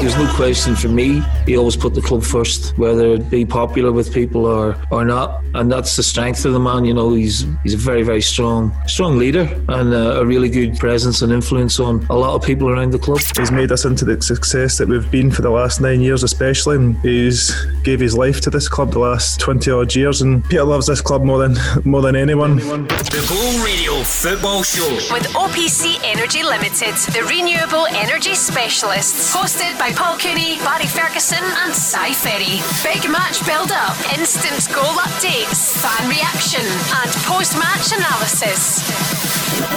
There's 0.00 0.16
no 0.16 0.32
question 0.34 0.74
for 0.74 0.88
me. 0.88 1.22
He 1.44 1.58
always 1.58 1.76
put 1.76 1.92
the 1.92 2.00
club 2.00 2.22
first, 2.22 2.76
whether 2.78 3.12
it 3.12 3.28
be 3.28 3.44
popular 3.44 3.92
with 3.92 4.14
people 4.14 4.46
or, 4.46 4.74
or 4.90 5.04
not. 5.04 5.42
And 5.52 5.70
that's 5.70 5.94
the 5.94 6.02
strength 6.02 6.46
of 6.46 6.54
the 6.54 6.58
man. 6.58 6.86
You 6.86 6.94
know, 6.94 7.12
he's 7.12 7.44
he's 7.62 7.74
a 7.74 7.76
very, 7.76 8.02
very 8.02 8.22
strong, 8.22 8.72
strong 8.86 9.18
leader 9.18 9.42
and 9.68 9.92
a, 9.92 10.20
a 10.20 10.24
really 10.24 10.48
good 10.48 10.78
presence 10.78 11.20
and 11.20 11.30
influence 11.30 11.78
on 11.78 12.06
a 12.08 12.16
lot 12.16 12.34
of 12.34 12.42
people 12.42 12.70
around 12.70 12.92
the 12.92 12.98
club. 12.98 13.20
He's 13.36 13.52
made 13.52 13.72
us 13.72 13.84
into 13.84 14.06
the 14.06 14.22
success 14.22 14.78
that 14.78 14.88
we've 14.88 15.10
been 15.10 15.30
for 15.30 15.42
the 15.42 15.50
last 15.50 15.82
nine 15.82 16.00
years, 16.00 16.22
especially. 16.22 16.76
And 16.76 16.96
he's 17.00 17.54
gave 17.82 18.00
his 18.00 18.16
life 18.16 18.40
to 18.42 18.50
this 18.50 18.70
club 18.70 18.92
the 18.92 19.00
last 19.00 19.38
twenty 19.38 19.70
odd 19.70 19.94
years. 19.94 20.22
And 20.22 20.42
Peter 20.44 20.64
loves 20.64 20.86
this 20.86 21.02
club 21.02 21.24
more 21.24 21.46
than 21.46 21.56
more 21.84 22.00
than 22.00 22.16
anyone. 22.16 22.56
The 22.56 23.26
Go 23.28 23.64
Radio 23.64 24.02
Football 24.02 24.62
Show 24.62 24.88
with 25.12 25.24
OPC 25.34 25.98
Energy 26.04 26.42
Limited, 26.42 26.94
the 27.12 27.26
renewable 27.28 27.86
energy 27.88 28.34
specialists, 28.34 29.34
hosted 29.34 29.78
by 29.78 29.89
Paul 29.94 30.18
Cooney, 30.18 30.58
Barry 30.58 30.86
Ferguson, 30.86 31.42
and 31.42 31.74
Si 31.74 32.12
Ferry. 32.14 32.60
Big 32.82 33.08
match 33.10 33.44
build 33.46 33.72
up, 33.72 33.96
instant 34.18 34.68
goal 34.74 34.94
updates, 34.98 35.76
fan 35.80 36.08
reaction, 36.08 36.64
and 37.00 37.10
post 37.24 37.56
match 37.58 37.92
analysis. 37.92 38.80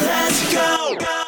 Let's 0.05 0.53
go. 0.53 1.22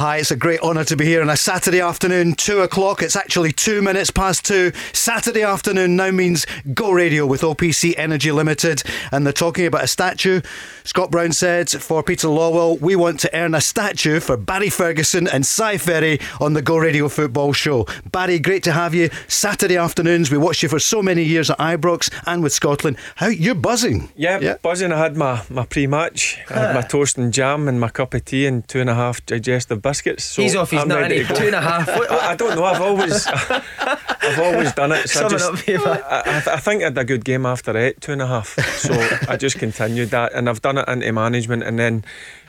Hi, 0.00 0.16
it's 0.16 0.30
a 0.30 0.36
great 0.36 0.60
honour 0.60 0.84
to 0.84 0.96
be 0.96 1.04
here 1.04 1.20
on 1.20 1.28
a 1.28 1.36
Saturday 1.36 1.82
afternoon, 1.82 2.32
two 2.32 2.60
o'clock. 2.60 3.02
It's 3.02 3.16
actually 3.16 3.52
two 3.52 3.82
minutes 3.82 4.10
past 4.10 4.46
two. 4.46 4.72
Saturday 4.94 5.42
afternoon 5.42 5.94
now 5.94 6.10
means 6.10 6.46
Go 6.72 6.90
Radio 6.90 7.26
with 7.26 7.42
OPC 7.42 7.92
Energy 7.98 8.32
Limited, 8.32 8.82
and 9.12 9.26
they're 9.26 9.32
talking 9.34 9.66
about 9.66 9.84
a 9.84 9.86
statue. 9.86 10.40
Scott 10.84 11.10
Brown 11.10 11.32
said 11.32 11.68
for 11.68 12.02
Peter 12.02 12.28
Lawwell, 12.28 12.80
we 12.80 12.96
want 12.96 13.20
to 13.20 13.36
earn 13.36 13.54
a 13.54 13.60
statue 13.60 14.20
for 14.20 14.38
Barry 14.38 14.70
Ferguson 14.70 15.28
and 15.28 15.44
Si 15.44 15.76
Ferry 15.76 16.18
on 16.40 16.54
the 16.54 16.62
Go 16.62 16.78
Radio 16.78 17.06
Football 17.10 17.52
Show. 17.52 17.86
Barry, 18.10 18.38
great 18.38 18.62
to 18.62 18.72
have 18.72 18.94
you. 18.94 19.10
Saturday 19.28 19.76
afternoons, 19.76 20.30
we 20.30 20.38
watched 20.38 20.62
you 20.62 20.70
for 20.70 20.78
so 20.78 21.02
many 21.02 21.24
years 21.24 21.50
at 21.50 21.58
Ibrox 21.58 22.10
and 22.26 22.42
with 22.42 22.54
Scotland. 22.54 22.96
How 23.16 23.28
you're 23.28 23.54
buzzing? 23.54 24.08
Yeah, 24.16 24.38
yeah. 24.40 24.56
buzzing. 24.62 24.92
I 24.92 24.98
had 24.98 25.14
my, 25.14 25.42
my 25.50 25.66
pre-match. 25.66 26.38
I 26.48 26.54
had 26.54 26.74
my 26.74 26.80
toast 26.88 27.18
and 27.18 27.34
jam 27.34 27.68
and 27.68 27.78
my 27.78 27.90
cup 27.90 28.14
of 28.14 28.24
tea 28.24 28.46
and 28.46 28.66
two 28.66 28.80
and 28.80 28.88
a 28.88 28.94
half 28.94 29.24
digestive 29.26 29.82
biscuits. 29.90 30.24
So 30.24 30.42
He's 30.42 30.54
off. 30.54 30.70
He's 30.70 30.86
not 30.86 31.02
any 31.02 31.24
two 31.24 31.46
and 31.50 31.54
a 31.54 31.60
half. 31.60 31.88
I, 32.14 32.32
I, 32.32 32.36
don't 32.36 32.54
know. 32.56 32.64
I've 32.64 32.80
always, 32.80 33.26
I've 34.28 34.38
always 34.38 34.72
done 34.72 34.92
it. 34.92 35.08
So 35.08 35.26
I, 35.26 35.28
just, 35.28 35.68
I, 35.68 36.42
I, 36.56 36.58
think 36.58 36.82
I 36.82 36.84
had 36.86 36.98
a 36.98 37.04
good 37.04 37.24
game 37.24 37.44
after 37.46 37.76
eight, 37.76 38.00
two 38.00 38.12
and 38.12 38.22
a 38.22 38.26
half. 38.26 38.48
So 38.78 38.94
I 39.28 39.36
just 39.36 39.58
continued 39.58 40.10
that, 40.10 40.32
and 40.32 40.48
I've 40.48 40.62
done 40.62 40.78
it 40.78 40.88
into 40.88 41.12
management. 41.12 41.62
And 41.64 41.78
then 41.78 42.04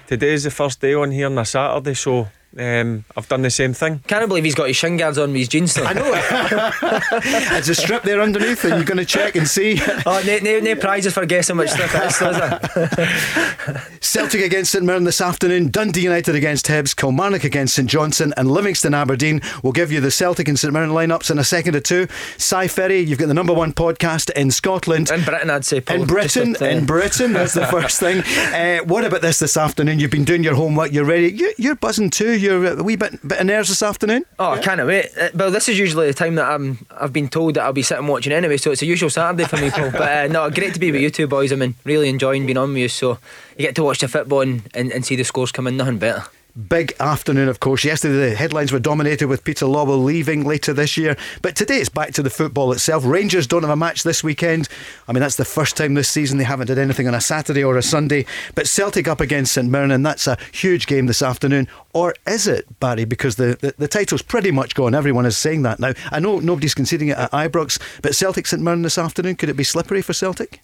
today's 0.07 0.43
the 0.43 0.51
first 0.51 0.81
day 0.81 0.93
on 0.93 1.11
here 1.11 1.27
on 1.27 1.37
a 1.37 1.45
Saturday, 1.45 1.95
so 1.95 2.27
um, 2.57 3.05
I've 3.15 3.27
done 3.27 3.41
the 3.41 3.49
same 3.49 3.73
thing. 3.73 3.99
Can't 4.07 4.27
believe 4.27 4.43
he's 4.43 4.55
got 4.55 4.67
his 4.67 4.75
shin 4.75 4.97
guards 4.97 5.17
on 5.17 5.29
with 5.31 5.39
his 5.39 5.47
jeans 5.47 5.71
still. 5.71 5.87
I 5.87 5.93
know. 5.93 6.11
It's 7.61 7.69
a 7.69 7.75
strip 7.75 8.03
there 8.03 8.21
underneath, 8.21 8.63
and 8.63 8.75
you're 8.75 8.85
going 8.85 8.97
to 8.97 9.05
check 9.05 9.35
and 9.35 9.47
see. 9.47 9.79
Oh, 10.05 10.21
no, 10.25 10.37
no, 10.39 10.59
no 10.59 10.75
prizes 10.75 11.13
for 11.13 11.25
guessing 11.25 11.57
which 11.57 11.69
strip 11.69 11.91
it 11.93 12.03
is, 12.05 12.21
is 12.21 13.81
Celtic 14.01 14.41
against 14.41 14.71
St 14.71 14.83
Mirren 14.83 15.03
this 15.03 15.21
afternoon, 15.21 15.69
Dundee 15.69 16.01
United 16.01 16.35
against 16.35 16.65
Hibs, 16.67 16.95
Kilmarnock 16.95 17.43
against 17.43 17.75
St 17.75 17.87
Johnstone, 17.87 18.33
and 18.35 18.49
Livingston 18.49 18.93
Aberdeen. 18.93 19.41
We'll 19.63 19.73
give 19.73 19.91
you 19.91 19.99
the 19.99 20.11
Celtic 20.11 20.47
and 20.47 20.57
St 20.57 20.73
Mirren 20.73 20.89
lineups 20.89 21.29
in 21.29 21.37
a 21.39 21.43
second 21.43 21.75
or 21.75 21.79
two. 21.81 22.07
Si 22.37 22.67
Ferry, 22.67 22.99
you've 22.99 23.19
got 23.19 23.27
the 23.27 23.33
number 23.33 23.53
one 23.53 23.73
podcast 23.73 24.31
in 24.31 24.49
Scotland. 24.51 25.11
In 25.11 25.23
Britain, 25.23 25.49
I'd 25.49 25.65
say. 25.65 25.81
Paul, 25.81 26.01
in 26.01 26.07
Britain, 26.07 26.55
in 26.61 26.85
Britain, 26.85 27.33
that's 27.33 27.53
the 27.53 27.67
first 27.67 27.99
thing. 27.99 28.23
Uh, 28.51 28.79
what 28.83 29.05
about 29.05 29.21
this 29.21 29.39
this 29.39 29.55
afternoon? 29.55 29.99
You've 29.99 30.11
been 30.11 30.25
doing 30.25 30.43
your 30.43 30.55
homework, 30.55 30.91
you're 30.91 31.05
ready. 31.05 31.31
You, 31.31 31.53
you're 31.57 31.75
buzzing 31.75 32.09
too 32.09 32.33
you're 32.41 32.79
a 32.79 32.83
wee 32.83 32.95
bit, 32.95 33.25
bit 33.27 33.39
of 33.39 33.45
nerves 33.45 33.69
this 33.69 33.83
afternoon? 33.83 34.25
Oh, 34.39 34.53
yeah. 34.53 34.59
I 34.59 34.63
can't 34.63 34.85
wait. 34.85 35.09
Uh, 35.19 35.29
well, 35.33 35.51
this 35.51 35.69
is 35.69 35.77
usually 35.79 36.07
the 36.07 36.13
time 36.13 36.35
that 36.35 36.49
I'm, 36.49 36.85
I've 36.91 37.13
been 37.13 37.29
told 37.29 37.55
that 37.55 37.63
I'll 37.63 37.73
be 37.73 37.83
sitting 37.83 38.07
watching 38.07 38.33
anyway, 38.33 38.57
so 38.57 38.71
it's 38.71 38.81
a 38.81 38.85
usual 38.85 39.09
Saturday 39.09 39.45
for 39.45 39.57
me, 39.57 39.69
Paul. 39.69 39.91
But 40.01 40.01
uh, 40.01 40.27
no, 40.27 40.49
great 40.49 40.73
to 40.73 40.79
be 40.79 40.91
with 40.91 41.01
you 41.01 41.09
two 41.09 41.27
boys. 41.27 41.51
I 41.51 41.55
mean, 41.55 41.75
really 41.83 42.09
enjoying 42.09 42.45
being 42.45 42.57
on 42.57 42.69
with 42.69 42.77
you. 42.77 42.89
So 42.89 43.19
you 43.57 43.65
get 43.65 43.75
to 43.75 43.83
watch 43.83 43.99
the 43.99 44.07
football 44.07 44.41
and, 44.41 44.63
and, 44.73 44.91
and 44.91 45.05
see 45.05 45.15
the 45.15 45.23
scores 45.23 45.51
come 45.51 45.67
in, 45.67 45.77
nothing 45.77 45.99
better. 45.99 46.23
Big 46.67 46.93
afternoon, 46.99 47.47
of 47.47 47.61
course. 47.61 47.85
Yesterday, 47.85 48.31
the 48.31 48.35
headlines 48.35 48.73
were 48.73 48.79
dominated 48.79 49.27
with 49.27 49.45
Peter 49.45 49.65
Lawwell 49.65 50.03
leaving 50.03 50.43
later 50.43 50.73
this 50.73 50.97
year. 50.97 51.15
But 51.41 51.55
today, 51.55 51.77
it's 51.77 51.87
back 51.87 52.11
to 52.15 52.21
the 52.21 52.29
football 52.29 52.73
itself. 52.73 53.05
Rangers 53.05 53.47
don't 53.47 53.63
have 53.63 53.69
a 53.69 53.77
match 53.77 54.03
this 54.03 54.21
weekend. 54.21 54.67
I 55.07 55.13
mean, 55.13 55.21
that's 55.21 55.37
the 55.37 55.45
first 55.45 55.77
time 55.77 55.93
this 55.93 56.09
season 56.09 56.37
they 56.37 56.43
haven't 56.43 56.67
did 56.67 56.77
anything 56.77 57.07
on 57.07 57.13
a 57.13 57.21
Saturday 57.21 57.63
or 57.63 57.77
a 57.77 57.81
Sunday. 57.81 58.25
But 58.53 58.67
Celtic 58.67 59.07
up 59.07 59.21
against 59.21 59.53
St 59.53 59.69
Mirren, 59.69 60.03
that's 60.03 60.27
a 60.27 60.37
huge 60.51 60.87
game 60.87 61.05
this 61.05 61.21
afternoon. 61.21 61.69
Or 61.93 62.15
is 62.27 62.47
it, 62.47 62.79
Barry? 62.81 63.05
Because 63.05 63.37
the, 63.37 63.57
the, 63.61 63.73
the 63.77 63.87
title's 63.87 64.21
pretty 64.21 64.51
much 64.51 64.75
gone. 64.75 64.93
Everyone 64.93 65.25
is 65.25 65.37
saying 65.37 65.61
that 65.61 65.79
now. 65.79 65.93
I 66.11 66.19
know 66.19 66.39
nobody's 66.39 66.75
conceding 66.75 67.07
it 67.07 67.17
at 67.17 67.31
Ibrox, 67.31 67.79
but 68.01 68.13
Celtic 68.13 68.45
St 68.45 68.61
Mirren 68.61 68.81
this 68.81 68.97
afternoon, 68.97 69.37
could 69.37 69.49
it 69.49 69.55
be 69.55 69.63
slippery 69.63 70.01
for 70.01 70.11
Celtic? 70.11 70.59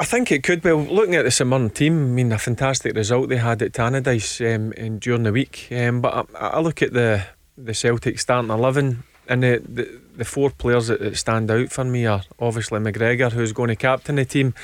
I 0.00 0.04
think 0.04 0.32
it 0.32 0.42
could 0.42 0.62
be. 0.62 0.72
Looking 0.72 1.14
at 1.14 1.26
the 1.26 1.30
St 1.30 1.74
team, 1.74 1.92
I 1.92 2.06
mean, 2.06 2.32
a 2.32 2.38
fantastic 2.38 2.96
result 2.96 3.28
they 3.28 3.36
had 3.36 3.60
at 3.60 3.72
Tannadice 3.72 4.54
um, 4.54 4.72
in, 4.72 4.98
during 4.98 5.24
the 5.24 5.32
week. 5.32 5.68
Um, 5.70 6.00
but 6.00 6.26
I, 6.34 6.46
I, 6.46 6.60
look 6.60 6.80
at 6.80 6.94
the 6.94 7.26
the 7.58 7.74
Celtic 7.74 8.18
starting 8.18 8.50
11, 8.50 9.02
and 9.28 9.42
the, 9.42 9.62
the, 9.62 10.00
the 10.16 10.24
four 10.24 10.48
players 10.48 10.86
that, 10.86 11.00
that, 11.00 11.18
stand 11.18 11.50
out 11.50 11.70
for 11.70 11.84
me 11.84 12.06
are 12.06 12.22
obviously 12.38 12.80
McGregor, 12.80 13.30
who's 13.30 13.52
going 13.52 13.68
to 13.68 13.76
captain 13.76 14.16
the 14.16 14.24
team, 14.24 14.54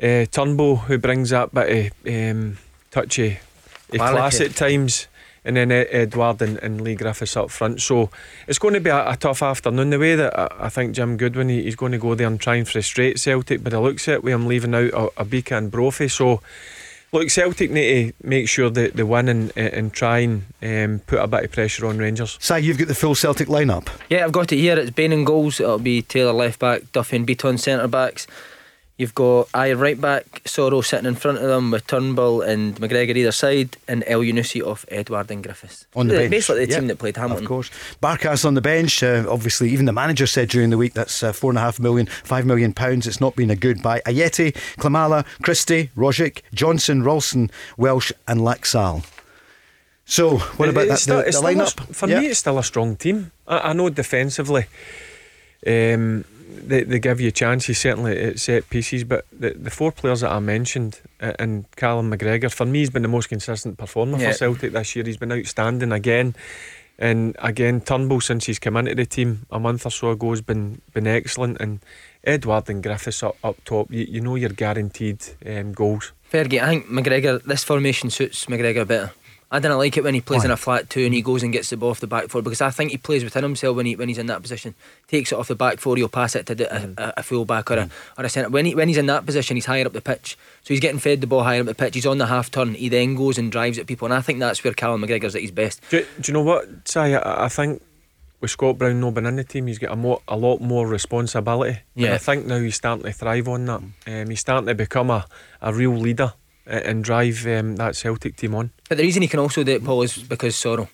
uh, 0.00 0.26
Turnbull, 0.26 0.76
who 0.76 0.98
brings 0.98 1.30
that 1.30 1.52
bit 1.52 1.92
of 2.06 2.14
um, 2.14 2.58
touchy 2.92 3.40
class 3.90 4.40
at 4.40 4.54
times 4.54 5.08
and 5.44 5.56
then 5.56 5.70
Edouard 5.70 6.40
and, 6.40 6.58
and, 6.58 6.80
Leigh 6.80 6.94
Griffiths 6.94 7.36
up 7.36 7.50
front. 7.50 7.80
So 7.80 8.10
it's 8.46 8.58
going 8.58 8.74
to 8.74 8.80
be 8.80 8.90
a, 8.90 9.10
a 9.10 9.16
tough 9.16 9.42
afternoon. 9.42 9.90
The 9.90 9.98
way 9.98 10.16
that 10.16 10.38
I, 10.38 10.66
I 10.66 10.68
think 10.68 10.94
Jim 10.94 11.16
Goodwin 11.16 11.48
he, 11.48 11.62
he's 11.64 11.76
going 11.76 11.92
to 11.92 11.98
go 11.98 12.14
there 12.14 12.26
and 12.26 12.40
try 12.40 12.56
and 12.56 12.68
frustrate 12.68 13.18
Celtic, 13.18 13.62
but 13.62 13.72
it 13.72 13.80
looks 13.80 14.08
at 14.08 14.24
with 14.24 14.32
him 14.32 14.46
leaving 14.46 14.74
out 14.74 14.92
a, 14.92 15.22
Obika 15.22 15.58
and 15.58 15.70
Brophy. 15.70 16.08
So 16.08 16.40
look, 17.12 17.30
Celtic 17.30 17.70
need 17.70 18.08
to 18.18 18.26
make 18.26 18.48
sure 18.48 18.70
that 18.70 18.94
they 18.94 19.02
win 19.02 19.28
and, 19.28 19.52
and 19.56 19.92
try 19.92 20.18
and 20.20 20.44
um, 20.62 21.00
put 21.06 21.18
a 21.18 21.26
bit 21.26 21.44
of 21.44 21.52
pressure 21.52 21.86
on 21.86 21.98
Rangers. 21.98 22.38
Si, 22.40 22.58
you've 22.60 22.78
got 22.78 22.88
the 22.88 22.94
full 22.94 23.14
Celtic 23.14 23.48
lineup. 23.48 23.88
Yeah, 24.08 24.24
I've 24.24 24.32
got 24.32 24.52
it 24.52 24.56
here. 24.56 24.78
It's 24.78 24.90
Bain 24.90 25.12
and 25.12 25.26
goals. 25.26 25.60
It'll 25.60 25.78
be 25.78 26.02
Taylor 26.02 26.32
left 26.32 26.58
back, 26.58 26.90
Duffy 26.92 27.16
and 27.16 27.26
Bitton 27.26 27.58
centre 27.58 27.88
backs. 27.88 28.26
You've 28.96 29.14
got 29.14 29.48
I 29.52 29.72
right 29.72 30.00
back 30.00 30.44
Soro 30.44 30.84
sitting 30.84 31.06
in 31.06 31.16
front 31.16 31.38
of 31.38 31.48
them 31.48 31.72
with 31.72 31.84
Turnbull 31.88 32.42
and 32.42 32.76
McGregor 32.76 33.16
either 33.16 33.32
side, 33.32 33.76
and 33.88 34.04
Elyounoussi 34.04 34.64
off 34.64 34.84
Edouard 34.88 35.32
and 35.32 35.42
Griffiths. 35.42 35.86
On 35.96 36.06
the 36.06 36.14
bench, 36.14 36.30
basically 36.30 36.66
the 36.66 36.70
yep. 36.70 36.78
team 36.78 36.88
that 36.88 36.98
played 36.98 37.16
Hamilton. 37.16 37.44
Of 37.44 37.48
course, 37.48 37.70
Barkas 38.00 38.44
on 38.44 38.54
the 38.54 38.60
bench. 38.60 39.02
Uh, 39.02 39.26
obviously, 39.28 39.70
even 39.70 39.86
the 39.86 39.92
manager 39.92 40.28
said 40.28 40.48
during 40.48 40.70
the 40.70 40.78
week 40.78 40.94
that's 40.94 41.24
uh, 41.24 41.32
four 41.32 41.50
and 41.50 41.58
a 41.58 41.60
half 41.60 41.80
million, 41.80 42.06
five 42.06 42.46
million 42.46 42.72
pounds. 42.72 43.08
It's 43.08 43.20
not 43.20 43.34
been 43.34 43.50
a 43.50 43.56
good 43.56 43.82
buy. 43.82 44.00
Ajeti, 44.06 44.52
Klimala, 44.76 45.26
Christie, 45.42 45.90
Rogic, 45.96 46.42
Johnston, 46.54 47.02
Ralston, 47.02 47.50
Welsh, 47.76 48.12
and 48.28 48.42
Laxalt. 48.42 49.04
So, 50.04 50.38
what 50.38 50.68
about 50.68 50.86
that? 50.86 50.98
Still, 50.98 51.24
the, 51.24 51.32
the 51.32 51.38
lineup? 51.38 51.90
A, 51.90 51.94
for 51.94 52.06
me, 52.06 52.26
it's 52.26 52.38
still 52.38 52.58
a 52.58 52.62
strong 52.62 52.94
team. 52.94 53.32
I, 53.48 53.70
I 53.70 53.72
know 53.72 53.88
defensively. 53.88 54.66
Um, 55.66 56.24
they, 56.48 56.84
they 56.84 56.98
give 56.98 57.20
you 57.20 57.30
chances 57.30 57.78
certainly 57.78 58.18
at 58.18 58.38
set 58.38 58.68
pieces 58.70 59.04
but 59.04 59.26
the, 59.32 59.50
the 59.50 59.70
four 59.70 59.92
players 59.92 60.20
that 60.20 60.32
I 60.32 60.38
mentioned 60.38 61.00
uh, 61.20 61.32
and 61.38 61.70
Callum 61.76 62.10
McGregor 62.10 62.52
for 62.52 62.66
me 62.66 62.80
he's 62.80 62.90
been 62.90 63.02
the 63.02 63.08
most 63.08 63.28
consistent 63.28 63.78
performer 63.78 64.18
yeah. 64.18 64.32
for 64.32 64.38
Celtic 64.38 64.72
this 64.72 64.96
year. 64.96 65.04
He's 65.04 65.16
been 65.16 65.32
outstanding 65.32 65.92
again. 65.92 66.34
And 66.98 67.36
again 67.40 67.80
Turnbull 67.80 68.20
since 68.20 68.46
he's 68.46 68.58
come 68.58 68.76
into 68.76 68.94
the 68.94 69.06
team 69.06 69.46
a 69.50 69.58
month 69.58 69.86
or 69.86 69.90
so 69.90 70.10
ago 70.10 70.30
has 70.30 70.40
been 70.40 70.80
been 70.92 71.06
excellent. 71.06 71.60
And 71.60 71.80
Edouard 72.22 72.68
and 72.70 72.82
Griffiths 72.82 73.22
up, 73.22 73.36
up 73.42 73.62
top 73.64 73.90
you, 73.90 74.06
you 74.08 74.20
know 74.20 74.36
you're 74.36 74.50
guaranteed 74.50 75.22
um, 75.46 75.72
goals. 75.72 76.12
Fergie 76.32 76.62
I 76.62 76.66
think 76.66 76.86
McGregor 76.86 77.42
this 77.42 77.64
formation 77.64 78.10
suits 78.10 78.46
McGregor 78.46 78.86
better 78.86 79.12
I 79.54 79.60
didn't 79.60 79.78
like 79.78 79.96
it 79.96 80.04
when 80.04 80.14
he 80.14 80.20
plays 80.20 80.40
Why? 80.40 80.46
in 80.46 80.50
a 80.50 80.56
flat 80.56 80.90
two 80.90 81.04
and 81.04 81.14
he 81.14 81.22
goes 81.22 81.42
and 81.42 81.52
gets 81.52 81.70
the 81.70 81.76
ball 81.76 81.90
off 81.90 82.00
the 82.00 82.06
back 82.06 82.28
four 82.28 82.42
because 82.42 82.60
I 82.60 82.70
think 82.70 82.90
he 82.90 82.98
plays 82.98 83.22
within 83.24 83.42
himself 83.42 83.76
when 83.76 83.86
he 83.86 83.96
when 83.96 84.08
he's 84.08 84.18
in 84.18 84.26
that 84.26 84.42
position. 84.42 84.74
Takes 85.08 85.32
it 85.32 85.38
off 85.38 85.48
the 85.48 85.54
back 85.54 85.78
four, 85.78 85.96
he'll 85.96 86.08
pass 86.08 86.34
it 86.34 86.46
to 86.46 86.54
the, 86.54 86.64
Mm. 86.64 86.98
a, 86.98 87.02
a, 87.02 87.12
a 87.18 87.22
full 87.22 87.44
back 87.44 87.70
or 87.70 87.74
a 87.78 87.90
or 88.18 88.24
a 88.24 88.28
centre. 88.28 88.50
When 88.50 88.66
he 88.66 88.74
when 88.74 88.88
he's 88.88 88.96
in 88.98 89.06
that 89.06 89.24
position, 89.24 89.56
he's 89.56 89.66
higher 89.66 89.86
up 89.86 89.92
the 89.92 90.00
pitch, 90.00 90.36
so 90.62 90.74
he's 90.74 90.80
getting 90.80 90.98
fed 90.98 91.20
the 91.20 91.26
ball 91.26 91.42
higher 91.44 91.60
up 91.60 91.66
the 91.66 91.74
pitch. 91.74 91.94
He's 91.94 92.04
on 92.06 92.18
the 92.18 92.26
half 92.26 92.50
turn. 92.50 92.74
He 92.74 92.88
then 92.88 93.14
goes 93.14 93.38
and 93.38 93.50
drives 93.52 93.78
at 93.78 93.86
people, 93.86 94.06
and 94.06 94.14
I 94.14 94.20
think 94.20 94.40
that's 94.40 94.62
where 94.64 94.74
Callum 94.74 95.02
McGregor's 95.02 95.36
at 95.36 95.42
his 95.42 95.50
best. 95.52 95.80
Do, 95.90 96.00
do 96.20 96.30
you 96.30 96.34
know 96.34 96.42
what, 96.42 96.66
Si? 96.88 96.98
I, 97.00 97.44
I 97.44 97.48
think 97.48 97.80
with 98.40 98.50
Scott 98.50 98.76
Brown 98.76 99.00
not 99.00 99.14
being 99.14 99.26
in 99.26 99.36
the 99.36 99.44
team, 99.44 99.68
he's 99.68 99.78
got 99.78 99.92
a, 99.92 99.96
more, 99.96 100.20
a 100.28 100.36
lot 100.36 100.60
more 100.60 100.86
responsibility. 100.86 101.78
And 101.94 102.04
Yeah. 102.04 102.14
I 102.14 102.18
think 102.18 102.44
now 102.46 102.58
he's 102.58 102.74
starting 102.74 103.04
to 103.06 103.12
thrive 103.12 103.48
on 103.48 103.64
that. 103.66 103.80
Um, 104.06 104.28
he's 104.30 104.40
starting 104.40 104.66
to 104.66 104.74
become 104.74 105.08
a, 105.10 105.26
a 105.62 105.72
real 105.72 105.96
leader 105.96 106.24
a- 106.24 106.34
and 106.66 107.04
drive 107.04 107.46
um, 107.46 107.76
that 107.76 107.96
Celtic 107.96 108.36
team 108.36 108.54
on. 108.54 108.70
But 108.88 108.98
the 108.98 109.04
reason 109.04 109.22
he 109.22 109.28
can 109.28 109.40
also 109.40 109.62
do 109.64 109.72
it, 109.72 109.84
Paul, 109.84 110.02
is 110.02 110.16
because 110.18 110.54
Soro. 110.54 110.88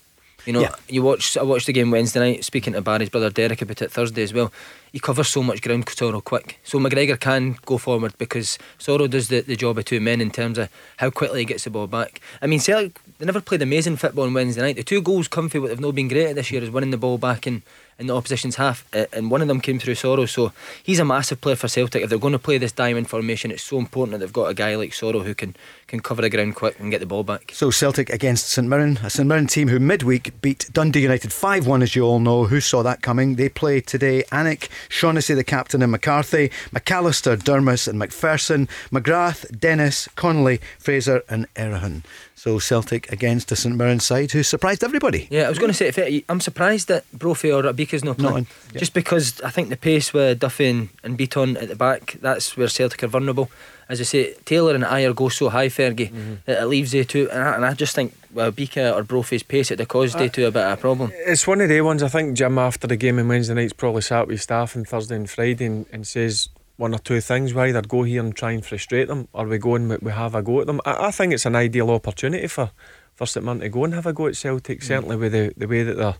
You 0.46 0.55
know, 0.55 0.61
Yeah. 0.62 0.75
you 0.88 1.02
watch. 1.02 1.37
I 1.37 1.43
watched 1.43 1.67
the 1.67 1.72
game 1.75 1.90
Wednesday 1.90 2.19
night. 2.20 2.44
Speaking 2.44 2.72
to 2.72 2.81
Barry's 2.81 3.11
brother 3.11 3.28
Derek 3.28 3.61
about 3.61 3.82
it 3.82 3.93
Thursday 3.93 4.22
as 4.22 4.32
well. 4.32 4.50
He 4.90 4.99
covers 4.99 5.28
so 5.28 5.43
much 5.43 5.61
ground, 5.61 5.84
Soro 5.87 6.25
quick. 6.25 6.58
So 6.64 6.78
McGregor 6.81 7.20
can 7.20 7.58
go 7.67 7.76
forward 7.76 8.14
because 8.17 8.58
Soro 8.78 9.08
does 9.08 9.28
the, 9.28 9.43
the 9.43 9.55
job 9.55 9.76
of 9.78 9.84
two 9.84 10.00
men 10.00 10.20
in 10.22 10.31
terms 10.31 10.56
of 10.56 10.70
how 10.96 11.11
quickly 11.11 11.40
he 11.40 11.44
gets 11.44 11.64
the 11.64 11.70
ball 11.70 11.87
back. 11.87 12.20
I 12.40 12.46
mean, 12.46 12.58
Celtic 12.58 12.99
they 13.19 13.26
never 13.26 13.43
played 13.43 13.61
amazing 13.61 13.96
football 13.96 14.25
on 14.25 14.32
Wednesday 14.32 14.62
night. 14.62 14.76
The 14.76 14.82
two 14.82 15.02
goals 15.02 15.28
come 15.28 15.50
for 15.50 15.61
what 15.61 15.69
they've 15.69 15.78
not 15.78 15.94
been 15.94 16.08
great 16.08 16.28
at 16.28 16.37
this 16.37 16.50
year 16.50 16.62
is 16.62 16.70
winning 16.70 16.90
the 16.90 16.96
ball 16.96 17.19
back 17.19 17.46
in, 17.46 17.62
in 18.00 18.06
the 18.06 18.17
opposition's 18.17 18.56
half, 18.56 18.87
uh, 18.94 19.05
and 19.12 19.31
one 19.31 19.43
of 19.43 19.49
them 19.49 19.61
came 19.61 19.79
through 19.79 19.94
Soro. 19.94 20.29
So 20.29 20.52
he's 20.82 20.99
a 20.99 21.05
massive 21.05 21.41
player 21.41 21.55
for 21.55 21.69
Celtic. 21.69 22.02
If 22.02 22.11
they're 22.11 22.19
going 22.19 22.32
to 22.32 22.38
play 22.38 22.58
this 22.58 22.73
diamond 22.73 23.08
formation, 23.08 23.50
it's 23.50 23.62
so 23.62 23.79
important 23.79 24.12
that 24.12 24.19
they've 24.19 24.32
got 24.32 24.47
a 24.47 24.55
guy 24.55 24.75
like 24.75 24.91
Soro 24.91 25.23
who 25.23 25.35
can 25.35 25.55
can 25.87 26.00
cover 26.00 26.23
the 26.23 26.31
ground 26.31 26.55
quick 26.55 26.79
and 26.79 26.91
get 26.91 27.00
the 27.00 27.06
ball 27.06 27.25
back. 27.25 27.50
So 27.52 27.70
Celtic 27.70 28.11
against 28.11 28.49
St 28.49 28.67
Mirren, 28.67 28.99
a 29.02 29.11
St 29.11 29.29
Mirren 29.29 29.49
team 29.49 29.69
who 29.69 29.81
midweek 29.81 30.41
beat 30.41 30.70
Dundee 30.73 31.02
United 31.02 31.32
5 31.32 31.67
1, 31.67 31.82
as 31.82 31.94
you 31.94 32.05
all 32.05 32.20
know. 32.20 32.44
Who 32.44 32.61
saw 32.61 32.82
that 32.82 33.02
coming? 33.02 33.35
They 33.35 33.49
play 33.49 33.81
today 33.81 34.23
Alnwick, 34.32 34.69
Shaughnessy, 34.88 35.35
the 35.35 35.44
captain, 35.44 35.82
and 35.82 35.93
McCarthy, 35.93 36.50
McAllister, 36.75 37.37
Durmus, 37.37 37.87
and 37.87 38.00
McPherson, 38.00 38.69
McGrath, 38.91 39.58
Dennis, 39.58 40.08
Connolly, 40.14 40.61
Fraser, 40.79 41.23
and 41.29 41.53
Erhahon. 41.55 42.03
So 42.42 42.58
Celtic 42.58 43.12
against 43.12 43.52
a 43.52 43.56
St 43.56 43.76
Mirren 43.76 44.00
side 44.00 44.31
who 44.32 44.42
surprised 44.42 44.82
everybody. 44.82 45.28
Yeah, 45.31 45.42
I 45.42 45.50
was 45.50 45.58
going 45.58 45.70
to 45.70 45.76
say, 45.76 45.88
if 45.88 45.98
it, 45.98 46.25
I'm 46.26 46.40
surprised 46.40 46.88
that 46.88 47.04
Brophy 47.12 47.52
or 47.52 47.62
Obika's 47.64 48.02
not 48.02 48.19
Not 48.19 48.31
playing. 48.31 48.46
in, 48.46 48.72
yeah. 48.72 48.78
Just 48.78 48.94
because 48.94 49.42
I 49.42 49.50
think 49.50 49.69
the 49.69 49.76
pace 49.76 50.14
with 50.14 50.38
Duffy 50.38 50.69
and, 50.70 50.88
and 51.04 51.19
Bitton 51.19 51.60
at 51.62 51.69
the 51.69 51.76
back, 51.76 52.16
that's 52.22 52.56
where 52.56 52.69
Celtic 52.69 53.02
are 53.02 53.08
vulnerable. 53.08 53.50
As 53.90 54.00
I 54.00 54.04
say, 54.04 54.32
Taylor 54.46 54.75
and 54.75 54.84
Ajer 54.84 55.14
go 55.14 55.28
so 55.28 55.50
high, 55.50 55.69
Fergie, 55.69 56.10
Mm-hmm. 56.10 56.34
that 56.46 56.62
it 56.62 56.66
leaves 56.66 56.92
they 56.92 57.04
two. 57.04 57.28
And 57.31 57.42
I, 57.42 57.54
and 57.56 57.66
I 57.66 57.75
just 57.75 57.94
think, 57.94 58.14
well, 58.32 58.50
Bika 58.50 58.96
or 58.96 59.02
Brophy's 59.02 59.43
pace 59.43 59.70
at 59.70 59.76
the 59.76 59.84
cause 59.84 60.14
Uh, 60.14 60.20
they 60.20 60.28
two 60.31 60.46
a 60.46 60.50
bit 60.50 60.62
of 60.64 60.78
a 60.78 60.81
problem. 60.81 61.12
It's 61.12 61.46
one 61.46 61.60
of 61.60 61.69
the 61.69 61.82
ones 61.82 62.02
I 62.02 62.08
think 62.08 62.38
Jim 62.38 62.56
after 62.58 62.86
the 62.86 62.96
game 62.96 63.19
on 63.19 63.28
Wednesday 63.28 63.52
night's 63.52 63.75
probably 63.75 64.00
sat 64.00 64.28
with 64.28 64.40
staff 64.40 64.75
on 64.76 64.86
Thursday 64.86 65.16
and 65.16 65.28
Friday 65.28 65.66
and, 65.66 65.84
and 65.93 66.06
says 66.06 66.48
one 66.81 66.94
or 66.94 66.99
two 66.99 67.21
things. 67.21 67.53
We 67.55 67.62
either 67.62 67.82
go 67.82 68.03
here 68.03 68.23
and 68.23 68.35
try 68.35 68.53
and 68.53 68.65
frustrate 68.65 69.09
them 69.09 69.29
or 69.32 69.47
we 69.47 69.59
go 69.59 69.75
and 69.75 70.00
we- 70.00 70.11
have 70.12 70.35
a 70.35 70.43
go 70.43 70.61
at 70.61 70.67
them. 70.67 70.81
I, 70.85 71.09
I 71.09 71.11
think 71.11 71.32
it's 71.32 71.47
an 71.47 71.55
ideal 71.55 71.91
opportunity 71.91 72.47
for, 72.49 72.71
for 73.15 73.27
St 73.27 73.44
Mirren 73.44 73.61
to 73.61 73.69
go 73.69 73.85
and 73.85 73.94
have 73.94 74.06
a 74.06 74.12
go 74.12 74.27
at 74.27 74.37
Celtic, 74.37 74.82
certainly 74.82 75.17
with 75.17 75.32
the, 75.32 75.53
the 75.56 75.69
way 75.69 75.82
that 75.82 75.97
they're, 75.97 76.17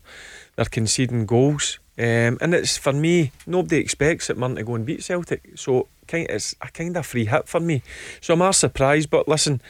they're 0.55 0.65
conceding 0.65 1.25
goals. 1.25 1.79
Um, 1.97 2.37
and 2.41 2.53
it's 2.53 2.77
for 2.77 2.93
me, 2.93 3.31
nobody 3.45 3.77
expects 3.77 4.27
St 4.27 4.39
Mirren 4.39 4.55
to 4.55 4.63
go 4.63 4.75
and 4.75 4.85
beat 4.85 5.03
Celtic. 5.03 5.41
So 5.55 5.87
kind 6.07 6.27
it's 6.29 6.55
a 6.61 6.67
kind 6.67 6.95
of 6.95 7.05
free 7.05 7.25
hit 7.25 7.47
for 7.47 7.59
me. 7.59 7.81
So 8.21 8.33
I'm 8.33 8.53
surprised, 8.53 9.09
but 9.09 9.27
listen, 9.27 9.61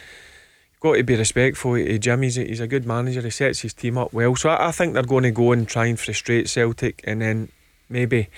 got 0.82 0.96
to 0.96 1.04
be 1.04 1.16
respectful 1.16 1.76
to 1.76 2.00
Jim. 2.00 2.22
He's 2.22 2.38
a, 2.38 2.44
he's 2.44 2.60
a 2.60 2.68
good 2.68 2.86
manager. 2.86 3.22
He 3.22 3.30
sets 3.30 3.62
his 3.62 3.74
team 3.74 3.98
up 3.98 4.12
well. 4.12 4.36
So 4.36 4.50
I, 4.50 4.68
I 4.68 4.72
think 4.72 4.94
they're 4.94 5.04
going 5.04 5.24
to 5.24 5.32
go 5.32 5.54
and 5.54 5.68
try 5.68 5.86
and 5.86 5.98
frustrate 6.00 6.50
Celtic, 6.50 7.02
and 7.06 7.22
then 7.22 7.50
maybe 7.90 8.30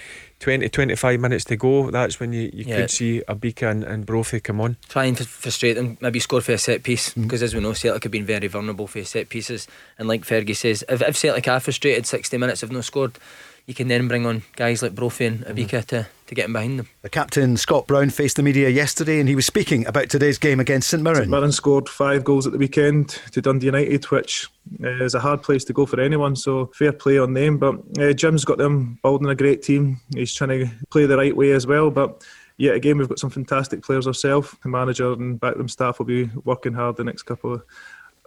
20, 0.43 0.67
25 0.67 1.19
minutes 1.21 1.45
to 1.45 1.55
go. 1.55 1.89
That's 1.89 2.19
when 2.19 2.33
you, 2.33 2.49
you 2.53 2.65
Yeah. 2.67 2.81
could 2.81 2.91
see 2.91 3.21
Obika 3.29 3.71
and, 3.71 3.83
and 3.85 4.05
Brophy 4.05 4.41
come 4.41 4.59
on. 4.59 4.75
Try 4.89 5.05
and 5.05 5.19
f- 5.19 5.25
frustrate 5.25 5.75
them, 5.77 5.97
maybe 6.01 6.19
score 6.19 6.41
for 6.41 6.51
a 6.51 6.57
set 6.57 6.83
piece, 6.83 7.13
Mm. 7.13 7.23
because 7.23 7.41
as 7.41 7.55
we 7.55 7.61
know, 7.61 7.71
Celtic 7.71 8.03
have 8.03 8.11
been 8.11 8.25
very 8.25 8.47
vulnerable 8.47 8.85
for 8.87 9.01
set 9.05 9.29
pieces. 9.29 9.67
And 9.97 10.09
like 10.09 10.25
Fergie 10.25 10.53
says, 10.55 10.83
if, 10.89 11.01
if 11.01 11.15
Celtic 11.17 11.47
are 11.47 11.61
frustrated, 11.61 12.05
60 12.05 12.37
minutes 12.37 12.59
have 12.59 12.71
not 12.73 12.83
scored, 12.83 13.17
you 13.65 13.73
can 13.73 13.87
then 13.87 14.07
bring 14.07 14.25
on 14.25 14.43
guys 14.55 14.81
like 14.81 14.95
Brophy 14.95 15.25
and 15.25 15.39
Mm-hmm. 15.43 15.57
Obika 15.57 15.85
to, 15.85 16.07
to 16.27 16.35
get 16.35 16.45
in 16.47 16.53
behind 16.53 16.79
them. 16.79 16.87
The 17.01 17.09
captain, 17.09 17.57
Scott 17.57 17.87
Brown, 17.87 18.09
faced 18.09 18.35
the 18.35 18.43
media 18.43 18.69
yesterday 18.69 19.19
and 19.19 19.27
he 19.29 19.35
was 19.35 19.45
speaking 19.45 19.85
about 19.87 20.09
today's 20.09 20.37
game 20.37 20.59
against 20.59 20.89
St 20.89 21.01
Mirren. 21.01 21.23
St 21.23 21.29
Mirren 21.29 21.51
scored 21.51 21.89
five 21.89 22.23
goals 22.23 22.45
at 22.45 22.51
the 22.53 22.59
weekend 22.59 23.09
to 23.31 23.41
Dundee 23.41 23.67
United, 23.67 24.05
which 24.05 24.47
uh, 24.83 25.03
is 25.03 25.15
a 25.15 25.19
hard 25.19 25.43
place 25.43 25.63
to 25.65 25.73
go 25.73 25.85
for 25.85 25.99
anyone. 25.99 26.35
So 26.35 26.71
fair 26.75 26.91
play 26.93 27.17
on 27.17 27.33
them. 27.33 27.57
But 27.57 27.75
uh, 27.99 28.13
Jim's 28.13 28.45
got 28.45 28.57
them 28.57 28.99
building 29.01 29.29
a 29.29 29.35
great 29.35 29.61
team. 29.61 29.99
He's 30.13 30.33
trying 30.33 30.49
to 30.49 30.69
play 30.89 31.05
the 31.05 31.17
right 31.17 31.35
way 31.35 31.51
as 31.51 31.65
well. 31.67 31.89
But 31.89 32.23
yet 32.57 32.75
again, 32.75 32.97
we've 32.97 33.09
got 33.09 33.19
some 33.19 33.29
fantastic 33.29 33.81
players 33.83 34.07
ourselves. 34.07 34.55
The 34.63 34.69
manager 34.69 35.11
and 35.13 35.39
backroom 35.39 35.67
staff 35.69 35.99
will 35.99 36.05
be 36.05 36.29
working 36.45 36.73
hard 36.73 36.97
the 36.97 37.03
next 37.03 37.23
couple 37.23 37.53
of 37.53 37.63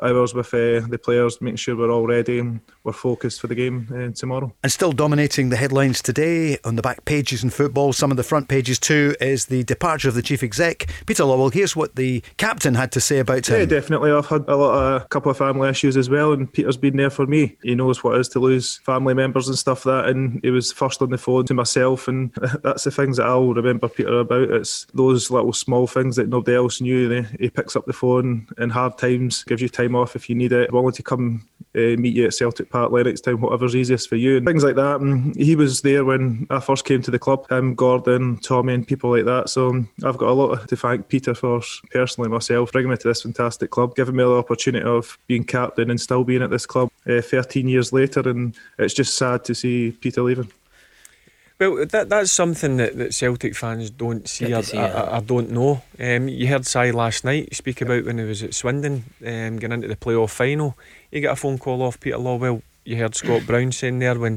hours 0.02 0.34
with 0.34 0.52
uh, 0.54 0.81
the 0.88 1.00
players, 1.02 1.40
making 1.40 1.56
sure 1.56 1.76
we're 1.76 1.90
all 1.90 2.06
ready 2.06 2.38
and 2.38 2.60
we're 2.84 2.93
focused 2.93 3.40
for 3.40 3.46
the 3.46 3.54
game 3.54 3.88
uh, 3.94 4.14
tomorrow. 4.14 4.52
And 4.62 4.70
still 4.72 4.93
dominating 4.93 5.48
the 5.48 5.56
headlines 5.56 6.02
today 6.02 6.58
on 6.64 6.76
the 6.76 6.82
back 6.82 7.04
pages 7.04 7.43
in 7.43 7.50
football, 7.50 7.93
some 7.93 8.10
of 8.10 8.16
the 8.16 8.22
front 8.22 8.48
pages 8.48 8.78
too, 8.78 9.14
is 9.20 9.46
the 9.46 9.64
departure 9.64 10.08
of 10.08 10.14
the 10.14 10.22
chief 10.22 10.43
exec. 10.43 10.87
Peter 11.06 11.22
Lawwell, 11.25 11.52
here's 11.52 11.75
what 11.76 11.96
the 11.96 12.22
captain 12.37 12.75
had 12.75 12.93
to 12.93 13.00
say 13.00 13.19
about 13.19 13.48
him. 13.48 13.58
Yeah, 13.60 13.64
definitely. 13.66 14.10
I've 14.12 14.26
had 14.26 14.44
a 14.48 14.56
lot 14.56 14.75
of 14.96 15.02
a 15.02 15.04
couple 15.06 15.31
of 15.31 15.37
family 15.38 15.69
issues 15.69 15.96
as 15.96 16.10
well, 16.10 16.32
and 16.32 16.52
Peter's 16.52 16.76
been 16.76 16.96
there 16.96 17.10
for 17.10 17.26
me. 17.26 17.56
He 17.62 17.75
knows 17.75 18.02
what 18.04 18.16
it 18.16 18.20
is 18.20 18.28
to 18.31 18.38
lose 18.40 18.76
family 18.78 19.14
members 19.14 19.49
and 19.49 19.56
stuff 19.58 19.87
like 19.87 20.04
that, 20.04 20.10
and 20.10 20.40
he 20.42 20.50
was 20.50 20.72
first 20.72 21.00
on 21.02 21.10
the 21.10 21.19
phone 21.19 21.46
to 21.46 21.54
myself, 21.54 22.08
and 22.08 22.32
that's 22.62 22.84
the 22.84 22.90
things 22.90 23.16
that 23.16 23.26
I'll 23.26 23.54
remember 23.54 23.88
Peter 23.88 24.20
about. 24.20 24.50
It's 24.50 24.87
those 24.94 25.31
little 25.31 25.52
small 25.52 25.87
things 25.87 26.16
that 26.16 26.28
nobody 26.28 26.56
else 26.56 26.81
knew. 26.81 27.08
He- 27.10 27.26
He 27.46 27.50
picks 27.50 27.76
up 27.76 27.87
the 27.87 27.92
phone 27.92 28.46
in 28.58 28.70
hard 28.70 28.99
times, 28.99 29.44
gives 29.44 29.62
you 29.62 29.69
time 29.69 29.85
off 29.94 30.16
if 30.16 30.28
you 30.28 30.34
need 30.34 30.52
it, 30.52 30.72
willing 30.72 30.92
to 30.92 31.02
come 31.02 31.46
uh, 31.76 31.96
meet 31.98 32.16
you 32.16 32.24
at 32.26 32.34
Celtic 32.34 32.70
Park 32.70 32.90
Lennox 32.90 33.20
Town, 33.20 33.40
whatever's 33.40 33.76
easiest 33.76 34.08
for 34.08 34.16
you, 34.16 34.38
and 34.38 34.46
things 34.46 34.64
like 34.64 34.76
that. 34.76 35.00
And 35.00 35.36
he 35.36 35.54
was 35.54 35.82
there 35.82 36.04
when 36.04 36.46
I 36.50 36.60
first 36.60 36.84
came 36.84 37.02
to 37.02 37.10
the 37.10 37.18
club. 37.18 37.48
Him, 37.50 37.74
Gordon, 37.74 38.38
Tommy, 38.38 38.74
and 38.74 38.86
people 38.86 39.10
like 39.10 39.26
that. 39.26 39.50
So 39.50 39.68
um, 39.68 39.88
I've 40.02 40.16
got 40.16 40.30
a 40.30 40.32
lot 40.32 40.68
to 40.68 40.76
thank 40.76 41.08
Peter 41.08 41.34
for 41.34 41.60
personally 41.90 42.30
myself, 42.30 42.72
bringing 42.72 42.90
me 42.90 42.96
to 42.96 43.08
this 43.08 43.22
fantastic 43.22 43.70
club, 43.70 43.94
giving 43.94 44.16
me 44.16 44.24
the 44.24 44.30
opportunity 44.30 44.84
of 44.84 45.18
being 45.26 45.44
captain 45.44 45.90
and 45.90 46.00
still 46.00 46.24
being 46.24 46.42
at 46.42 46.50
this 46.50 46.66
club 46.66 46.90
uh, 47.06 47.20
13 47.20 47.68
years 47.68 47.92
later. 47.92 48.20
And 48.20 48.56
it's 48.78 48.94
just 48.94 49.16
sad 49.18 49.44
to 49.44 49.54
see 49.54 49.92
Peter 49.92 50.22
leaving. 50.22 50.50
Well, 51.58 51.86
that 51.86 52.10
that's 52.10 52.32
something 52.32 52.76
that, 52.76 52.98
that 52.98 53.14
Celtic 53.14 53.56
fans 53.56 53.88
don't 53.88 54.28
see, 54.28 54.52
or, 54.52 54.62
see 54.62 54.76
I, 54.76 54.88
it, 54.88 54.94
I, 54.94 55.16
I 55.16 55.20
don't 55.20 55.50
know. 55.50 55.82
Um, 55.98 56.28
you 56.28 56.48
heard 56.48 56.66
Si 56.66 56.92
last 56.92 57.24
night 57.24 57.54
speak 57.54 57.80
about 57.80 58.04
when 58.04 58.18
he 58.18 58.24
was 58.24 58.42
at 58.42 58.52
Swindon, 58.52 59.04
um, 59.24 59.56
getting 59.56 59.72
into 59.72 59.88
the 59.88 59.96
playoff 59.96 60.30
final. 60.30 60.76
He 61.10 61.22
got 61.22 61.32
a 61.32 61.36
phone 61.36 61.56
call 61.56 61.80
off 61.80 61.98
Peter 61.98 62.18
Lawwell. 62.18 62.60
You 62.84 62.96
heard 62.96 63.14
Scott 63.14 63.46
Brown 63.46 63.72
saying 63.72 64.00
there 64.00 64.18
when 64.18 64.36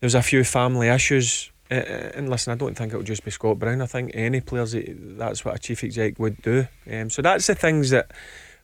there 0.00 0.06
was 0.06 0.14
a 0.14 0.22
few 0.22 0.44
family 0.44 0.88
issues. 0.88 1.50
Uh, 1.70 1.76
uh, 1.76 2.12
and 2.14 2.28
listen, 2.28 2.52
I 2.52 2.56
don't 2.56 2.76
think 2.76 2.92
it 2.92 2.96
would 2.98 3.06
just 3.06 3.24
be 3.24 3.30
Scott 3.30 3.58
Brown. 3.58 3.80
I 3.80 3.86
think 3.86 4.10
any 4.12 4.42
players, 4.42 4.76
that's 4.76 5.46
what 5.46 5.56
a 5.56 5.58
chief 5.58 5.82
exec 5.82 6.18
would 6.18 6.42
do. 6.42 6.66
Um, 6.90 7.08
so 7.08 7.22
that's 7.22 7.46
the 7.46 7.54
things 7.54 7.88
that 7.90 8.10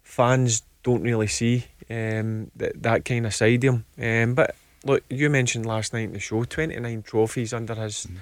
fans 0.03 0.63
don't 0.83 1.03
really 1.03 1.29
see, 1.29 1.65
um, 1.89 2.51
that, 2.57 2.83
that 2.83 3.05
kind 3.07 3.25
of 3.25 3.35
side 3.35 3.65
of 3.65 3.75
him. 3.75 3.85
Um, 3.99 4.35
but 4.35 4.55
look, 4.85 5.05
you 5.09 5.31
mentioned 5.31 5.67
last 5.67 5.93
night 5.93 6.05
in 6.05 6.13
the 6.13 6.21
show 6.21 6.45
29 6.45 7.03
trophies 7.03 7.53
under 7.53 7.75
his 7.75 8.07
mm. 8.07 8.17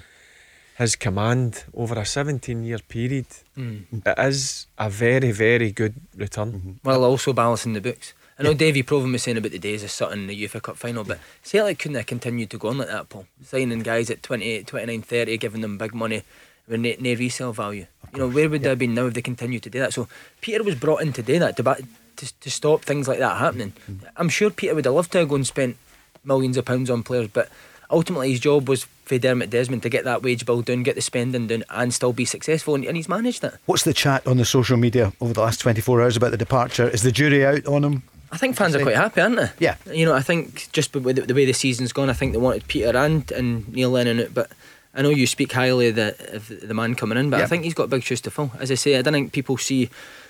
his 0.77 0.95
command 0.95 1.63
over 1.73 1.95
a 1.95 2.05
17 2.05 2.63
year 2.63 2.79
period. 2.79 3.27
Mm. 3.57 4.05
It 4.05 4.19
is 4.19 4.67
a 4.77 4.89
very, 4.89 5.31
very 5.31 5.71
good 5.71 5.95
return. 6.15 6.51
Mm-hmm. 6.51 6.71
Well, 6.83 7.03
also 7.03 7.33
balancing 7.33 7.73
the 7.73 7.81
books. 7.81 8.13
I 8.39 8.43
know 8.43 8.53
Davy 8.53 8.83
Provan 8.83 9.11
was 9.11 9.23
saying 9.23 9.35
about 9.35 9.51
the 9.51 9.59
days 9.59 9.83
of 9.83 9.91
Sutton, 9.91 10.27
the 10.27 10.47
UEFA 10.47 10.61
Cup 10.61 10.77
final, 10.77 11.03
but 11.03 11.19
Celtic 11.43 11.77
couldn't 11.77 11.97
have 11.97 12.05
continued 12.05 12.49
to 12.51 12.57
go 12.57 12.69
on 12.69 12.77
like 12.77 12.87
that, 12.87 13.09
Paul. 13.09 13.25
Signing 13.43 13.79
guys 13.79 14.09
at 14.09 14.23
28, 14.23 14.65
29, 14.65 15.01
30, 15.01 15.37
giving 15.37 15.59
them 15.59 15.77
big 15.77 15.93
money 15.93 16.23
with 16.65 16.79
no, 16.79 16.93
no 17.01 17.15
resale 17.15 17.51
value. 17.51 17.85
You 18.13 18.19
know, 18.19 18.29
where 18.29 18.49
would 18.49 18.63
they 18.63 18.69
have 18.69 18.79
been 18.79 18.93
now 18.93 19.07
if 19.07 19.13
they 19.13 19.21
continued 19.21 19.63
to 19.63 19.69
do 19.69 19.79
that? 19.79 19.93
So 19.93 20.07
Peter 20.39 20.63
was 20.63 20.75
brought 20.75 21.01
in 21.01 21.11
to 21.13 21.21
do 21.21 21.37
that, 21.39 21.57
to, 21.57 21.63
ba- 21.63 21.83
to, 22.15 22.39
to 22.39 22.49
stop 22.49 22.83
things 22.83 23.09
like 23.09 23.19
that 23.19 23.39
happening. 23.39 23.73
Mm-hmm. 23.91 24.05
I'm 24.15 24.29
sure 24.29 24.49
Peter 24.49 24.73
would 24.73 24.85
have 24.85 24.93
loved 24.93 25.11
to 25.11 25.17
have 25.17 25.27
gone 25.27 25.39
and 25.39 25.47
spent 25.47 25.75
millions 26.23 26.57
of 26.57 26.65
pounds 26.65 26.89
on 26.89 27.03
players, 27.03 27.29
but 27.31 27.49
ultimately 27.89 28.31
his 28.31 28.39
job 28.39 28.67
was 28.67 28.85
for 29.05 29.17
Dermot 29.17 29.49
Desmond 29.49 29.83
to 29.83 29.89
get 29.89 30.03
that 30.05 30.21
wage 30.21 30.45
bill 30.45 30.61
down, 30.61 30.83
get 30.83 30.95
the 30.95 31.01
spending 31.01 31.47
down, 31.47 31.63
and 31.69 31.93
still 31.93 32.13
be 32.13 32.25
successful, 32.25 32.75
and, 32.75 32.85
and 32.85 32.95
he's 32.95 33.09
managed 33.09 33.43
it. 33.43 33.55
What's 33.65 33.83
the 33.83 33.93
chat 33.93 34.25
on 34.27 34.37
the 34.37 34.45
social 34.45 34.77
media 34.77 35.13
over 35.19 35.33
the 35.33 35.41
last 35.41 35.59
24 35.61 36.01
hours 36.01 36.17
about 36.17 36.31
the 36.31 36.37
departure? 36.37 36.87
Is 36.87 37.01
the 37.01 37.11
jury 37.11 37.45
out 37.45 37.65
on 37.65 37.83
him? 37.83 38.03
I 38.31 38.37
think 38.37 38.55
fans 38.55 38.75
are 38.75 38.81
quite 38.83 38.95
happy, 38.95 39.21
aren't 39.21 39.37
they? 39.37 39.49
Yeah. 39.57 39.75
You 39.91 40.05
know, 40.05 40.13
I 40.13 40.21
think 40.21 40.71
just 40.71 40.93
with 40.93 41.15
the, 41.15 41.23
the 41.23 41.33
way 41.33 41.45
the 41.45 41.53
season's 41.53 41.91
gone, 41.91 42.11
I 42.11 42.13
think 42.13 42.33
they 42.33 42.37
wanted 42.37 42.67
Peter 42.67 42.95
and, 42.95 43.29
and 43.31 43.67
Neil 43.73 43.89
Lennon 43.89 44.19
out, 44.19 44.33
but 44.33 44.51
I 44.93 45.01
know 45.01 45.09
you 45.09 45.25
speak 45.25 45.51
highly 45.51 45.87
of 45.87 45.95
the, 45.95 46.35
of 46.35 46.67
the 46.67 46.73
man 46.73 46.93
coming 46.93 47.17
in, 47.17 47.31
but. 47.31 47.41
I 47.41 47.47
think 47.47 47.63
he's 47.63 47.73
got 47.73 47.89
big 47.89 48.03
shoes 48.03 48.21
to 48.21 48.31
fill. 48.31 48.51
As 48.59 48.69
I 48.69 48.75
say, 48.75 48.97
I 48.97 49.01
don't 49.01 49.13
think 49.13 49.33
people 49.33 49.57
see 49.57 49.89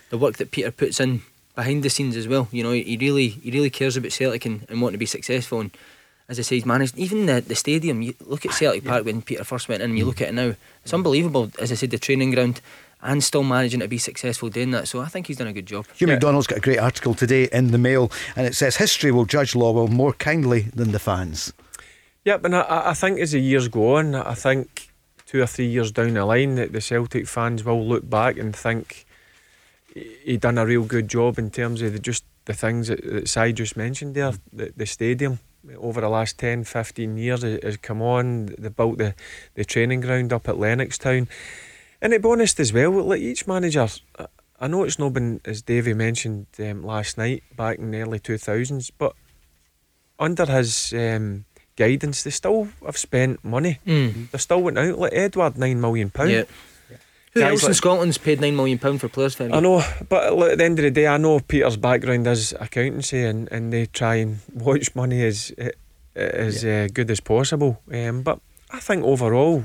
the 0.09 0.17
work 0.17 0.37
that 0.37 0.51
Peter 0.51 0.71
puts 0.71 0.99
in 0.99 1.21
behind 1.55 1.83
the 1.83 1.89
scenes 1.89 2.15
as 2.15 2.27
well. 2.27 2.47
You 2.51 2.63
know, 2.63 2.71
he 2.71 2.97
really 2.97 3.29
he 3.29 3.51
really 3.51 3.69
cares 3.69 3.97
about 3.97 4.11
Celtic 4.11 4.45
and, 4.45 4.65
and 4.69 4.81
wanting 4.81 4.93
to 4.93 4.99
be 4.99 5.05
successful. 5.05 5.59
And 5.59 5.71
as 6.27 6.39
I 6.39 6.43
say, 6.43 6.55
he's 6.55 6.65
managed 6.65 6.97
even 6.97 7.25
the, 7.25 7.41
the 7.41 7.55
stadium. 7.55 8.01
You 8.01 8.13
look 8.25 8.45
at 8.45 8.53
Celtic 8.53 8.85
Park 8.85 9.05
when 9.05 9.21
Peter 9.21 9.43
first 9.43 9.67
went 9.67 9.81
in, 9.81 9.89
and 9.91 9.97
you 9.97 10.05
look 10.05 10.21
at 10.21 10.29
it 10.29 10.33
now. 10.33 10.55
It's 10.83 10.93
unbelievable. 10.93 11.51
As 11.59 11.71
I 11.71 11.75
said, 11.75 11.91
the 11.91 11.99
training 11.99 12.31
ground. 12.31 12.61
And 13.01 13.23
still 13.23 13.43
managing 13.43 13.79
to 13.79 13.87
be 13.87 13.97
successful 13.97 14.49
doing 14.49 14.71
that, 14.71 14.89
so 14.89 14.99
I 14.99 15.05
think 15.05 15.27
he's 15.27 15.37
done 15.37 15.47
a 15.47 15.53
good 15.53 15.65
job. 15.65 15.85
Hugh 15.95 16.07
McDonald's 16.07 16.47
got 16.47 16.57
a 16.57 16.61
great 16.61 16.79
article 16.79 17.13
today 17.13 17.47
in 17.49 17.71
the 17.71 17.77
Mail, 17.77 18.11
and 18.35 18.45
it 18.45 18.55
says 18.55 18.75
history 18.75 19.09
will 19.09 19.23
judge 19.23 19.53
Lawwell 19.53 19.87
more 19.87 20.11
kindly 20.11 20.63
than 20.75 20.91
the 20.91 20.99
fans. 20.99 21.53
Yep, 22.25 22.43
and 22.43 22.57
I, 22.57 22.89
I 22.89 22.93
think 22.93 23.21
as 23.21 23.31
the 23.31 23.39
years 23.39 23.69
go 23.69 23.95
on, 23.95 24.15
I 24.15 24.33
think 24.33 24.89
two 25.25 25.41
or 25.41 25.45
three 25.45 25.67
years 25.67 25.93
down 25.93 26.15
the 26.15 26.25
line, 26.25 26.55
that 26.55 26.73
the 26.73 26.81
Celtic 26.81 27.25
fans 27.25 27.63
will 27.63 27.87
look 27.87 28.09
back 28.09 28.37
and 28.37 28.53
think 28.53 29.05
he 29.95 30.37
done 30.37 30.57
a 30.57 30.65
real 30.65 30.83
good 30.83 31.07
job 31.07 31.37
in 31.39 31.49
terms 31.51 31.81
of 31.81 31.93
the, 31.93 31.99
just 31.99 32.23
the 32.45 32.53
things 32.53 32.87
that, 32.87 33.03
that 33.03 33.27
Si 33.27 33.53
just 33.53 33.75
mentioned 33.77 34.15
there. 34.15 34.33
The, 34.53 34.73
the 34.75 34.85
stadium 34.85 35.39
over 35.77 36.01
the 36.01 36.09
last 36.09 36.37
10, 36.39 36.63
15 36.63 37.17
years 37.17 37.41
has, 37.43 37.59
has 37.63 37.77
come 37.77 38.01
on. 38.01 38.47
They 38.57 38.69
built 38.69 38.97
the, 38.97 39.13
the 39.55 39.65
training 39.65 40.01
ground 40.01 40.31
up 40.33 40.47
at 40.47 40.57
Lennox 40.57 40.97
Town. 40.97 41.27
And 42.01 42.13
to 42.13 42.19
be 42.19 42.27
honest 42.29 42.59
as 42.59 42.71
well, 42.71 42.91
like 42.91 43.21
each 43.21 43.45
manager, 43.47 43.87
I- 44.17 44.67
know 44.67 44.83
it's 44.83 44.99
not 44.99 45.13
been, 45.13 45.41
as 45.45 45.61
Davey 45.61 45.93
mentioned 45.93 46.47
um, 46.59 46.83
last 46.83 47.17
night, 47.17 47.43
back 47.55 47.77
in 47.79 47.91
the 47.91 48.01
early 48.01 48.19
2000s, 48.19 48.91
but 48.97 49.13
under 50.17 50.45
his 50.45 50.93
um, 50.93 51.45
guidance, 51.77 52.23
they 52.23 52.29
still 52.29 52.67
have 52.85 52.97
spent 52.97 53.43
money. 53.43 53.79
Mm. 53.85 54.29
They 54.31 54.37
still 54.37 54.61
went 54.61 54.77
out. 54.77 54.97
Like 54.99 55.13
Edouard, 55.13 55.55
£9 55.55 55.77
million. 55.77 56.09
pound. 56.09 56.29
Yeah. 57.39 57.45
Who 57.47 57.51
else 57.53 57.67
in 57.67 57.73
Scotland's 57.73 58.17
paid 58.17 58.41
nine 58.41 58.55
million 58.55 58.77
pound 58.79 59.01
for 59.01 59.09
players? 59.09 59.35
Fergie? 59.35 59.53
I 59.55 59.59
know, 59.59 59.83
but 60.07 60.33
look, 60.33 60.51
at 60.51 60.57
the 60.57 60.63
end 60.65 60.79
of 60.79 60.83
the 60.83 60.91
day, 60.91 61.07
I 61.07 61.17
know 61.17 61.39
Peter's 61.39 61.77
background 61.77 62.27
is 62.27 62.53
accountancy, 62.59 63.23
and, 63.23 63.51
and 63.51 63.71
they 63.73 63.85
try 63.85 64.15
and 64.15 64.39
watch 64.53 64.95
money 64.95 65.23
as 65.25 65.51
eh, 65.57 65.71
as 66.15 66.65
uh, 66.65 66.87
good 66.93 67.09
as 67.09 67.19
possible. 67.19 67.81
Um, 67.91 68.21
but 68.23 68.39
I 68.71 68.79
think 68.79 69.03
overall, 69.03 69.63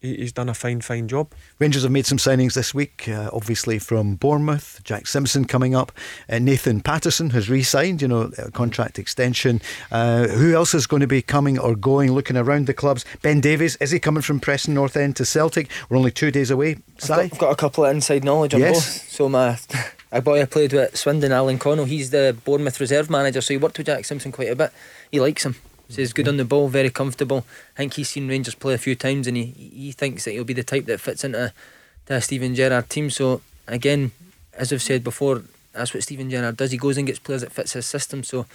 he's 0.00 0.32
done 0.32 0.48
a 0.48 0.54
fine, 0.54 0.80
fine 0.80 1.08
job. 1.08 1.32
Rangers 1.58 1.82
have 1.82 1.92
made 1.92 2.06
some 2.06 2.18
signings 2.18 2.54
this 2.54 2.72
week, 2.74 3.08
uh, 3.08 3.30
obviously 3.32 3.78
from 3.78 4.14
Bournemouth. 4.14 4.80
Jack 4.84 5.06
Simpson 5.06 5.44
coming 5.44 5.74
up. 5.74 5.92
Uh, 6.28 6.38
Nathan 6.38 6.80
Patterson 6.80 7.30
has 7.30 7.50
re 7.50 7.62
signed, 7.62 8.00
you 8.02 8.08
know, 8.08 8.30
a 8.38 8.50
contract 8.50 8.98
extension. 8.98 9.60
Uh, 9.90 10.28
who 10.28 10.54
else 10.54 10.74
is 10.74 10.86
going 10.86 11.00
to 11.00 11.06
be 11.06 11.22
coming 11.22 11.58
or 11.58 11.74
going, 11.74 12.12
looking 12.12 12.36
around 12.36 12.66
the 12.66 12.74
clubs? 12.74 13.04
Ben 13.22 13.40
Davies, 13.40 13.76
is 13.76 13.90
he 13.90 13.98
coming 13.98 14.22
from 14.22 14.40
Preston 14.40 14.74
North 14.74 14.96
End 14.96 15.16
to 15.16 15.24
Celtic? 15.24 15.68
We're 15.88 15.96
only 15.96 16.10
two 16.12 16.30
days 16.30 16.50
away. 16.50 16.76
I've 17.02 17.08
got, 17.08 17.18
I've 17.20 17.38
got 17.38 17.52
a 17.52 17.56
couple 17.56 17.84
of 17.84 17.94
inside 17.94 18.24
knowledge 18.24 18.54
on 18.54 18.60
Yes. 18.60 18.74
both. 18.98 19.10
So 19.10 19.28
my 19.28 19.58
a 20.12 20.22
boy 20.22 20.42
I 20.42 20.44
played 20.44 20.72
with 20.72 20.96
Swindon, 20.96 21.32
Alan 21.32 21.58
Connell, 21.58 21.84
he's 21.84 22.10
the 22.10 22.36
Bournemouth 22.44 22.80
reserve 22.80 23.10
manager, 23.10 23.40
so 23.40 23.54
he 23.54 23.58
worked 23.58 23.78
with 23.78 23.86
Jack 23.86 24.04
Simpson 24.04 24.32
quite 24.32 24.50
a 24.50 24.56
bit. 24.56 24.72
He 25.10 25.20
likes 25.20 25.44
him. 25.44 25.56
Says 25.88 26.12
good 26.12 26.24
mm-hmm. 26.24 26.30
on 26.30 26.36
the 26.36 26.44
ball, 26.44 26.68
very 26.68 26.90
comfortable. 26.90 27.46
I 27.74 27.78
think 27.78 27.94
he's 27.94 28.10
seen 28.10 28.28
Rangers 28.28 28.54
play 28.54 28.74
a 28.74 28.78
few 28.78 28.94
times, 28.94 29.26
and 29.26 29.36
he 29.36 29.44
he 29.44 29.92
thinks 29.92 30.24
that 30.24 30.32
he'll 30.32 30.44
be 30.44 30.52
the 30.52 30.62
type 30.62 30.86
that 30.86 31.00
fits 31.00 31.24
into 31.24 31.52
to 32.06 32.14
a 32.14 32.20
Steven 32.20 32.54
Gerrard 32.54 32.90
team. 32.90 33.10
So 33.10 33.40
again, 33.66 34.12
as 34.54 34.72
I've 34.72 34.82
said 34.82 35.02
before, 35.02 35.42
that's 35.72 35.94
what 35.94 36.02
Steven 36.02 36.30
Gerrard 36.30 36.56
does. 36.56 36.70
He 36.70 36.78
goes 36.78 36.98
and 36.98 37.06
gets 37.06 37.18
players 37.18 37.42
that 37.42 37.52
fits 37.52 37.72
his 37.72 37.86
system. 37.86 38.22
So. 38.22 38.46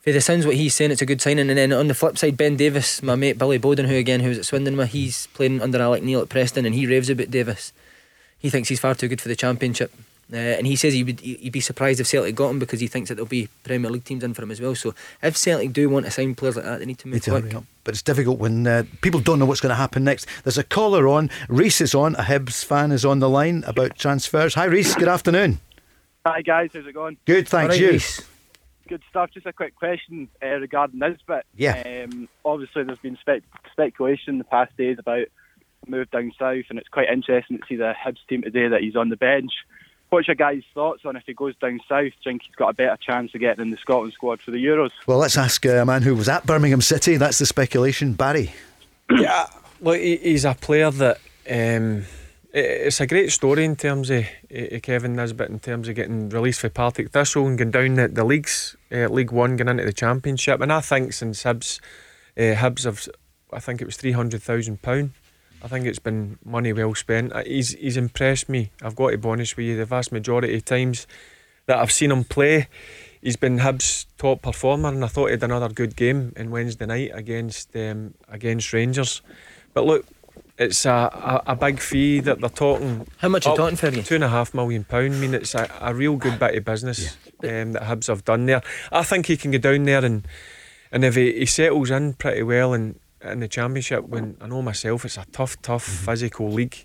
For 0.00 0.12
the 0.12 0.20
sounds 0.20 0.46
what 0.46 0.54
he's 0.54 0.76
saying, 0.76 0.92
it's 0.92 1.02
a 1.02 1.06
good 1.06 1.20
signing. 1.20 1.50
And 1.50 1.58
then 1.58 1.72
on 1.72 1.88
the 1.88 1.92
flip 1.92 2.16
side, 2.16 2.36
Ben 2.36 2.56
Davies, 2.56 3.02
my 3.02 3.16
mate 3.16 3.36
Billy 3.36 3.58
Bodin, 3.58 3.88
who 3.88 3.96
again 3.96 4.20
who 4.20 4.28
was 4.28 4.38
at 4.38 4.46
Swindon 4.46 4.76
with, 4.76 4.90
he's 4.90 5.26
playing 5.34 5.60
under 5.60 5.82
Alex 5.82 6.04
Neil 6.04 6.20
at 6.20 6.28
Preston, 6.28 6.64
and 6.64 6.74
he 6.74 6.86
raves 6.86 7.10
about 7.10 7.32
Davies 7.32 7.72
he 8.38 8.50
thinks 8.50 8.68
he's 8.68 8.80
far 8.80 8.94
too 8.94 9.08
good 9.08 9.20
for 9.20 9.28
the 9.28 9.36
championship. 9.36 9.92
Uh, 10.30 10.36
and 10.36 10.66
he 10.66 10.76
says 10.76 10.92
he 10.92 11.04
would 11.04 11.20
he'd 11.20 11.52
be 11.52 11.60
surprised 11.60 12.00
if 12.00 12.06
Celtic 12.06 12.34
got 12.34 12.50
him 12.50 12.58
because 12.58 12.80
he 12.80 12.86
thinks 12.86 13.08
that 13.08 13.14
there'll 13.14 13.26
be 13.26 13.48
Premier 13.64 13.90
League 13.90 14.04
teams 14.04 14.22
in 14.22 14.34
for 14.34 14.42
him 14.42 14.50
as 14.50 14.60
well. 14.60 14.74
So 14.74 14.94
if 15.22 15.36
Celtic 15.36 15.72
do 15.72 15.88
want 15.88 16.04
to 16.04 16.10
sign 16.10 16.34
players 16.34 16.56
like 16.56 16.66
that, 16.66 16.80
they 16.80 16.86
need 16.86 16.98
to 16.98 17.08
move 17.08 17.14
Need 17.14 17.22
to 17.22 17.40
quick. 17.40 17.64
But 17.84 17.94
it's 17.94 18.02
difficult 18.02 18.38
when 18.38 18.66
uh, 18.66 18.82
people 19.00 19.20
don't 19.20 19.38
know 19.38 19.46
what's 19.46 19.60
going 19.60 19.70
to 19.70 19.76
happen 19.76 20.04
next. 20.04 20.26
There's 20.44 20.58
a 20.58 20.64
caller 20.64 21.08
on. 21.08 21.30
Reese 21.48 21.80
is 21.80 21.94
on. 21.94 22.14
A 22.16 22.22
Hibs 22.22 22.62
fan 22.62 22.92
is 22.92 23.04
on 23.04 23.20
the 23.20 23.28
line 23.30 23.64
about 23.66 23.96
transfers. 23.96 24.54
Hi, 24.54 24.66
Reese. 24.66 24.94
Good 24.94 25.08
afternoon. 25.08 25.60
Hi 26.26 26.42
guys, 26.42 26.70
how's 26.74 26.86
it 26.86 26.92
going? 26.92 27.16
Good, 27.24 27.48
thanks. 27.48 27.74
Alright, 27.74 27.80
you. 27.80 27.92
Reece. 27.92 28.20
Good 28.86 29.02
stuff. 29.08 29.30
Just 29.32 29.46
a 29.46 29.52
quick 29.52 29.74
question 29.76 30.28
uh, 30.42 30.56
regarding 30.56 30.98
Nisbet. 30.98 31.46
Yeah. 31.56 32.04
Um, 32.04 32.28
obviously, 32.44 32.84
there's 32.84 32.98
been 32.98 33.16
spec- 33.18 33.44
speculation 33.72 34.34
in 34.34 34.38
the 34.38 34.44
past 34.44 34.76
days 34.76 34.98
about 34.98 35.20
a 35.86 35.90
move 35.90 36.10
down 36.10 36.32
south, 36.38 36.64
and 36.68 36.78
it's 36.78 36.88
quite 36.88 37.08
interesting 37.08 37.58
to 37.58 37.64
see 37.66 37.76
the 37.76 37.94
Hibs 37.94 38.18
team 38.28 38.42
today 38.42 38.68
that 38.68 38.82
he's 38.82 38.96
on 38.96 39.08
the 39.08 39.16
bench. 39.16 39.52
What's 40.10 40.26
your 40.26 40.36
guys' 40.36 40.62
thoughts 40.72 41.04
on 41.04 41.16
if 41.16 41.24
he 41.26 41.34
goes 41.34 41.54
down 41.56 41.80
south? 41.88 42.00
Do 42.00 42.06
you 42.06 42.12
think 42.24 42.42
he's 42.42 42.54
got 42.54 42.70
a 42.70 42.72
better 42.72 42.96
chance 42.96 43.34
of 43.34 43.40
getting 43.40 43.62
in 43.62 43.70
the 43.70 43.76
Scotland 43.76 44.14
squad 44.14 44.40
for 44.40 44.50
the 44.50 44.64
Euros? 44.64 44.90
Well, 45.06 45.18
let's 45.18 45.36
ask 45.36 45.64
uh, 45.66 45.70
a 45.70 45.84
man 45.84 46.02
who 46.02 46.14
was 46.14 46.28
at 46.28 46.46
Birmingham 46.46 46.80
City. 46.80 47.16
That's 47.18 47.38
the 47.38 47.46
speculation. 47.46 48.14
Barry. 48.14 48.52
yeah, 49.10 49.46
look, 49.80 50.00
he's 50.00 50.46
a 50.46 50.54
player 50.54 50.90
that 50.90 51.18
um, 51.50 52.04
it's 52.52 53.00
a 53.00 53.06
great 53.06 53.32
story 53.32 53.64
in 53.64 53.76
terms 53.76 54.08
of 54.08 54.24
uh, 54.24 54.78
Kevin 54.82 55.14
Nisbet 55.14 55.50
in 55.50 55.58
terms 55.58 55.88
of 55.88 55.94
getting 55.94 56.30
released 56.30 56.60
for 56.60 56.70
Partick 56.70 57.10
Thistle 57.10 57.46
and 57.46 57.58
going 57.58 57.70
down 57.70 57.94
the, 57.94 58.08
the 58.08 58.24
leagues, 58.24 58.76
uh, 58.90 59.08
League 59.08 59.32
One, 59.32 59.56
going 59.56 59.68
into 59.68 59.84
the 59.84 59.92
Championship. 59.92 60.60
And 60.60 60.72
I 60.72 60.80
think 60.80 61.12
since 61.12 61.44
Hibs, 61.44 61.80
uh, 62.36 62.56
Hibs 62.56 62.84
have, 62.84 63.08
I 63.52 63.60
think 63.60 63.82
it 63.82 63.86
was 63.86 63.96
three 63.96 64.12
hundred 64.12 64.42
thousand 64.42 64.80
pound. 64.80 65.10
I 65.62 65.68
think 65.68 65.86
it's 65.86 65.98
been 65.98 66.38
money 66.44 66.72
well 66.72 66.94
spent. 66.94 67.32
Uh, 67.32 67.42
He's 67.44 67.70
he's 67.70 67.96
impressed 67.96 68.48
me. 68.48 68.70
I've 68.82 68.96
got 68.96 69.10
to 69.10 69.18
be 69.18 69.28
honest 69.28 69.56
with 69.56 69.66
you. 69.66 69.76
The 69.76 69.84
vast 69.84 70.12
majority 70.12 70.54
of 70.54 70.64
times 70.64 71.06
that 71.66 71.78
I've 71.78 71.92
seen 71.92 72.10
him 72.10 72.24
play, 72.24 72.68
he's 73.20 73.36
been 73.36 73.58
Hibs' 73.58 74.06
top 74.16 74.42
performer, 74.42 74.88
and 74.88 75.04
I 75.04 75.08
thought 75.08 75.26
he 75.26 75.32
had 75.32 75.42
another 75.42 75.68
good 75.68 75.96
game 75.96 76.32
in 76.36 76.50
Wednesday 76.50 76.86
night 76.86 77.10
against 77.12 77.74
um, 77.76 78.14
against 78.28 78.72
Rangers. 78.72 79.20
But 79.74 79.84
look, 79.84 80.06
it's 80.58 80.86
a, 80.86 81.42
a, 81.46 81.52
a 81.52 81.56
big 81.56 81.80
fee 81.80 82.20
that 82.20 82.40
they're 82.40 82.48
talking. 82.48 83.06
How 83.18 83.28
much 83.28 83.46
are 83.46 83.50
you 83.50 83.56
talking 83.56 83.76
for 83.76 83.88
you? 83.88 84.02
Two 84.02 84.16
and 84.16 84.24
a 84.24 84.28
half 84.28 84.54
million 84.54 84.84
pound. 84.84 85.14
I 85.14 85.18
mean, 85.18 85.34
it's 85.34 85.54
a, 85.54 85.70
a 85.80 85.94
real 85.94 86.16
good 86.16 86.38
bit 86.38 86.56
of 86.56 86.64
business 86.64 87.16
um, 87.42 87.72
that 87.72 87.82
Hibs 87.82 88.06
have 88.08 88.24
done 88.24 88.46
there. 88.46 88.62
I 88.92 89.02
think 89.02 89.26
he 89.26 89.36
can 89.36 89.50
go 89.50 89.58
down 89.58 89.84
there 89.84 90.04
and 90.04 90.26
and 90.90 91.04
if 91.04 91.16
he, 91.16 91.32
he 91.32 91.46
settles 91.46 91.90
in 91.90 92.14
pretty 92.14 92.42
well 92.42 92.72
in 92.72 92.98
in 93.22 93.40
the 93.40 93.48
championship, 93.48 94.06
when 94.08 94.36
I 94.40 94.46
know 94.46 94.62
myself, 94.62 95.04
it's 95.04 95.16
a 95.16 95.26
tough, 95.32 95.60
tough 95.62 95.86
mm-hmm. 95.86 96.04
physical 96.06 96.50
league. 96.50 96.76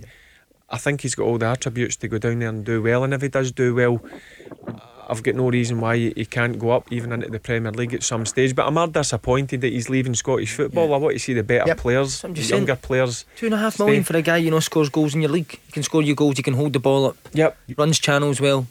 I 0.69 0.77
think 0.77 1.01
he's 1.01 1.15
got 1.15 1.25
all 1.25 1.37
the 1.37 1.45
attributes 1.47 1.95
to 1.97 2.07
go 2.07 2.17
down 2.17 2.39
there 2.39 2.49
and 2.49 2.65
do 2.65 2.81
well. 2.81 3.03
And 3.03 3.13
if 3.13 3.21
he 3.21 3.27
does 3.27 3.51
do 3.51 3.75
well, 3.75 4.01
I've 5.07 5.21
got 5.21 5.35
no 5.35 5.49
reason 5.49 5.79
why 5.79 5.97
he 5.97 6.25
can't 6.25 6.57
go 6.57 6.71
up 6.71 6.91
even 6.91 7.11
into 7.11 7.29
the 7.29 7.39
Premier 7.39 7.71
League 7.71 7.93
at 7.93 8.03
some 8.03 8.25
stage. 8.25 8.55
But 8.55 8.65
I'm 8.67 8.73
more 8.73 8.87
disappointed 8.87 9.61
that 9.61 9.71
he's 9.71 9.89
leaving 9.89 10.15
Scottish 10.15 10.53
football. 10.53 10.93
I 10.93 10.97
want 10.97 11.13
to 11.13 11.19
see 11.19 11.33
the 11.33 11.43
better 11.43 11.67
Yep. 11.67 11.77
players, 11.77 12.23
I'm 12.23 12.33
just 12.33 12.49
younger 12.49 12.73
saying. 12.73 12.77
players. 12.81 13.25
Two 13.35 13.47
and 13.47 13.55
a 13.55 13.57
half 13.57 13.75
Stay. 13.75 13.85
million 13.85 14.03
for 14.03 14.17
a 14.17 14.21
guy 14.21 14.37
you 14.37 14.49
know 14.49 14.59
scores 14.59 14.89
goals 14.89 15.13
in 15.13 15.21
your 15.21 15.31
league. 15.31 15.59
You 15.67 15.73
can 15.73 15.83
score 15.83 16.01
your 16.01 16.15
goals. 16.15 16.37
You 16.37 16.43
can 16.43 16.55
hold 16.55 16.73
the 16.73 16.79
ball 16.79 17.05
up. 17.05 17.17
Yep. 17.33 17.57
Runs 17.77 17.99
channels 17.99 18.41
well. 18.41 18.65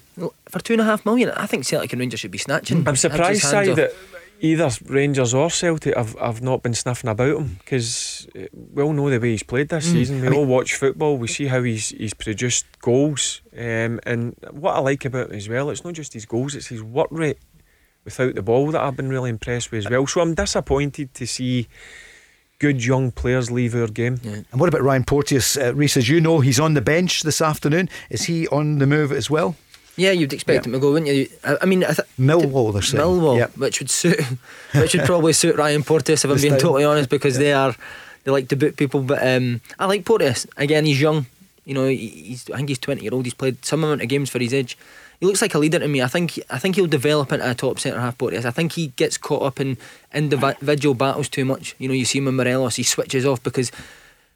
For 0.49 0.59
two 0.59 0.75
and 0.75 0.83
a 0.83 0.85
half 0.85 1.07
million, 1.07 1.31
I 1.31 1.47
think 1.47 1.64
Celtic 1.64 1.92
and 1.92 2.00
Rangers 2.00 2.21
should 2.21 2.31
be 2.31 2.38
snatching. 2.38 2.87
I'm 2.88 2.97
surprised, 2.97 3.42
Si, 3.42 3.73
that 3.75 3.95
either 4.44 4.68
Rangers 4.87 5.32
or 5.32 5.49
Celtic 5.50 5.96
I've, 5.96 6.16
I've 6.20 6.42
not 6.42 6.62
been 6.62 6.75
sniffing 6.75 7.08
about 7.08 7.37
him 7.38 7.56
because 7.61 8.26
we 8.75 8.82
all 8.82 8.92
know 8.92 9.08
the 9.08 9.18
way 9.20 9.30
he's 9.30 9.42
played 9.44 9.68
this 9.68 9.88
Mm. 9.88 9.92
season. 9.92 10.20
We 10.20 10.28
all 10.28 10.44
watch 10.44 10.75
football, 10.75 11.16
we 11.16 11.28
see 11.28 11.46
how 11.46 11.62
he's 11.62 11.90
he's 11.90 12.12
produced 12.14 12.66
goals. 12.80 13.40
Um, 13.56 14.00
and 14.04 14.37
what 14.50 14.75
I 14.75 14.80
like 14.80 15.04
about 15.04 15.30
him 15.30 15.37
as 15.37 15.49
well, 15.49 15.70
it's 15.70 15.84
not 15.84 15.94
just 15.94 16.12
his 16.12 16.26
goals, 16.26 16.54
it's 16.54 16.66
his 16.66 16.82
work 16.82 17.08
rate 17.11 17.38
without 18.04 18.34
the 18.34 18.42
ball 18.42 18.70
that 18.72 18.82
I've 18.82 18.96
been 18.96 19.08
really 19.08 19.30
impressed 19.30 19.70
with 19.70 19.87
as 19.87 19.90
well. 19.90 20.06
So 20.08 20.20
I'm 20.20 20.34
disappointed 20.34 21.14
to 21.14 21.26
see 21.26 21.68
good 22.58 22.84
young 22.84 23.12
players 23.12 23.50
leave 23.50 23.75
our 23.76 23.87
game. 23.87 24.20
And 24.25 24.61
what 24.61 24.68
about 24.68 24.82
Ryan 24.82 25.04
Porteous? 25.04 25.56
Uh, 25.56 25.72
Reese, 25.75 25.96
as 25.96 26.08
you 26.08 26.20
know, 26.20 26.40
he's 26.40 26.58
on 26.61 26.75
the 26.75 26.80
bench 26.80 27.22
this 27.22 27.40
afternoon. 27.40 27.88
Is 28.11 28.25
he 28.25 28.46
on 28.49 28.78
the 28.78 28.87
move 28.87 29.12
as 29.12 29.30
well? 29.30 29.54
Yeah, 29.96 30.11
you'd 30.12 30.32
expect 30.32 30.64
Yeah. 30.64 30.68
him 30.68 30.72
to 30.72 30.78
go, 30.78 30.92
wouldn't 30.92 31.11
you? 31.11 31.28
I, 31.44 31.56
I 31.62 31.66
mean, 31.66 31.84
I 31.84 31.88
th- 31.92 32.08
Millwall, 32.18 32.72
they're 32.72 32.82
saying. 32.82 33.02
Millwall, 33.02 33.37
Yep. 33.38 33.58
which 33.58 33.78
would 33.80 33.90
suit, 33.90 34.20
which 34.75 34.94
would 34.94 35.04
probably 35.04 35.32
suit 35.34 35.56
Ryan 35.56 35.82
Porteous 35.82 36.25
if 36.25 36.30
I'm 36.30 36.40
being 36.40 36.54
totally 36.58 36.84
honest, 36.84 37.11
because 37.11 37.37
they 37.38 37.52
are 37.52 37.75
they 38.25 38.30
like 38.30 38.49
to 38.49 38.56
boot 38.56 38.76
people. 38.76 39.02
But 39.02 39.26
um, 39.26 39.61
I 39.78 39.87
like 39.87 40.04
Porteous. 40.04 40.46
Again, 40.56 40.87
he's 40.87 41.00
young. 41.00 41.26
You 41.66 41.75
know, 41.75 41.87
he's 41.87 42.49
I 42.50 42.56
think 42.56 42.68
he's 42.70 42.78
20 42.78 43.02
year 43.02 43.12
old. 43.12 43.25
He's 43.26 43.34
played 43.34 43.64
some 43.64 43.84
amount 43.84 44.02
of 44.02 44.08
games 44.08 44.30
for 44.30 44.38
his 44.38 44.54
age. 44.54 44.78
He 45.20 45.26
looks 45.26 45.40
like 45.42 45.54
a 45.54 45.58
leader 45.58 45.78
to 45.78 45.87
me. 45.87 46.02
I 46.02 46.08
think 46.08 46.40
I 46.50 46.58
think 46.58 46.75
he'll 46.76 46.87
develop 46.87 47.30
into 47.30 47.49
a 47.49 47.54
top 47.54 47.78
centre 47.78 48.00
half. 48.00 48.16
Porteous. 48.18 48.44
I 48.44 48.50
think 48.50 48.72
he 48.72 48.88
gets 48.96 49.16
caught 49.18 49.42
up 49.42 49.61
in 49.61 49.76
individual 50.14 50.94
battles 50.94 51.28
too 51.28 51.44
much. 51.44 51.75
You 51.78 51.88
know, 51.88 51.94
you 51.94 52.04
see 52.04 52.18
him 52.18 52.28
in 52.28 52.37
Morelos. 52.37 52.76
He 52.76 52.82
switches 52.82 53.26
off 53.26 53.42
because. 53.42 53.70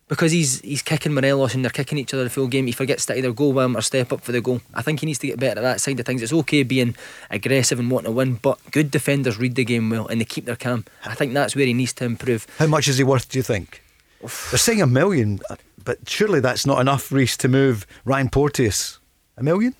Because 0.09 0.31
he's 0.31 0.61
he's 0.61 0.83
kicking 0.83 1.15
Morelos 1.15 1.55
and 1.55 1.65
they're 1.65 1.71
kicking 1.71 1.99
each 1.99 2.15
other 2.15 2.25
the 2.25 2.31
full 2.31 2.47
game, 2.47 2.67
he 2.67 2.73
forgets 2.73 3.07
to 3.07 3.19
either 3.19 3.33
go 3.33 3.49
with 3.49 3.65
him 3.65 3.77
or 3.77 3.81
step 3.81 4.13
up 4.13 4.21
for 4.21 4.31
the 4.31 4.41
goal. 4.41 4.61
I 4.73 4.83
think 4.83 5.01
he 5.01 5.07
needs 5.07 5.19
to 5.19 5.27
get 5.27 5.41
better 5.41 5.59
at 5.59 5.63
that 5.63 5.81
side 5.81 5.99
of 5.99 6.07
things. 6.07 6.23
It's 6.23 6.33
okay 6.33 6.63
being 6.63 6.95
aggressive 7.29 7.81
and 7.81 7.91
wanting 7.91 8.13
to 8.13 8.13
win, 8.13 8.35
but 8.37 8.59
good 8.71 8.93
defenders 8.93 9.37
read 9.37 9.57
the 9.57 9.65
game 9.65 9.91
well 9.91 10.07
and 10.07 10.21
they 10.21 10.25
keep 10.25 10.45
their 10.45 10.55
calm. 10.55 10.85
I 11.05 11.15
think 11.15 11.35
that's 11.35 11.57
where 11.57 11.67
he 11.67 11.75
needs 11.75 11.93
to 11.95 12.05
improve. 12.05 12.47
How 12.59 12.69
much 12.69 12.87
is 12.87 12.99
he 12.99 13.05
worth, 13.05 13.29
do 13.29 13.39
you 13.39 13.43
think? 13.43 13.83
They're 14.21 14.59
saying 14.59 14.81
a 14.81 14.87
million, 14.87 15.41
uh, 15.51 15.57
but 15.85 16.09
surely 16.09 16.41
that's 16.41 16.67
not 16.67 16.81
enough, 16.81 17.11
Reese, 17.11 17.37
to 17.39 17.49
move 17.49 17.87
Ryan 18.05 18.29
Porteous. 18.29 18.99
A 19.37 19.43
million? 19.43 19.75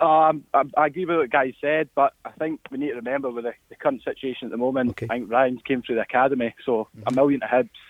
Um, 0.00 0.44
I, 0.54 0.62
I 0.76 0.86
agree 0.86 1.04
with 1.04 1.16
what 1.16 1.30
guys 1.30 1.54
said, 1.60 1.88
but 1.94 2.14
I 2.24 2.30
think 2.30 2.60
we 2.70 2.78
need 2.78 2.90
to 2.90 2.94
remember 2.94 3.30
with 3.30 3.44
the, 3.44 3.52
the 3.68 3.74
current 3.74 4.02
situation 4.04 4.46
at 4.46 4.52
the 4.52 4.56
moment. 4.56 4.90
Okay. 4.90 5.06
I 5.10 5.18
think 5.18 5.30
Ryan 5.30 5.60
came 5.66 5.82
through 5.82 5.96
the 5.96 6.02
academy, 6.02 6.54
so 6.64 6.88
a 7.06 7.12
million 7.12 7.40
to 7.40 7.46
Hibs 7.46 7.70
for 7.70 7.87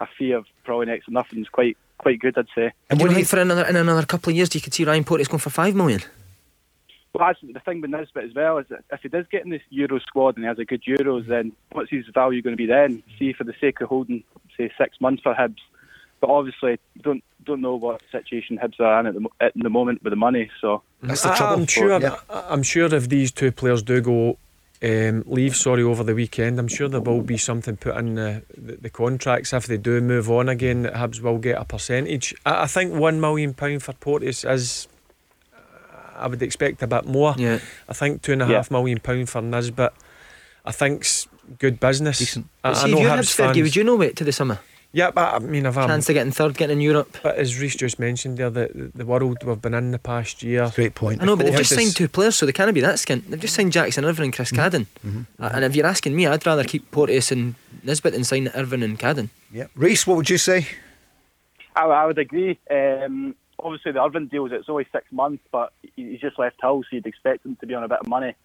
a 0.00 0.06
fee 0.18 0.32
of 0.32 0.46
probably 0.64 0.86
next 0.86 1.06
to 1.06 1.12
nothing 1.12 1.40
is 1.40 1.48
quite 1.48 1.76
quite 1.98 2.18
good, 2.18 2.36
I'd 2.36 2.46
say. 2.54 2.72
And 2.90 3.00
what 3.00 3.04
you 3.04 3.08
do 3.08 3.12
know, 3.12 3.18
you- 3.20 3.24
for 3.24 3.38
another 3.40 3.66
in 3.66 3.76
another 3.76 4.06
couple 4.06 4.30
of 4.30 4.36
years, 4.36 4.54
you 4.54 4.60
could 4.60 4.74
see 4.74 4.84
Ryan 4.84 5.04
Porteous 5.04 5.28
going 5.28 5.40
for 5.40 5.50
five 5.50 5.74
million. 5.74 6.00
Well, 7.12 7.28
that's 7.28 7.38
the 7.40 7.60
thing 7.60 7.80
with 7.80 7.90
Nisbet 7.90 8.24
as 8.24 8.34
well 8.34 8.58
is 8.58 8.66
that 8.70 8.84
if 8.92 9.02
he 9.02 9.08
does 9.08 9.24
get 9.30 9.44
in 9.44 9.50
this 9.50 9.62
Euro 9.70 10.00
squad 10.00 10.36
and 10.36 10.44
he 10.44 10.48
has 10.48 10.58
a 10.58 10.64
good 10.64 10.82
Euros, 10.82 11.28
then 11.28 11.52
what's 11.70 11.88
his 11.88 12.04
value 12.12 12.42
going 12.42 12.54
to 12.54 12.56
be 12.56 12.66
then? 12.66 13.04
See, 13.20 13.32
for 13.32 13.44
the 13.44 13.54
sake 13.60 13.80
of 13.80 13.88
holding, 13.88 14.24
say, 14.56 14.72
six 14.76 15.00
months 15.00 15.22
for 15.22 15.32
Hibs, 15.32 15.60
but 16.20 16.28
obviously 16.28 16.80
don't 17.02 17.22
don't 17.44 17.60
know 17.60 17.76
what 17.76 18.00
situation 18.10 18.58
Hibs 18.58 18.80
are 18.80 18.98
in 19.00 19.06
at 19.06 19.14
the, 19.14 19.28
at 19.40 19.52
the 19.54 19.70
moment 19.70 20.02
with 20.02 20.10
the 20.10 20.16
money. 20.16 20.50
So 20.60 20.78
mm-hmm. 20.78 21.08
That's 21.08 21.22
the 21.22 21.34
trouble. 21.34 21.62
I'm 21.62 21.66
sure. 21.66 22.00
Yeah. 22.00 22.16
I'm 22.28 22.64
sure 22.64 22.92
if 22.92 23.08
these 23.08 23.30
two 23.30 23.52
players 23.52 23.82
do 23.82 24.00
go 24.00 24.38
um, 24.84 25.24
leave, 25.26 25.56
sorry, 25.56 25.82
over 25.82 26.04
the 26.04 26.14
weekend, 26.14 26.58
I'm 26.58 26.68
sure 26.68 26.88
there 26.88 27.00
will 27.00 27.22
be 27.22 27.38
something 27.38 27.76
put 27.76 27.96
in 27.96 28.14
the, 28.16 28.42
the, 28.56 28.76
the 28.76 28.90
contracts 28.90 29.52
if 29.52 29.66
they 29.66 29.78
do 29.78 30.00
move 30.00 30.30
on 30.30 30.48
again. 30.48 30.82
That 30.82 30.94
Hibs 30.94 31.20
will 31.20 31.38
get 31.38 31.58
a 31.58 31.64
percentage. 31.64 32.34
I, 32.44 32.64
I 32.64 32.66
think 32.66 32.92
one 32.94 33.20
million 33.20 33.54
pound 33.54 33.82
for 33.82 33.92
Porteous 33.94 34.44
is. 34.44 34.88
I 36.16 36.28
would 36.28 36.42
expect 36.42 36.80
a 36.82 36.86
bit 36.86 37.06
more. 37.06 37.34
Yeah. 37.36 37.58
I 37.88 37.92
think 37.92 38.22
two 38.22 38.32
and 38.34 38.42
a 38.42 38.46
Yeah. 38.46 38.56
half 38.56 38.70
million 38.70 39.00
pound 39.00 39.28
for 39.28 39.42
Nisbet. 39.42 39.92
I 40.64 40.70
think's 40.70 41.26
good 41.58 41.80
business. 41.80 42.18
Decent. 42.20 42.46
I, 42.62 42.70
But 42.70 42.76
I 42.78 42.84
see, 42.84 42.90
know 42.92 42.98
Hibs 43.00 43.18
Hibs, 43.18 43.34
fans. 43.34 43.58
would 43.58 43.74
you 43.76 43.84
know 43.84 44.00
it 44.00 44.14
to 44.16 44.24
the 44.24 44.32
summer? 44.32 44.60
Yeah, 44.94 45.10
but 45.10 45.34
I 45.34 45.38
mean, 45.40 45.66
if 45.66 45.76
I'm 45.76 45.88
Chance 45.88 46.08
of 46.08 46.14
getting 46.14 46.30
third, 46.30 46.56
getting 46.56 46.76
in 46.78 46.80
Europe. 46.80 47.16
But 47.20 47.34
as 47.34 47.58
Reese 47.60 47.74
just 47.74 47.98
mentioned 47.98 48.38
there, 48.38 48.48
the, 48.48 48.92
the 48.94 49.04
world 49.04 49.42
we've 49.42 49.60
been 49.60 49.74
in 49.74 49.90
the 49.90 49.98
past 49.98 50.40
year. 50.40 50.70
Great 50.72 50.94
point. 50.94 51.20
I 51.20 51.24
know, 51.24 51.34
but 51.34 51.46
they've 51.46 51.56
just 51.56 51.74
signed 51.74 51.96
two 51.96 52.06
players, 52.06 52.36
so 52.36 52.46
they 52.46 52.52
can't 52.52 52.72
be 52.72 52.80
that 52.80 52.94
skint. 52.94 53.26
They've 53.28 53.40
just 53.40 53.54
signed 53.56 53.72
Jackson 53.72 54.04
Irvine 54.04 54.26
and 54.26 54.32
Chris 54.32 54.52
Cadden. 54.52 54.86
Uh, 55.04 55.50
And 55.52 55.64
if 55.64 55.74
you're 55.74 55.84
asking 55.84 56.14
me, 56.14 56.28
I'd 56.28 56.46
rather 56.46 56.62
keep 56.62 56.88
Porteous 56.92 57.32
and 57.32 57.56
Nisbet 57.82 58.12
than 58.12 58.22
sign 58.22 58.48
Irvine 58.54 58.84
and 58.84 58.96
Cadden. 58.96 59.30
Yeah. 59.52 59.66
Reese, 59.74 60.06
what 60.06 60.16
would 60.16 60.30
you 60.30 60.38
say? 60.38 60.68
I, 61.74 61.86
I 61.86 62.06
would 62.06 62.18
agree. 62.18 62.56
Um, 62.70 63.34
obviously, 63.58 63.90
the 63.90 64.00
Irvine 64.00 64.28
deals 64.28 64.52
it's 64.52 64.68
only 64.68 64.86
six 64.92 65.06
months, 65.10 65.42
but 65.50 65.72
he's 65.96 66.20
just 66.20 66.38
left 66.38 66.60
Hull, 66.62 66.84
so 66.84 66.88
you'd 66.92 67.06
expect 67.06 67.44
him 67.44 67.56
to 67.56 67.66
be 67.66 67.74
on 67.74 67.82
a 67.82 67.88
bit 67.88 67.98
of 67.98 68.06
money. 68.06 68.36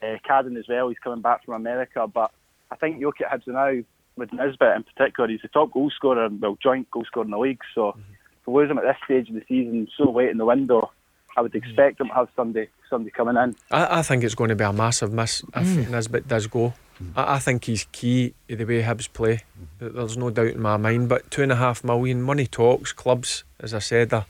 Uh, 0.00 0.18
Cadden 0.24 0.56
as 0.56 0.68
well, 0.68 0.88
he's 0.88 0.98
coming 1.00 1.20
back 1.20 1.44
from 1.44 1.54
America, 1.54 2.06
but 2.06 2.30
I 2.70 2.76
think 2.76 3.00
you 3.00 3.06
look 3.06 3.20
at 3.20 3.28
Hibs 3.32 3.48
now 3.48 3.82
with 4.16 4.32
Nisbet 4.32 4.76
in 4.76 4.82
particular, 4.84 5.28
he's 5.28 5.42
the 5.42 5.48
top 5.48 5.72
goal 5.72 5.90
scorer, 5.94 6.24
and 6.24 6.40
well, 6.40 6.56
joint 6.62 6.90
goal 6.90 7.04
scorer 7.04 7.24
in 7.24 7.30
the 7.30 7.38
league. 7.38 7.60
So 7.74 7.96
to 8.44 8.50
lose 8.50 8.70
him 8.70 8.78
at 8.78 8.84
this 8.84 8.96
stage 9.04 9.28
of 9.28 9.34
the 9.34 9.42
season, 9.48 9.88
so 9.96 10.10
late 10.10 10.30
in 10.30 10.38
the 10.38 10.44
window, 10.44 10.90
I 11.36 11.42
would 11.42 11.54
expect 11.54 12.00
him 12.00 12.08
to 12.08 12.14
have 12.14 12.28
somebody 12.34 12.68
somebody 12.88 13.10
coming 13.10 13.36
in. 13.36 13.54
I, 13.70 13.98
I 13.98 14.02
think 14.02 14.24
it's 14.24 14.34
going 14.34 14.48
to 14.48 14.56
be 14.56 14.64
a 14.64 14.72
massive 14.72 15.12
miss 15.12 15.40
if 15.54 15.66
mm. 15.66 15.90
Nisbet 15.90 16.26
does 16.28 16.46
go. 16.46 16.72
Mm. 17.02 17.12
I, 17.16 17.34
I 17.34 17.38
think 17.40 17.64
he's 17.64 17.84
key 17.92 18.32
to 18.48 18.56
the 18.56 18.64
way 18.64 18.82
Hibs 18.82 19.12
play. 19.12 19.42
There- 19.78 19.90
There's 19.90 20.16
no 20.16 20.30
doubt 20.30 20.46
in 20.54 20.62
my 20.62 20.76
mind. 20.78 21.08
But 21.08 21.30
two 21.30 21.42
and 21.42 21.52
a 21.52 21.56
half 21.56 21.84
million, 21.84 22.22
money 22.22 22.46
talks. 22.46 22.92
Clubs, 22.92 23.44
as 23.60 23.74
I 23.74 23.80
said, 23.80 24.14
are, 24.14 24.24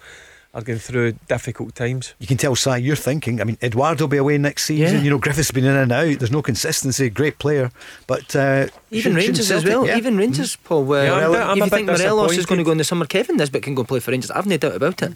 are 0.57 0.63
going 0.63 0.79
through 0.79 1.13
difficult 1.29 1.75
times. 1.75 2.15
You 2.19 2.27
can 2.27 2.39
tell, 2.39 2.57
Si, 2.57 2.79
you're 2.79 2.97
thinking. 2.97 3.41
I 3.41 3.45
mean, 3.45 3.59
Edouard 3.61 4.01
will 4.01 4.09
be 4.09 4.17
away 4.17 4.39
next 4.39 4.65
season. 4.65 4.97
Yeah. 4.97 5.03
You 5.03 5.11
know, 5.11 5.19
Griffith's 5.19 5.51
been 5.51 5.67
in 5.67 5.77
and 5.77 5.93
out. 5.93 6.19
There's 6.19 6.33
no 6.33 6.41
consistency. 6.41 7.11
Great 7.11 7.39
player, 7.39 7.71
but 8.07 8.35
uh, 8.35 8.69
Even 8.91 9.13
shouldn't- 9.13 9.17
Rangers 9.17 9.51
as 9.51 9.65
well. 9.65 9.87
yeah. 9.87 9.99
Even 9.99 10.17
Rangers, 10.17 10.57
Paul. 10.57 10.85
Where 10.85 11.05
Yeah, 11.07 11.13
I'm 11.15 11.31
a 11.31 11.33
bit- 11.33 11.43
I'm 11.43 11.51
if 11.59 11.65
you 11.65 11.71
think 11.71 11.87
bit 11.89 11.99
Morelos 12.01 12.39
is 12.39 12.47
going 12.47 12.59
to 12.59 12.65
go 12.65 12.71
in 12.73 12.79
the 12.79 12.85
summer, 12.85 13.05
Kevin 13.05 13.37
Nisbet 13.37 13.63
can 13.63 13.75
go 13.75 13.83
and 13.83 13.89
play 13.89 14.01
for 14.01 14.11
Rangers. 14.13 14.31
I've 14.31 14.47
no 14.47 14.57
doubt 14.57 14.75
about 14.77 15.03
it. 15.03 15.13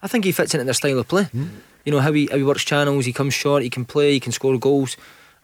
I 0.00 0.06
think 0.06 0.24
he 0.24 0.32
fits 0.32 0.54
into 0.54 0.64
their 0.64 0.74
style 0.74 0.98
of 0.98 1.08
play. 1.08 1.26
You 1.84 1.92
know 1.92 2.00
how 2.00 2.12
he 2.12 2.28
how 2.30 2.36
he 2.36 2.42
works 2.44 2.64
channels. 2.64 3.04
He 3.04 3.12
comes 3.12 3.34
short. 3.34 3.62
He 3.64 3.70
can 3.70 3.84
play. 3.84 4.12
He 4.12 4.20
can 4.20 4.32
score 4.32 4.56
goals. 4.58 4.96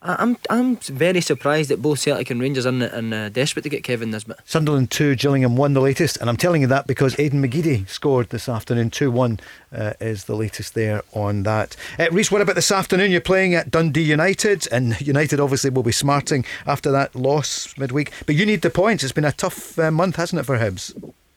I, 0.02 0.16
I'm 0.18 0.36
I'm 0.48 0.76
very 0.76 1.20
surprised 1.20 1.70
that 1.70 1.82
both 1.82 1.98
Celtic 1.98 2.30
and 2.30 2.40
Rangers 2.40 2.64
are 2.66 2.70
in, 2.70 2.82
in, 2.82 3.12
uh, 3.12 3.28
desperate 3.28 3.62
to 3.64 3.68
get 3.68 3.84
Kevin 3.84 4.10
Nisbet. 4.10 4.38
Sunderland 4.44 4.90
2, 4.90 5.14
Gillingham 5.16 5.56
1, 5.56 5.74
the 5.74 5.80
latest. 5.80 6.16
And 6.18 6.30
I'm 6.30 6.36
telling 6.36 6.62
you 6.62 6.66
that 6.68 6.86
because 6.86 7.18
Aidan 7.18 7.42
McGeady 7.42 7.86
scored 7.88 8.30
this 8.30 8.48
afternoon. 8.48 8.90
2 8.90 9.10
1 9.10 9.40
uh, 9.72 9.92
is 10.00 10.24
the 10.24 10.34
latest 10.34 10.74
there 10.74 11.02
on 11.12 11.42
that. 11.42 11.76
Uh, 11.98 12.08
Reese, 12.10 12.30
what 12.30 12.40
about 12.40 12.54
this 12.54 12.72
afternoon? 12.72 13.10
You're 13.10 13.20
playing 13.20 13.54
at 13.54 13.70
Dundee 13.70 14.02
United, 14.02 14.66
and 14.72 14.98
United 15.00 15.38
obviously 15.38 15.70
will 15.70 15.82
be 15.82 15.92
smarting 15.92 16.44
after 16.66 16.90
that 16.90 17.14
loss 17.14 17.76
midweek. 17.76 18.12
But 18.26 18.36
you 18.36 18.46
need 18.46 18.62
the 18.62 18.70
points. 18.70 19.04
It's 19.04 19.12
been 19.12 19.24
a 19.24 19.32
tough 19.32 19.78
uh, 19.78 19.90
month, 19.90 20.16
hasn't 20.16 20.40
it, 20.40 20.44
for 20.44 20.58
Hibs? 20.58 20.94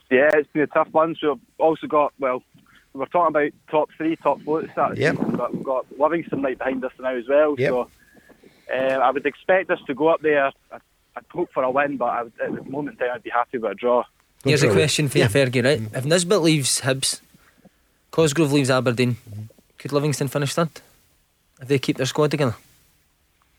Yeah, 0.10 0.30
it's 0.34 0.50
been 0.54 0.62
a 0.62 0.68
tough 0.68 0.90
one. 0.92 1.16
So 1.20 1.34
we've 1.34 1.42
also 1.60 1.88
got 1.88 2.14
well, 2.20 2.42
we 2.94 3.00
we're 3.00 3.08
talking 3.08 3.36
about 3.36 3.52
top 3.70 3.90
three, 3.98 4.16
top 4.18 4.42
four 4.44 4.60
at 4.62 4.68
the 4.68 4.72
start 4.72 4.92
of 4.92 4.98
the 4.98 5.04
Yep. 5.04 5.18
season, 5.18 5.36
but 5.36 5.54
we've 5.54 5.64
got 5.64 5.86
Livingston 6.00 6.42
right 6.44 6.58
behind 6.58 6.86
us 6.86 6.92
now 7.00 7.16
as 7.16 7.28
well. 7.28 7.56
Yep. 7.58 7.70
So 7.70 7.90
uh, 8.74 9.00
I 9.00 9.12
would 9.12 9.26
expect 9.26 9.70
us 9.70 9.80
to 9.88 9.94
go 9.94 10.08
up 10.08 10.22
there. 10.22 10.48
I, 10.72 10.78
I'd 11.16 11.26
hope 11.32 11.50
for 11.54 11.64
a 11.64 11.70
win, 11.70 11.98
but 11.98 12.06
I 12.06 12.24
would, 12.24 12.34
at 12.44 12.54
the 12.56 12.64
moment 12.70 13.00
in 13.00 13.06
time, 13.06 13.16
I'd 13.16 13.24
be 13.24 13.30
happy 13.30 13.58
with 13.60 13.72
a 13.72 13.76
draw. 13.76 14.04
Here's 14.44 14.64
a 14.64 14.72
question 14.72 15.08
for 15.08 15.20
you, 15.20 15.26
Fergie. 15.26 15.64
Right? 15.64 15.82
If 15.94 16.06
Nisbet 16.06 16.42
leaves 16.42 16.82
Hibs, 16.82 17.22
Cosgrove 18.12 18.52
leaves 18.52 18.70
Aberdeen, 18.70 19.18
could 19.78 19.92
Livingston 19.92 20.28
finish 20.28 20.54
third? 20.54 20.70
If 21.62 21.68
they 21.68 21.80
keep 21.80 21.98
their 21.98 22.06
squad 22.06 22.32
together. 22.32 22.56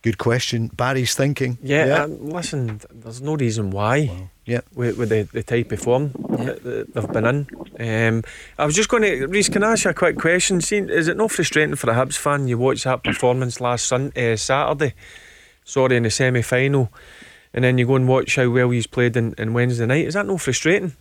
Good 0.05 0.19
question. 0.19 0.69
Barry's 0.69 1.14
thinking. 1.14 1.57
Yeah, 1.62 2.03
um, 2.03 2.29
listen, 2.29 2.79
there's 2.93 3.23
no 3.23 3.37
reason 3.37 3.71
why. 3.71 4.29
Yeah. 4.45 4.61
With, 4.75 4.99
with 4.99 5.09
the, 5.09 5.23
the 5.33 5.43
type 5.43 5.73
of 5.73 5.81
form 5.81 6.11
that, 6.29 6.62
that 6.62 6.93
they've 6.93 7.11
been 7.12 7.25
in. 7.81 8.17
Um, 8.19 8.23
I 8.59 8.67
was 8.67 8.75
just 8.75 8.90
going 8.90 9.03
to, 9.05 9.27
Reese, 9.29 9.49
can 9.49 9.62
I 9.64 9.73
ask 9.73 9.85
you 9.85 9.90
a 9.93 9.95
quick 9.95 10.19
question? 10.19 10.61
See, 10.61 10.77
is 10.77 11.09
it 11.09 11.17
not 11.17 11.31
frustrating 11.31 11.75
for 11.77 11.88
a 11.90 11.95
Hibs 11.95 12.19
fan? 12.19 12.47
You 12.49 12.59
watch 12.59 12.85
that 12.85 13.03
performance 13.03 13.62
last 13.62 13.87
sun, 13.87 14.12
uh, 14.14 14.37
Saturday, 14.37 14.93
sorry, 15.64 15.97
in 15.97 16.03
the 16.03 16.11
semi 16.11 16.43
final, 16.43 16.93
and 17.55 17.64
then 17.64 17.79
you 17.79 17.87
go 17.87 17.97
and 17.97 18.07
watch 18.07 18.37
how 18.37 18.51
well 18.51 18.69
he's 18.69 18.87
played 18.87 19.17
in, 19.17 19.35
in 19.38 19.55
Wednesday 19.55 19.87
night. 19.87 20.07
Is 20.07 20.12
that 20.12 20.27
not 20.27 20.43
frustrating? 20.43 20.93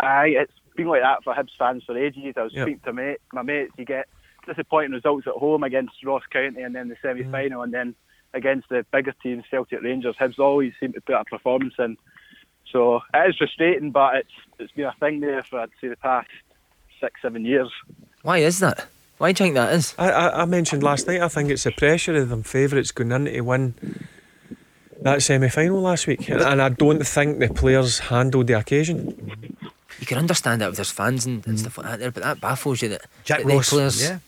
Aye, 0.00 0.34
it's 0.40 0.52
been 0.76 0.88
like 0.88 1.02
that 1.02 1.22
for 1.22 1.32
Hibs 1.32 1.50
fans 1.56 1.84
for 1.86 1.96
ages. 1.96 2.34
I 2.36 2.42
was 2.42 2.52
Yep. 2.52 2.64
speaking 2.66 2.80
to 2.86 2.92
mate, 2.92 3.18
my 3.32 3.42
mates. 3.42 3.70
You 3.78 3.84
get 3.84 4.08
disappointing 4.48 4.90
results 4.90 5.28
at 5.28 5.34
home 5.34 5.62
against 5.62 5.94
Ross 6.04 6.24
County, 6.32 6.62
and 6.62 6.74
then 6.74 6.88
the 6.88 6.96
semi-final, 7.00 7.62
and 7.62 7.72
then 7.72 7.94
against 8.34 8.68
the 8.68 8.84
bigger 8.92 9.14
teams, 9.22 9.44
Celtic 9.50 9.82
Rangers. 9.82 10.16
Hibs 10.20 10.38
always 10.38 10.72
seem 10.80 10.92
to 10.94 11.00
put 11.00 11.14
a 11.14 11.24
performance 11.24 11.74
in. 11.78 11.96
So 12.70 13.00
it 13.12 13.30
is 13.30 13.36
frustrating, 13.36 13.90
but 13.90 14.16
it's 14.16 14.32
it's 14.58 14.72
been 14.72 14.86
a 14.86 14.94
thing 14.98 15.20
there 15.20 15.42
for 15.42 15.60
I'd 15.60 15.70
say 15.80 15.88
the 15.88 15.96
past 15.96 16.28
six, 17.00 17.20
seven 17.20 17.44
years. 17.44 17.70
Why 18.22 18.38
is 18.38 18.60
that? 18.60 18.86
Why 19.18 19.32
do 19.32 19.44
you 19.44 19.46
think 19.46 19.54
that 19.56 19.72
is? 19.74 19.94
I, 19.98 20.10
I, 20.10 20.42
I 20.42 20.44
mentioned 20.46 20.82
last 20.82 21.06
night, 21.06 21.20
I 21.20 21.28
think 21.28 21.50
it's 21.50 21.64
the 21.64 21.72
pressure 21.72 22.16
of 22.16 22.28
them 22.28 22.42
favourites 22.42 22.90
going 22.92 23.12
in 23.12 23.26
to 23.26 23.40
win 23.42 23.74
that 25.02 25.22
semi 25.22 25.48
final 25.48 25.80
last 25.80 26.06
week. 26.06 26.28
And, 26.28 26.40
and 26.40 26.62
I 26.62 26.70
don't 26.70 27.06
think 27.06 27.38
the 27.38 27.48
players 27.48 27.98
handled 27.98 28.46
the 28.46 28.54
occasion. 28.58 29.46
You 30.00 30.06
can 30.06 30.18
understand 30.18 30.60
that 30.60 30.68
with 30.68 30.76
there's 30.76 30.90
fans 30.90 31.26
and, 31.26 31.46
and 31.46 31.60
stuff 31.60 31.78
like 31.78 31.86
that 31.86 32.00
there, 32.00 32.10
but 32.10 32.22
that 32.22 32.40
baffles 32.40 32.82
you 32.82 32.88
that, 32.88 33.02
Jack 33.24 33.42
that 33.42 33.46
Ross. 33.46 33.70
players. 33.70 34.02
Yeah. 34.02 34.18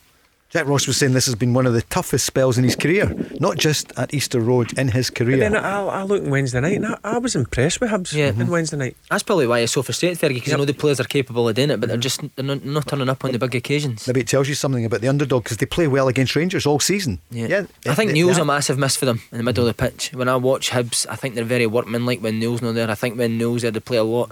Jack 0.54 0.68
Ross 0.68 0.86
was 0.86 0.96
saying 0.96 1.14
this 1.14 1.26
has 1.26 1.34
been 1.34 1.52
one 1.52 1.66
of 1.66 1.72
the 1.72 1.82
toughest 1.82 2.24
spells 2.24 2.56
in 2.58 2.62
his 2.62 2.76
career, 2.76 3.12
not 3.40 3.58
just 3.58 3.92
at 3.98 4.14
Easter 4.14 4.38
Road, 4.38 4.78
in 4.78 4.86
his 4.86 5.10
But 5.10 5.16
career. 5.18 5.36
then 5.38 5.56
I, 5.56 5.80
I 5.84 6.02
look 6.04 6.22
on 6.22 6.30
Wednesday 6.30 6.60
night 6.60 6.76
and 6.76 6.86
I, 6.86 6.96
I 7.02 7.18
was 7.18 7.34
impressed 7.34 7.80
with 7.80 7.90
Hibs 7.90 8.12
Yeah. 8.12 8.28
on 8.28 8.34
mm-hmm. 8.34 8.52
Wednesday 8.52 8.76
night. 8.76 8.96
That's 9.10 9.24
probably 9.24 9.48
why 9.48 9.58
it's 9.58 9.72
so 9.72 9.82
frustrating, 9.82 10.16
Fergie, 10.16 10.34
because 10.34 10.50
Yep. 10.50 10.56
I 10.56 10.58
know 10.60 10.64
the 10.64 10.72
players 10.74 11.00
are 11.00 11.04
capable 11.04 11.48
of 11.48 11.56
doing 11.56 11.70
it, 11.70 11.80
but 11.80 11.88
they're 11.88 11.98
just 11.98 12.20
they're 12.36 12.44
not, 12.44 12.64
not 12.64 12.86
turning 12.86 13.08
up 13.08 13.24
on 13.24 13.32
the 13.32 13.38
big 13.40 13.56
occasions. 13.56 14.06
Maybe 14.06 14.20
it 14.20 14.28
tells 14.28 14.48
you 14.48 14.54
something 14.54 14.84
about 14.84 15.00
the 15.00 15.08
underdog 15.08 15.42
because 15.42 15.56
they 15.56 15.66
play 15.66 15.88
well 15.88 16.06
against 16.06 16.36
Rangers 16.36 16.66
all 16.66 16.78
season. 16.78 17.18
Yeah. 17.32 17.64
I 17.88 17.96
think 17.96 18.10
they- 18.10 18.14
Neil's 18.14 18.36
they 18.36 18.42
a 18.42 18.44
massive 18.44 18.78
miss 18.78 18.94
for 18.94 19.06
them 19.06 19.22
in 19.32 19.38
the 19.38 19.44
middle 19.44 19.66
of 19.66 19.76
the 19.76 19.82
pitch. 19.82 20.12
When 20.14 20.28
I 20.28 20.36
watch 20.36 20.70
Hibs, 20.70 21.04
I 21.10 21.16
think 21.16 21.34
they're 21.34 21.42
very 21.42 21.66
workmanlike 21.66 22.20
when 22.20 22.38
Neil's 22.38 22.62
not 22.62 22.76
there. 22.76 22.88
I 22.88 22.94
think 22.94 23.18
when 23.18 23.38
Neil's 23.38 23.62
there, 23.62 23.72
they 23.72 23.80
play 23.80 23.96
a 23.96 24.04
lot. 24.04 24.30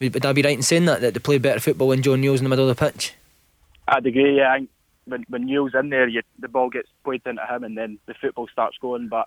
Would, 0.00 0.14
would 0.14 0.26
I 0.26 0.32
be 0.32 0.42
right 0.42 0.56
in 0.56 0.62
saying 0.62 0.86
that, 0.86 1.00
that 1.00 1.14
they 1.14 1.20
play 1.20 1.38
better 1.38 1.60
football 1.60 1.86
when 1.86 2.02
John 2.02 2.20
Neil's 2.20 2.40
in 2.40 2.44
the 2.44 2.50
middle 2.50 2.68
of 2.68 2.76
the 2.76 2.90
pitch? 2.90 3.14
I'd 3.86 4.04
agree. 4.04 4.36
Yeah, 4.38 4.52
I 4.52 4.56
think 4.58 4.70
when 5.10 5.24
when 5.28 5.44
Neil's 5.46 5.72
in 5.74 5.90
there, 5.90 6.08
you, 6.08 6.22
the 6.38 6.48
ball 6.48 6.70
gets 6.70 6.88
played 7.04 7.22
into 7.26 7.42
him, 7.46 7.64
and 7.64 7.76
then 7.76 7.98
the 8.06 8.14
football 8.14 8.48
starts 8.50 8.78
going. 8.80 9.08
But 9.08 9.26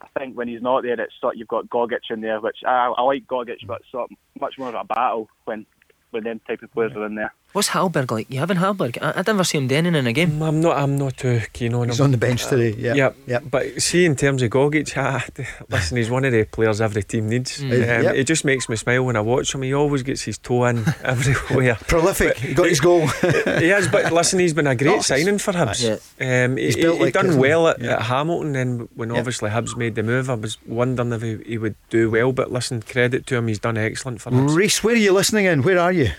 I 0.00 0.18
think 0.18 0.36
when 0.36 0.48
he's 0.48 0.62
not 0.62 0.82
there, 0.82 1.00
it's 1.00 1.14
sort 1.20 1.36
you've 1.36 1.48
got 1.48 1.68
Gogic 1.68 2.10
in 2.10 2.20
there, 2.20 2.40
which 2.40 2.58
I, 2.66 2.92
I 2.96 3.02
like 3.02 3.26
Gogic, 3.26 3.66
but 3.66 3.80
it's 3.80 3.90
sort 3.90 4.10
of 4.10 4.16
much 4.40 4.58
more 4.58 4.68
of 4.68 4.74
a 4.74 4.84
battle 4.84 5.28
when 5.44 5.66
when 6.10 6.24
them 6.24 6.40
type 6.46 6.62
of 6.62 6.72
players 6.72 6.92
are 6.94 7.06
in 7.06 7.16
there. 7.16 7.34
What's 7.54 7.68
Hallberg 7.68 8.10
like? 8.10 8.28
You 8.32 8.40
having 8.40 8.56
Hallberg? 8.56 8.98
I, 9.00 9.20
I'd 9.20 9.28
never 9.28 9.44
see 9.44 9.58
him 9.58 9.68
denning 9.68 9.94
in 9.94 10.08
a 10.08 10.12
game. 10.12 10.42
I'm 10.42 10.60
not. 10.60 10.76
I'm 10.76 10.98
not 10.98 11.16
too 11.16 11.40
keen 11.52 11.72
on 11.72 11.82
He's 11.82 11.84
him. 11.84 11.88
He's 11.90 12.00
on 12.00 12.10
the 12.10 12.16
bench 12.18 12.46
today. 12.46 12.74
Yeah. 12.76 12.94
Yep. 12.94 13.16
Yep. 13.28 13.42
But 13.48 13.80
see, 13.80 14.04
in 14.04 14.16
terms 14.16 14.42
of 14.42 14.50
Gogic, 14.50 14.92
ah, 14.96 15.24
listen, 15.68 15.96
he's 15.96 16.10
one 16.10 16.24
of 16.24 16.32
the 16.32 16.42
players 16.46 16.80
every 16.80 17.04
team 17.04 17.28
needs. 17.28 17.60
Mm. 17.60 17.70
Um, 17.98 18.02
Yep. 18.06 18.14
It 18.16 18.24
just 18.24 18.44
makes 18.44 18.68
me 18.68 18.74
smile 18.74 19.04
when 19.04 19.14
I 19.14 19.20
watch 19.20 19.54
him. 19.54 19.62
He 19.62 19.72
always 19.72 20.02
gets 20.02 20.22
his 20.22 20.36
toe 20.36 20.64
in 20.64 20.84
everywhere. 21.04 21.76
Prolific. 21.86 22.36
He 22.38 22.54
got 22.54 22.68
his 22.68 22.80
goal. 22.80 23.06
he 23.60 23.68
has, 23.68 23.86
but 23.86 24.12
listen, 24.12 24.40
he's 24.40 24.52
been 24.52 24.66
a 24.66 24.74
great 24.74 24.90
Oh, 24.90 25.00
signing 25.00 25.38
for 25.38 25.52
Hibs. 25.52 26.02
Um, 26.20 26.56
he, 26.56 26.64
He's 26.64 26.74
built 26.76 26.96
he, 26.98 27.04
like 27.04 27.14
done 27.14 27.26
isn't 27.26 27.40
well 27.40 27.68
at, 27.68 27.80
Yeah. 27.80 27.92
at 27.94 28.02
Hamilton, 28.02 28.56
and 28.56 28.88
when 28.96 29.10
Yeah. 29.10 29.18
obviously 29.18 29.50
Hibs 29.50 29.76
made 29.76 29.94
the 29.94 30.02
move, 30.02 30.28
I 30.28 30.34
was 30.34 30.58
wondering 30.66 31.12
if 31.12 31.22
he, 31.22 31.38
he 31.50 31.58
would 31.58 31.76
do 31.88 32.10
well. 32.10 32.32
But 32.32 32.50
listen, 32.50 32.82
credit 32.82 33.26
to 33.28 33.36
him, 33.36 33.46
he's 33.46 33.60
done 33.60 33.78
excellent 33.78 34.20
for 34.20 34.30
Hibs. 34.32 34.56
Reese, 34.56 34.82
where 34.82 34.94
are 34.94 34.98
you 34.98 35.12
listening 35.12 35.44
in? 35.46 35.62
Where 35.62 35.78
are 35.78 35.92
you? 35.92 36.10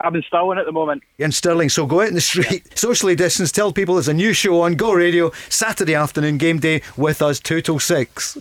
I'm 0.00 0.14
in 0.14 0.22
Stirling 0.22 0.58
at 0.58 0.66
the 0.66 0.72
moment. 0.72 1.02
You're 1.16 1.26
in 1.26 1.32
Stirling, 1.32 1.68
so 1.70 1.86
go 1.86 2.02
out 2.02 2.08
in 2.08 2.14
the 2.14 2.20
street, 2.20 2.76
socially 2.78 3.14
distance, 3.14 3.50
tell 3.50 3.72
people 3.72 3.94
there's 3.94 4.08
a 4.08 4.14
new 4.14 4.32
show 4.32 4.60
on 4.60 4.74
Go 4.74 4.92
Radio 4.92 5.32
Saturday 5.48 5.94
afternoon 5.94 6.36
game 6.38 6.58
day 6.58 6.82
with 6.96 7.22
us 7.22 7.40
2 7.40 7.62
till 7.62 7.78
6. 7.78 8.38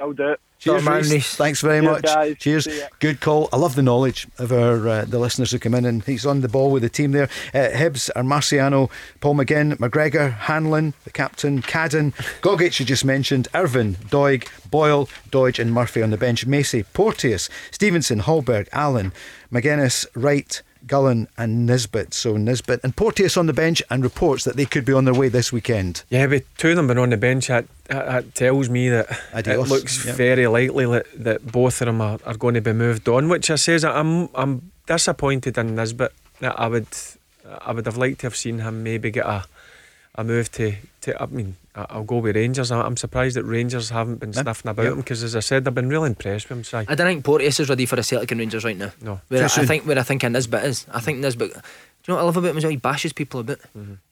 I'll 0.00 0.12
do 0.12 0.30
it. 0.30 0.40
Cheers, 0.58 0.84
man, 0.84 0.96
Reece. 1.02 1.12
Reece. 1.12 1.36
Thanks 1.36 1.60
very 1.60 1.80
Cheers, 1.80 1.92
much. 1.92 2.02
guys. 2.04 2.36
Cheers. 2.38 2.68
Good 2.98 3.20
call. 3.20 3.48
I 3.52 3.56
love 3.58 3.74
the 3.74 3.82
knowledge 3.82 4.26
of 4.38 4.52
our 4.52 4.88
uh, 4.88 5.04
the 5.04 5.18
listeners 5.18 5.50
who 5.52 5.58
come 5.58 5.74
in, 5.74 5.84
and 5.84 6.02
he's 6.02 6.24
on 6.24 6.40
the 6.40 6.48
ball 6.48 6.70
with 6.70 6.82
the 6.82 6.88
team 6.88 7.12
there. 7.12 7.28
Uh, 7.52 7.68
Hibs 7.76 8.08
are 8.16 8.22
Marciano, 8.22 8.90
Paul 9.20 9.34
McGinn, 9.34 9.74
McGregor, 9.76 10.32
Hanlon, 10.32 10.94
the 11.04 11.10
captain, 11.10 11.60
Cadden, 11.60 12.14
Gogic, 12.40 12.80
you 12.80 12.86
just 12.86 13.04
mentioned, 13.04 13.48
Irvine, 13.54 13.96
Doig, 14.08 14.48
Boyle, 14.70 15.06
Doidge, 15.30 15.58
and 15.58 15.72
Murphy 15.74 16.02
on 16.02 16.10
the 16.10 16.16
bench. 16.16 16.46
Macey, 16.46 16.84
Porteous, 16.84 17.50
Stevenson, 17.70 18.20
Hallberg, 18.22 18.66
Allen, 18.72 19.12
McGuinness, 19.52 20.06
Wright. 20.14 20.62
Gullen 20.86 21.28
and 21.36 21.66
Nisbet. 21.66 22.14
So 22.14 22.36
Nisbet 22.36 22.80
and 22.82 22.94
Porteous 22.94 23.36
on 23.36 23.46
the 23.46 23.52
bench 23.52 23.82
and 23.90 24.02
reports 24.02 24.44
that 24.44 24.56
they 24.56 24.66
could 24.66 24.84
be 24.84 24.92
on 24.92 25.04
their 25.04 25.14
way 25.14 25.28
this 25.28 25.52
weekend. 25.52 26.04
Yeah, 26.10 26.26
with 26.26 26.44
two 26.56 26.70
of 26.70 26.76
them 26.76 26.86
been 26.86 26.98
on 26.98 27.10
the 27.10 27.16
bench, 27.16 27.48
that, 27.48 27.66
that, 27.88 28.34
tells 28.34 28.68
me 28.68 28.88
that 28.88 29.06
Adios, 29.34 29.66
it 29.66 29.72
looks 29.72 30.06
yeah. 30.06 30.12
very 30.12 30.46
likely 30.46 30.86
that, 30.86 31.06
that 31.14 31.46
both 31.46 31.80
of 31.80 31.86
them 31.86 32.00
are, 32.00 32.18
are 32.24 32.36
going 32.36 32.54
to 32.54 32.60
be 32.60 32.72
moved 32.72 33.08
on. 33.08 33.28
Which 33.28 33.50
I 33.50 33.56
says 33.56 33.84
I'm 33.84 34.28
I'm 34.34 34.72
disappointed 34.86 35.58
in 35.58 35.74
Nisbet. 35.74 36.12
That 36.40 36.58
I 36.58 36.68
would 36.68 36.88
I 37.60 37.72
would 37.72 37.86
have 37.86 37.96
liked 37.96 38.20
to 38.20 38.26
have 38.26 38.36
seen 38.36 38.58
him 38.60 38.82
maybe 38.82 39.10
get 39.10 39.26
a 39.26 39.44
a 40.14 40.24
move 40.24 40.50
to, 40.52 40.74
to 41.02 41.22
I 41.22 41.26
mean 41.26 41.56
I'll 41.76 42.04
go 42.04 42.16
with 42.18 42.34
Rangers. 42.36 42.70
I- 42.72 42.80
I'm 42.80 42.96
surprised 42.96 43.36
that 43.36 43.44
Rangers 43.44 43.90
haven't 43.90 44.16
been 44.20 44.32
Yeah. 44.32 44.42
sniffing 44.42 44.70
about 44.70 44.82
Yeah. 44.84 44.90
him 44.92 44.96
because 44.98 45.22
as 45.22 45.36
I 45.36 45.40
said, 45.40 45.68
I've 45.68 45.74
been 45.74 45.88
really 45.88 46.06
impressed 46.08 46.48
with 46.48 46.58
him. 46.58 46.64
Si. 46.64 46.76
I 46.88 46.94
don't 46.94 47.06
think 47.06 47.24
Porteous 47.24 47.60
is 47.60 47.68
ready 47.68 47.84
for 47.86 47.96
a 48.00 48.02
Celtic 48.02 48.30
and 48.30 48.38
Rangers 48.40 48.64
right 48.64 48.76
now. 48.78 48.92
No. 49.02 49.20
Where 49.28 49.42
I. 49.42 49.46
I 49.46 49.48
think 49.48 49.84
where 49.86 49.98
I 49.98 50.02
think 50.02 50.22
a 50.22 50.30
Nisbet 50.30 50.64
is. 50.64 50.86
I 50.92 51.00
think 51.00 51.18
Nisbet. 51.18 51.52
You 52.06 52.12
know 52.12 52.16
what 52.18 52.22
I 52.22 52.24
love 52.26 52.36
about 52.36 52.50
him 52.50 52.56
as 52.58 52.64
well? 52.64 52.70
He 52.70 52.76
bashes 52.76 53.12
people 53.12 53.40
a 53.40 53.42
bit. 53.42 53.60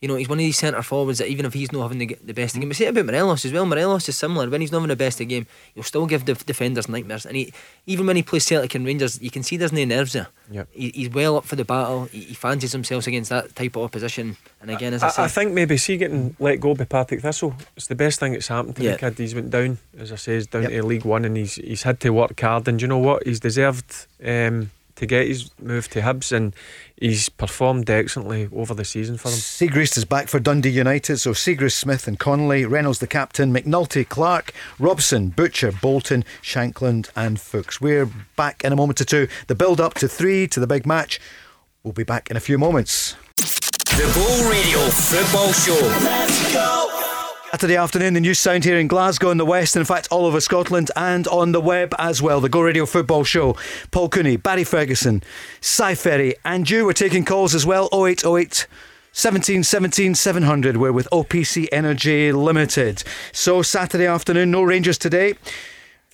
You 0.00 0.08
know, 0.08 0.16
he's 0.16 0.28
one 0.28 0.38
of 0.38 0.44
these 0.44 0.58
centre 0.58 0.82
forwards 0.82 1.18
that 1.18 1.28
even 1.28 1.46
if 1.46 1.54
he's 1.54 1.70
not 1.70 1.82
having 1.82 1.98
the, 1.98 2.16
the 2.24 2.32
best 2.34 2.56
of 2.56 2.60
game, 2.60 2.68
we 2.68 2.74
say 2.74 2.86
it 2.86 2.88
about 2.88 3.06
Morelos 3.06 3.44
as 3.44 3.52
well. 3.52 3.64
Morelos 3.66 4.08
is 4.08 4.16
similar. 4.16 4.50
When 4.50 4.60
he's 4.60 4.72
not 4.72 4.78
having 4.78 4.88
the 4.88 4.96
best 4.96 5.20
of 5.20 5.28
game, 5.28 5.46
he'll 5.74 5.84
still 5.84 6.06
give 6.06 6.24
the 6.24 6.34
defenders 6.34 6.88
nightmares. 6.88 7.24
And 7.24 7.36
he, 7.36 7.52
even 7.86 8.06
when 8.06 8.16
he 8.16 8.22
plays 8.24 8.44
Celtic 8.44 8.74
and 8.74 8.84
Rangers, 8.84 9.22
you 9.22 9.30
can 9.30 9.44
see 9.44 9.56
there's 9.56 9.72
no 9.72 9.84
nerves 9.84 10.12
there. 10.14 10.26
Yep. 10.50 10.68
He, 10.72 10.90
he's 10.90 11.10
well 11.10 11.36
up 11.36 11.44
for 11.44 11.54
the 11.54 11.64
battle. 11.64 12.06
He, 12.06 12.20
he 12.22 12.34
fancies 12.34 12.72
himself 12.72 13.06
against 13.06 13.30
that 13.30 13.54
type 13.54 13.76
of 13.76 13.82
opposition. 13.84 14.36
And 14.60 14.70
again, 14.72 14.92
as 14.92 15.02
I, 15.04 15.06
I, 15.06 15.10
said, 15.10 15.22
I 15.24 15.28
think 15.28 15.52
maybe 15.52 15.76
see 15.76 15.96
getting 15.96 16.34
let 16.40 16.58
go 16.58 16.74
by 16.74 16.84
Partick 16.84 17.20
Thistle. 17.20 17.54
It's 17.76 17.86
the 17.86 17.94
best 17.94 18.18
thing 18.18 18.32
that's 18.32 18.48
happened 18.48 18.74
to 18.76 18.82
Yeah. 18.82 18.92
the 18.92 18.98
kid. 18.98 19.18
He's 19.18 19.34
went 19.36 19.50
down, 19.50 19.78
as 19.96 20.10
I 20.10 20.16
says, 20.16 20.48
down 20.48 20.62
Yep. 20.62 20.72
to 20.72 20.82
League 20.82 21.04
One, 21.04 21.24
and 21.24 21.36
he's 21.36 21.54
he's 21.54 21.84
had 21.84 22.00
to 22.00 22.10
work 22.10 22.40
hard. 22.40 22.66
And 22.66 22.78
do 22.78 22.82
you 22.82 22.88
know 22.88 22.98
what? 22.98 23.24
He's 23.24 23.38
deserved 23.40 24.06
um, 24.24 24.70
to 24.96 25.06
get 25.06 25.26
his 25.26 25.50
move 25.60 25.88
to 25.90 26.00
Hibs, 26.00 26.32
and 26.32 26.54
he's 26.96 27.28
performed 27.28 27.88
excellently 27.90 28.48
over 28.52 28.74
the 28.74 28.84
season 28.84 29.16
for 29.16 29.28
them. 29.28 29.38
Siegrist 29.38 29.96
is 29.96 30.04
back 30.04 30.28
for 30.28 30.38
Dundee 30.40 30.70
United, 30.70 31.18
so 31.18 31.32
Siegrist, 31.32 31.72
Smith, 31.72 32.06
and 32.06 32.18
Connolly, 32.18 32.64
Reynolds 32.64 32.98
the 32.98 33.06
captain, 33.06 33.52
McNulty, 33.52 34.08
Clark, 34.08 34.52
Robson, 34.78 35.28
Butcher, 35.30 35.72
Bolton, 35.72 36.24
Shankland, 36.42 37.10
and 37.16 37.40
Fuchs. 37.40 37.80
We're 37.80 38.08
back 38.36 38.64
in 38.64 38.72
a 38.72 38.76
moment 38.76 39.00
or 39.00 39.04
two. 39.04 39.28
The 39.46 39.54
build 39.54 39.80
up 39.80 39.94
to 39.94 40.08
three 40.08 40.46
to 40.48 40.60
the 40.60 40.66
big 40.66 40.86
match. 40.86 41.20
We'll 41.82 41.92
be 41.92 42.04
back 42.04 42.30
in 42.30 42.36
a 42.36 42.40
few 42.40 42.58
moments. 42.58 43.16
The 43.36 44.10
Go 44.14 44.50
Radio 44.50 44.78
Football 44.90 45.52
Show. 45.52 45.86
Let's 46.04 46.52
go. 46.52 47.03
Saturday 47.54 47.76
afternoon, 47.76 48.14
the 48.14 48.20
news 48.20 48.40
sound 48.40 48.64
here 48.64 48.76
in 48.76 48.88
Glasgow 48.88 49.30
in 49.30 49.36
the 49.36 49.46
West, 49.46 49.76
in 49.76 49.84
fact, 49.84 50.08
all 50.10 50.26
over 50.26 50.40
Scotland 50.40 50.90
and 50.96 51.28
on 51.28 51.52
the 51.52 51.60
web 51.60 51.94
as 52.00 52.20
well. 52.20 52.40
The 52.40 52.48
Go 52.48 52.60
Radio 52.60 52.84
Football 52.84 53.22
Show. 53.22 53.56
Paul 53.92 54.08
Cooney, 54.08 54.36
Barry 54.36 54.64
Ferguson, 54.64 55.22
Si 55.60 55.94
Ferry, 55.94 56.34
and 56.44 56.68
you. 56.68 56.84
We're 56.84 56.94
taking 56.94 57.24
calls 57.24 57.54
as 57.54 57.64
well 57.64 57.88
0808 57.92 58.66
17 59.12 59.62
17 59.62 60.16
700. 60.16 60.78
We're 60.78 60.90
with 60.90 61.08
OPC 61.12 61.68
Energy 61.70 62.32
Limited. 62.32 63.04
So, 63.30 63.62
Saturday 63.62 64.06
afternoon, 64.06 64.50
no 64.50 64.64
Rangers 64.64 64.98
today. 64.98 65.34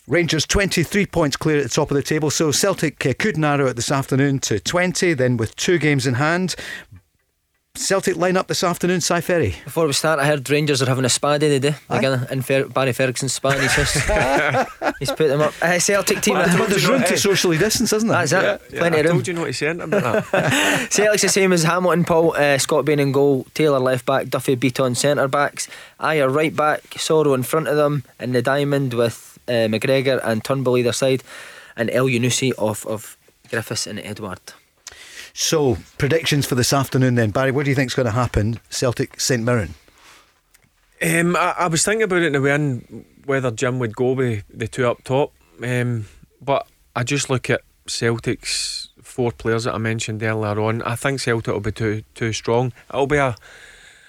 Rangers 0.07 0.44
23 0.44 1.07
points 1.07 1.38
clear 1.38 1.57
at 1.57 1.62
the 1.62 1.70
top 1.70 1.90
of 1.90 1.96
the 1.96 2.03
table, 2.03 2.29
so 2.29 2.50
Celtic 2.50 3.07
uh, 3.07 3.14
could 3.18 3.38
narrow 3.38 3.68
it 3.68 3.76
this 3.76 3.90
afternoon 3.90 4.40
to 4.40 4.61
20, 4.61 5.14
then 5.14 5.38
with 5.38 5.57
two 5.57 5.79
games 5.79 6.07
in 6.07 6.14
hand. 6.14 6.55
Celtic 7.76 8.16
line 8.16 8.37
up 8.37 8.48
this 8.48 8.64
afternoon, 8.64 9.00
Si 9.00 9.20
Ferry. 9.20 9.54
before 9.64 9.87
we 9.87 9.92
start, 9.92 10.18
I 10.18 10.26
heard 10.26 10.48
Rangers 10.50 10.83
are 10.83 10.87
having 10.87 11.04
a 11.04 11.09
spa 11.09 11.38
day 11.38 11.48
today. 11.48 11.76
Again, 11.88 12.26
in 12.30 12.42
Fer- 12.42 12.66
Barry 12.66 12.92
Ferguson's 12.92 13.33
spa. 13.33 13.50
And 13.50 13.62
he's 13.62 13.76
just 13.76 13.94
he's 14.98 15.11
put 15.12 15.28
them 15.28 15.40
up. 15.40 15.54
Uh, 15.62 15.78
Celtic 15.78 16.20
team. 16.20 16.35
But 16.35 16.68
there's 16.68 16.87
room 16.88 17.02
to 17.04 17.16
socially 17.16 17.59
distance, 17.59 17.92
isn't 17.92 18.09
there? 18.09 18.26
That's 18.26 18.72
it. 18.72 18.78
Plenty 18.78 18.96
I 18.96 19.00
of 19.00 19.06
room. 19.06 19.14
told 19.14 19.28
you 19.28 19.35
not 19.35 19.44
to 19.44 19.52
say 19.52 19.68
anything 19.68 19.85
about 19.94 20.30
that. 20.33 20.88
Celtic's 20.90 21.22
the 21.22 21.28
same 21.28 21.52
as 21.52 21.62
Hamilton, 21.62 22.04
Paul. 22.04 22.35
Uh, 22.37 22.59
Scott 22.59 22.85
Bain 22.85 22.98
in 22.98 23.12
goal, 23.12 23.46
Taylor 23.54 23.78
left 23.78 24.04
back, 24.04 24.28
Duffy 24.28 24.56
Bitton 24.56 24.96
centre 24.96 25.28
backs, 25.28 25.68
Ajer 26.00 26.33
right 26.35 26.54
back, 26.54 26.83
Soro 26.96 27.35
in 27.37 27.44
front 27.44 27.68
of 27.68 27.76
them, 27.76 28.02
and 28.18 28.35
the 28.35 28.42
diamond 28.42 28.94
with 28.94 29.38
uh, 29.46 29.52
McGregor 29.70 30.20
and 30.24 30.42
Turnbull 30.44 30.76
either 30.76 30.92
side, 30.92 31.22
and 31.76 31.88
Elyounoussi 31.88 32.52
off 32.59 32.85
of 32.85 33.16
Griffiths 33.48 33.87
and 33.87 34.00
Edouard. 34.00 34.40
So, 35.33 35.79
predictions 35.99 36.47
for 36.47 36.55
this 36.55 36.73
afternoon 36.73 37.14
then. 37.14 37.31
Barry, 37.31 37.53
what 37.53 37.64
do 37.64 37.71
you 37.71 37.77
think's 37.77 37.95
going 37.95 38.07
to 38.07 38.12
happen? 38.12 38.61
Celtic 38.69 39.21
St 39.21 39.43
Mirren. 39.43 39.75
Um, 41.03 41.37
I, 41.37 41.55
I 41.59 41.66
was 41.69 41.85
thinking 41.85 42.03
about 42.03 42.23
it 42.23 42.35
in 42.35 42.43
the 42.43 42.51
end 42.51 43.05
whether 43.25 43.51
Jim 43.51 43.79
would 43.79 43.95
go 43.95 44.12
with 44.12 44.45
the 44.53 44.66
two 44.66 44.88
up 44.88 45.05
top, 45.05 45.33
um, 45.62 46.07
but 46.43 46.66
I 46.97 47.05
just 47.05 47.31
look 47.31 47.49
at 47.49 47.62
Celtic's 47.87 48.88
four 49.03 49.33
players 49.33 49.64
that 49.64 49.75
I 49.75 49.79
mentioned 49.79 50.23
earlier 50.23 50.61
on. 50.61 50.83
I 50.83 50.97
think 50.97 51.21
Celtic 51.21 51.53
will 51.53 51.61
be 51.61 51.73
too 51.73 52.03
too 52.14 52.33
strong. 52.33 52.73
It'll 52.88 53.07
be 53.07 53.16
a. 53.16 53.37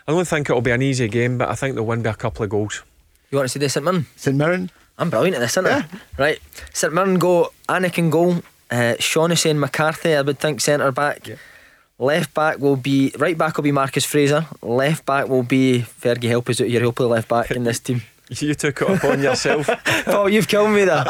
I 0.07 0.11
don't 0.11 0.27
think 0.27 0.49
it'll 0.49 0.61
be 0.61 0.71
an 0.71 0.81
easy 0.81 1.07
game, 1.07 1.37
but 1.37 1.49
I 1.49 1.55
think 1.55 1.75
they'll 1.75 1.85
win 1.85 2.01
by 2.01 2.09
a 2.11 2.15
couple 2.15 2.43
of 2.43 2.49
goals. 2.49 2.83
You 3.29 3.37
want 3.37 3.45
to 3.45 3.49
see 3.49 3.59
this, 3.59 3.73
St 3.73 3.85
Mirren? 3.85 4.07
St 4.15 4.35
Mirren? 4.35 4.71
I'm 4.97 5.09
brilliant 5.09 5.35
at 5.35 5.39
this, 5.39 5.55
aren't 5.57 5.69
I? 5.69 5.85
Right. 6.17 6.39
St 6.73 6.93
Mirren 6.93 7.17
go 7.17 7.53
Alnwick 7.69 7.97
in 7.97 8.09
goal, 8.09 8.41
uh, 8.71 8.95
Shaughnessy 8.99 9.49
and 9.49 9.59
McCarthy, 9.59 10.15
I 10.15 10.21
would 10.21 10.39
think, 10.39 10.61
centre 10.61 10.91
back. 10.91 11.27
Left 11.99 12.33
back 12.33 12.57
will 12.57 12.77
be 12.77 13.13
right 13.19 13.37
back 13.37 13.57
will 13.57 13.63
be 13.63 13.71
Marcus 13.71 14.05
Fraser. 14.05 14.47
Left 14.63 15.05
back 15.05 15.27
will 15.27 15.43
be 15.43 15.81
Fergie 15.81 16.29
help 16.29 16.49
us 16.49 16.59
out 16.59 16.67
here. 16.67 16.79
He'll 16.79 16.91
play 16.93 17.05
left 17.05 17.27
back 17.27 17.51
in 17.51 17.63
this 17.63 17.79
team. 17.79 18.01
You 18.39 18.53
took 18.53 18.81
it 18.81 18.89
upon 18.89 19.21
yourself. 19.21 19.69
Paul, 20.05 20.29
you've 20.29 20.47
killed 20.47 20.69
me 20.71 20.85
there. 20.85 21.03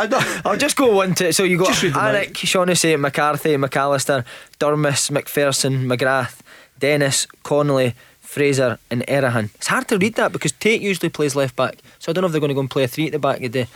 I'll 0.43 0.57
just 0.57 0.75
go 0.75 0.95
one 0.95 1.13
to 1.15 1.31
so 1.31 1.43
you 1.43 1.55
got 1.55 1.67
Just 1.67 1.83
read 1.83 1.93
them 1.93 2.01
out. 2.01 2.15
Alnwick, 2.15 2.35
Shaughnessy, 2.35 2.95
McCarthy, 2.95 3.57
McAllister, 3.57 4.25
Durmus, 4.59 5.11
McPherson, 5.11 5.85
McGrath, 5.85 6.39
Dennis, 6.79 7.27
Connolly, 7.43 7.93
Fraser, 8.21 8.79
and 8.89 9.05
Erhahon. 9.07 9.53
It's 9.53 9.67
hard 9.67 9.87
to 9.89 9.99
read 9.99 10.15
that 10.15 10.31
because 10.31 10.51
Tait 10.53 10.81
usually 10.81 11.09
plays 11.09 11.35
left 11.35 11.55
back, 11.55 11.77
so 11.99 12.09
I 12.09 12.13
don't 12.13 12.23
know 12.23 12.25
if 12.25 12.31
they're 12.31 12.41
going 12.41 12.49
to 12.49 12.55
go 12.55 12.61
and 12.61 12.71
play 12.71 12.85
a 12.85 12.87
three 12.87 13.05
at 13.05 13.11
the 13.11 13.19
back 13.19 13.35
of 13.37 13.43
today. 13.43 13.67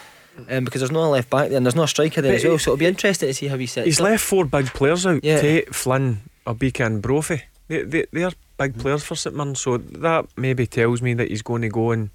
Um, 0.50 0.66
because 0.66 0.82
there's 0.82 0.92
no 0.92 1.10
left 1.10 1.30
back 1.30 1.50
there 1.50 1.58
and 1.58 1.66
there's 1.66 1.76
no 1.76 1.86
striker 1.86 2.22
there 2.22 2.34
But 2.34 2.38
as 2.38 2.46
well, 2.46 2.58
so 2.60 2.72
it'll 2.72 2.80
be 2.80 2.86
interesting 2.86 3.28
to 3.30 3.34
see 3.34 3.48
how 3.48 3.58
he 3.58 3.66
sits. 3.66 3.86
He's 3.86 4.00
up. 4.00 4.06
left 4.06 4.24
four 4.24 4.46
big 4.46 4.68
players 4.68 5.06
out. 5.06 5.24
Yeah. 5.24 5.40
Tait, 5.40 5.74
Flynn, 5.74 6.22
Obika, 6.46 6.86
and 6.86 7.02
Brophy. 7.02 7.44
They, 7.68 7.84
they, 7.84 8.06
they're 8.12 8.32
big 8.58 8.78
players 8.78 9.04
for 9.04 9.16
St 9.16 9.36
Mirren, 9.36 9.56
so 9.56 9.78
that 9.78 10.26
maybe 10.38 10.68
tells 10.68 11.02
me 11.02 11.14
that 11.16 11.30
he's 11.30 11.42
going 11.42 11.62
to 11.62 11.70
go 11.70 11.92
and, 11.92 12.10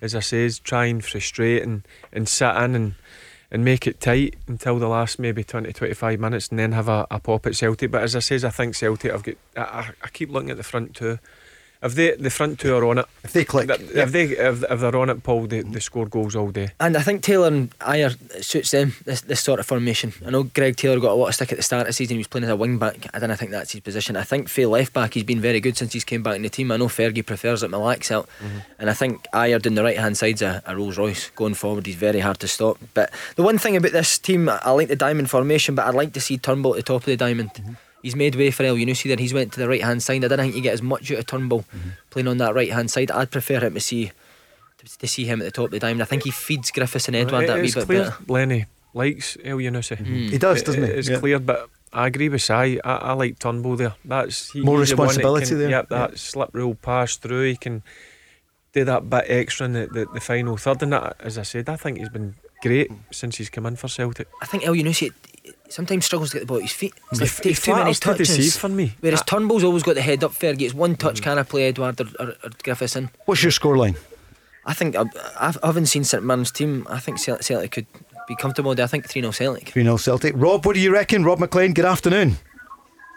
as 0.00 0.14
I 0.14 0.20
says, 0.20 0.58
try 0.58 0.86
and 0.86 1.04
frustrate 1.04 1.62
and, 1.62 1.82
and 2.12 2.28
sit 2.28 2.54
in 2.56 2.74
and, 2.74 2.94
and 3.50 3.64
make 3.64 3.86
it 3.86 4.00
tight 4.00 4.36
until 4.46 4.78
the 4.78 4.88
last 4.88 5.18
maybe 5.18 5.44
20 5.44 5.72
25 5.72 6.18
minutes 6.18 6.48
and 6.48 6.58
then 6.58 6.72
have 6.72 6.88
a, 6.88 7.06
a 7.10 7.20
pop 7.20 7.46
at 7.46 7.54
Celtic. 7.56 7.90
But 7.90 8.02
as 8.02 8.16
I 8.16 8.20
says, 8.20 8.44
I 8.44 8.50
think 8.50 8.74
Celtic 8.74 9.12
I've 9.12 9.22
got. 9.22 9.36
I, 9.56 9.60
I, 9.60 9.90
I 10.02 10.08
keep 10.08 10.30
looking 10.30 10.50
at 10.50 10.56
the 10.56 10.62
front 10.62 10.96
two. 10.96 11.18
If 11.82 11.94
they 11.94 12.16
the 12.16 12.30
front 12.30 12.58
two 12.58 12.74
are 12.74 12.84
on 12.84 12.98
it, 12.98 13.06
If 13.24 13.32
they 13.32 13.44
click. 13.44 13.68
th- 13.68 13.80
if 13.80 14.12
they 14.12 14.24
if, 14.24 14.64
if 14.70 14.80
they're 14.80 14.96
on 14.96 15.10
it, 15.10 15.22
Paul, 15.22 15.46
they, 15.46 15.60
they 15.62 15.80
score 15.80 16.06
goals 16.06 16.34
all 16.34 16.50
day. 16.50 16.70
And 16.80 16.96
I 16.96 17.02
think 17.02 17.22
Taylor 17.22 17.48
and 17.48 17.76
Ajer 17.80 18.42
suits 18.42 18.70
them 18.70 18.94
this, 19.04 19.20
this 19.22 19.40
sort 19.40 19.60
of 19.60 19.66
formation. 19.66 20.12
I 20.26 20.30
know 20.30 20.44
Greg 20.44 20.76
Taylor 20.76 20.98
got 21.00 21.12
a 21.12 21.14
lot 21.14 21.28
of 21.28 21.34
stick 21.34 21.52
at 21.52 21.58
the 21.58 21.62
start 21.62 21.82
of 21.82 21.86
the 21.88 21.92
season. 21.92 22.14
He 22.16 22.18
was 22.18 22.26
playing 22.28 22.44
as 22.44 22.50
a 22.50 22.56
wing 22.56 22.78
back. 22.78 23.06
I 23.14 23.18
don't 23.18 23.36
think 23.36 23.50
that's 23.50 23.72
his 23.72 23.80
position. 23.80 24.16
I 24.16 24.22
think 24.22 24.48
Faye 24.48 24.66
left 24.66 24.92
back. 24.92 25.14
He's 25.14 25.24
been 25.24 25.40
very 25.40 25.60
good 25.60 25.76
since 25.76 25.92
he's 25.92 26.04
came 26.04 26.22
back 26.22 26.36
in 26.36 26.42
the 26.42 26.48
team. 26.48 26.70
I 26.72 26.76
know 26.76 26.88
Fergie 26.88 27.24
prefers 27.24 27.62
it 27.62 27.70
Malak's 27.70 28.10
out, 28.10 28.28
mm-hmm. 28.38 28.58
and 28.78 28.90
I 28.90 28.94
think 28.94 29.26
Ajer 29.32 29.60
down 29.60 29.74
the 29.74 29.84
right 29.84 29.98
hand 29.98 30.16
side's 30.16 30.42
a, 30.42 30.62
a 30.66 30.76
Rolls 30.76 30.98
Royce 30.98 31.30
going 31.30 31.54
forward. 31.54 31.86
He's 31.86 31.96
very 31.96 32.20
hard 32.20 32.40
to 32.40 32.48
stop. 32.48 32.78
But 32.94 33.10
the 33.36 33.42
one 33.42 33.58
thing 33.58 33.76
about 33.76 33.92
this 33.92 34.18
team, 34.18 34.48
I 34.48 34.70
like 34.70 34.88
the 34.88 34.96
diamond 34.96 35.30
formation, 35.30 35.74
but 35.74 35.86
I'd 35.86 35.94
like 35.94 36.12
to 36.14 36.20
see 36.20 36.38
Turnbull 36.38 36.74
at 36.74 36.78
the 36.78 36.82
top 36.82 37.02
of 37.02 37.06
the 37.06 37.16
diamond. 37.16 37.50
Mm-hmm. 37.54 37.72
He's 38.06 38.14
made 38.14 38.36
way 38.36 38.52
for 38.52 38.62
Elyounoussi 38.62 39.08
there. 39.08 39.16
He's 39.16 39.34
went 39.34 39.52
to 39.54 39.58
the 39.58 39.68
right 39.68 39.82
hand 39.82 40.00
side. 40.00 40.24
I 40.24 40.28
don't 40.28 40.38
think 40.38 40.54
you 40.54 40.62
get 40.62 40.74
as 40.74 40.80
much 40.80 41.10
out 41.10 41.18
of 41.18 41.26
Turnbull 41.26 41.62
mm-hmm. 41.62 41.88
playing 42.10 42.28
on 42.28 42.36
that 42.38 42.54
right 42.54 42.70
hand 42.70 42.88
side. 42.88 43.10
I'd 43.10 43.32
prefer 43.32 43.58
him 43.58 43.74
to 43.74 43.80
see 43.80 44.12
to, 44.78 44.98
to 44.98 45.08
see 45.08 45.24
him 45.24 45.40
at 45.40 45.44
the 45.44 45.50
top 45.50 45.64
of 45.64 45.70
the 45.72 45.80
diamond. 45.80 46.02
I 46.02 46.04
think 46.04 46.22
he 46.22 46.30
feeds 46.30 46.70
Griffiths 46.70 47.08
and 47.08 47.16
Edouard 47.16 47.48
that 47.48 47.58
wee 47.58 47.64
it's 47.64 47.74
bit 47.74 47.86
clear 47.86 48.04
better. 48.04 48.16
Lenny 48.28 48.66
likes 48.94 49.36
Elyounoussi. 49.38 49.98
Hmm. 49.98 50.28
He 50.28 50.38
does, 50.38 50.62
doesn't 50.62 50.84
he? 50.84 50.88
It- 50.88 50.98
It's 51.00 51.08
Yeah. 51.08 51.18
clear, 51.18 51.40
but 51.40 51.68
I 51.92 52.06
agree 52.06 52.28
with 52.28 52.42
Si. 52.42 52.52
I, 52.52 52.78
I 52.84 53.12
like 53.14 53.40
Turnbull 53.40 53.74
there. 53.74 53.94
That's 54.04 54.52
he, 54.52 54.60
More 54.60 54.78
he's 54.78 54.90
the 54.90 54.94
responsibility 54.94 55.46
can- 55.46 55.58
there. 55.58 55.70
Yep, 55.70 55.88
that 55.88 56.18
slip 56.18 56.50
rule 56.52 56.76
pass 56.76 57.16
through. 57.16 57.48
He 57.48 57.56
can 57.56 57.82
do 58.72 58.84
that 58.84 59.10
bit 59.10 59.24
extra 59.26 59.66
in 59.66 59.72
the, 59.72 59.86
the, 59.88 60.06
the 60.14 60.20
final 60.20 60.56
third. 60.56 60.80
And 60.84 60.92
that, 60.92 61.16
as 61.18 61.38
I 61.38 61.42
said, 61.42 61.68
I 61.68 61.74
think 61.74 61.98
he's 61.98 62.10
been 62.10 62.34
great 62.62 62.90
since 63.10 63.36
he's 63.36 63.50
come 63.50 63.66
in 63.66 63.76
for 63.76 63.88
Celtic. 63.88 64.28
I 64.42 64.46
think 64.46 64.62
Elyounoussi, 64.62 65.12
sometimes 65.68 66.04
struggles 66.04 66.30
to 66.30 66.36
get 66.36 66.40
the 66.40 66.46
ball 66.46 66.56
at 66.58 66.62
his 66.62 66.72
feet. 66.72 66.94
It's 67.10 67.20
He's 67.20 67.20
like 67.20 67.42
takes 67.42 67.58
too 67.60 67.64
flat 67.72 67.78
many 67.78 67.90
as 67.90 68.00
to 68.00 68.08
touches. 68.14 68.56
for 68.56 68.68
me. 68.68 68.94
Whereas 69.00 69.20
Ah. 69.20 69.24
Turnbull's 69.24 69.64
always 69.64 69.82
got 69.82 69.94
the 69.94 70.02
head 70.02 70.22
up. 70.24 70.32
Fair 70.32 70.54
gets 70.54 70.74
one 70.74 70.96
touch. 70.96 71.22
Can 71.22 71.38
I 71.38 71.42
play 71.42 71.68
Edouard 71.68 72.00
or, 72.00 72.06
or, 72.20 72.28
or 72.44 72.50
Griffiths 72.62 72.96
in? 72.96 73.10
What's 73.26 73.42
your 73.42 73.52
scoreline? 73.52 73.96
I 74.64 74.72
think 74.74 74.96
I, 74.96 75.02
I've- 75.40 75.58
I 75.62 75.66
haven't 75.66 75.86
seen 75.86 76.04
St 76.04 76.22
Mirren's 76.24 76.50
team. 76.50 76.86
I 76.90 76.98
think 76.98 77.18
Celtic 77.18 77.70
could 77.70 77.86
be 78.28 78.34
comfortable. 78.36 78.74
there. 78.74 78.84
I 78.84 78.88
think 78.88 79.08
three 79.08 79.22
0 79.22 79.30
Celtic. 79.32 79.68
3 79.70 79.82
0 79.84 79.96
Celtic. 79.96 80.34
Rob, 80.36 80.66
what 80.66 80.74
do 80.74 80.80
you 80.80 80.92
reckon? 80.92 81.24
Rob 81.24 81.38
McLean, 81.38 81.72
good 81.72 81.84
afternoon. 81.84 82.36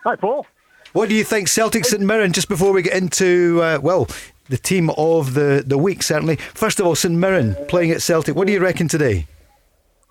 Hi, 0.03 0.15
Paul. 0.15 0.45
What 0.93 1.09
do 1.09 1.15
you 1.15 1.23
think, 1.23 1.47
Celtic 1.47 1.85
St 1.85 2.01
Mirren, 2.01 2.33
just 2.33 2.49
before 2.49 2.71
we 2.73 2.81
get 2.81 2.93
into, 2.93 3.59
uh, 3.61 3.79
well, 3.81 4.07
the 4.49 4.57
team 4.57 4.89
of 4.97 5.35
the, 5.35 5.63
the 5.65 5.77
week, 5.77 6.01
certainly. 6.01 6.35
First 6.37 6.79
of 6.79 6.87
all, 6.87 6.95
St 6.95 7.13
Mirren 7.13 7.55
playing 7.67 7.91
at 7.91 8.01
Celtic. 8.01 8.35
What 8.35 8.47
do 8.47 8.53
you 8.53 8.59
reckon 8.59 8.87
today? 8.87 9.27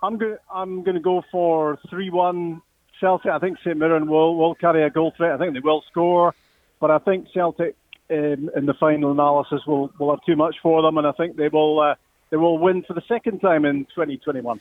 I'm 0.03 0.19
going. 0.19 0.37
I'm 0.53 0.83
going 0.83 0.95
to 0.95 1.01
go 1.01 1.23
for 1.31 1.79
three-one 1.91 2.63
Celtic. 3.01 3.31
I 3.31 3.39
think 3.39 3.59
St 3.59 3.77
Mirren 3.77 4.09
will 4.09 4.37
will 4.37 4.55
carry 4.55 4.83
a 4.85 4.91
goal 4.91 5.13
threat. 5.17 5.33
I 5.33 5.39
think 5.39 5.55
they 5.55 5.61
will 5.61 5.83
score, 5.91 6.35
but 6.81 6.91
I 6.91 6.99
think 6.99 7.29
Celtic 7.33 7.77
um, 8.11 8.51
in 8.57 8.67
the 8.67 8.75
final 8.75 9.11
analysis 9.11 9.63
will 9.67 9.93
will 9.99 10.11
have 10.11 10.25
too 10.25 10.37
much 10.37 10.57
for 10.63 10.83
them, 10.83 10.99
and 10.99 11.07
I 11.07 11.13
think 11.13 11.37
they 11.37 11.49
will 11.49 11.81
uh, 11.81 11.95
they 12.31 12.37
will 12.37 12.59
win 12.59 12.83
for 12.83 12.95
the 12.95 13.03
second 13.09 13.41
time 13.41 13.65
in 13.65 13.85
2021. 13.87 14.61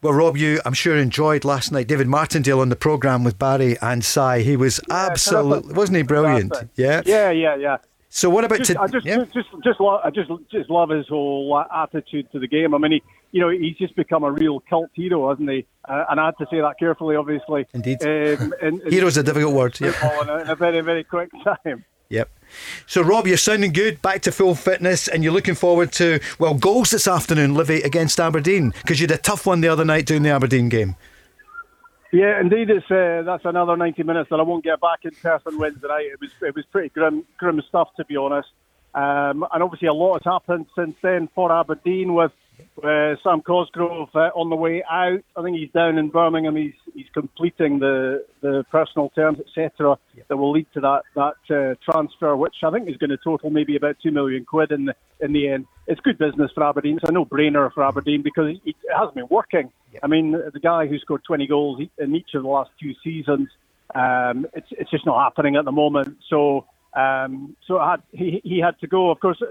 Well, 0.00 0.12
Rob, 0.12 0.36
you, 0.36 0.60
I'm 0.64 0.74
sure, 0.74 0.96
enjoyed 0.96 1.44
last 1.44 1.72
night. 1.72 1.88
David 1.88 2.06
Martindale 2.06 2.60
on 2.60 2.68
the 2.68 2.76
programme 2.76 3.24
with 3.24 3.36
Barry 3.36 3.76
and 3.82 4.04
Si. 4.04 4.44
He 4.44 4.56
was 4.56 4.80
absolutely, 4.88 5.62
terrific. 5.62 5.76
wasn't 5.76 5.96
he 5.96 6.02
brilliant? 6.04 6.54
Fantastic. 6.54 6.70
Yeah. 6.76 7.02
Yeah, 7.04 7.30
yeah, 7.30 7.56
yeah. 7.56 7.76
So, 8.18 8.28
what 8.28 8.44
about 8.44 8.58
just, 8.58 8.72
to- 8.72 8.80
I 8.80 8.88
just, 8.88 9.06
yeah. 9.06 9.18
just, 9.18 9.32
just, 9.32 9.48
just, 9.62 9.80
lo- 9.80 10.00
I 10.02 10.10
just, 10.10 10.28
just 10.50 10.68
love 10.68 10.90
his 10.90 11.06
whole 11.06 11.54
uh, 11.54 11.84
attitude 11.84 12.32
to 12.32 12.40
the 12.40 12.48
game. 12.48 12.74
I 12.74 12.78
mean, 12.78 12.90
he, 12.90 13.02
you 13.30 13.40
know, 13.40 13.48
he's 13.48 13.76
just 13.76 13.94
become 13.94 14.24
a 14.24 14.32
real 14.32 14.58
cult 14.68 14.90
hero, 14.92 15.28
hasn't 15.30 15.48
he? 15.48 15.64
Uh, 15.88 16.04
and 16.10 16.18
I 16.18 16.26
had 16.26 16.38
to 16.38 16.46
say 16.50 16.60
that 16.60 16.80
carefully, 16.80 17.14
obviously. 17.14 17.64
Indeed. 17.74 18.02
Um, 18.02 18.52
Hero's 18.90 19.16
a 19.18 19.22
difficult 19.22 19.54
word. 19.54 19.78
Yep. 19.78 19.94
in 20.22 20.28
a, 20.30 20.36
in 20.38 20.50
a 20.50 20.56
very, 20.56 20.80
very 20.80 21.04
quick 21.04 21.30
time. 21.44 21.84
Yep. 22.08 22.28
So, 22.88 23.02
Rob, 23.02 23.28
you're 23.28 23.36
sounding 23.36 23.72
good, 23.72 24.02
back 24.02 24.22
to 24.22 24.32
full 24.32 24.56
fitness, 24.56 25.06
and 25.06 25.22
you're 25.22 25.32
looking 25.32 25.54
forward 25.54 25.92
to, 25.92 26.18
well, 26.40 26.54
goals 26.54 26.90
this 26.90 27.06
afternoon, 27.06 27.54
Livy, 27.54 27.82
against 27.82 28.18
Aberdeen, 28.18 28.70
because 28.82 28.98
you 28.98 29.06
had 29.06 29.16
a 29.16 29.22
tough 29.22 29.46
one 29.46 29.60
the 29.60 29.68
other 29.68 29.84
night 29.84 30.06
doing 30.06 30.24
the 30.24 30.30
Aberdeen 30.30 30.68
game. 30.68 30.96
Yeah, 32.10 32.40
indeed, 32.40 32.70
it's 32.70 32.90
uh, 32.90 33.22
that's 33.24 33.44
another 33.44 33.76
90 33.76 34.02
minutes 34.02 34.30
that 34.30 34.40
I 34.40 34.42
won't 34.42 34.64
get 34.64 34.80
back 34.80 35.00
in 35.04 35.10
person 35.10 35.58
Wednesday 35.58 35.88
night. 35.88 36.06
It 36.06 36.20
was 36.20 36.30
it 36.40 36.54
was 36.54 36.64
pretty 36.72 36.88
grim 36.88 37.24
grim 37.36 37.60
stuff 37.68 37.88
to 37.96 38.04
be 38.04 38.16
honest. 38.16 38.48
Um, 38.94 39.46
and 39.52 39.62
obviously 39.62 39.88
a 39.88 39.92
lot 39.92 40.22
has 40.22 40.24
happened 40.24 40.66
since 40.74 40.96
then 41.02 41.28
for 41.34 41.52
Aberdeen 41.52 42.14
with 42.14 42.32
uh, 42.82 43.14
Sam 43.22 43.42
Cosgrove 43.42 44.08
uh, 44.14 44.30
on 44.34 44.50
the 44.50 44.56
way 44.56 44.82
out. 44.88 45.20
I 45.36 45.42
think 45.42 45.56
he's 45.56 45.70
down 45.72 45.98
in 45.98 46.10
Birmingham. 46.10 46.56
He's 46.56 46.74
he's 46.94 47.08
completing 47.12 47.78
the 47.78 48.24
the 48.40 48.64
personal 48.70 49.10
terms, 49.10 49.38
etc. 49.40 49.98
That 50.28 50.36
will 50.36 50.52
lead 50.52 50.66
to 50.74 50.80
that 50.80 51.02
that 51.14 51.36
uh, 51.50 51.74
transfer, 51.90 52.36
which 52.36 52.56
I 52.62 52.70
think 52.70 52.88
is 52.88 52.96
going 52.96 53.10
to 53.10 53.18
total 53.18 53.50
maybe 53.50 53.76
about 53.76 53.96
two 54.02 54.10
million 54.10 54.44
quid 54.44 54.72
in 54.72 54.86
the 54.86 54.94
in 55.20 55.32
the 55.32 55.48
end. 55.48 55.66
It's 55.86 56.00
good 56.00 56.18
business 56.18 56.50
for 56.54 56.64
Aberdeen. 56.64 56.98
It's 57.00 57.08
a 57.08 57.12
no-brainer 57.12 57.72
for 57.72 57.84
Aberdeen 57.84 58.22
because 58.22 58.50
it, 58.50 58.60
it 58.64 58.76
hasn't 58.96 59.14
been 59.14 59.28
working. 59.30 59.72
I 60.02 60.06
mean, 60.06 60.32
the 60.32 60.60
guy 60.60 60.86
who 60.86 60.98
scored 60.98 61.22
20 61.26 61.46
goals 61.46 61.80
in 61.98 62.14
each 62.14 62.34
of 62.34 62.42
the 62.42 62.48
last 62.48 62.70
two 62.80 62.92
seasons, 63.02 63.48
um, 63.94 64.46
it's 64.54 64.68
it's 64.70 64.90
just 64.90 65.06
not 65.06 65.22
happening 65.22 65.56
at 65.56 65.64
the 65.64 65.72
moment. 65.72 66.18
So 66.28 66.66
um, 66.94 67.56
so 67.66 67.78
had, 67.78 68.02
he 68.12 68.40
he 68.44 68.60
had 68.60 68.78
to 68.80 68.86
go. 68.86 69.10
Of 69.10 69.20
course, 69.20 69.42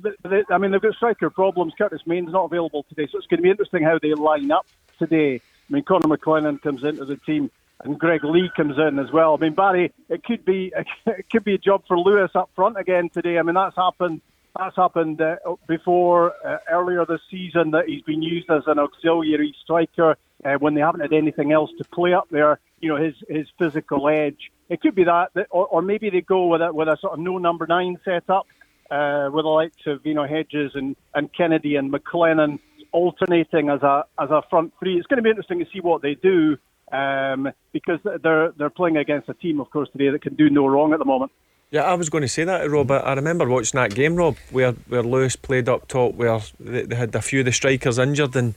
the, 0.00 0.14
the, 0.22 0.44
I 0.50 0.58
mean 0.58 0.70
they've 0.70 0.80
got 0.80 0.94
striker 0.94 1.30
problems. 1.30 1.72
Curtis 1.76 2.02
Main's 2.06 2.32
not 2.32 2.44
available 2.44 2.84
today, 2.88 3.08
so 3.10 3.18
it's 3.18 3.26
going 3.26 3.38
to 3.38 3.42
be 3.42 3.50
interesting 3.50 3.82
how 3.82 3.98
they 4.00 4.14
line 4.14 4.50
up 4.50 4.66
today. 4.98 5.36
I 5.36 5.72
mean, 5.72 5.84
Conor 5.84 6.16
McLennan 6.16 6.60
comes 6.62 6.84
into 6.84 7.04
the 7.04 7.16
team. 7.16 7.50
And 7.82 7.98
Greg 7.98 8.22
Leigh 8.24 8.50
comes 8.56 8.78
in 8.78 8.98
as 8.98 9.10
well. 9.10 9.34
I 9.34 9.42
mean, 9.42 9.54
Barry, 9.54 9.92
it 10.08 10.22
could 10.22 10.44
be 10.44 10.72
it 11.06 11.28
could 11.30 11.44
be 11.44 11.54
a 11.54 11.58
job 11.58 11.82
for 11.86 11.98
Lewis 11.98 12.30
up 12.34 12.50
front 12.54 12.78
again 12.78 13.08
today. 13.08 13.38
I 13.38 13.42
mean, 13.42 13.54
that's 13.54 13.76
happened 13.76 14.20
that's 14.56 14.76
happened 14.76 15.20
uh, 15.20 15.36
before 15.66 16.32
uh, 16.46 16.58
earlier 16.70 17.04
this 17.04 17.20
season 17.30 17.72
that 17.72 17.86
he's 17.88 18.02
been 18.02 18.22
used 18.22 18.48
as 18.50 18.62
an 18.66 18.78
auxiliary 18.78 19.54
striker 19.62 20.16
uh, 20.44 20.54
when 20.54 20.74
they 20.74 20.80
haven't 20.80 21.00
had 21.00 21.12
anything 21.12 21.50
else 21.52 21.70
to 21.78 21.84
play 21.84 22.14
up 22.14 22.28
there. 22.30 22.60
You 22.80 22.90
know 22.90 22.96
his 22.96 23.14
his 23.28 23.48
physical 23.58 24.08
edge. 24.08 24.52
It 24.68 24.80
could 24.80 24.94
be 24.94 25.04
that, 25.04 25.30
or, 25.50 25.66
or 25.66 25.82
maybe 25.82 26.08
they 26.08 26.20
go 26.20 26.46
with 26.46 26.62
a 26.62 26.72
with 26.72 26.88
a 26.88 26.96
sort 27.00 27.14
of 27.14 27.18
no 27.18 27.38
number 27.38 27.66
nine 27.66 27.98
setup 28.04 28.46
uh, 28.90 29.30
with 29.32 29.44
the 29.44 29.48
likes 29.48 29.86
of 29.86 30.02
Vino 30.02 30.26
Hedges 30.26 30.72
and, 30.74 30.96
and 31.14 31.32
Kennedy 31.32 31.76
and 31.76 31.92
McLennan 31.92 32.58
alternating 32.92 33.68
as 33.68 33.82
a 33.82 34.04
as 34.18 34.30
a 34.30 34.42
front 34.48 34.72
three. 34.78 34.96
It's 34.96 35.06
going 35.06 35.18
to 35.18 35.22
be 35.22 35.30
interesting 35.30 35.58
to 35.58 35.66
see 35.72 35.80
what 35.80 36.00
they 36.00 36.14
do 36.14 36.56
um, 36.92 37.50
because 37.72 37.98
they're 38.22 38.52
they're 38.52 38.70
playing 38.70 38.96
against 38.96 39.28
a 39.28 39.34
team, 39.34 39.60
of 39.60 39.70
course, 39.70 39.88
today 39.90 40.10
that 40.10 40.22
can 40.22 40.34
do 40.34 40.48
no 40.48 40.66
wrong 40.66 40.92
at 40.92 40.98
the 40.98 41.04
moment. 41.04 41.32
Yeah, 41.70 41.82
I 41.82 41.94
was 41.94 42.08
going 42.08 42.22
to 42.22 42.28
say 42.28 42.44
that, 42.44 42.70
Rob. 42.70 42.90
I 42.90 42.98
I 42.98 43.14
remember 43.14 43.48
watching 43.48 43.78
that 43.80 43.94
game, 43.94 44.14
Rob, 44.16 44.36
where 44.50 44.72
where 44.72 45.02
Lewis 45.02 45.34
played 45.34 45.68
up 45.68 45.88
top, 45.88 46.14
where 46.14 46.40
they, 46.60 46.82
they 46.82 46.94
had 46.94 47.14
a 47.14 47.22
few 47.22 47.40
of 47.40 47.46
the 47.46 47.52
strikers 47.52 47.98
injured, 47.98 48.36
and 48.36 48.54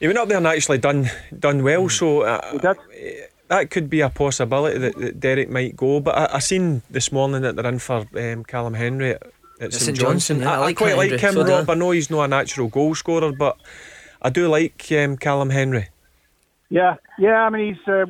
he 0.00 0.06
went 0.06 0.18
up 0.18 0.28
there 0.28 0.38
and 0.38 0.46
actually 0.46 0.78
done 0.78 1.10
done 1.38 1.62
well. 1.62 1.88
So 1.88 2.22
uh, 2.22 2.58
that 3.52 3.70
could 3.70 3.88
be 3.90 4.00
a 4.00 4.08
possibility 4.08 4.78
that, 4.78 4.96
that 4.98 5.20
Derek 5.20 5.50
might 5.50 5.76
go. 5.76 6.00
But 6.00 6.16
I, 6.16 6.36
I 6.36 6.38
seen 6.38 6.82
this 6.90 7.12
morning 7.12 7.42
that 7.42 7.54
they're 7.56 7.66
in 7.66 7.78
for 7.78 8.06
um, 8.16 8.44
Callum 8.44 8.74
Hendry 8.74 9.10
at, 9.12 9.22
at 9.60 9.72
St 9.72 9.74
St 9.74 9.96
Johnstone. 9.98 10.38
Johnstone, 10.38 10.40
yeah, 10.40 10.52
I 10.52 10.54
I, 10.54 10.58
like 10.66 10.76
quite 10.76 10.96
Hendry, 10.96 11.10
like 11.10 11.20
him, 11.20 11.34
so 11.34 11.44
Rob. 11.44 11.68
I. 11.70 11.72
I 11.72 11.76
know 11.76 11.90
he's 11.90 12.10
not 12.10 12.22
a 12.24 12.28
natural 12.28 12.68
goal 12.68 12.94
scorer, 12.94 13.32
but 13.32 13.56
I 14.20 14.30
do 14.30 14.48
like 14.48 14.90
um, 14.92 15.16
Callum 15.16 15.50
Hendry. 15.50 15.88
Yeah, 16.70 16.96
yeah. 17.18 17.44
I 17.46 17.50
mean, 17.50 17.74
he's 17.74 17.88
uh, 17.88 18.06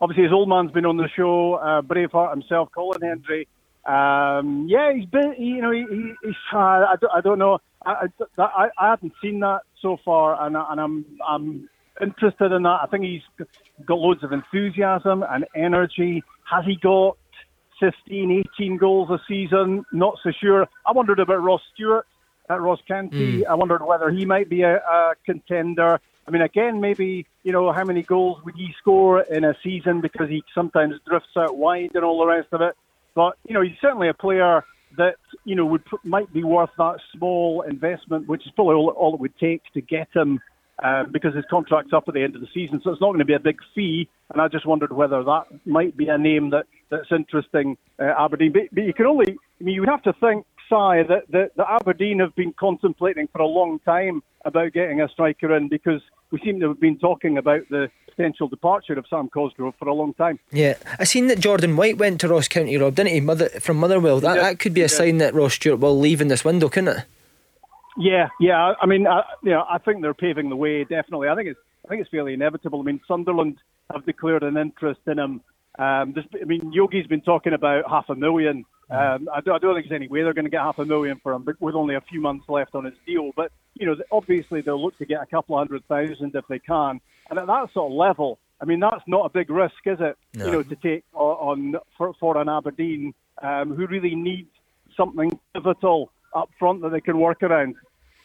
obviously 0.00 0.24
his 0.24 0.32
old 0.32 0.48
man's 0.48 0.72
been 0.72 0.86
on 0.86 0.96
the 0.96 1.08
show. 1.14 1.54
Uh, 1.54 1.82
Braveheart 1.82 2.30
himself, 2.30 2.70
Colin 2.74 3.02
Hendry. 3.02 3.46
Um, 3.84 4.66
yeah, 4.68 4.92
he's 4.94 5.06
been. 5.06 5.34
he- 5.34 5.44
You 5.56 5.62
know, 5.62 5.70
he, 5.70 5.84
he, 5.90 6.12
he's. 6.24 6.34
Uh, 6.52 6.58
I, 6.58 6.94
don't, 7.00 7.12
I 7.14 7.20
don't 7.20 7.38
know. 7.38 7.58
I, 7.84 8.06
I, 8.38 8.42
I 8.42 8.68
I 8.78 8.90
haven't 8.90 9.12
seen 9.22 9.40
that 9.40 9.60
so 9.82 9.98
far, 10.04 10.26
and, 10.44 10.56
I- 10.56 10.66
and 10.70 10.80
I'm 10.80 11.04
I'm 11.28 11.68
interested 12.00 12.52
in 12.52 12.62
that. 12.62 12.80
I 12.82 12.86
think 12.90 13.04
he's 13.04 13.46
got 13.84 13.98
loads 13.98 14.22
of 14.22 14.32
enthusiasm 14.32 15.24
and 15.28 15.46
energy. 15.54 16.22
Has 16.44 16.64
he 16.64 16.76
got 16.76 17.16
15, 17.80 18.44
18 18.58 18.76
goals 18.76 19.10
a 19.10 19.20
season? 19.28 19.84
Not 19.92 20.18
so 20.22 20.30
sure. 20.40 20.68
I 20.86 20.92
wondered 20.92 21.20
about 21.20 21.42
Ross 21.42 21.62
Stewart 21.74 22.06
at 22.48 22.60
Ross 22.60 22.80
County. 22.86 23.40
Mm. 23.40 23.46
I 23.46 23.54
wondered 23.54 23.84
whether 23.84 24.10
he 24.10 24.24
might 24.24 24.48
be 24.48 24.62
a, 24.62 24.76
a 24.76 25.14
contender. 25.24 26.00
I 26.26 26.30
mean, 26.30 26.42
again, 26.42 26.80
maybe 26.80 27.26
you 27.44 27.52
know 27.52 27.72
how 27.72 27.84
many 27.84 28.02
goals 28.02 28.38
would 28.44 28.56
he 28.56 28.74
score 28.78 29.20
in 29.22 29.44
a 29.44 29.54
season 29.62 30.00
because 30.00 30.28
he 30.28 30.42
sometimes 30.54 30.94
drifts 31.06 31.36
out 31.36 31.56
wide 31.56 31.90
and 31.94 32.04
all 32.04 32.18
the 32.20 32.26
rest 32.26 32.48
of 32.52 32.60
it. 32.60 32.76
But 33.14 33.36
you 33.46 33.54
know, 33.54 33.62
he's 33.62 33.78
certainly 33.80 34.08
a 34.08 34.14
player 34.14 34.64
that 34.96 35.16
you 35.44 35.54
know 35.54 35.66
would 35.66 35.82
might 36.04 36.32
be 36.32 36.42
worth 36.42 36.70
that 36.78 36.98
small 37.16 37.62
investment, 37.62 38.28
which 38.28 38.46
is 38.46 38.52
probably 38.54 38.74
all, 38.74 38.88
all 38.90 39.14
it 39.14 39.20
would 39.20 39.38
take 39.38 39.62
to 39.74 39.80
get 39.80 40.08
him. 40.14 40.40
Uh, 40.82 41.04
because 41.04 41.34
his 41.34 41.44
contract's 41.48 41.94
up 41.94 42.04
at 42.06 42.12
the 42.12 42.22
end 42.22 42.34
of 42.34 42.42
the 42.42 42.48
season, 42.52 42.78
so 42.84 42.90
it's 42.90 43.00
not 43.00 43.08
going 43.08 43.18
to 43.18 43.24
be 43.24 43.32
a 43.32 43.40
big 43.40 43.56
fee. 43.74 44.06
And 44.30 44.42
I 44.42 44.48
just 44.48 44.66
wondered 44.66 44.92
whether 44.92 45.24
that 45.24 45.44
might 45.64 45.96
be 45.96 46.08
a 46.08 46.18
name 46.18 46.50
that, 46.50 46.66
that's 46.90 47.10
interesting, 47.10 47.78
uh, 47.98 48.12
Aberdeen. 48.18 48.52
But, 48.52 48.64
but 48.72 48.84
you 48.84 48.92
can 48.92 49.06
only, 49.06 49.38
I 49.60 49.64
mean, 49.64 49.74
you 49.74 49.80
would 49.80 49.88
have 49.88 50.02
to 50.02 50.12
think, 50.20 50.44
Si, 50.68 50.74
that, 51.08 51.22
that, 51.30 51.52
that 51.56 51.66
Aberdeen 51.80 52.18
have 52.18 52.34
been 52.34 52.52
contemplating 52.52 53.26
for 53.28 53.40
a 53.40 53.46
long 53.46 53.78
time 53.86 54.22
about 54.44 54.74
getting 54.74 55.00
a 55.00 55.08
striker 55.08 55.56
in 55.56 55.68
because 55.68 56.02
we 56.30 56.40
seem 56.44 56.60
to 56.60 56.68
have 56.68 56.80
been 56.80 56.98
talking 56.98 57.38
about 57.38 57.62
the 57.70 57.88
potential 58.10 58.48
departure 58.48 58.94
of 58.94 59.06
Sam 59.08 59.28
Cosgrove 59.28 59.74
for 59.78 59.88
a 59.88 59.94
long 59.94 60.12
time. 60.14 60.38
Yeah, 60.50 60.74
I 60.98 61.04
seen 61.04 61.28
that 61.28 61.38
Jordan 61.38 61.76
White 61.76 61.98
went 61.98 62.20
to 62.20 62.28
Ross 62.28 62.48
County, 62.48 62.76
Rob, 62.76 62.96
didn't 62.96 63.12
he? 63.12 63.20
Mother 63.20 63.48
from 63.60 63.76
Motherwell. 63.78 64.20
That 64.20 64.36
that 64.36 64.58
could 64.58 64.74
be 64.74 64.82
a 64.82 64.88
sign 64.88 65.18
that 65.18 65.34
Ross 65.34 65.54
Stewart 65.54 65.80
will 65.80 65.98
leave 65.98 66.20
in 66.20 66.28
this 66.28 66.44
window, 66.44 66.68
couldn't 66.68 66.98
it? 66.98 67.04
Yeah, 67.96 68.28
yeah. 68.40 68.74
I 68.80 68.86
mean, 68.86 69.06
I, 69.06 69.22
you 69.42 69.50
know, 69.50 69.64
I 69.68 69.78
think 69.78 70.02
they're 70.02 70.14
paving 70.14 70.48
the 70.50 70.56
way. 70.56 70.84
Definitely, 70.84 71.28
I 71.28 71.34
think 71.34 71.48
it's, 71.48 71.60
I 71.84 71.88
think 71.88 72.00
it's 72.00 72.10
fairly 72.10 72.34
inevitable. 72.34 72.80
I 72.80 72.82
mean, 72.82 73.00
Sunderland 73.06 73.58
have 73.92 74.04
declared 74.04 74.42
an 74.42 74.56
interest 74.56 75.00
in 75.06 75.18
him. 75.18 75.40
Um, 75.78 76.12
there's, 76.14 76.26
I 76.40 76.44
mean, 76.44 76.72
Yogi's 76.72 77.06
been 77.06 77.20
talking 77.20 77.52
about 77.52 77.88
half 77.88 78.08
a 78.08 78.14
million. 78.14 78.64
Um, 78.88 79.28
I, 79.34 79.40
don't, 79.40 79.56
I 79.56 79.58
don't 79.58 79.74
think 79.74 79.88
there's 79.88 79.98
any 79.98 80.08
way 80.08 80.22
they're 80.22 80.32
going 80.32 80.44
to 80.44 80.50
get 80.50 80.60
half 80.60 80.78
a 80.78 80.84
million 80.84 81.18
for 81.22 81.32
him, 81.32 81.42
but 81.42 81.60
with 81.60 81.74
only 81.74 81.96
a 81.96 82.00
few 82.00 82.20
months 82.20 82.48
left 82.48 82.74
on 82.74 82.84
his 82.84 82.94
deal. 83.06 83.30
But 83.34 83.50
you 83.74 83.86
know, 83.86 83.96
obviously 84.12 84.60
they'll 84.60 84.82
look 84.82 84.96
to 84.98 85.06
get 85.06 85.22
a 85.22 85.26
couple 85.26 85.56
of 85.56 85.66
hundred 85.66 85.86
thousand 85.86 86.34
if 86.34 86.46
they 86.48 86.58
can. 86.58 87.00
And 87.28 87.38
at 87.38 87.46
that 87.46 87.72
sort 87.72 87.90
of 87.90 87.96
level, 87.96 88.38
I 88.60 88.64
mean, 88.64 88.80
that's 88.80 89.02
not 89.06 89.26
a 89.26 89.28
big 89.28 89.50
risk, 89.50 89.74
is 89.84 89.98
it? 90.00 90.16
No. 90.34 90.46
You 90.46 90.52
know, 90.52 90.62
to 90.62 90.76
take 90.76 91.04
on, 91.12 91.74
on 91.74 91.80
for, 91.98 92.14
for 92.14 92.38
an 92.38 92.48
Aberdeen 92.48 93.12
um, 93.42 93.74
who 93.74 93.86
really 93.86 94.14
needs 94.14 94.48
something 94.96 95.38
pivotal 95.52 96.10
up 96.36 96.50
front 96.58 96.82
that 96.82 96.90
they 96.90 97.00
can 97.00 97.18
work 97.18 97.42
around. 97.42 97.74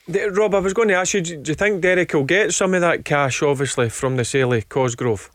Rob, 0.08 0.54
I 0.56 0.60
was 0.60 0.74
going 0.74 0.90
to 0.90 0.96
ask 0.96 1.14
you, 1.14 1.22
do 1.22 1.52
you 1.52 1.56
think 1.56 1.82
Derek 1.82 2.14
will 2.14 2.24
get 2.24 2.54
some 2.54 2.74
of 2.74 2.82
that 2.82 3.06
cash, 3.06 3.42
obviously, 3.42 3.90
from 3.90 4.18
the 4.18 4.26
sale 4.26 4.52
of 4.54 4.68
Cosgrove? 4.68 5.30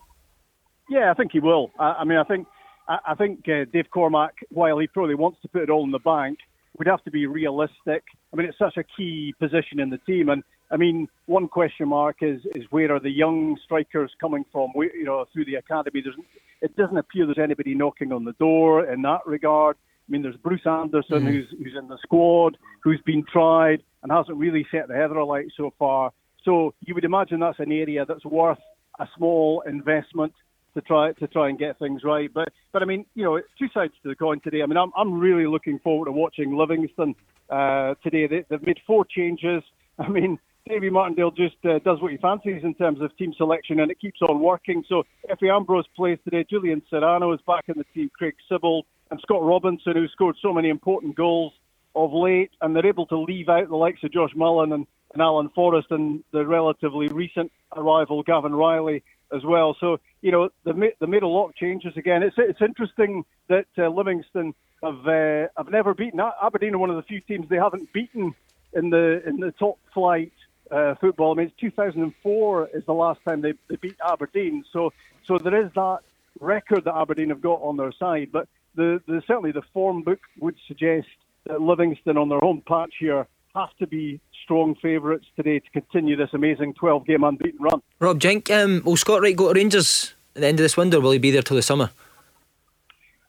Yeah, 0.89 1.09
I 1.09 1.13
think 1.13 1.31
he 1.31 1.39
will. 1.39 1.71
I, 1.79 1.93
I 1.99 2.03
mean, 2.03 2.17
I 2.17 2.23
think 2.23 2.47
I, 2.87 2.99
I 3.07 3.15
think 3.15 3.47
uh, 3.49 3.65
Dave 3.71 3.89
Cormack, 3.91 4.35
while 4.49 4.77
he 4.77 4.87
probably 4.87 5.15
wants 5.15 5.41
to 5.41 5.47
put 5.47 5.63
it 5.63 5.69
all 5.69 5.83
in 5.83 5.91
the 5.91 5.99
bank, 5.99 6.39
would 6.77 6.87
have 6.87 7.03
to 7.05 7.11
be 7.11 7.25
realistic. 7.25 8.03
I 8.31 8.35
mean, 8.35 8.47
it's 8.47 8.57
such 8.57 8.77
a 8.77 8.83
key 8.83 9.33
position 9.39 9.79
in 9.79 9.89
the 9.89 9.97
team, 9.99 10.29
and 10.29 10.43
I 10.69 10.77
mean, 10.77 11.07
one 11.25 11.47
question 11.47 11.87
mark 11.87 12.17
is 12.21 12.41
is 12.55 12.65
where 12.69 12.93
are 12.93 12.99
the 12.99 13.09
young 13.09 13.57
strikers 13.63 14.11
coming 14.19 14.45
from? 14.51 14.71
We, 14.75 14.91
you 14.93 15.05
know, 15.05 15.25
through 15.33 15.45
the 15.45 15.55
academy. 15.55 16.01
There's, 16.01 16.15
it 16.61 16.75
doesn't 16.75 16.97
appear 16.97 17.25
there's 17.25 17.37
anybody 17.37 17.73
knocking 17.73 18.11
on 18.11 18.25
the 18.25 18.33
door 18.33 18.85
in 18.85 19.01
that 19.03 19.25
regard. 19.25 19.77
I 20.07 20.11
mean, 20.11 20.21
there's 20.21 20.37
Bruce 20.37 20.65
Anderson 20.65 21.19
Mm-hmm. 21.19 21.27
who's 21.27 21.47
who's 21.57 21.75
in 21.77 21.87
the 21.87 21.97
squad, 22.01 22.57
who's 22.83 23.01
been 23.05 23.23
tried 23.31 23.83
and 24.03 24.11
hasn't 24.11 24.37
really 24.37 24.65
set 24.71 24.87
the 24.87 24.95
heather 24.95 25.17
alight 25.17 25.47
so 25.55 25.73
far. 25.77 26.11
So 26.43 26.73
you 26.81 26.95
would 26.95 27.03
imagine 27.03 27.39
that's 27.39 27.59
an 27.59 27.71
area 27.71 28.05
that's 28.05 28.25
worth 28.25 28.59
a 28.99 29.07
small 29.17 29.61
investment 29.67 30.33
to 30.75 30.81
try 30.81 31.11
to 31.13 31.27
try 31.27 31.49
and 31.49 31.59
get 31.59 31.77
things 31.79 32.03
right. 32.03 32.31
But 32.33 32.49
but 32.71 32.81
I 32.81 32.85
mean, 32.85 33.05
you 33.15 33.23
know, 33.23 33.35
it's 33.35 33.47
two 33.59 33.67
sides 33.73 33.93
to 34.03 34.09
the 34.09 34.15
coin 34.15 34.39
today. 34.41 34.61
I 34.61 34.65
mean, 34.65 34.77
I'm 34.77 34.91
I'm 34.95 35.19
really 35.19 35.47
looking 35.47 35.79
forward 35.79 36.05
to 36.05 36.11
watching 36.11 36.55
Livingston 36.55 37.15
uh, 37.49 37.95
today. 38.03 38.27
They, 38.27 38.45
they've 38.49 38.65
made 38.65 38.79
four 38.85 39.03
changes. 39.05 39.63
I 39.99 40.07
mean, 40.07 40.37
Davy 40.67 40.89
Martindale 40.89 41.31
just 41.31 41.55
uh, 41.65 41.79
does 41.79 42.01
what 42.01 42.11
he 42.11 42.17
fancies 42.17 42.61
in 42.63 42.75
terms 42.75 43.01
of 43.01 43.15
team 43.17 43.33
selection, 43.37 43.79
and 43.79 43.89
it 43.89 43.99
keeps 43.99 44.21
on 44.21 44.39
working. 44.39 44.83
So 44.87 45.03
Efe 45.29 45.49
Ambrose 45.53 45.87
plays 45.95 46.19
today. 46.23 46.45
Julien 46.49 46.81
Serrano 46.89 47.33
is 47.33 47.39
back 47.47 47.65
in 47.67 47.75
the 47.77 47.85
team. 47.93 48.11
Craig 48.15 48.35
Sibbald 48.49 48.83
and 49.11 49.19
Scott 49.21 49.43
Robinson, 49.43 49.93
who 49.95 50.07
scored 50.09 50.35
so 50.41 50.53
many 50.53 50.69
important 50.69 51.15
goals 51.15 51.53
of 51.95 52.13
late, 52.13 52.51
and 52.61 52.75
they're 52.75 52.85
able 52.85 53.05
to 53.07 53.17
leave 53.17 53.49
out 53.49 53.69
the 53.69 53.75
likes 53.75 54.03
of 54.03 54.11
Josh 54.11 54.31
Mullen 54.35 54.71
and, 54.71 54.85
and 55.13 55.21
Alan 55.21 55.49
Forrest 55.49 55.87
and 55.89 56.23
the 56.31 56.45
relatively 56.45 57.07
recent 57.07 57.51
arrival 57.75 58.23
Gavin 58.23 58.53
Reilly 58.53 59.03
as 59.33 59.43
well. 59.43 59.75
So 59.79 59.99
you 60.21 60.31
know 60.31 60.49
they've 60.63 60.75
made, 60.75 60.93
they've 60.99 61.09
made 61.09 61.23
a 61.23 61.27
lot 61.27 61.49
of 61.49 61.55
changes 61.55 61.93
again. 61.97 62.23
It's 62.23 62.35
it's 62.37 62.61
interesting 62.61 63.25
that 63.49 63.67
uh, 63.77 63.87
Livingston 63.89 64.53
have 64.83 65.07
uh, 65.07 65.47
have 65.57 65.69
never 65.69 65.93
beaten 65.93 66.19
Aberdeen. 66.41 66.75
Are 66.75 66.77
one 66.77 66.89
of 66.89 66.95
the 66.95 67.03
few 67.03 67.21
teams 67.21 67.49
they 67.49 67.57
haven't 67.57 67.91
beaten 67.93 68.35
in 68.73 68.89
the 68.89 69.23
in 69.25 69.39
the 69.39 69.51
top 69.51 69.79
flight 69.93 70.33
uh, 70.71 70.95
football. 70.95 71.31
I 71.31 71.35
mean, 71.35 71.47
it's 71.47 71.59
2004 71.59 72.69
is 72.73 72.85
the 72.85 72.93
last 72.93 73.19
time 73.27 73.41
they, 73.41 73.53
they 73.69 73.75
beat 73.77 73.97
Aberdeen. 74.05 74.63
So 74.71 74.93
so 75.25 75.37
there 75.37 75.65
is 75.65 75.71
that 75.75 75.99
record 76.39 76.85
that 76.85 76.95
Aberdeen 76.95 77.29
have 77.29 77.41
got 77.41 77.61
on 77.61 77.77
their 77.77 77.91
side. 77.91 78.29
But 78.31 78.47
the, 78.77 79.01
the 79.07 79.21
certainly 79.27 79.51
the 79.51 79.63
form 79.73 80.03
book 80.03 80.19
would 80.39 80.55
suggest 80.67 81.07
that 81.47 81.59
Livingston 81.59 82.17
on 82.17 82.29
their 82.29 82.39
home 82.39 82.63
patch 82.65 82.93
here 82.99 83.27
have 83.55 83.75
to 83.79 83.87
be 83.87 84.21
strong 84.43 84.75
favourites 84.81 85.25
today 85.35 85.59
to 85.59 85.69
continue 85.71 86.15
this 86.15 86.29
amazing 86.33 86.73
12 86.75 87.05
game 87.05 87.23
unbeaten 87.23 87.59
run. 87.59 87.81
Rob 87.99 88.19
Jink, 88.19 88.49
um, 88.51 88.81
will 88.85 88.95
Scott 88.95 89.21
Wright 89.21 89.35
go 89.35 89.51
to 89.51 89.59
Rangers 89.59 90.13
at 90.35 90.41
the 90.41 90.47
end 90.47 90.59
of 90.59 90.63
this 90.63 90.77
window? 90.77 90.99
Or 90.99 91.01
will 91.01 91.11
he 91.11 91.19
be 91.19 91.31
there 91.31 91.41
till 91.41 91.57
the 91.57 91.63
summer? 91.63 91.89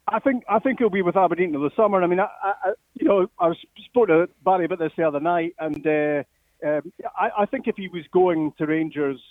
I 0.07 0.19
think 0.19 0.43
I 0.49 0.59
think 0.59 0.79
he'll 0.79 0.89
be 0.89 1.01
with 1.01 1.17
Aberdeen 1.17 1.51
till 1.51 1.61
the 1.61 1.71
summer. 1.75 2.01
I 2.01 2.07
mean, 2.07 2.19
I, 2.19 2.27
I, 2.41 2.71
you 2.95 3.07
know, 3.07 3.27
I 3.39 3.47
was 3.49 3.57
spoke 3.85 4.07
to 4.07 4.27
Barry 4.43 4.65
about 4.65 4.79
this 4.79 4.91
the 4.97 5.03
other 5.03 5.19
night, 5.19 5.53
and 5.59 5.85
uh, 5.85 6.23
um, 6.65 6.93
I, 7.17 7.29
I 7.39 7.45
think 7.45 7.67
if 7.67 7.75
he 7.75 7.89
was 7.89 8.05
going 8.11 8.53
to 8.57 8.65
Rangers 8.65 9.21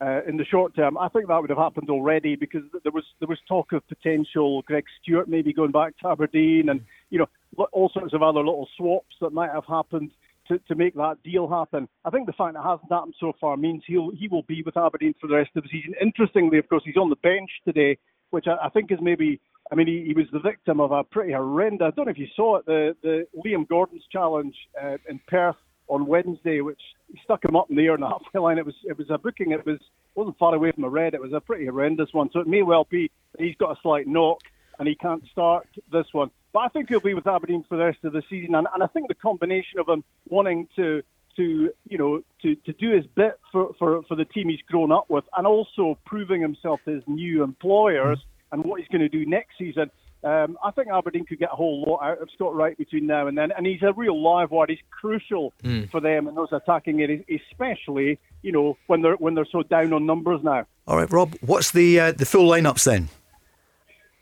uh, 0.00 0.20
in 0.28 0.36
the 0.36 0.44
short 0.44 0.74
term, 0.76 0.96
I 0.96 1.08
think 1.08 1.26
that 1.28 1.40
would 1.40 1.50
have 1.50 1.58
happened 1.58 1.90
already 1.90 2.36
because 2.36 2.62
there 2.82 2.92
was 2.92 3.04
there 3.18 3.28
was 3.28 3.38
talk 3.48 3.72
of 3.72 3.86
potential 3.88 4.62
Greg 4.62 4.84
Stewart 5.02 5.28
maybe 5.28 5.52
going 5.52 5.72
back 5.72 5.98
to 5.98 6.08
Aberdeen, 6.08 6.68
and 6.68 6.80
you 7.10 7.18
know, 7.18 7.66
all 7.72 7.90
sorts 7.92 8.14
of 8.14 8.22
other 8.22 8.38
little 8.38 8.68
swaps 8.76 9.16
that 9.20 9.32
might 9.32 9.50
have 9.50 9.64
happened. 9.66 10.10
To, 10.46 10.58
to 10.60 10.74
make 10.74 10.94
that 10.94 11.22
deal 11.22 11.46
happen, 11.46 11.86
I 12.06 12.10
think 12.10 12.24
the 12.24 12.32
fact 12.32 12.54
that 12.54 12.64
hasn't 12.64 12.90
happened 12.90 13.12
so 13.20 13.34
far 13.38 13.58
means 13.58 13.82
he'll 13.86 14.12
he 14.12 14.28
will 14.28 14.44
be 14.44 14.62
with 14.62 14.78
Aberdeen 14.78 15.14
for 15.20 15.26
the 15.26 15.34
rest 15.34 15.50
of 15.56 15.62
the 15.62 15.68
season. 15.70 15.92
Interestingly, 16.00 16.56
of 16.56 16.66
course, 16.70 16.82
he's 16.86 16.96
on 16.96 17.10
the 17.10 17.16
bench 17.16 17.50
today, 17.66 17.98
which 18.30 18.46
I, 18.46 18.64
I 18.64 18.70
think 18.70 18.90
is 18.90 18.96
maybe 19.02 19.42
I 19.70 19.74
mean, 19.74 19.86
he, 19.86 20.04
he 20.06 20.14
was 20.14 20.24
the 20.32 20.38
victim 20.38 20.80
of 20.80 20.90
a 20.90 21.04
pretty 21.04 21.32
horrendous. 21.32 21.86
I 21.86 21.90
don't 21.90 22.06
know 22.06 22.12
if 22.12 22.18
you 22.18 22.28
saw 22.34 22.56
it, 22.56 22.66
the, 22.66 22.96
the 23.02 23.26
Liam 23.44 23.68
Gordon's 23.68 24.04
challenge 24.10 24.54
uh, 24.82 24.96
in 25.08 25.20
Perth 25.28 25.56
on 25.88 26.06
Wednesday, 26.06 26.60
which 26.60 26.80
he 27.12 27.18
stuck 27.24 27.44
him 27.44 27.56
up 27.56 27.70
in 27.70 27.76
the 27.76 27.86
air 27.86 27.94
in 27.94 28.00
the 28.00 28.08
halfway 28.08 28.40
line. 28.40 28.58
It 28.58 28.66
was 28.66 28.74
it 28.84 28.96
was 28.96 29.08
a 29.10 29.18
booking. 29.18 29.52
It 29.52 29.64
was 29.66 29.78
wasn't 30.14 30.38
far 30.38 30.54
away 30.54 30.72
from 30.72 30.84
a 30.84 30.88
red. 30.88 31.14
It 31.14 31.20
was 31.20 31.32
a 31.32 31.40
pretty 31.40 31.66
horrendous 31.66 32.12
one. 32.12 32.30
So 32.32 32.40
it 32.40 32.46
may 32.46 32.62
well 32.62 32.86
be 32.88 33.10
he's 33.38 33.56
got 33.56 33.76
a 33.76 33.80
slight 33.82 34.06
knock 34.06 34.40
and 34.78 34.86
he 34.88 34.94
can't 34.94 35.22
start 35.30 35.66
this 35.92 36.06
one. 36.12 36.30
But 36.52 36.60
I 36.60 36.68
think 36.68 36.88
he'll 36.88 37.00
be 37.00 37.14
with 37.14 37.26
Aberdeen 37.26 37.64
for 37.68 37.76
the 37.76 37.84
rest 37.84 37.98
of 38.04 38.12
the 38.12 38.22
season. 38.30 38.54
And, 38.54 38.66
and 38.72 38.82
I 38.82 38.86
think 38.86 39.08
the 39.08 39.14
combination 39.14 39.78
of 39.78 39.88
him 39.88 40.04
wanting 40.28 40.68
to 40.76 41.02
to 41.36 41.72
you 41.88 41.98
know 41.98 42.22
to, 42.42 42.54
to 42.56 42.72
do 42.72 42.90
his 42.90 43.06
bit 43.06 43.38
for, 43.52 43.72
for, 43.78 44.02
for 44.04 44.16
the 44.16 44.24
team 44.24 44.48
he's 44.48 44.60
grown 44.68 44.92
up 44.92 45.08
with, 45.08 45.24
and 45.36 45.46
also 45.46 45.98
proving 46.04 46.40
himself 46.40 46.80
to 46.84 46.92
his 46.92 47.02
new 47.06 47.42
employers 47.42 48.18
and 48.52 48.64
what 48.64 48.80
he's 48.80 48.88
going 48.88 49.00
to 49.02 49.08
do 49.08 49.24
next 49.26 49.58
season. 49.58 49.90
Um, 50.24 50.58
I 50.64 50.72
think 50.72 50.88
Aberdeen 50.88 51.24
could 51.24 51.38
get 51.38 51.50
a 51.52 51.56
whole 51.56 51.82
lot 51.86 52.00
out 52.02 52.20
of 52.20 52.28
Scott 52.34 52.52
Wright 52.54 52.76
between 52.76 53.06
now 53.06 53.28
and 53.28 53.38
then, 53.38 53.52
and 53.56 53.64
he's 53.64 53.82
a 53.82 53.92
real 53.92 54.20
live 54.20 54.50
wire. 54.50 54.66
He's 54.68 54.78
crucial 54.90 55.52
Mm. 55.62 55.88
for 55.90 56.00
them 56.00 56.26
in 56.26 56.34
those 56.34 56.48
attacking 56.52 57.00
areas, 57.00 57.22
especially 57.50 58.18
you 58.42 58.50
know 58.50 58.76
when 58.88 59.02
they're 59.02 59.14
when 59.16 59.34
they're 59.34 59.46
so 59.50 59.62
down 59.62 59.92
on 59.92 60.06
numbers 60.06 60.40
now. 60.42 60.66
All 60.88 60.96
right, 60.96 61.10
Rob, 61.12 61.34
what's 61.40 61.70
the 61.70 62.00
uh, 62.00 62.12
the 62.12 62.26
full 62.26 62.50
lineups 62.50 62.84
then? 62.84 63.08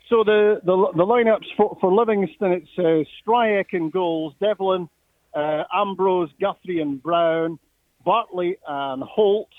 So 0.07 0.23
the 0.23 0.61
the, 0.63 0.75
the 0.95 1.05
lineups 1.05 1.47
for, 1.57 1.75
for 1.81 1.91
Livingston, 1.91 2.51
it's 2.51 2.69
uh, 2.77 3.03
Stryjek 3.27 3.73
in 3.73 3.89
goals, 3.89 4.33
Devlin, 4.39 4.87
uh, 5.33 5.63
Ambrose, 5.73 6.29
Guthrie 6.39 6.79
and 6.79 7.01
Brown, 7.01 7.57
Bartley 8.05 8.57
and 8.67 9.01
Holt, 9.03 9.49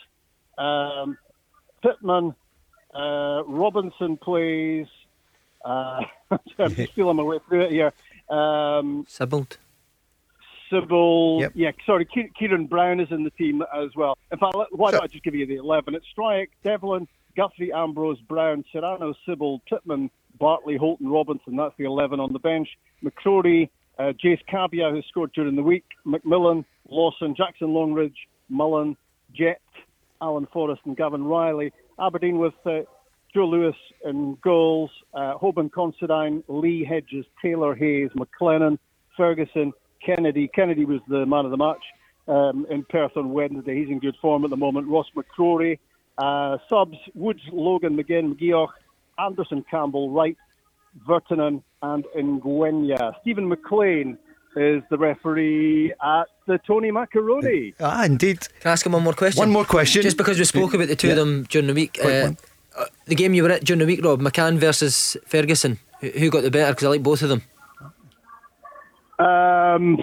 um, 0.57 1.19
Pittman, 1.83 2.35
uh, 2.95 3.43
Robinson 3.47 4.17
plays. 4.19 4.87
Uh, 5.69 6.01
I'm 6.59 6.75
just 6.75 6.95
feeling 6.95 7.17
my 7.17 7.23
way 7.23 7.39
through 7.47 7.67
it 7.67 7.73
here. 7.73 7.93
Um, 8.31 9.07
Sibbald. 9.09 9.59
Sybil, 10.71 11.51
yeah, 11.55 11.71
sorry, 11.87 12.07
Ciaron 12.39 12.69
Brown 12.69 13.01
is 13.01 13.09
in 13.11 13.25
the 13.25 13.31
team 13.31 13.63
as 13.75 13.89
well. 13.97 14.19
In 14.31 14.39
fact, 14.39 14.55
why 14.73 14.91
don't 14.91 15.03
I 15.03 15.07
just 15.07 15.25
give 15.25 15.35
you 15.35 15.47
the 15.47 15.57
11? 15.57 15.95
It's 15.95 16.05
Stryjek, 16.15 16.49
Devlin, 16.63 17.09
Guthrie, 17.37 17.73
Ambrose, 17.73 18.21
Brown, 18.29 18.65
Serrano, 18.71 19.15
Sibbald, 19.27 19.61
Pittman, 19.67 20.11
Bartley, 20.39 20.77
Holt, 20.77 21.01
and 21.01 21.11
Robinson. 21.11 21.57
That's 21.57 21.75
the 21.79 21.85
11 21.85 22.21
on 22.21 22.35
the 22.35 22.39
bench. 22.39 22.69
McCrorie, 23.03 23.71
uh, 23.99 24.13
Jaze 24.23 24.41
Kabia, 24.53 24.91
who 24.91 25.01
scored 25.09 25.33
during 25.33 25.57
the 25.57 25.63
week, 25.63 25.87
McMillan, 26.07 26.67
Lawson, 26.91 27.35
Jackson 27.35 27.73
Longridge, 27.73 28.29
Mullen, 28.51 28.95
Jet, 29.35 29.63
Alan 30.21 30.47
Forrest, 30.53 30.83
and 30.85 30.97
Gavin 30.99 31.25
Reilly. 31.25 31.73
Aberdeen 31.99 32.39
with 32.39 32.55
uh, 32.67 32.81
Joe 33.35 33.47
Lewis 33.47 33.77
in 34.05 34.37
goals, 34.43 34.91
uh, 35.15 35.35
Hoban 35.37 35.71
Considine, 35.71 36.43
Lee 36.49 36.85
Hedges, 36.85 37.27
Taylor 37.43 37.75
Hayes, 37.75 38.11
McLennan, 38.17 38.79
Ferguson, 39.17 39.73
Kennedy. 40.05 40.49
Kennedy 40.49 40.85
was 40.85 41.01
the 41.09 41.27
man 41.27 41.45
of 41.45 41.51
the 41.51 41.57
match 41.57 41.83
um, 42.27 42.67
in 42.71 42.85
Perth 42.85 43.17
on 43.17 43.31
Wednesday. 43.33 43.79
He's 43.81 43.89
in 43.89 43.99
good 43.99 44.17
form 44.21 44.45
at 44.45 44.51
the 44.51 44.57
moment. 44.57 44.89
Ross 44.89 45.07
McCrorie, 45.15 45.79
uh, 46.17 46.59
subs, 46.69 46.97
Woods, 47.15 47.43
Logan, 47.53 47.97
McGinn, 47.97 48.35
McGeouch, 48.35 48.69
Anderson, 49.19 49.65
Campbell, 49.71 50.11
Wright, 50.11 50.37
Virtanen, 51.07 51.63
and 51.83 52.05
Ngwenya. 52.17 53.15
Stephen 53.21 53.49
McLean 53.49 54.19
is 54.57 54.83
the 54.91 54.99
referee 54.99 55.93
at 56.03 56.25
the 56.47 56.59
Tony 56.67 56.91
Macaroni. 56.91 57.75
Ah, 57.81 58.05
indeed. 58.05 58.41
Can 58.61 58.71
I 58.71 58.73
ask 58.73 58.87
him 58.87 58.93
one 58.93 59.05
more 59.05 59.13
question? 59.13 59.41
One 59.41 59.51
more 59.51 59.65
question. 59.65 60.03
Just 60.03 60.17
because 60.17 60.39
we 60.39 60.45
spoke 60.45 60.75
about 60.75 60.89
the 60.89 60.97
two 60.97 61.11
of 61.11 61.17
them 61.17 61.45
during 61.45 61.69
the 61.69 61.75
week. 61.75 61.99
Uh, 62.03 62.23
one. 62.23 62.37
Uh, 62.79 62.87
the 63.07 63.15
game 63.15 63.35
you 63.35 63.43
were 63.43 63.51
at 63.51 63.65
during 63.65 63.81
the 63.81 63.87
week, 63.87 64.05
Rob, 64.05 64.21
McCann 64.21 64.59
versus 64.59 65.17
Ferguson. 65.27 65.79
Who, 66.01 66.09
who 66.11 66.31
got 66.31 66.43
the 66.43 66.51
better? 66.51 66.73
Because 66.73 66.85
I 66.85 66.89
like 66.89 67.03
both 67.03 67.23
of 67.23 67.29
them. 67.29 67.43
Um, 69.19 70.03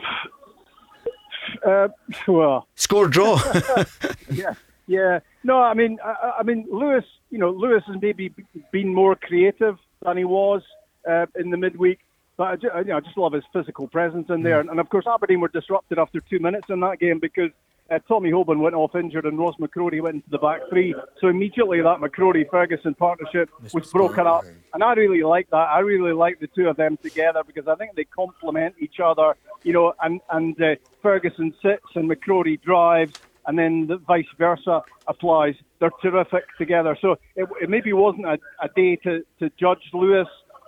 uh, 1.65 1.87
well, 2.27 2.67
Score 2.75 3.07
draw. 3.07 3.41
yeah, 4.31 4.53
yeah. 4.87 5.19
No, 5.43 5.61
I 5.61 5.73
mean, 5.73 5.97
I, 6.03 6.33
I 6.39 6.43
mean, 6.43 6.67
Lewis. 6.69 7.05
You 7.31 7.39
know, 7.39 7.49
Lewis 7.49 7.83
has 7.87 7.97
maybe 8.01 8.33
been 8.71 8.93
more 8.93 9.15
creative 9.15 9.77
than 10.03 10.15
he 10.17 10.23
was 10.23 10.61
uh, 11.09 11.25
in 11.35 11.49
the 11.49 11.57
midweek. 11.57 11.99
But 12.37 12.43
I 12.43 12.55
just, 12.55 12.75
you 12.75 12.83
know, 12.85 12.97
I 12.97 12.99
just 12.99 13.17
love 13.17 13.33
his 13.33 13.43
physical 13.53 13.87
presence 13.87 14.29
in 14.29 14.43
there. 14.43 14.59
And 14.59 14.79
of 14.79 14.89
course, 14.89 15.05
Aberdeen 15.07 15.39
were 15.39 15.47
disrupted 15.47 15.97
after 15.97 16.19
two 16.21 16.39
minutes 16.39 16.67
in 16.69 16.81
that 16.81 16.99
game 16.99 17.19
because 17.19 17.51
uh, 17.89 17.99
Tommy 18.07 18.31
Hoban 18.31 18.59
went 18.59 18.75
off 18.75 18.95
injured 18.95 19.25
and 19.25 19.37
Ross 19.37 19.55
McCrorie 19.59 20.01
went 20.01 20.15
into 20.15 20.29
the 20.29 20.37
back 20.37 20.61
three. 20.69 20.95
So 21.21 21.27
immediately 21.27 21.81
that 21.81 21.99
McCrorie 21.99 22.49
Ferguson 22.49 22.95
partnership 22.95 23.49
was 23.73 23.91
broken 23.91 24.25
up. 24.25 24.43
And 24.73 24.83
I 24.83 24.93
really 24.93 25.23
like 25.23 25.49
that. 25.51 25.67
I 25.69 25.79
really 25.79 26.13
like 26.13 26.39
the 26.39 26.47
two 26.47 26.67
of 26.67 26.77
them 26.77 26.97
together 26.97 27.43
because 27.45 27.67
I 27.67 27.75
think 27.75 27.95
they 27.95 28.05
complement 28.05 28.75
each 28.79 28.99
other. 29.03 29.35
You 29.63 29.73
know, 29.73 29.93
and 30.01 30.21
and 30.29 30.59
uh, 30.61 30.75
Ferguson 31.01 31.53
sits 31.61 31.85
and 31.95 32.09
McCrorie 32.09 32.61
drives, 32.61 33.13
and 33.47 33.57
then 33.57 33.87
the 33.87 33.97
vice 33.97 34.25
versa 34.37 34.81
applies. 35.07 35.55
They're 35.79 35.91
terrific 36.01 36.45
together. 36.57 36.97
So 37.01 37.17
it, 37.35 37.47
it 37.61 37.69
maybe 37.69 37.93
wasn't 37.93 38.25
a, 38.25 38.37
a 38.61 38.69
day 38.75 38.95
to, 38.97 39.23
to 39.39 39.49
judge 39.59 39.81
Lewis 39.93 40.27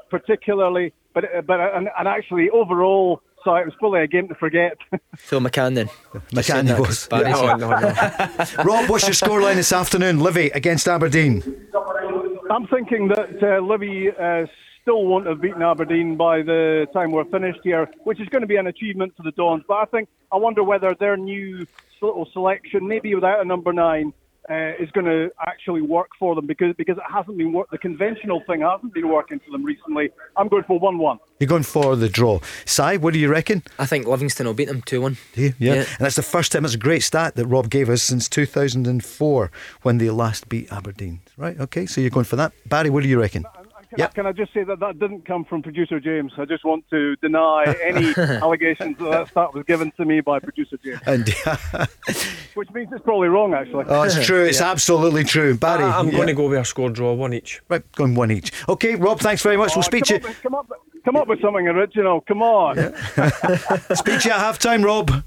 particularly, 0.09 0.93
but 1.13 1.25
but 1.45 1.59
and, 1.59 1.89
and 1.97 2.07
actually 2.07 2.49
overall, 2.49 3.21
so 3.43 3.55
it 3.55 3.65
was 3.65 3.73
probably 3.79 4.01
a 4.01 4.07
game 4.07 4.27
to 4.27 4.35
forget. 4.35 4.77
So 5.19 5.39
McCann 5.39 5.75
then. 5.75 5.89
Just 6.33 6.47
saying 6.47 6.65
McCann 6.65 6.67
that, 6.67 6.79
was. 6.79 7.07
'cause 7.07 7.07
Barry's 7.07 7.37
Yeah. 7.37 8.45
here. 8.45 8.63
Rob, 8.65 8.89
what's 8.89 9.05
your 9.07 9.13
scoreline 9.13 9.55
this 9.55 9.71
afternoon? 9.71 10.19
Livy 10.19 10.47
against 10.49 10.87
Aberdeen. 10.87 11.43
I'm 12.49 12.67
thinking 12.67 13.09
that 13.09 13.41
uh, 13.43 13.59
Livy 13.61 14.09
uh, 14.09 14.45
still 14.81 15.05
won't 15.05 15.27
have 15.27 15.41
beaten 15.41 15.61
Aberdeen 15.61 16.15
by 16.15 16.41
the 16.41 16.87
time 16.93 17.11
we're 17.11 17.25
finished 17.25 17.59
here, 17.63 17.89
which 18.05 18.19
is 18.21 18.27
going 18.29 18.41
to 18.41 18.47
be 18.47 18.55
an 18.55 18.67
achievement 18.67 19.13
for 19.17 19.23
the 19.23 19.31
Dons. 19.31 19.63
But 19.67 19.75
I 19.75 19.85
think 19.85 20.07
I 20.31 20.37
wonder 20.37 20.63
whether 20.63 20.95
their 20.99 21.17
new 21.17 21.65
little 22.01 22.27
selection, 22.31 22.87
maybe 22.87 23.13
without 23.15 23.41
a 23.41 23.45
number 23.45 23.73
nine, 23.73 24.13
uh, 24.49 24.71
is 24.79 24.89
going 24.91 25.05
to 25.05 25.29
actually 25.45 25.81
work 25.81 26.09
for 26.17 26.35
them 26.35 26.45
because 26.45 26.75
because 26.77 26.97
it 26.97 27.03
hasn't 27.11 27.37
been 27.37 27.53
work. 27.53 27.69
The 27.71 27.77
conventional 27.77 28.41
thing 28.47 28.61
hasn't 28.61 28.93
been 28.93 29.09
working 29.09 29.39
for 29.39 29.51
them 29.51 29.63
recently. 29.63 30.09
I'm 30.35 30.47
going 30.47 30.63
for 30.63 30.79
one-one. 30.79 31.19
You're 31.39 31.47
going 31.47 31.63
for 31.63 31.95
the 31.95 32.09
draw. 32.09 32.39
Si, 32.65 32.97
what 32.97 33.13
do 33.13 33.19
you 33.19 33.29
reckon? 33.29 33.63
I 33.77 33.85
think 33.85 34.07
Livingston 34.07 34.47
will 34.47 34.53
beat 34.53 34.67
them 34.67 34.81
2 34.81 35.01
1. 35.01 35.17
Do? 35.33 35.41
Yeah. 35.41 35.51
Yeah. 35.59 35.73
And 35.73 35.99
that's 35.99 36.15
the 36.15 36.23
first 36.23 36.51
time, 36.51 36.65
it's 36.65 36.73
a 36.73 36.77
great 36.77 37.03
stat 37.03 37.35
that 37.35 37.45
Rob 37.45 37.69
gave 37.69 37.89
us 37.89 38.01
since 38.03 38.27
2004 38.29 39.51
when 39.83 39.97
they 39.97 40.09
last 40.09 40.49
beat 40.49 40.71
Aberdeen. 40.71 41.19
Right, 41.37 41.59
okay, 41.59 41.85
so 41.85 42.01
you're 42.01 42.09
going 42.09 42.25
for 42.25 42.35
that. 42.37 42.53
Barry, 42.65 42.89
what 42.89 43.03
do 43.03 43.09
you 43.09 43.19
reckon? 43.19 43.45
Can, 43.89 44.01
I, 44.01 44.07
can 44.07 44.25
I 44.25 44.31
just 44.33 44.53
say 44.53 44.63
that 44.63 44.79
that 44.81 44.99
didn't 44.99 45.25
come 45.25 45.45
from 45.45 45.63
producer 45.63 45.99
James? 45.99 46.33
I 46.37 46.43
just 46.43 46.65
want 46.65 46.89
to 46.89 47.15
deny 47.17 47.73
any 47.81 48.13
allegations 48.17 48.97
that 48.97 49.31
that 49.33 49.53
was 49.53 49.63
given 49.65 49.91
to 49.97 50.03
me 50.03 50.19
by 50.19 50.39
producer 50.39 50.77
James, 50.83 50.99
And 51.05 51.29
which 52.55 52.69
means 52.71 52.89
it's 52.91 53.03
probably 53.03 53.29
wrong 53.29 53.53
actually. 53.53 53.85
Oh, 53.87 54.03
it's 54.03 54.25
true. 54.25 54.43
It's 54.43 54.61
absolutely 54.73 55.23
true. 55.23 55.55
Barry, 55.55 55.85
I, 55.85 55.99
am 55.99 56.07
yeah. 56.07 56.11
going 56.13 56.27
to 56.27 56.33
go 56.33 56.49
with 56.49 56.59
a 56.59 56.65
score 56.65 56.89
draw, 56.89 57.13
one 57.13 57.33
each. 57.33 57.61
Right, 57.69 57.89
going 57.93 58.15
one 58.15 58.31
each. 58.31 58.51
Okay, 58.67 58.95
Rob, 58.95 59.19
thanks 59.21 59.41
very 59.41 59.55
much. 59.55 59.75
we'll 59.75 59.79
oh, 59.79 59.87
speak 59.87 60.03
to 60.05 60.19
come 60.19 60.23
you. 60.23 60.29
Up, 60.29 60.43
come 60.43 60.55
up, 60.55 60.71
come 61.05 61.15
up 61.15 61.27
with 61.29 61.41
something 61.41 61.67
original. 61.67 62.21
Come 62.21 62.41
on. 62.41 62.75
Speak 63.95 64.19
to 64.21 64.27
you 64.27 64.33
at 64.33 64.39
half 64.39 64.59
time, 64.59 64.83
Rob. 64.83 65.23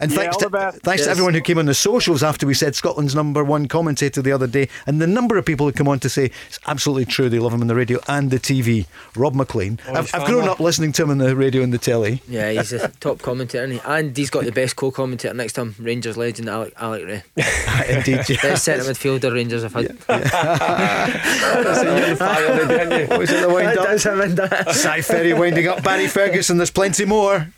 And 0.00 0.10
Yeah, 0.12 0.18
thanks, 0.18 0.36
all 0.36 0.40
to, 0.40 0.46
the 0.46 0.50
best. 0.50 0.80
thanks 0.82 1.04
to 1.04 1.10
everyone 1.10 1.34
who 1.34 1.40
came 1.40 1.58
on 1.58 1.66
the 1.66 1.74
socials 1.74 2.22
after 2.22 2.46
we 2.46 2.54
said 2.54 2.74
Scotland's 2.76 3.14
number 3.14 3.42
one 3.42 3.66
commentator 3.68 4.22
the 4.22 4.32
other 4.32 4.46
day, 4.46 4.68
and 4.86 5.00
the 5.00 5.06
number 5.06 5.36
of 5.36 5.44
people 5.44 5.66
who 5.66 5.72
come 5.72 5.88
on 5.88 5.98
to 6.00 6.08
say 6.08 6.30
it's 6.48 6.58
absolutely 6.66 7.04
true 7.04 7.28
they 7.28 7.38
love 7.38 7.52
him 7.52 7.60
on 7.60 7.66
the 7.66 7.74
radio 7.74 7.98
and 8.08 8.30
the 8.30 8.38
TV. 8.38 8.86
Rob 9.16 9.34
McLean. 9.34 9.80
Oh, 9.88 9.94
I've, 9.94 10.14
I've 10.14 10.26
grown 10.26 10.48
up 10.48 10.60
listening 10.60 10.92
to 10.92 11.02
him 11.02 11.10
on 11.10 11.18
the 11.18 11.34
radio 11.34 11.62
and 11.62 11.72
the 11.72 11.78
telly. 11.78 12.22
Yeah, 12.28 12.52
he's 12.52 12.72
a 12.72 12.88
top 13.00 13.20
commentator, 13.20 13.64
isn't 13.64 13.78
he? 13.78 13.82
and 13.84 14.16
he's 14.16 14.30
got 14.30 14.44
the 14.44 14.52
best 14.52 14.76
co-commentator 14.76 15.34
next 15.34 15.54
to 15.54 15.62
him, 15.62 15.74
Rangers 15.80 16.16
legend 16.16 16.48
Alec, 16.48 16.72
Alex 16.76 17.04
Rae. 17.04 17.22
Indeed, 17.88 18.28
yeah. 18.28 18.42
Best 18.42 18.64
centre 18.64 18.84
midfielder 18.84 19.32
Rangers 19.34 19.62
have 19.64 19.74
had. 19.74 19.88
What 20.06 20.08
was 23.18 23.30
it, 23.30 23.40
the 23.40 23.50
wind 23.52 23.78
up? 23.78 23.86
That's 23.86 24.04
him 24.04 24.20
and 24.20 24.36
that. 24.36 24.70
Si 24.74 25.00
Ferry 25.02 25.32
winding 25.32 25.66
up 25.66 25.82
Barry 25.82 26.06
Ferguson. 26.06 26.58
There's 26.58 26.70
plenty 26.70 27.04
more. 27.04 27.48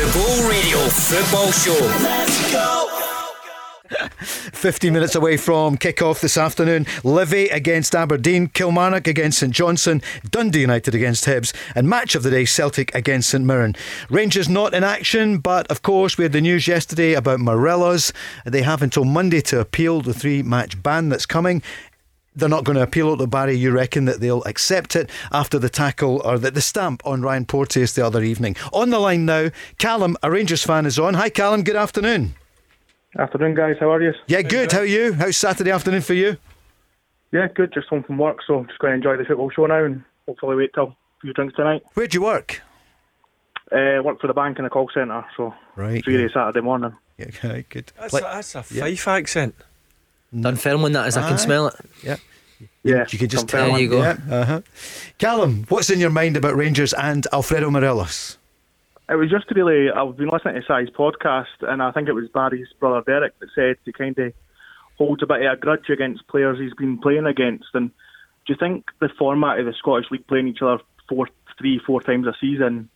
The 0.00 0.06
Go 0.14 0.48
Radio 0.48 0.78
Football 0.88 1.52
Show. 1.52 1.78
Let's 2.02 2.50
go. 2.50 2.86
50 4.24 4.88
minutes 4.88 5.14
away 5.14 5.36
from 5.36 5.76
kick-off 5.76 6.22
this 6.22 6.38
afternoon. 6.38 6.86
Livy 7.04 7.48
against 7.48 7.94
Aberdeen, 7.94 8.48
Kilmarnock 8.48 9.06
against 9.06 9.40
St 9.40 9.52
Johnstone, 9.52 10.00
Dundee 10.30 10.62
United 10.62 10.94
against 10.94 11.26
Hibs, 11.26 11.54
and 11.74 11.86
match 11.86 12.14
of 12.14 12.22
the 12.22 12.30
day 12.30 12.46
Celtic 12.46 12.94
against 12.94 13.28
St 13.28 13.44
Mirren. 13.44 13.76
Rangers 14.08 14.48
not 14.48 14.72
in 14.72 14.84
action, 14.84 15.36
but 15.36 15.66
of 15.70 15.82
course 15.82 16.16
we 16.16 16.24
had 16.24 16.32
the 16.32 16.40
news 16.40 16.66
yesterday 16.66 17.12
about 17.12 17.40
Morelos. 17.40 18.10
They 18.46 18.62
have 18.62 18.80
until 18.80 19.04
Monday 19.04 19.42
to 19.42 19.60
appeal 19.60 20.00
the 20.00 20.14
three-match 20.14 20.82
ban 20.82 21.10
that's 21.10 21.26
coming. 21.26 21.62
They're 22.34 22.48
not 22.48 22.64
going 22.64 22.76
to 22.76 22.82
appeal 22.82 23.12
it 23.12 23.16
to 23.18 23.26
Barry. 23.26 23.54
You 23.54 23.72
reckon 23.72 24.04
that 24.04 24.20
they'll 24.20 24.44
accept 24.44 24.94
it 24.94 25.10
after 25.32 25.58
the 25.58 25.68
tackle 25.68 26.22
or 26.24 26.38
the, 26.38 26.50
the 26.52 26.60
stamp 26.60 27.02
on 27.04 27.22
Ryan 27.22 27.44
Porteous 27.44 27.92
the 27.94 28.06
other 28.06 28.22
evening? 28.22 28.56
On 28.72 28.90
the 28.90 29.00
line 29.00 29.26
now, 29.26 29.50
Callum, 29.78 30.16
a 30.22 30.30
Rangers 30.30 30.62
fan, 30.62 30.86
is 30.86 30.98
on. 30.98 31.14
Hi, 31.14 31.28
Callum. 31.28 31.64
Good 31.64 31.74
afternoon. 31.76 32.34
Afternoon, 33.18 33.56
guys. 33.56 33.76
How 33.80 33.90
are 33.92 34.00
you? 34.02 34.12
Yeah, 34.28 34.42
good. 34.42 34.70
How 34.70 34.78
are 34.80 34.84
you? 34.84 35.12
How's 35.14 35.36
Saturday 35.36 35.72
afternoon 35.72 36.02
for 36.02 36.14
you? 36.14 36.36
Yeah, 37.32 37.48
good. 37.52 37.72
Just 37.74 37.88
home 37.88 38.04
from 38.04 38.18
work, 38.18 38.38
so 38.46 38.64
just 38.64 38.78
going 38.78 38.92
to 38.92 38.96
enjoy 38.96 39.16
the 39.16 39.24
football 39.24 39.50
show 39.50 39.66
now 39.66 39.84
and 39.84 40.04
hopefully 40.26 40.54
wait 40.56 40.70
till 40.74 40.84
a 40.84 40.96
few 41.20 41.32
drinks 41.32 41.56
tonight. 41.56 41.82
Where 41.94 42.06
do 42.06 42.16
you 42.16 42.22
work? 42.22 42.60
Uh, 43.72 44.02
work 44.04 44.20
for 44.20 44.26
the 44.28 44.34
bank 44.34 44.58
in 44.60 44.64
a 44.64 44.70
call 44.70 44.88
centre, 44.94 45.24
so 45.36 45.52
Right. 45.76 46.02
three 46.04 46.16
days 46.16 46.30
Saturday 46.34 46.60
morning. 46.60 46.92
Yeah, 47.18 47.26
okay, 47.26 47.64
good. 47.68 47.92
That's, 47.98 48.12
Like- 48.12 48.22
a, 48.22 48.26
that's 48.26 48.54
a 48.54 48.64
yeah. 48.72 48.94
Fife 48.96 49.28
accent. 50.32 50.42
Dunfermline, 50.44 50.92
that 50.92 51.08
is. 51.08 51.16
I 51.16 51.28
can 51.28 51.38
smell 51.38 51.68
it. 51.68 51.74
Yeah. 52.02 52.16
Yeah, 52.82 53.06
You 53.10 53.18
could 53.18 53.30
just 53.30 53.48
There 53.48 53.66
tell. 53.68 53.78
you 53.78 53.88
go. 53.88 53.98
Yeah, 54.02 54.16
uh-huh. 54.30 54.60
Callum, 55.18 55.64
what's 55.68 55.90
in 55.90 55.98
your 56.00 56.10
mind 56.10 56.36
about 56.36 56.56
Rangers 56.56 56.92
and 56.94 57.26
Alfredo 57.32 57.70
Morelos? 57.70 58.38
It 59.08 59.16
was 59.16 59.30
just 59.30 59.50
really, 59.50 59.90
I've 59.90 60.16
been 60.16 60.28
listening 60.28 60.54
to 60.54 60.62
Si's 60.62 60.88
podcast, 60.90 61.46
and 61.62 61.82
I 61.82 61.90
think 61.90 62.08
it 62.08 62.12
was 62.12 62.28
Barry's 62.28 62.68
brother 62.78 63.02
Derek 63.06 63.38
that 63.40 63.48
said 63.54 63.76
he 63.84 63.92
kind 63.92 64.18
of 64.18 64.32
holds 64.98 65.22
a 65.22 65.26
bit 65.26 65.42
of 65.44 65.52
a 65.52 65.56
grudge 65.56 65.88
against 65.90 66.26
players 66.28 66.58
he's 66.58 66.74
been 66.74 66.98
playing 66.98 67.26
against. 67.26 67.68
And 67.74 67.90
do 68.46 68.52
you 68.52 68.56
think 68.56 68.86
the 69.00 69.08
format 69.18 69.58
of 69.58 69.66
the 69.66 69.72
Scottish 69.72 70.10
League 70.10 70.26
playing 70.26 70.48
each 70.48 70.62
other 70.62 70.82
four, 71.08 71.28
three, 71.58 71.80
four 71.84 72.00
times 72.02 72.26
a 72.26 72.34
season 72.40 72.88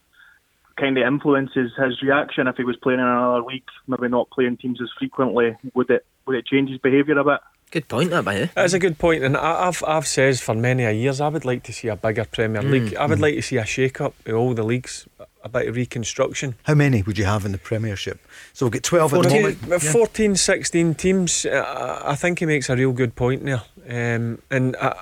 kind 0.76 0.98
of 0.98 1.06
influences 1.06 1.72
his 1.76 2.02
reaction 2.02 2.46
if 2.46 2.56
he 2.56 2.64
was 2.64 2.76
playing 2.76 3.00
in 3.00 3.06
another 3.06 3.42
league, 3.42 3.64
maybe 3.86 4.08
not 4.08 4.30
playing 4.30 4.56
teams 4.56 4.80
as 4.82 4.88
frequently? 4.98 5.56
Would 5.74 5.90
it 5.90 6.04
would 6.26 6.36
it 6.36 6.46
change 6.46 6.70
his 6.70 6.78
behaviour 6.78 7.18
a 7.18 7.24
bit? 7.24 7.40
Good 7.70 7.88
point, 7.88 8.10
that 8.10 8.24
by. 8.24 8.50
That's 8.54 8.72
a 8.72 8.78
good 8.78 8.98
point, 8.98 9.24
and 9.24 9.36
I- 9.36 9.66
I've 9.68 9.82
I've 9.86 10.06
said 10.06 10.38
for 10.38 10.54
many 10.54 10.84
a 10.84 10.92
years 10.92 11.20
I 11.20 11.28
would 11.28 11.44
like 11.44 11.64
to 11.64 11.72
see 11.72 11.88
a 11.88 11.96
bigger 11.96 12.24
Premier 12.24 12.62
League. 12.62 12.94
I 12.94 13.06
would 13.06 13.18
like 13.20 13.34
to 13.34 13.42
see 13.42 13.56
a 13.56 13.64
shake 13.64 14.00
up 14.00 14.14
of 14.26 14.34
all 14.34 14.54
the 14.54 14.62
leagues, 14.62 15.08
a 15.42 15.48
bit 15.48 15.66
of 15.68 15.74
reconstruction. 15.74 16.54
How 16.64 16.74
many 16.74 17.02
would 17.02 17.18
you 17.18 17.24
have 17.24 17.44
in 17.44 17.50
the 17.52 17.58
Premiership? 17.58 18.20
So 18.52 18.66
we've 18.66 18.74
got 18.74 18.82
12 18.84 19.14
at 19.14 19.22
the 19.22 19.28
14, 19.30 19.42
moment. 19.42 19.72
uh, 19.72 19.78
14, 19.92 20.36
16 20.36 20.94
teams. 20.94 21.46
Uh, 21.46 22.00
I 22.04 22.14
think 22.14 22.38
he 22.38 22.46
makes 22.46 22.70
a 22.70 22.76
real 22.76 22.92
good 22.92 23.16
point 23.16 23.44
there. 23.44 23.62
Um, 23.88 24.40
and 24.50 24.76
I, 24.76 24.94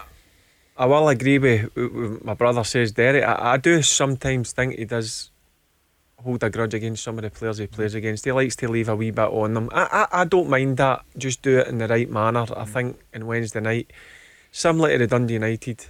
I 0.79 0.87
will 0.87 1.09
agree 1.09 1.39
with, 1.39 1.75
with 1.77 2.25
my 2.25 2.35
brother 2.35 2.64
says 2.64 2.93
Derek. 2.93 3.23
I, 3.23 3.53
I 3.53 3.57
do 3.59 3.83
sometimes 3.83 4.53
think 4.53 4.77
he 4.79 4.85
does 4.87 5.31
hold 6.25 6.43
a 6.43 6.51
grudge 6.51 6.75
against 6.75 7.03
some 7.03 7.18
of 7.18 7.23
the 7.23 7.31
players 7.31 7.59
he 7.59 7.66
plays 7.66 7.95
against. 7.95 8.25
He 8.25 8.33
likes 8.33 8.57
to 8.57 8.68
leave 8.68 8.89
a 8.89 8.97
wee 8.97 9.11
bit 9.11 9.29
on 9.29 9.55
them. 9.55 9.68
I, 9.73 10.07
I, 10.12 10.23
I 10.23 10.25
don't 10.25 10.49
mind 10.49 10.77
that. 10.79 11.05
Just 11.16 11.43
do 11.43 11.59
it 11.59 11.68
in 11.68 11.79
the 11.79 11.89
right 11.89 12.09
manner. 12.09 12.47
I 12.57 12.64
think 12.64 12.99
in 13.12 13.27
Wednesday 13.27 13.61
night, 13.61 13.93
similar 14.51 14.91
to 14.91 14.99
the 14.99 15.07
Dundee 15.07 15.35
United, 15.35 15.87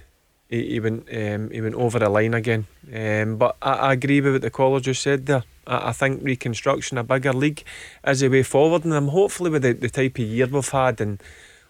he, 0.49 0.73
he 0.73 0.79
went 0.79 1.07
um, 1.13 1.49
he 1.49 1.61
went 1.61 1.75
over 1.75 1.99
the 1.99 2.09
line 2.09 2.33
again. 2.33 2.67
Um, 2.93 3.37
but 3.37 3.55
I, 3.61 3.73
I 3.73 3.93
agree 3.93 4.21
with 4.21 4.33
what 4.33 4.41
the 4.41 4.49
caller 4.49 4.79
just 4.79 5.01
said 5.01 5.25
there. 5.25 5.43
I, 5.67 5.89
I 5.89 5.91
think 5.91 6.23
reconstruction, 6.23 6.97
a 6.97 7.03
bigger 7.03 7.33
league, 7.33 7.63
is 8.05 8.19
the 8.19 8.29
way 8.29 8.43
forward. 8.43 8.85
And 8.85 8.93
I'm 8.93 9.09
hopefully 9.09 9.49
with 9.49 9.63
the, 9.63 9.73
the 9.73 9.89
type 9.89 10.17
of 10.19 10.25
year 10.25 10.47
we've 10.47 10.69
had, 10.69 10.99
and 10.99 11.21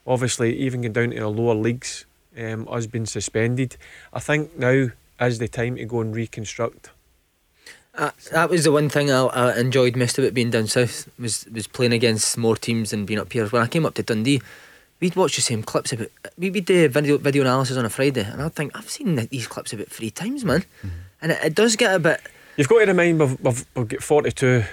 obviously 0.05 0.55
even 0.57 0.81
going 0.81 0.93
down 0.93 1.09
to 1.11 1.19
the 1.19 1.27
lower 1.29 1.55
leagues, 1.55 2.05
um, 2.37 2.67
us 2.69 2.87
being 2.87 3.05
suspended, 3.05 3.77
I 4.11 4.19
think 4.19 4.57
now 4.57 4.89
is 5.19 5.39
the 5.39 5.47
time 5.47 5.75
to 5.77 5.85
go 5.85 6.01
and 6.01 6.15
reconstruct. 6.15 6.89
Uh, 7.95 8.11
that 8.31 8.49
was 8.49 8.63
the 8.63 8.71
one 8.71 8.89
thing 8.89 9.11
I, 9.11 9.25
I 9.25 9.59
enjoyed 9.59 9.95
most 9.95 10.17
about 10.17 10.33
being 10.33 10.49
down 10.49 10.67
south 10.67 11.07
was 11.19 11.45
was 11.53 11.67
playing 11.67 11.93
against 11.93 12.37
more 12.37 12.55
teams 12.55 12.91
and 12.91 13.05
being 13.05 13.19
up 13.19 13.31
here. 13.31 13.45
When 13.47 13.61
I 13.61 13.67
came 13.67 13.85
up 13.85 13.93
to 13.95 14.03
Dundee, 14.03 14.41
we'd 14.99 15.15
watch 15.15 15.35
the 15.35 15.41
same 15.41 15.61
clips 15.61 15.93
about. 15.93 16.07
We 16.37 16.49
would 16.49 16.65
do 16.65 16.89
video 16.89 17.17
video 17.17 17.43
analysis 17.43 17.77
on 17.77 17.85
a 17.85 17.89
Friday, 17.89 18.23
and 18.23 18.41
I'd 18.41 18.53
think 18.55 18.75
I've 18.75 18.89
seen 18.89 19.15
these 19.15 19.47
clips 19.47 19.73
about 19.73 19.87
three 19.89 20.09
times, 20.09 20.43
man. 20.43 20.65
And 21.21 21.31
it, 21.33 21.43
it 21.43 21.55
does 21.55 21.75
get 21.75 21.93
a 21.93 21.99
bit. 21.99 22.19
You've 22.57 22.67
got 22.67 22.79
to 22.79 22.85
remind 22.85 23.19
we've, 23.19 23.39
we've, 23.41 23.65
we've 23.75 23.87
got 23.87 24.03
42 24.03 24.63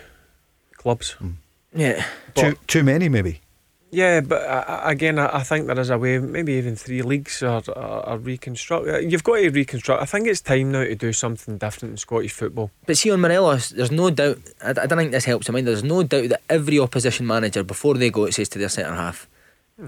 clubs. 0.77 1.17
Yeah. 1.75 2.05
Too, 2.35 2.57
too 2.67 2.83
many, 2.83 3.09
maybe. 3.09 3.41
Yeah, 3.93 4.21
but 4.21 4.43
uh, 4.43 4.81
again, 4.85 5.19
I, 5.19 5.43
think 5.43 5.67
there 5.67 5.79
is 5.79 5.91
a 5.91 5.99
way, 5.99 6.19
maybe 6.19 6.53
even 6.53 6.77
three 6.77 7.03
leagues 7.03 7.43
or, 7.43 7.61
or, 7.71 8.09
or 8.09 8.19
reconstruct. 8.19 8.87
uh, 8.87 8.99
You've 8.99 9.25
got 9.25 9.37
to 9.37 9.51
reconstruct. 9.51 10.01
I 10.01 10.07
think 10.07 10.29
it's 10.29 10.41
time 10.41 10.71
now 10.71 10.85
to 10.85 10.95
do 10.95 11.13
something 11.13 11.59
different 11.59 11.93
in 11.93 11.97
Scottish 11.97 12.33
football. 12.33 12.71
But 12.87 12.97
see, 12.97 13.11
on 13.11 13.21
Morelos, 13.21 13.71
there's 13.71 13.91
no 13.91 14.11
doubt. 14.11 14.39
I, 14.63 14.71
I 14.71 14.87
don't 14.87 14.99
think 14.99 15.11
this 15.11 15.25
helps 15.25 15.49
him 15.49 15.57
either. 15.57 15.73
There's 15.73 15.83
no 15.83 16.05
doubt 16.05 16.29
that 16.29 16.43
every 16.49 16.79
opposition 16.79 17.27
manager, 17.27 17.65
before 17.65 17.95
they 17.95 18.11
go, 18.11 18.27
it 18.27 18.35
says 18.35 18.49
to 18.51 18.59
their 18.61 18.69
centre 18.69 18.95
half, 18.95 19.29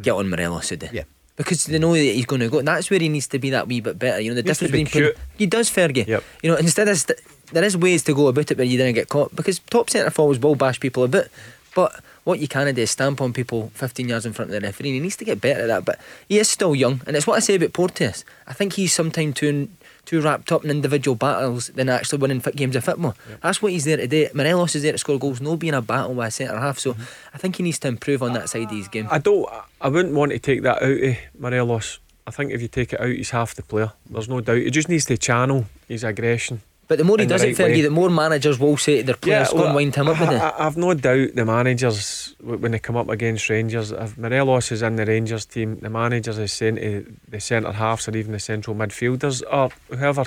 "Get 0.01 0.15
on 0.15 0.29
Morelos 0.29 0.69
today." 0.69 0.91
Yeah. 0.93 1.05
Because 1.37 1.65
they 1.65 1.79
know 1.79 1.93
that 1.95 1.99
he's 2.01 2.27
going 2.27 2.41
to 2.41 2.49
go. 2.49 2.61
That's 2.61 2.91
where 2.91 3.01
he 3.01 3.09
needs 3.09 3.29
to 3.29 3.39
be 3.39 3.51
that 3.51 3.67
wee 3.67 3.81
bit 3.81 3.99
better. 3.99 4.21
You 4.21 4.31
know 4.31 4.35
the 4.35 4.43
Needs 4.43 4.59
difference 4.59 4.73
be 4.73 4.85
between 4.85 5.13
he 5.39 5.47
does 5.47 5.71
Fergie. 5.71 6.07
Yep. 6.07 6.25
You 6.43 6.51
know 6.51 6.57
instead 6.57 6.89
of 6.89 6.99
st- 6.99 7.19
there 7.53 7.65
is 7.65 7.77
ways 7.77 8.03
to 8.05 8.15
go 8.15 8.27
about 8.27 8.51
it 8.51 8.59
where 8.59 8.67
you 8.67 8.77
didn't 8.77 8.95
get 8.95 9.09
caught 9.09 9.35
because 9.35 9.59
top 9.61 9.89
centre 9.89 10.11
forwards 10.11 10.41
will 10.41 10.57
bash 10.57 10.79
people 10.79 11.05
a 11.05 11.09
bit, 11.09 11.31
but 11.75 12.03
what 12.25 12.39
you 12.39 12.49
can 12.49 12.73
do 12.75 12.83
is 12.83 12.91
stamp 12.91 13.21
on 13.21 13.33
people 13.33 13.71
15 13.75 14.09
yards 14.09 14.27
in 14.27 14.33
front 14.33 14.51
of 14.51 14.61
the 14.61 14.67
referee. 14.67 14.91
And 14.91 14.95
he 14.97 15.01
needs 15.01 15.17
to 15.17 15.25
get 15.25 15.41
better 15.41 15.63
at 15.63 15.67
that, 15.67 15.85
but 15.85 15.99
he 16.29 16.39
is 16.39 16.49
still 16.49 16.75
young, 16.75 17.01
and 17.07 17.17
it's 17.17 17.27
what 17.27 17.37
I 17.37 17.41
say 17.41 17.57
about 17.57 17.73
Porteous. 17.73 18.25
I 18.47 18.53
think 18.53 18.75
he's 18.75 18.93
sometimes 18.93 19.35
too 19.35 19.69
too 20.05 20.21
wrapped 20.21 20.51
up 20.51 20.65
in 20.65 20.71
individual 20.71 21.15
battles 21.15 21.69
than 21.69 21.89
actually 21.89 22.19
winning 22.19 22.41
fit 22.41 22.57
games 22.57 22.75
of 22.75 22.85
football. 22.85 23.15
That's 23.41 23.63
what 23.63 23.73
he's 23.73 23.85
there 23.85 23.97
to 23.97 24.07
do. 24.07 24.29
Morelos 24.35 24.75
is 24.75 24.83
there 24.83 24.93
to 24.93 24.99
score 24.99 25.19
goals, 25.19 25.41
no 25.41 25.57
being 25.57 25.75
a 25.75 25.83
battle 25.83 26.15
with 26.15 26.27
a 26.27 26.31
centre 26.31 26.59
half. 26.59 26.79
So 26.79 26.95
mm-hmm. 26.95 27.03
I 27.35 27.39
think 27.39 27.57
he 27.57 27.63
needs 27.63 27.79
to 27.81 27.89
improve 27.89 28.23
on 28.23 28.33
that 28.33 28.49
side 28.49 28.65
of 28.65 28.71
his 28.71 28.89
game. 28.89 29.07
I 29.11 29.19
don't. 29.19 29.49
I 29.81 29.89
wouldn't 29.89 30.15
want 30.15 30.33
to 30.33 30.39
take 30.39 30.63
that 30.63 30.83
out 30.83 30.91
of 30.91 31.17
Morelos. 31.39 32.01
I 32.27 32.31
think 32.31 32.53
if 32.53 32.63
you 32.63 32.69
take 32.69 32.93
it 32.93 33.01
out, 33.01 33.09
he's 33.09 33.31
half 33.31 33.55
the 33.55 33.63
player. 33.63 33.93
There's 34.09 34.29
no 34.29 34.41
doubt. 34.41 34.59
He 34.59 34.71
just 34.71 34.89
needs 34.89 35.05
to 35.07 35.19
channel 35.19 35.67
his 35.89 36.05
aggression. 36.05 36.63
But 36.93 36.99
the 36.99 37.05
more 37.05 37.17
he 37.17 37.25
does 37.25 37.41
right 37.41 37.53
it, 37.53 37.57
Fergie, 37.57 37.77
way. 37.77 37.81
the 37.81 37.89
more 37.89 38.11
managers 38.11 38.59
will 38.59 38.77
say 38.77 38.99
to 38.99 39.03
their 39.03 39.17
players, 39.17 39.49
go 39.49 39.65
and 39.65 39.75
wind 39.75 39.95
him 39.95 40.09
up 40.09 40.21
with 40.21 40.29
I, 40.29 40.35
it. 40.35 40.43
I, 40.43 40.67
I've 40.67 40.77
no 40.77 40.93
doubt 40.93 41.35
the 41.35 41.47
managers 41.47 42.37
when 42.39 42.73
they 42.73 42.79
come 42.79 42.99
up 42.99 43.09
against 43.09 43.49
Rangers, 43.49 43.93
if 43.93 44.19
Morelos 44.19 44.71
is 44.73 44.83
in 44.83 44.97
the 44.97 45.07
Rangers 45.07 45.47
team, 45.47 45.79
the 45.81 45.89
managers 45.89 46.37
is 46.37 46.53
saying 46.53 46.77
to 46.77 47.11
the 47.27 47.41
centre 47.41 47.73
halves 47.73 48.09
or 48.09 48.15
even 48.15 48.33
the 48.33 48.39
central 48.39 48.77
midfielders 48.77 49.43
or 49.51 49.71
whoever 49.89 50.27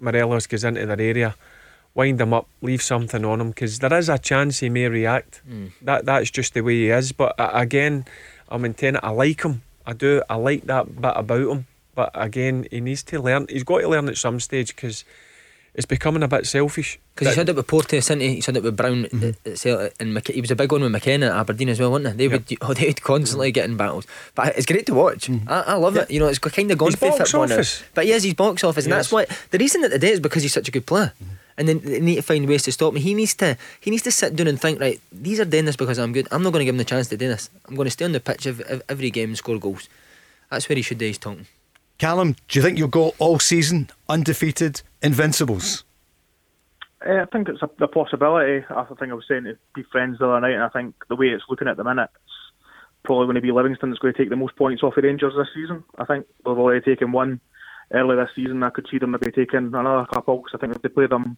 Morelos 0.00 0.46
goes 0.46 0.64
into 0.64 0.84
their 0.84 1.00
area, 1.00 1.34
wind 1.94 2.20
him 2.20 2.34
up, 2.34 2.46
leave 2.60 2.82
something 2.82 3.24
on 3.24 3.40
him 3.40 3.48
because 3.48 3.78
there 3.78 3.94
is 3.94 4.10
a 4.10 4.18
chance 4.18 4.58
he 4.58 4.68
may 4.68 4.88
react. 4.88 5.40
Mm. 5.48 5.72
That 5.80 6.04
that's 6.04 6.30
just 6.30 6.52
the 6.52 6.60
way 6.60 6.74
he 6.74 6.90
is. 6.90 7.12
But 7.12 7.40
uh, 7.40 7.52
again, 7.54 8.04
I'm 8.50 8.60
maintaining 8.60 9.00
I 9.02 9.08
like 9.08 9.42
him. 9.42 9.62
I 9.86 9.94
do. 9.94 10.20
I 10.28 10.34
like 10.34 10.64
that 10.64 11.00
bit 11.00 11.12
about 11.16 11.48
him. 11.50 11.66
But 11.94 12.10
again, 12.12 12.66
he 12.70 12.80
needs 12.82 13.02
to 13.04 13.18
learn. 13.18 13.46
He's 13.48 13.64
got 13.64 13.78
to 13.78 13.88
learn 13.88 14.10
at 14.10 14.18
some 14.18 14.40
stage 14.40 14.76
because 14.76 15.06
it's 15.74 15.86
becoming 15.86 16.22
a 16.22 16.28
bit 16.28 16.46
selfish. 16.46 16.98
Because 17.14 17.28
he 17.28 17.30
That- 17.30 17.34
said 17.34 17.48
it 17.48 17.56
with 17.56 17.66
Porteous, 17.66 18.06
didn't 18.08 18.22
he? 18.22 18.34
He 18.36 18.40
said 18.40 18.56
it 18.56 18.62
with 18.62 18.76
Brown 18.76 19.06
at- 19.06 19.36
at 19.46 19.58
Celtic, 19.58 19.94
and 20.00 20.14
Mc- 20.14 20.28
he 20.28 20.40
was 20.40 20.50
a 20.50 20.56
big 20.56 20.70
one 20.72 20.82
with 20.82 20.92
McKenna 20.92 21.26
at 21.26 21.32
Aberdeen 21.32 21.68
as 21.68 21.80
well, 21.80 21.90
wasn't 21.90 22.12
he? 22.12 22.16
They 22.16 22.28
would 22.28 22.44
oh, 22.60 22.74
they 22.78 22.86
would 22.86 23.02
constantly 23.02 23.50
get 23.52 23.64
in 23.64 23.76
battles, 23.76 24.06
but 24.34 24.56
it's 24.56 24.66
great 24.66 24.86
to 24.86 24.94
watch. 24.94 25.28
I, 25.48 25.60
I 25.60 25.74
love 25.74 25.96
it. 25.96 26.10
You 26.10 26.20
know, 26.20 26.28
it's 26.28 26.38
kind 26.38 26.70
of 26.70 26.78
gone 26.78 26.88
His 26.92 26.96
for 26.96 27.12
football 27.12 27.46
now. 27.48 27.62
But 27.94 28.04
he 28.06 28.12
is 28.12 28.22
his 28.22 28.34
box 28.34 28.62
office, 28.64 28.84
and 28.84 28.92
Yes. 28.92 29.10
that's 29.10 29.12
why 29.12 29.26
the 29.50 29.58
reason 29.58 29.80
that 29.82 29.90
they 29.90 29.98
did 29.98 30.12
is 30.12 30.20
because 30.20 30.42
he's 30.42 30.52
such 30.52 30.68
a 30.68 30.72
good 30.72 30.86
player. 30.86 31.12
And 31.56 31.68
then 31.68 31.78
they 31.84 32.00
need 32.00 32.16
to 32.16 32.22
find 32.22 32.48
ways 32.48 32.64
to 32.64 32.72
stop 32.72 32.92
me. 32.94 33.00
He 33.00 33.14
needs 33.14 33.34
to 33.34 33.56
he 33.80 33.88
needs 33.92 34.02
to 34.02 34.10
sit 34.10 34.34
down 34.34 34.48
and 34.48 34.60
think. 34.60 34.80
Right, 34.80 35.00
these 35.12 35.38
are 35.38 35.44
doing 35.44 35.66
this 35.66 35.76
because 35.76 35.98
I'm 36.00 36.12
good. 36.12 36.26
I'm 36.32 36.42
not 36.42 36.52
going 36.52 36.62
to 36.62 36.64
give 36.64 36.74
them 36.74 36.78
the 36.78 36.84
chance 36.84 37.06
to 37.10 37.16
do 37.16 37.28
this. 37.28 37.48
I'm 37.68 37.76
going 37.76 37.86
to 37.86 37.92
stay 37.92 38.04
on 38.04 38.10
the 38.10 38.18
pitch 38.18 38.46
of, 38.46 38.60
of 38.62 38.82
every 38.88 39.08
game 39.10 39.28
and 39.28 39.38
score 39.38 39.58
goals. 39.60 39.88
That's 40.50 40.68
where 40.68 40.74
he 40.74 40.82
should 40.82 40.98
do 40.98 41.06
his 41.06 41.16
talking. 41.18 41.46
Callum, 41.98 42.36
do 42.48 42.58
you 42.58 42.62
think 42.62 42.78
you'll 42.78 42.88
go 42.88 43.14
all 43.18 43.38
season 43.38 43.90
undefeated, 44.08 44.82
invincibles? 45.02 45.84
Uh, 47.06 47.22
I 47.22 47.24
think 47.26 47.48
it's 47.48 47.62
a, 47.62 47.70
a 47.82 47.88
possibility. 47.88 48.64
I 48.68 48.84
think 48.84 49.12
I 49.12 49.14
was 49.14 49.24
saying 49.28 49.44
to 49.44 49.56
be 49.74 49.84
friends 49.92 50.18
the 50.18 50.26
other 50.26 50.40
night, 50.40 50.54
and 50.54 50.62
I 50.62 50.68
think 50.70 50.94
the 51.08 51.16
way 51.16 51.28
it's 51.28 51.44
looking 51.48 51.68
at 51.68 51.76
the 51.76 51.84
minute, 51.84 52.10
it's 52.14 52.52
probably 53.04 53.26
going 53.26 53.36
to 53.36 53.40
be 53.40 53.52
Livingston 53.52 53.90
that's 53.90 54.00
going 54.00 54.14
to 54.14 54.18
take 54.18 54.30
the 54.30 54.36
most 54.36 54.56
points 54.56 54.82
off 54.82 54.94
the 54.96 55.02
Rangers 55.02 55.34
this 55.36 55.48
season. 55.54 55.84
I 55.98 56.04
think 56.04 56.26
they've 56.38 56.58
already 56.58 56.80
taken 56.80 57.12
one 57.12 57.40
early 57.92 58.16
this 58.16 58.30
season. 58.34 58.62
I 58.62 58.70
could 58.70 58.88
see 58.90 58.98
them 58.98 59.12
maybe 59.12 59.30
taking 59.30 59.74
another 59.74 60.06
couple 60.06 60.38
because 60.38 60.54
I 60.54 60.58
think 60.58 60.76
if 60.76 60.82
they 60.82 60.88
play 60.88 61.06
them 61.06 61.36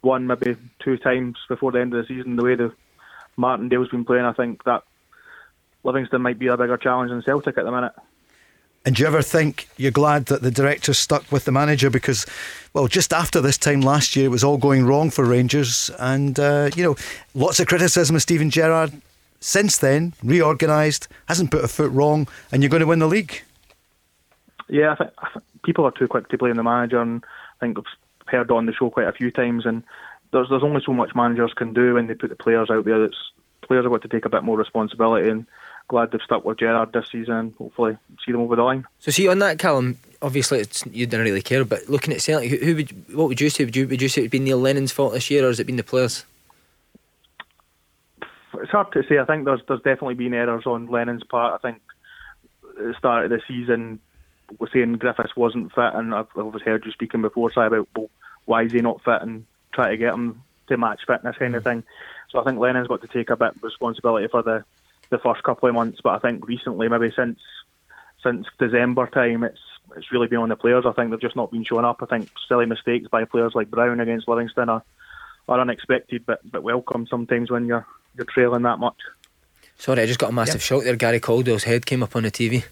one, 0.00 0.26
maybe 0.26 0.56
two 0.80 0.98
times 0.98 1.36
before 1.48 1.72
the 1.72 1.80
end 1.80 1.94
of 1.94 2.06
the 2.06 2.14
season, 2.14 2.36
the 2.36 2.44
way 2.44 2.56
the 2.56 2.72
Martindale's 3.36 3.88
been 3.88 4.04
playing, 4.04 4.24
I 4.24 4.32
think 4.32 4.64
that 4.64 4.82
Livingston 5.82 6.22
might 6.22 6.38
be 6.38 6.48
a 6.48 6.56
bigger 6.56 6.76
challenge 6.76 7.10
than 7.10 7.22
Celtic 7.22 7.56
at 7.56 7.64
the 7.64 7.72
minute. 7.72 7.92
And 8.84 8.94
do 8.94 9.02
you 9.02 9.06
ever 9.06 9.22
think 9.22 9.68
you're 9.78 9.90
glad 9.90 10.26
that 10.26 10.42
the 10.42 10.50
director 10.50 10.92
stuck 10.92 11.32
with 11.32 11.46
the 11.46 11.52
manager 11.52 11.88
because, 11.88 12.26
well, 12.74 12.86
just 12.86 13.14
after 13.14 13.40
this 13.40 13.56
time 13.56 13.80
last 13.80 14.14
year, 14.14 14.26
it 14.26 14.30
was 14.30 14.44
all 14.44 14.58
going 14.58 14.84
wrong 14.84 15.10
for 15.10 15.24
Rangers, 15.24 15.90
and 15.98 16.38
uh, 16.38 16.70
you 16.76 16.84
know, 16.84 16.96
lots 17.34 17.60
of 17.60 17.66
criticism 17.66 18.14
of 18.14 18.22
Steven 18.22 18.50
Gerrard. 18.50 18.92
Since 19.40 19.78
then, 19.78 20.12
reorganised, 20.22 21.08
hasn't 21.28 21.50
put 21.50 21.64
a 21.64 21.68
foot 21.68 21.92
wrong, 21.92 22.28
and 22.52 22.62
you're 22.62 22.70
going 22.70 22.80
to 22.80 22.86
win 22.86 22.98
the 22.98 23.06
league. 23.06 23.42
Yeah, 24.68 24.92
I 24.92 24.94
think, 24.96 25.10
I 25.18 25.30
think 25.30 25.44
people 25.64 25.84
are 25.84 25.90
too 25.90 26.08
quick 26.08 26.28
to 26.28 26.38
blame 26.38 26.56
the 26.56 26.62
manager, 26.62 27.00
and 27.00 27.24
I 27.60 27.64
think 27.64 27.78
I've 27.78 27.84
heard 28.26 28.50
on 28.50 28.66
the 28.66 28.72
show 28.72 28.90
quite 28.90 29.08
a 29.08 29.12
few 29.12 29.30
times. 29.30 29.66
And 29.66 29.82
there's 30.30 30.48
there's 30.50 30.62
only 30.62 30.82
so 30.84 30.92
much 30.92 31.14
managers 31.14 31.54
can 31.54 31.72
do 31.72 31.94
when 31.94 32.06
they 32.06 32.14
put 32.14 32.30
the 32.30 32.36
players 32.36 32.70
out 32.70 32.84
there. 32.84 33.04
It's 33.04 33.16
players 33.62 33.84
have 33.84 33.92
got 33.92 34.02
to 34.02 34.08
take 34.08 34.26
a 34.26 34.30
bit 34.30 34.44
more 34.44 34.58
responsibility, 34.58 35.30
and 35.30 35.46
glad 35.88 36.10
they've 36.10 36.20
stuck 36.22 36.44
with 36.44 36.58
Gerrard 36.58 36.92
this 36.92 37.08
season. 37.10 37.54
Hopefully, 37.58 37.96
see 38.24 38.32
them 38.32 38.40
over 38.40 38.56
the 38.56 38.62
line. 38.62 38.86
So 38.98 39.10
see 39.10 39.28
on 39.28 39.38
that, 39.40 39.58
Callum. 39.58 39.98
Obviously, 40.22 40.60
it's, 40.60 40.86
you 40.86 41.06
didn't 41.06 41.24
really 41.24 41.42
care, 41.42 41.64
but 41.64 41.88
looking 41.88 42.14
at 42.14 42.22
Celtic, 42.22 42.50
who, 42.50 42.56
who 42.56 42.74
would 42.76 43.14
what 43.14 43.28
would 43.28 43.40
you 43.40 43.50
say? 43.50 43.64
Would 43.64 43.76
you 43.76 43.86
would 43.88 44.00
you 44.00 44.08
say 44.08 44.22
it's 44.22 44.30
been 44.30 44.44
Neil 44.44 44.58
Lennon's 44.58 44.92
fault 44.92 45.12
this 45.12 45.30
year, 45.30 45.44
or 45.44 45.48
has 45.48 45.60
it 45.60 45.66
been 45.66 45.76
the 45.76 45.84
players? 45.84 46.24
It's 48.54 48.70
hard 48.70 48.92
to 48.92 49.02
say. 49.08 49.18
I 49.18 49.24
think 49.24 49.44
there's 49.44 49.60
there's 49.68 49.82
definitely 49.82 50.14
been 50.14 50.32
errors 50.32 50.66
on 50.66 50.86
Lennon's 50.86 51.24
part. 51.24 51.54
I 51.54 51.68
think 51.68 51.82
at 52.78 52.84
the 52.84 52.94
start 52.98 53.24
of 53.24 53.30
the 53.30 53.42
season, 53.46 54.00
we're 54.58 54.70
saying 54.70 54.94
Griffiths 54.94 55.36
wasn't 55.36 55.72
fit, 55.74 55.94
and 55.94 56.14
I've, 56.14 56.28
I've 56.36 56.62
heard 56.62 56.86
you 56.86 56.92
speaking 56.92 57.22
before, 57.22 57.50
Si, 57.52 57.60
about 57.60 57.88
well, 57.94 58.10
why 58.46 58.62
is 58.62 58.72
he 58.72 58.80
not 58.80 59.04
fit, 59.04 59.22
and 59.22 59.44
try 59.72 59.90
to 59.90 59.96
get 59.96 60.14
him 60.14 60.42
to 60.68 60.76
match 60.76 61.02
fitness 61.06 61.36
kind 61.36 61.54
of 61.54 61.62
mm-hmm. 61.62 61.80
thing. 61.80 61.84
So 62.30 62.40
I 62.40 62.44
think 62.44 62.58
Lennon's 62.58 62.88
got 62.88 63.02
to 63.02 63.08
take 63.08 63.30
a 63.30 63.36
bit 63.36 63.54
of 63.56 63.62
responsibility 63.62 64.28
for 64.28 64.42
the 64.42 64.64
the 65.10 65.18
first 65.18 65.42
couple 65.42 65.68
of 65.68 65.74
months. 65.74 66.00
But 66.02 66.14
I 66.14 66.18
think 66.18 66.46
recently, 66.46 66.88
maybe 66.88 67.12
since 67.14 67.38
since 68.22 68.46
December 68.58 69.06
time, 69.06 69.44
it's 69.44 69.60
it's 69.96 70.10
really 70.10 70.28
been 70.28 70.38
on 70.38 70.48
the 70.48 70.56
players. 70.56 70.84
I 70.86 70.92
think 70.92 71.10
they've 71.10 71.20
just 71.20 71.36
not 71.36 71.50
been 71.50 71.64
showing 71.64 71.84
up. 71.84 72.02
I 72.02 72.06
think 72.06 72.30
silly 72.48 72.66
mistakes 72.66 73.08
by 73.08 73.24
players 73.24 73.52
like 73.54 73.70
Brown 73.70 74.00
against 74.00 74.28
Livingston 74.28 74.68
are, 74.68 74.82
are 75.48 75.60
unexpected, 75.60 76.24
but 76.26 76.40
but 76.50 76.62
welcome 76.62 77.06
sometimes 77.06 77.50
when 77.50 77.66
you're 77.66 77.86
you're 78.16 78.26
trailing 78.26 78.62
that 78.62 78.78
much. 78.78 78.96
Sorry, 79.76 80.02
I 80.02 80.06
just 80.06 80.20
got 80.20 80.30
a 80.30 80.32
massive 80.32 80.62
shock 80.62 80.84
there. 80.84 80.94
Gary 80.94 81.18
Caldwell's 81.18 81.64
head 81.64 81.84
came 81.84 82.02
up 82.02 82.14
on 82.14 82.22
the 82.22 82.30
TV. 82.30 82.64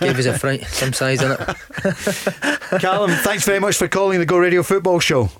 Gave 0.00 0.18
us 0.18 0.26
a 0.26 0.38
fright, 0.38 0.64
some 0.66 0.92
size 0.92 1.20
in 1.20 1.32
it. 1.32 1.38
Callum, 2.80 3.10
thanks 3.10 3.44
very 3.44 3.58
much 3.58 3.76
for 3.76 3.88
calling 3.88 4.20
the 4.20 4.26
Go 4.26 4.38
Radio 4.38 4.62
Football 4.62 5.00
Show. 5.00 5.30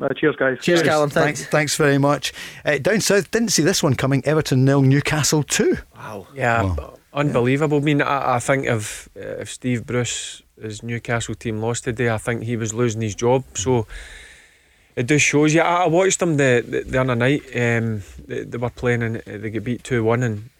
Uh, 0.00 0.08
cheers, 0.14 0.36
guys. 0.36 0.58
Cheers, 0.60 0.82
Callum. 0.82 1.10
Thanks. 1.10 1.40
Thanks, 1.40 1.50
thanks 1.50 1.76
very 1.76 1.98
much. 1.98 2.32
Uh, 2.64 2.78
down 2.78 3.00
south, 3.00 3.30
didn't 3.30 3.50
see 3.50 3.62
this 3.62 3.82
one 3.82 3.94
coming. 3.94 4.24
Everton 4.24 4.64
nil, 4.64 4.82
Newcastle 4.82 5.42
two. 5.42 5.76
Wow. 5.96 6.26
Yeah, 6.34 6.74
b- 6.76 6.84
unbelievable. 7.12 7.78
I 7.78 7.80
mean, 7.80 8.02
I, 8.02 8.36
I 8.36 8.38
think 8.38 8.66
if 8.66 9.08
uh, 9.16 9.40
if 9.42 9.50
Steve 9.50 9.84
Bruce, 9.84 10.42
his 10.60 10.82
Newcastle 10.82 11.34
team 11.34 11.60
lost 11.60 11.84
today, 11.84 12.10
I 12.10 12.18
think 12.18 12.44
he 12.44 12.56
was 12.56 12.72
losing 12.72 13.02
his 13.02 13.16
job. 13.16 13.42
So 13.54 13.86
it 14.94 15.04
just 15.04 15.24
shows 15.24 15.52
you. 15.52 15.62
I, 15.62 15.84
I 15.84 15.86
watched 15.88 16.20
them 16.20 16.36
the, 16.36 16.64
the, 16.66 16.82
the 16.82 17.00
other 17.00 17.16
night. 17.16 17.42
Um, 17.54 18.02
they, 18.26 18.44
they 18.44 18.58
were 18.58 18.70
playing 18.70 19.02
and 19.02 19.16
they 19.16 19.50
get 19.50 19.64
beat 19.64 19.82
two 19.82 20.04
one 20.04 20.22
and. 20.22 20.50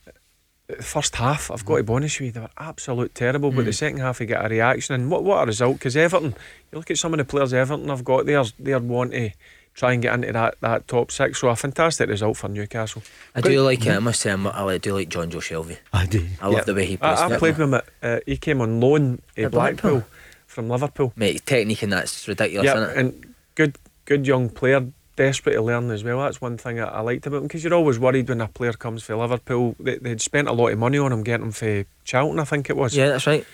The 0.68 0.82
First 0.82 1.16
half, 1.16 1.50
I've 1.50 1.64
got 1.64 1.78
to 1.78 1.82
be 1.82 1.92
honest 1.94 2.20
with 2.20 2.26
you, 2.26 2.32
they 2.32 2.40
were 2.40 2.50
absolute 2.58 3.14
terrible. 3.14 3.50
But 3.50 3.64
the 3.64 3.72
second 3.72 4.00
half, 4.00 4.20
you 4.20 4.26
get 4.26 4.44
a 4.44 4.48
reaction, 4.48 4.94
and 4.94 5.10
what 5.10 5.24
what 5.24 5.42
a 5.42 5.46
result! 5.46 5.78
Because 5.78 5.96
Everton, 5.96 6.34
you 6.70 6.78
look 6.78 6.90
at 6.90 6.98
some 6.98 7.14
of 7.14 7.18
the 7.18 7.24
players 7.24 7.54
Everton 7.54 7.88
have 7.88 8.04
got, 8.04 8.26
they're 8.26 8.44
they're 8.58 8.78
wanting 8.78 9.30
to 9.30 9.36
try 9.74 9.92
and 9.94 10.02
get 10.02 10.12
into 10.12 10.30
that, 10.32 10.56
that 10.60 10.86
top 10.86 11.10
six. 11.10 11.40
So 11.40 11.48
a 11.48 11.56
fantastic 11.56 12.08
result 12.10 12.36
for 12.36 12.48
Newcastle. 12.48 13.00
I 13.34 13.40
do 13.40 13.62
like 13.62 13.86
it. 13.86 13.92
I 13.92 13.98
must 14.00 14.20
say, 14.20 14.30
I'm, 14.30 14.46
I 14.46 14.76
do 14.76 14.92
like 14.92 15.08
Jonjo 15.08 15.40
Shelvey. 15.40 15.78
I 15.92 16.04
do. 16.04 16.26
I 16.42 16.48
love 16.48 16.66
the 16.66 16.74
way 16.74 16.84
he 16.84 16.96
plays. 16.98 17.18
I, 17.18 17.34
I 17.34 17.38
played 17.38 17.56
with 17.56 17.60
him. 17.68 17.74
At, 17.74 17.84
uh, 18.02 18.20
he 18.26 18.36
came 18.36 18.60
on 18.60 18.78
loan 18.80 19.22
at 19.38 19.44
At 19.44 19.50
Blackpool, 19.52 19.90
Blackpool? 19.92 20.10
from 20.46 20.68
Liverpool. 20.68 21.12
Mate, 21.16 21.46
technique 21.46 21.82
and 21.82 21.92
that's 21.94 22.28
ridiculous, 22.28 22.66
Yeah, 22.66 22.76
isn't 22.82 22.90
it? 22.90 22.96
and 22.98 23.34
good, 23.54 23.78
good 24.04 24.26
young 24.26 24.50
player. 24.50 24.84
Desperate 25.18 25.54
to 25.54 25.62
learn 25.62 25.90
as 25.90 26.04
well. 26.04 26.20
That's 26.20 26.40
one 26.40 26.56
thing 26.56 26.78
I, 26.78 26.84
I 26.84 27.00
liked 27.00 27.26
about 27.26 27.38
him 27.38 27.42
because 27.42 27.64
you're 27.64 27.74
always 27.74 27.98
worried 27.98 28.28
when 28.28 28.40
a 28.40 28.46
player 28.46 28.72
comes 28.72 29.02
for 29.02 29.16
Liverpool. 29.16 29.74
They, 29.80 29.98
they'd 29.98 30.20
spent 30.20 30.46
a 30.46 30.52
lot 30.52 30.68
of 30.68 30.78
money 30.78 30.96
on 30.96 31.12
him, 31.12 31.24
getting 31.24 31.46
him 31.46 31.50
for 31.50 31.84
Charlton, 32.04 32.38
I 32.38 32.44
think 32.44 32.70
it 32.70 32.76
was. 32.76 32.96
Yeah, 32.96 33.08
that's 33.08 33.26
right. 33.26 33.44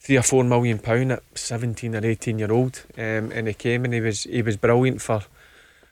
Three 0.00 0.18
or 0.18 0.22
four 0.22 0.44
million 0.44 0.78
pound 0.78 1.12
at 1.12 1.22
seventeen 1.34 1.96
or 1.96 2.04
eighteen 2.04 2.38
year 2.38 2.52
old, 2.52 2.84
um, 2.98 3.32
and 3.32 3.48
he 3.48 3.54
came 3.54 3.86
and 3.86 3.94
he 3.94 4.02
was 4.02 4.24
he 4.24 4.42
was 4.42 4.58
brilliant 4.58 5.00
for 5.00 5.22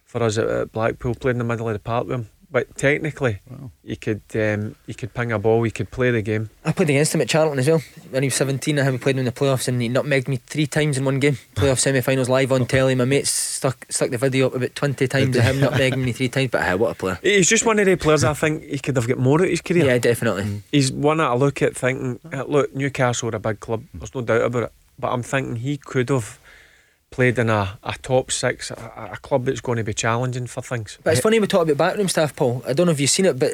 for 0.04 0.22
us 0.22 0.36
at, 0.36 0.46
at 0.46 0.72
Blackpool. 0.72 1.14
playing 1.14 1.36
in 1.36 1.38
the 1.38 1.44
middle 1.44 1.66
of 1.66 1.72
the 1.72 1.78
park 1.78 2.06
with 2.06 2.14
him, 2.14 2.28
but 2.52 2.76
technically, 2.76 3.38
he 3.82 3.96
could 3.96 4.20
um, 4.34 4.74
he 4.86 4.92
could 4.92 5.14
ping 5.14 5.32
a 5.32 5.38
ball, 5.38 5.62
he 5.62 5.70
could 5.70 5.90
play 5.90 6.10
the 6.10 6.20
game. 6.20 6.50
I 6.66 6.72
played 6.72 6.90
against 6.90 7.14
him 7.14 7.22
at 7.22 7.28
Charlton 7.28 7.58
as 7.58 7.66
well. 7.66 7.82
When 8.10 8.22
he 8.22 8.26
was 8.26 8.34
17, 8.34 8.78
I 8.78 8.82
had 8.82 9.00
played 9.00 9.16
him 9.16 9.20
in 9.20 9.24
the 9.24 9.32
playoffs 9.32 9.68
and 9.68 9.80
he 9.80 9.88
nutmegged 9.88 10.28
me 10.28 10.36
three 10.36 10.66
times 10.66 10.98
in 10.98 11.06
one 11.06 11.18
game. 11.18 11.38
Playoff 11.54 11.78
semi 11.78 12.02
finals 12.02 12.28
live 12.28 12.52
on 12.52 12.66
telly. 12.66 12.94
My 12.94 13.06
mates 13.06 13.30
stuck 13.30 13.86
stuck 13.88 14.10
the 14.10 14.18
video 14.18 14.48
up 14.48 14.54
about 14.54 14.74
20 14.74 15.08
times 15.08 15.34
of 15.34 15.44
him 15.44 15.56
nutmegging 15.56 15.96
me 16.04 16.12
three 16.12 16.28
times. 16.28 16.50
But 16.50 16.62
hey, 16.62 16.74
what 16.74 16.90
a 16.90 16.94
player. 16.94 17.18
He's 17.22 17.48
just 17.48 17.64
one 17.64 17.78
of 17.78 17.86
the 17.86 17.96
players 17.96 18.22
I 18.22 18.34
think 18.34 18.64
he 18.64 18.78
could 18.78 18.96
have 18.96 19.08
got 19.08 19.18
more 19.18 19.40
out 19.40 19.44
of 19.44 19.50
his 19.50 19.62
career. 19.62 19.86
Yeah, 19.86 19.98
definitely. 19.98 20.62
He's 20.70 20.92
one 20.92 21.16
that 21.16 21.30
I 21.30 21.34
look 21.34 21.62
at 21.62 21.74
thinking, 21.74 22.20
uh, 22.32 22.44
look, 22.44 22.74
Newcastle 22.74 23.30
are 23.30 23.36
a 23.36 23.40
big 23.40 23.60
club, 23.60 23.84
there's 23.94 24.14
no 24.14 24.20
doubt 24.20 24.42
about 24.42 24.64
it. 24.64 24.72
But 24.98 25.12
I'm 25.12 25.22
thinking 25.22 25.56
he 25.56 25.78
could 25.78 26.10
have 26.10 26.38
played 27.12 27.38
in 27.38 27.48
a, 27.48 27.78
a 27.84 27.94
top 28.02 28.32
six, 28.32 28.70
a, 28.70 29.10
a 29.12 29.16
club 29.18 29.44
that's 29.44 29.60
going 29.60 29.76
to 29.76 29.84
be 29.84 29.94
challenging 29.94 30.46
for 30.46 30.62
things. 30.62 30.98
But 31.04 31.12
it's 31.12 31.22
funny 31.22 31.38
we 31.38 31.46
talk 31.46 31.68
about 31.68 31.76
backroom 31.76 32.08
staff, 32.08 32.34
Paul. 32.34 32.64
I 32.66 32.72
don't 32.72 32.86
know 32.86 32.92
if 32.92 33.00
you've 33.00 33.10
seen 33.10 33.26
it, 33.26 33.38
but 33.38 33.52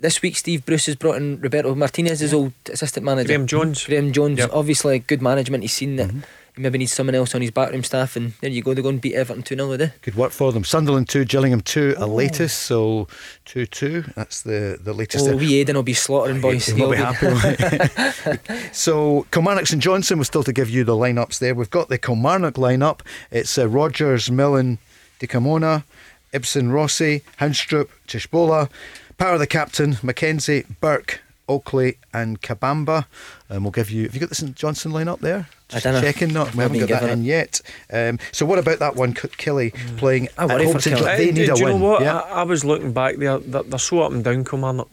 this 0.00 0.22
week 0.22 0.36
Steve 0.36 0.64
Bruce 0.64 0.86
has 0.86 0.96
brought 0.96 1.16
in 1.16 1.40
Roberto 1.40 1.74
Martinez, 1.74 2.20
his 2.20 2.32
old 2.32 2.52
assistant 2.72 3.04
manager. 3.04 3.28
Graeme 3.28 3.46
Jones. 3.46 3.84
Graeme 3.84 4.12
Jones, 4.12 4.38
Yep. 4.38 4.50
obviously 4.52 4.98
good 5.00 5.20
management. 5.20 5.62
He's 5.62 5.72
seen 5.74 5.96
that 5.96 6.10
he 6.10 6.16
mm-hmm. 6.18 6.20
Maybe 6.56 6.78
needs 6.78 6.92
someone 6.92 7.14
else 7.14 7.34
on 7.34 7.40
his 7.40 7.50
backroom 7.50 7.84
staff, 7.84 8.16
and 8.16 8.32
there 8.40 8.50
you 8.50 8.62
go. 8.62 8.74
They 8.74 8.82
go 8.82 8.88
and 8.88 9.00
beat 9.00 9.14
Everton 9.14 9.42
2 9.42 9.54
0 9.54 9.70
today. 9.72 9.92
Good 10.02 10.14
work 10.14 10.32
for 10.32 10.52
them. 10.52 10.64
Sunderland 10.64 11.08
2, 11.08 11.24
Gillingham 11.24 11.60
2, 11.60 11.94
a 11.98 12.06
latest, 12.06 12.62
so 12.62 13.08
2 13.46 13.66
2. 13.66 14.02
That's 14.16 14.42
the, 14.42 14.78
the 14.82 14.92
latest. 14.92 15.28
Oh, 15.28 15.36
we 15.36 15.64
Aiden 15.64 15.74
will 15.74 15.82
be 15.82 15.94
slaughtering 15.94 16.40
boys. 16.40 16.66
He 16.66 16.80
will 16.80 16.90
be 16.90 16.96
He'll 16.96 17.06
happy 17.06 18.68
so 18.72 19.26
Kilmarnock 19.30 19.70
and 19.70 19.80
Johnson 19.80 20.18
was 20.18 20.26
still 20.26 20.42
to 20.44 20.52
give 20.52 20.68
you 20.68 20.84
the 20.84 20.94
lineups 20.94 21.38
there. 21.38 21.54
We've 21.54 21.70
got 21.70 21.88
the 21.88 21.98
Kilmarnock 21.98 22.54
lineup. 22.54 23.00
It's 23.30 23.56
uh, 23.56 23.68
Rogers, 23.68 24.30
Millen, 24.30 24.78
Dikamona, 25.20 25.84
Ibsen, 26.32 26.72
Rossi, 26.72 27.22
Haunstrup, 27.38 27.88
Tshibola, 28.06 28.70
Power 29.18 29.36
the 29.36 29.46
captain, 29.46 29.98
Mackenzie, 30.02 30.64
Burke, 30.80 31.20
Oakley, 31.48 31.98
and 32.14 32.40
Kabamba. 32.40 33.06
And 33.48 33.64
we'll 33.64 33.70
give 33.70 33.90
you. 33.90 34.04
Have 34.04 34.14
you 34.14 34.20
got 34.20 34.30
the 34.30 34.34
St 34.34 34.56
Johnstone 34.56 34.92
lineup 34.92 35.20
there? 35.20 35.48
I 35.70 35.74
Just 35.74 35.84
dunno. 35.84 36.00
checking. 36.00 36.32
No, 36.32 36.42
we 36.44 36.48
I've 36.48 36.54
haven't 36.54 36.78
got 36.80 36.88
that 36.88 37.00
given 37.02 37.18
in 37.20 37.24
yet. 37.24 37.60
Um, 37.92 38.18
so 38.32 38.44
what 38.46 38.58
about 38.58 38.78
that 38.80 38.96
one, 38.96 39.14
K- 39.14 39.28
Killy 39.36 39.70
playing 39.96 40.28
I 40.36 40.44
at 40.44 40.48
worry 40.50 40.66
for 40.72 40.78
to 40.80 40.90
Killie. 40.90 40.96
Gl- 40.98 41.16
They 41.16 41.26
do, 41.26 41.32
need 41.32 41.48
a 41.48 41.54
do 41.54 41.60
you 41.60 41.66
win. 41.66 41.78
know 41.80 41.86
what? 41.88 42.02
Yeah. 42.02 42.18
I, 42.18 42.40
I 42.40 42.42
was 42.42 42.64
looking 42.64 42.92
back 42.92 43.16
there, 43.16 43.38
they're, 43.38 43.62
they're 43.62 43.78
so 43.78 44.02
up 44.02 44.12
and 44.12 44.24
down, 44.24 44.44
Kilmarnock. 44.44 44.88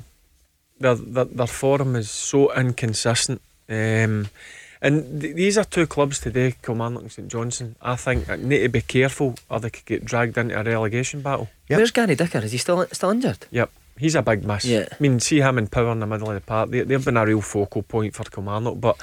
Their, 0.79 0.95
their, 0.95 1.25
their 1.25 1.47
form 1.47 1.95
is 1.95 2.09
so 2.09 2.53
inconsistent. 2.53 3.41
Um, 3.67 4.29
And 4.79 5.19
th- 5.21 5.35
these 5.35 5.57
are 5.57 5.63
two 5.63 5.87
clubs 5.87 6.19
today, 6.19 6.53
Kilmarnock 6.61 7.01
and 7.01 7.11
St 7.11 7.27
Johnstone. 7.27 7.75
I 7.81 7.95
think 7.95 8.27
that 8.27 8.39
need 8.39 8.59
to 8.59 8.69
be 8.69 8.81
careful, 8.81 9.33
or 9.49 9.59
they 9.59 9.71
could 9.71 9.85
get 9.85 10.05
dragged 10.05 10.37
into 10.37 10.59
a 10.59 10.63
relegation 10.63 11.21
battle. 11.21 11.49
Where's 11.67 11.89
Gary 11.89 12.13
Dicker? 12.15 12.37
Is 12.37 12.51
he 12.51 12.59
still 12.59 12.85
still 12.91 13.09
injured? 13.09 13.47
Yep. 13.49 13.71
He's 13.97 14.13
a 14.13 14.21
big 14.21 14.45
miss. 14.45 14.63
Yeah. 14.65 14.85
I 14.91 14.95
mean, 14.99 15.19
see 15.19 15.39
him 15.41 15.57
in 15.57 15.65
power 15.65 15.91
in 15.91 15.99
the 15.99 16.05
middle 16.05 16.29
of 16.29 16.35
the 16.35 16.41
park. 16.41 16.69
They, 16.69 16.81
they've 16.81 17.03
been 17.03 17.17
a 17.17 17.25
real 17.25 17.41
focal 17.41 17.81
point 17.81 18.13
for 18.13 18.23
Kilmarnock. 18.25 18.79
But 18.79 18.97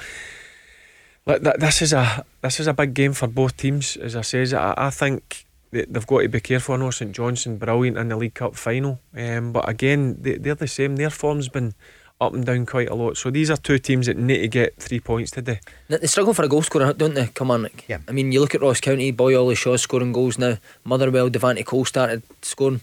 like, 1.25 1.43
th- 1.43 1.55
this 1.57 1.81
is 1.81 1.93
a 1.93 2.25
this 2.41 2.59
is 2.59 2.67
a 2.67 2.73
big 2.73 2.93
game 2.93 3.13
for 3.13 3.27
both 3.27 3.57
teams. 3.57 3.97
As 3.97 4.15
I 4.15 4.21
says, 4.21 4.53
I, 4.53 4.73
I 4.77 4.89
think 4.89 5.45
they, 5.71 5.85
they've 5.85 6.05
got 6.07 6.21
to 6.21 6.29
be 6.29 6.39
careful. 6.39 6.75
I 6.75 6.77
know 6.77 6.91
St 6.91 7.11
Johnstone 7.11 7.57
brilliant 7.57 7.97
in 7.97 8.09
the 8.09 8.17
League 8.17 8.35
Cup 8.35 8.55
final, 8.55 8.99
um, 9.17 9.51
but 9.51 9.67
again, 9.67 10.17
they, 10.21 10.37
they're 10.37 10.55
the 10.55 10.67
same. 10.67 10.95
Their 10.95 11.09
form's 11.09 11.49
been 11.49 11.73
up 12.21 12.33
and 12.33 12.45
down 12.45 12.65
quite 12.65 12.89
a 12.89 12.95
lot. 12.95 13.17
So 13.17 13.29
these 13.29 13.49
are 13.49 13.57
two 13.57 13.77
teams 13.77 14.05
that 14.05 14.17
need 14.17 14.39
to 14.39 14.47
get 14.47 14.77
three 14.77 14.99
points 14.99 15.31
today. 15.31 15.59
They 15.89 15.97
they 15.97 16.07
struggle 16.07 16.33
for 16.33 16.45
a 16.45 16.47
goal 16.47 16.61
scorer, 16.61 16.93
don't 16.93 17.13
they, 17.13 17.27
Kilmarnock? 17.27 17.87
Yeah. 17.87 17.99
I 18.07 18.11
mean, 18.11 18.31
you 18.31 18.39
look 18.39 18.55
at 18.55 18.61
Ross 18.61 18.79
County, 18.79 19.11
Boy 19.11 19.37
Ollie 19.37 19.55
Shaw's 19.55 19.81
scoring 19.81 20.13
goals 20.13 20.37
now. 20.37 20.57
Motherwell, 20.83 21.29
Devante 21.29 21.65
Cole 21.65 21.85
started 21.85 22.23
scoring. 22.41 22.81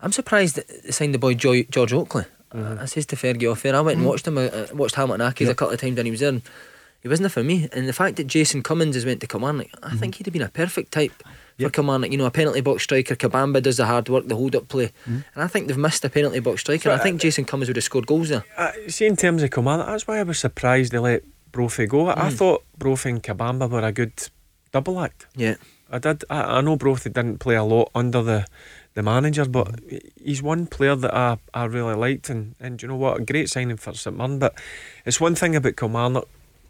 I'm 0.00 0.12
surprised 0.12 0.56
they 0.56 0.90
signed 0.90 1.14
the 1.14 1.18
boy 1.18 1.34
Joy, 1.34 1.64
George 1.64 1.92
Oakley. 1.92 2.24
Mm-hmm. 2.52 2.80
I 2.80 2.84
says 2.84 3.06
to 3.06 3.16
Fergie 3.16 3.50
off 3.50 3.62
there, 3.62 3.74
I 3.74 3.80
went 3.80 3.98
and 3.98 4.06
watched 4.06 4.26
him, 4.26 4.38
uh, 4.38 4.42
uh, 4.42 4.66
watched 4.72 4.94
Hamilton 4.94 5.26
Accies 5.26 5.48
a 5.48 5.54
couple 5.54 5.74
of 5.74 5.80
times 5.80 5.98
and 5.98 6.06
he 6.06 6.10
was 6.10 6.20
there. 6.20 6.40
He 7.06 7.08
wasn't 7.08 7.30
for 7.30 7.44
me. 7.44 7.68
And 7.72 7.88
the 7.88 7.92
fact 7.92 8.16
that 8.16 8.26
Jason 8.26 8.64
Cummings 8.64 8.96
has 8.96 9.06
went 9.06 9.20
to 9.20 9.28
Kilmarnock, 9.28 9.68
I 9.80 9.86
Mm-hmm. 9.90 9.96
think 9.98 10.14
he'd 10.16 10.26
have 10.26 10.32
been 10.32 10.42
a 10.42 10.48
perfect 10.48 10.90
type 10.90 11.12
for 11.56 11.70
Kilmarnock. 11.70 12.10
You 12.10 12.18
know, 12.18 12.26
a 12.26 12.32
penalty 12.32 12.60
box 12.62 12.82
striker. 12.82 13.14
Kabamba 13.14 13.62
does 13.62 13.76
the 13.76 13.86
hard 13.86 14.08
work, 14.08 14.26
the 14.26 14.34
hold 14.34 14.56
up 14.56 14.66
play. 14.66 14.86
Mm-hmm. 14.86 15.20
And 15.34 15.44
I 15.44 15.46
think 15.46 15.68
they've 15.68 15.78
missed 15.78 16.04
a 16.04 16.10
penalty 16.10 16.40
box 16.40 16.62
striker. 16.62 16.90
I 16.90 16.98
think 16.98 17.20
Jason 17.20 17.44
Cummings 17.44 17.68
would 17.68 17.76
have 17.76 17.84
scored 17.84 18.08
goals 18.08 18.30
there. 18.30 18.44
Uh, 18.56 18.72
see, 18.88 19.06
in 19.06 19.14
terms 19.16 19.44
of 19.44 19.52
Kilmarnock, 19.52 19.86
that's 19.86 20.08
why 20.08 20.18
I 20.18 20.24
was 20.24 20.40
surprised 20.40 20.90
they 20.90 20.98
let 20.98 21.22
Brophy 21.52 21.86
go. 21.86 22.08
I, 22.08 22.26
I 22.26 22.30
thought 22.30 22.64
Brophy 22.76 23.10
and 23.10 23.22
Kabamba 23.22 23.70
were 23.70 23.82
a 23.86 23.92
good 23.92 24.12
double 24.72 24.98
act. 25.00 25.26
Yeah. 25.36 25.54
I 25.88 25.98
did. 26.00 26.24
I, 26.28 26.58
I 26.58 26.60
know 26.62 26.74
Brophy 26.74 27.10
didn't 27.10 27.38
play 27.38 27.54
a 27.54 27.62
lot 27.62 27.90
under 27.94 28.20
the 28.20 28.46
the 28.94 29.02
manager, 29.02 29.44
but 29.44 29.68
he's 30.24 30.42
one 30.42 30.66
player 30.66 30.96
that 30.96 31.14
I, 31.14 31.36
I 31.54 31.64
really 31.66 31.94
liked, 31.94 32.28
and 32.30 32.56
and 32.58 32.82
you 32.82 32.88
know 32.88 32.96
what, 32.96 33.20
a 33.20 33.24
great 33.24 33.48
signing 33.48 33.76
for 33.76 33.92
St 33.94 34.16
Mirren. 34.16 34.40
But 34.40 34.54
it's 35.04 35.20
one 35.20 35.36
thing 35.36 35.54
about 35.54 35.76
Kilmarnock, 35.76 36.26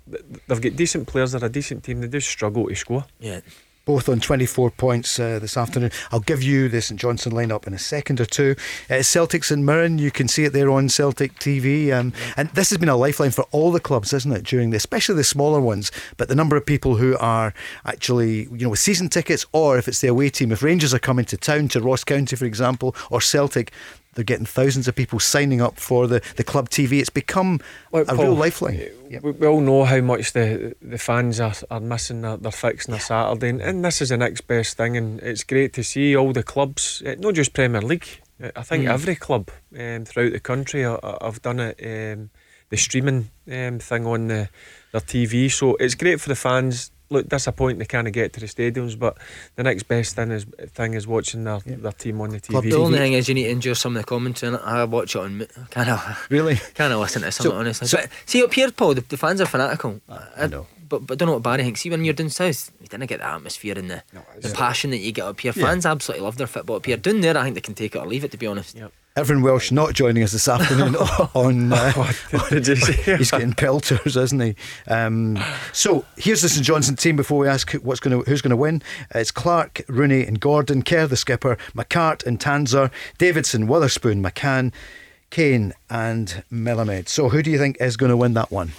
they've 0.06 0.60
got 0.60 0.76
decent 0.76 1.06
players. 1.08 1.32
They're 1.32 1.44
a 1.44 1.48
decent 1.48 1.84
team. 1.84 2.00
They 2.00 2.08
do 2.08 2.20
struggle 2.20 2.68
to 2.68 2.74
score. 2.74 3.04
Yeah. 3.20 3.40
both 3.84 4.08
on 4.08 4.18
24 4.18 4.72
points 4.72 5.20
uh, 5.20 5.38
this 5.38 5.56
afternoon. 5.56 5.92
I'll 6.10 6.18
give 6.18 6.42
you 6.42 6.68
the 6.68 6.80
St 6.80 6.98
Johnstone 7.00 7.32
lineup 7.34 7.68
in 7.68 7.72
a 7.72 7.78
second 7.78 8.20
or 8.20 8.26
two. 8.26 8.56
Uh, 8.90 9.00
Celtic 9.02 9.44
St 9.44 9.62
Mirren, 9.62 9.98
you 9.98 10.10
can 10.10 10.26
see 10.26 10.42
it 10.42 10.52
there 10.52 10.70
on 10.72 10.88
Celtic 10.88 11.34
TV. 11.38 11.92
Um, 11.92 12.12
and 12.36 12.48
this 12.50 12.70
has 12.70 12.78
been 12.78 12.88
a 12.88 12.96
lifeline 12.96 13.30
for 13.30 13.44
all 13.52 13.70
the 13.70 13.78
clubs, 13.78 14.12
isn't 14.12 14.32
it, 14.32 14.42
during 14.42 14.70
the, 14.70 14.76
especially 14.76 15.14
the 15.14 15.22
smaller 15.24 15.60
ones. 15.60 15.92
But 16.16 16.28
the 16.28 16.34
number 16.34 16.56
of 16.56 16.66
people 16.66 16.96
who 16.96 17.16
are 17.18 17.54
actually, 17.84 18.48
you 18.50 18.64
know, 18.64 18.70
with 18.70 18.80
season 18.80 19.08
tickets, 19.08 19.46
or 19.52 19.78
if 19.78 19.86
it's 19.86 20.00
the 20.00 20.08
away 20.08 20.30
team, 20.30 20.50
if 20.50 20.64
Rangers 20.64 20.92
are 20.92 20.98
coming 20.98 21.24
to 21.26 21.36
town, 21.36 21.68
to 21.68 21.80
Ross 21.80 22.02
County, 22.02 22.34
for 22.34 22.44
example, 22.44 22.94
or 23.08 23.20
Celtic, 23.20 23.70
they're 24.16 24.24
getting 24.24 24.44
thousands 24.46 24.88
of 24.88 24.96
people 24.96 25.20
signing 25.20 25.60
up 25.60 25.78
for 25.78 26.08
the, 26.08 26.20
the 26.34 26.42
club 26.42 26.68
TV. 26.68 26.98
It's 26.98 27.10
become 27.10 27.60
Look, 27.92 28.10
a 28.10 28.14
Paul, 28.16 28.24
real 28.24 28.34
lifeline. 28.34 28.80
We, 29.22 29.30
we 29.30 29.46
all 29.46 29.60
know 29.60 29.84
how 29.84 30.00
much 30.00 30.32
the 30.32 30.74
the 30.82 30.98
fans 30.98 31.38
are, 31.38 31.54
are 31.70 31.78
missing 31.80 32.22
their, 32.22 32.36
their 32.36 32.50
fix 32.50 32.88
on 32.88 32.96
a 32.96 33.00
Saturday, 33.00 33.50
and, 33.50 33.60
and 33.62 33.84
this 33.84 34.02
is 34.02 34.08
the 34.08 34.16
next 34.16 34.40
best 34.48 34.76
thing. 34.76 34.96
And 34.96 35.20
it's 35.20 35.44
great 35.44 35.72
to 35.74 35.84
see 35.84 36.16
all 36.16 36.32
the 36.32 36.42
clubs, 36.42 37.02
eh, 37.06 37.14
not 37.18 37.34
just 37.34 37.52
Premier 37.52 37.80
League. 37.82 38.08
eh, 38.40 38.50
I 38.56 38.62
think 38.62 38.84
Mm. 38.86 38.90
every 38.92 39.14
club 39.14 39.50
um, 39.78 40.04
throughout 40.04 40.32
the 40.32 40.40
country 40.40 40.82
have 40.82 41.40
done 41.42 41.60
it. 41.60 41.78
Um, 41.80 42.30
the 42.68 42.76
streaming 42.76 43.30
um, 43.48 43.78
thing 43.78 44.04
on 44.06 44.26
the, 44.26 44.48
their 44.90 45.00
TV, 45.00 45.48
so 45.52 45.76
it's 45.76 45.94
great 45.94 46.20
for 46.20 46.28
the 46.28 46.34
fans. 46.34 46.90
Look, 47.08 47.28
disappointing 47.28 47.78
they 47.78 47.84
can't 47.84 48.12
get 48.12 48.32
to 48.32 48.40
the 48.40 48.46
stadiums, 48.46 48.98
but 48.98 49.16
the 49.54 49.62
next 49.62 49.84
best 49.84 50.16
thing 50.16 50.30
is 50.32 50.44
thing 50.74 50.94
is 50.94 51.06
watching 51.06 51.44
their, 51.44 51.60
their 51.60 51.92
team 51.92 52.20
on 52.20 52.30
the 52.30 52.40
Club 52.40 52.64
TV. 52.64 52.70
The 52.70 52.76
only 52.78 52.98
thing 52.98 53.12
is 53.12 53.28
you 53.28 53.34
need 53.34 53.44
to 53.44 53.50
endure 53.50 53.74
some 53.76 53.96
of 53.96 54.02
the 54.02 54.06
commentary. 54.06 54.54
and 54.54 54.62
I 54.62 54.82
watch 54.84 55.14
it 55.14 55.20
on. 55.20 55.46
Kind 55.70 55.88
of. 55.90 56.26
Really? 56.30 56.56
Kind 56.74 56.92
of 56.92 56.98
listen 57.00 57.22
to 57.22 57.30
some 57.30 57.44
So- 57.44 57.50
of 57.50 57.56
it, 57.56 57.60
honestly. 57.60 57.86
so- 57.88 57.98
but 57.98 58.10
see 58.26 58.42
up 58.42 58.52
here, 58.52 58.72
Paul, 58.72 58.94
the, 58.94 59.02
the 59.02 59.16
fans 59.16 59.40
are 59.40 59.46
fanatical. 59.46 60.00
I 60.36 60.46
know. 60.48 60.62
Uh, 60.62 60.64
but 60.88 61.06
but 61.06 61.14
I 61.14 61.16
don't 61.16 61.26
know 61.26 61.32
what 61.34 61.42
Barry 61.42 61.62
thinks. 61.64 61.80
See 61.80 61.90
when 61.90 62.04
you're 62.04 62.14
down 62.14 62.28
south, 62.30 62.70
you 62.80 62.86
didn't 62.88 63.06
get 63.06 63.18
the 63.20 63.26
atmosphere 63.26 63.76
and 63.78 63.90
the, 63.90 64.02
the 64.40 64.50
passion 64.54 64.90
that 64.90 64.98
you 64.98 65.10
get 65.12 65.24
up 65.26 65.40
here. 65.40 65.52
Fans 65.52 65.84
absolutely 65.86 66.24
love 66.24 66.36
their 66.38 66.46
football 66.46 66.76
up 66.76 66.86
here. 66.86 66.96
Down 66.96 67.20
there, 67.22 67.36
I 67.36 67.42
think 67.42 67.54
they 67.56 67.60
can 67.60 67.74
take 67.74 67.94
it 67.96 67.98
or 67.98 68.06
leave 68.06 68.22
it. 68.24 68.30
To 68.32 68.36
be 68.36 68.46
honest. 68.46 68.76
Yep. 68.76 68.92
Evan 69.16 69.40
Welsh 69.40 69.72
not 69.72 69.94
joining 69.94 70.22
us 70.22 70.32
this 70.32 70.46
afternoon 70.46 70.94
on. 71.34 71.72
Uh, 71.72 72.04
did 72.50 72.66
you 72.68 72.76
see? 72.76 73.16
he's 73.16 73.30
getting 73.30 73.52
pelters, 73.54 74.14
isn't 74.16 74.40
he? 74.40 74.54
Um, 74.88 75.38
so 75.72 76.04
here's 76.16 76.42
the 76.42 76.48
St 76.50 76.64
Johnstone 76.64 76.96
team. 76.96 77.16
Before 77.16 77.38
we 77.38 77.48
ask 77.48 77.72
what's 77.76 77.98
going 78.00 78.22
to 78.22 78.30
who's 78.30 78.42
going 78.42 78.50
to 78.50 78.56
win, 78.56 78.82
Uh, 79.14 79.20
it's 79.20 79.30
Clark, 79.30 79.82
Rooney, 79.88 80.26
and 80.26 80.38
Gordon. 80.38 80.82
Kerr, 80.82 81.06
the 81.06 81.16
skipper, 81.16 81.56
McCart 81.74 82.26
and 82.26 82.38
Tanser, 82.38 82.90
Davidson, 83.16 83.66
Wotherspoon, 83.66 84.22
McCann, 84.22 84.72
Kane, 85.30 85.72
and 85.88 86.42
Melamed. 86.52 87.08
So 87.08 87.30
who 87.30 87.42
do 87.42 87.50
you 87.50 87.58
think 87.58 87.78
is 87.80 87.96
going 87.96 88.10
to 88.10 88.16
win 88.18 88.34
that 88.34 88.50
one? 88.52 88.72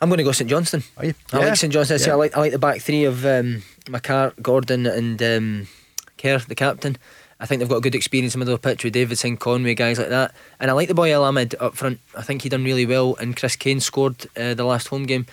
I'm 0.00 0.08
going 0.08 0.16
to 0.18 0.24
go 0.24 0.32
St 0.32 0.48
Johnstone. 0.48 0.84
Are 0.96 1.04
you? 1.04 1.14
I 1.34 1.38
Yeah. 1.40 1.44
like 1.48 1.56
St 1.56 1.70
Johnstone. 1.70 1.98
I, 2.00 2.06
Yeah. 2.06 2.12
I 2.12 2.16
like 2.16 2.34
I 2.36 2.40
like 2.40 2.52
the 2.52 2.58
back 2.58 2.80
three 2.80 3.04
of 3.04 3.26
um, 3.26 3.62
McCart, 3.84 4.40
Gordon, 4.40 4.86
and 4.86 5.22
um, 5.22 5.68
Kerr, 6.16 6.38
the 6.38 6.54
captain. 6.54 6.96
I 7.40 7.46
think 7.46 7.58
they've 7.60 7.68
got 7.68 7.78
a 7.78 7.80
good 7.80 7.94
experience 7.94 8.34
in 8.34 8.38
the 8.38 8.44
middle 8.44 8.54
of 8.54 8.60
the 8.62 8.68
pitch 8.68 8.84
with 8.84 8.92
Davidson, 8.92 9.38
Conway, 9.38 9.74
guys 9.74 9.98
like 9.98 10.10
that. 10.10 10.34
And 10.60 10.70
I 10.70 10.74
like 10.74 10.88
the 10.88 10.94
boy 10.94 11.10
El 11.12 11.24
Ahmed 11.24 11.54
up 11.58 11.74
front. 11.74 11.98
I 12.16 12.20
think 12.22 12.42
he 12.42 12.48
done 12.50 12.62
really 12.64 12.84
well. 12.86 13.16
And 13.18 13.34
Chris 13.36 13.56
Kane 13.56 13.80
scored 13.80 14.26
uh, 14.36 14.52
the 14.54 14.64
last 14.64 14.88
home 14.88 15.04
game. 15.04 15.24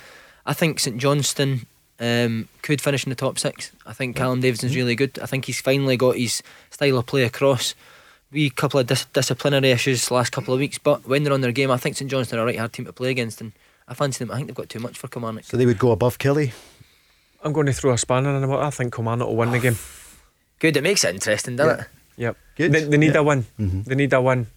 I 0.45 0.53
think 0.53 0.79
St 0.79 0.97
Johnstone 0.97 1.65
um, 1.99 2.47
could 2.61 2.79
finish 2.81 3.03
in 3.05 3.09
the 3.09 3.15
top 3.15 3.37
six. 3.37 3.71
I 3.85 3.91
think 3.91 4.15
Callum 4.15 4.39
Davidson's 4.39 4.71
Mm-hmm. 4.71 4.79
really 4.79 4.95
good. 4.95 5.19
I 5.21 5.25
think 5.25 5.43
he's 5.45 5.59
finally 5.59 5.97
got 5.97 6.15
his 6.15 6.41
style 6.69 6.97
of 6.97 7.05
play 7.07 7.23
across. 7.23 7.75
We 8.31 8.49
couple 8.49 8.79
of 8.79 8.87
dis- 8.87 9.05
disciplinary 9.11 9.71
issues 9.71 10.09
last 10.09 10.31
couple 10.31 10.53
of 10.53 10.59
weeks, 10.61 10.77
but 10.77 11.05
when 11.07 11.23
they're 11.23 11.33
on 11.33 11.41
their 11.41 11.51
game, 11.51 11.71
I 11.71 11.77
think 11.77 11.97
St 11.97 12.09
Johnstone 12.09 12.39
are 12.39 12.43
a 12.43 12.45
right 12.45 12.57
hard 12.59 12.71
team 12.73 12.85
to 12.85 12.93
play 12.93 13.09
against, 13.09 13.41
and 13.41 13.51
I 13.87 13.93
fancy 13.93 14.23
them. 14.23 14.31
I 14.31 14.35
think 14.35 14.47
they've 14.47 14.55
got 14.55 14.69
too 14.69 14.79
much 14.79 14.97
for 14.97 15.07
Kilmarnock. 15.09 15.43
So 15.45 15.55
they 15.57 15.65
would 15.65 15.79
go 15.79 15.91
above 15.91 16.17
Killie. 16.19 16.53
I'm 17.43 17.53
going 17.53 17.65
to 17.67 17.73
throw 17.73 17.91
a 17.93 17.97
spanner 17.97 18.33
in 18.35 18.41
the 18.41 18.47
works. 18.47 18.63
I 18.65 18.69
think 18.69 18.93
Kilmarnock 18.95 19.27
will 19.27 19.35
win 19.35 19.51
the 19.51 19.59
game. 19.59 19.77
Good, 20.59 20.75
it 20.75 20.81
makes 20.83 21.03
it 21.03 21.13
interesting, 21.13 21.55
doesn't 21.55 21.77
Yeah. 21.77 21.83
it? 21.83 21.89
Yep. 22.17 22.35
Good. 22.55 22.71
They, 22.71 22.83
they 22.83 22.97
need 22.97 23.13
Yeah. 23.13 23.21
a 23.21 23.23
win. 23.23 23.45
Mhm. 23.59 23.85
They 23.85 23.95
need 23.95 24.13
a 24.13 24.21
win. 24.21 24.47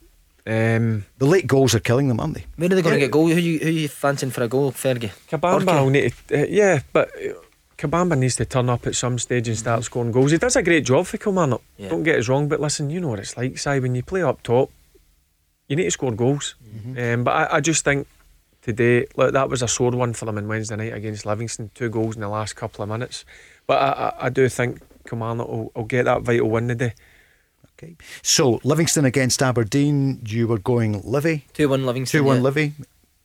Um, 0.47 1.05
The 1.19 1.27
late 1.27 1.47
goals 1.47 1.75
are 1.75 1.81
killing 1.81 2.09
them, 2.09 2.19
aren't 2.19 2.35
they? 2.35 2.47
Where 2.57 2.67
are 2.73 2.75
they 2.75 2.83
going 2.83 2.95
to 2.95 3.01
get 3.01 3.11
goal? 3.11 3.29
Who 3.29 3.39
you 3.39 3.59
who 3.59 3.69
you 3.71 3.89
fancying 3.89 4.33
for 4.33 4.43
a 4.43 4.49
goal, 4.49 4.73
Fergie? 4.73 5.11
Kabamba 5.31 5.83
will 5.83 5.91
need 5.91 6.13
to, 6.29 6.43
uh, 6.43 6.47
yeah, 6.49 6.81
but 6.93 7.09
uh, 7.17 7.35
Kabamba 7.77 8.17
needs 8.19 8.37
to 8.37 8.45
turn 8.47 8.69
up 8.71 8.87
at 8.87 8.95
some 8.95 9.19
stage 9.19 9.49
and 9.49 9.57
start 9.59 9.85
scoring 9.85 10.13
goals. 10.13 10.31
He 10.33 10.39
does 10.39 10.57
a 10.57 10.63
great 10.63 10.85
job 10.85 11.07
for 11.07 11.19
Kilmarnock. 11.19 11.63
Yeah. 11.77 11.91
Don't 11.91 12.03
get 12.03 12.19
us 12.19 12.29
wrong, 12.29 12.49
but 12.49 12.59
listen, 12.61 12.89
you 12.91 13.01
know 13.01 13.09
what 13.09 13.19
it's 13.21 13.37
like, 13.37 13.59
Si, 13.59 13.79
when 13.81 13.95
you 13.95 14.03
play 14.03 14.23
up 14.23 14.43
top, 14.43 14.71
you 15.69 15.77
need 15.77 15.85
to 15.85 15.91
score 15.91 16.13
goals. 16.13 16.55
Um, 16.97 17.23
but 17.25 17.31
I, 17.33 17.57
I 17.57 17.61
just 17.61 17.85
think 17.85 18.07
today, 18.63 19.07
look, 19.17 19.33
that 19.35 19.49
was 19.51 19.63
a 19.63 19.69
sore 19.69 19.91
one 19.93 20.15
for 20.15 20.25
them 20.25 20.39
on 20.39 20.49
Wednesday 20.49 20.77
night 20.77 20.95
against 20.95 21.27
Livingston. 21.27 21.71
Two 21.75 21.91
goals 21.91 22.15
in 22.17 22.23
the 22.23 22.29
last 22.29 22.57
couple 22.57 22.83
of 22.83 22.89
minutes. 22.89 23.25
But 23.67 23.79
I, 23.81 23.91
I, 23.93 24.27
I 24.27 24.29
do 24.31 24.49
think 24.49 24.81
Kilmarnock 25.09 25.49
will, 25.49 25.71
will 25.75 25.85
get 25.85 26.07
that 26.07 26.23
vital 26.23 26.51
win 26.51 26.69
today. 26.69 26.95
Okay. 27.83 27.97
So 28.23 28.61
Livingston 28.63 29.05
against 29.07 29.43
Aberdeen. 29.43 30.21
You 30.27 30.47
were 30.49 30.59
going 30.59 31.01
Livy. 31.03 31.47
Two 31.55 31.69
one 31.71 31.87
Livingston. 31.87 32.21
Two 32.21 32.25
one 32.25 32.37
yeah. 32.37 32.43
Livy. 32.43 32.73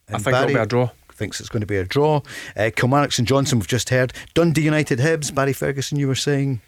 I 0.09 0.13
And 0.13 0.23
think 0.23 0.35
it'll 0.37 0.47
be 0.47 0.53
a 0.55 0.65
draw. 0.65 0.89
Thinks 1.11 1.39
it's 1.39 1.49
going 1.49 1.61
to 1.61 1.65
be 1.67 1.77
a 1.77 1.83
draw. 1.85 2.21
Uh, 2.57 2.69
Kilmarnock 2.75 3.11
St 3.13 3.27
Johnstone. 3.27 3.59
We've 3.59 3.67
just 3.67 3.89
heard 3.89 4.11
Dundee 4.33 4.63
United 4.63 4.99
Hibs. 4.99 5.33
Barry 5.33 5.53
Ferguson. 5.53 5.97
You 5.97 6.07
were 6.07 6.15
saying. 6.15 6.61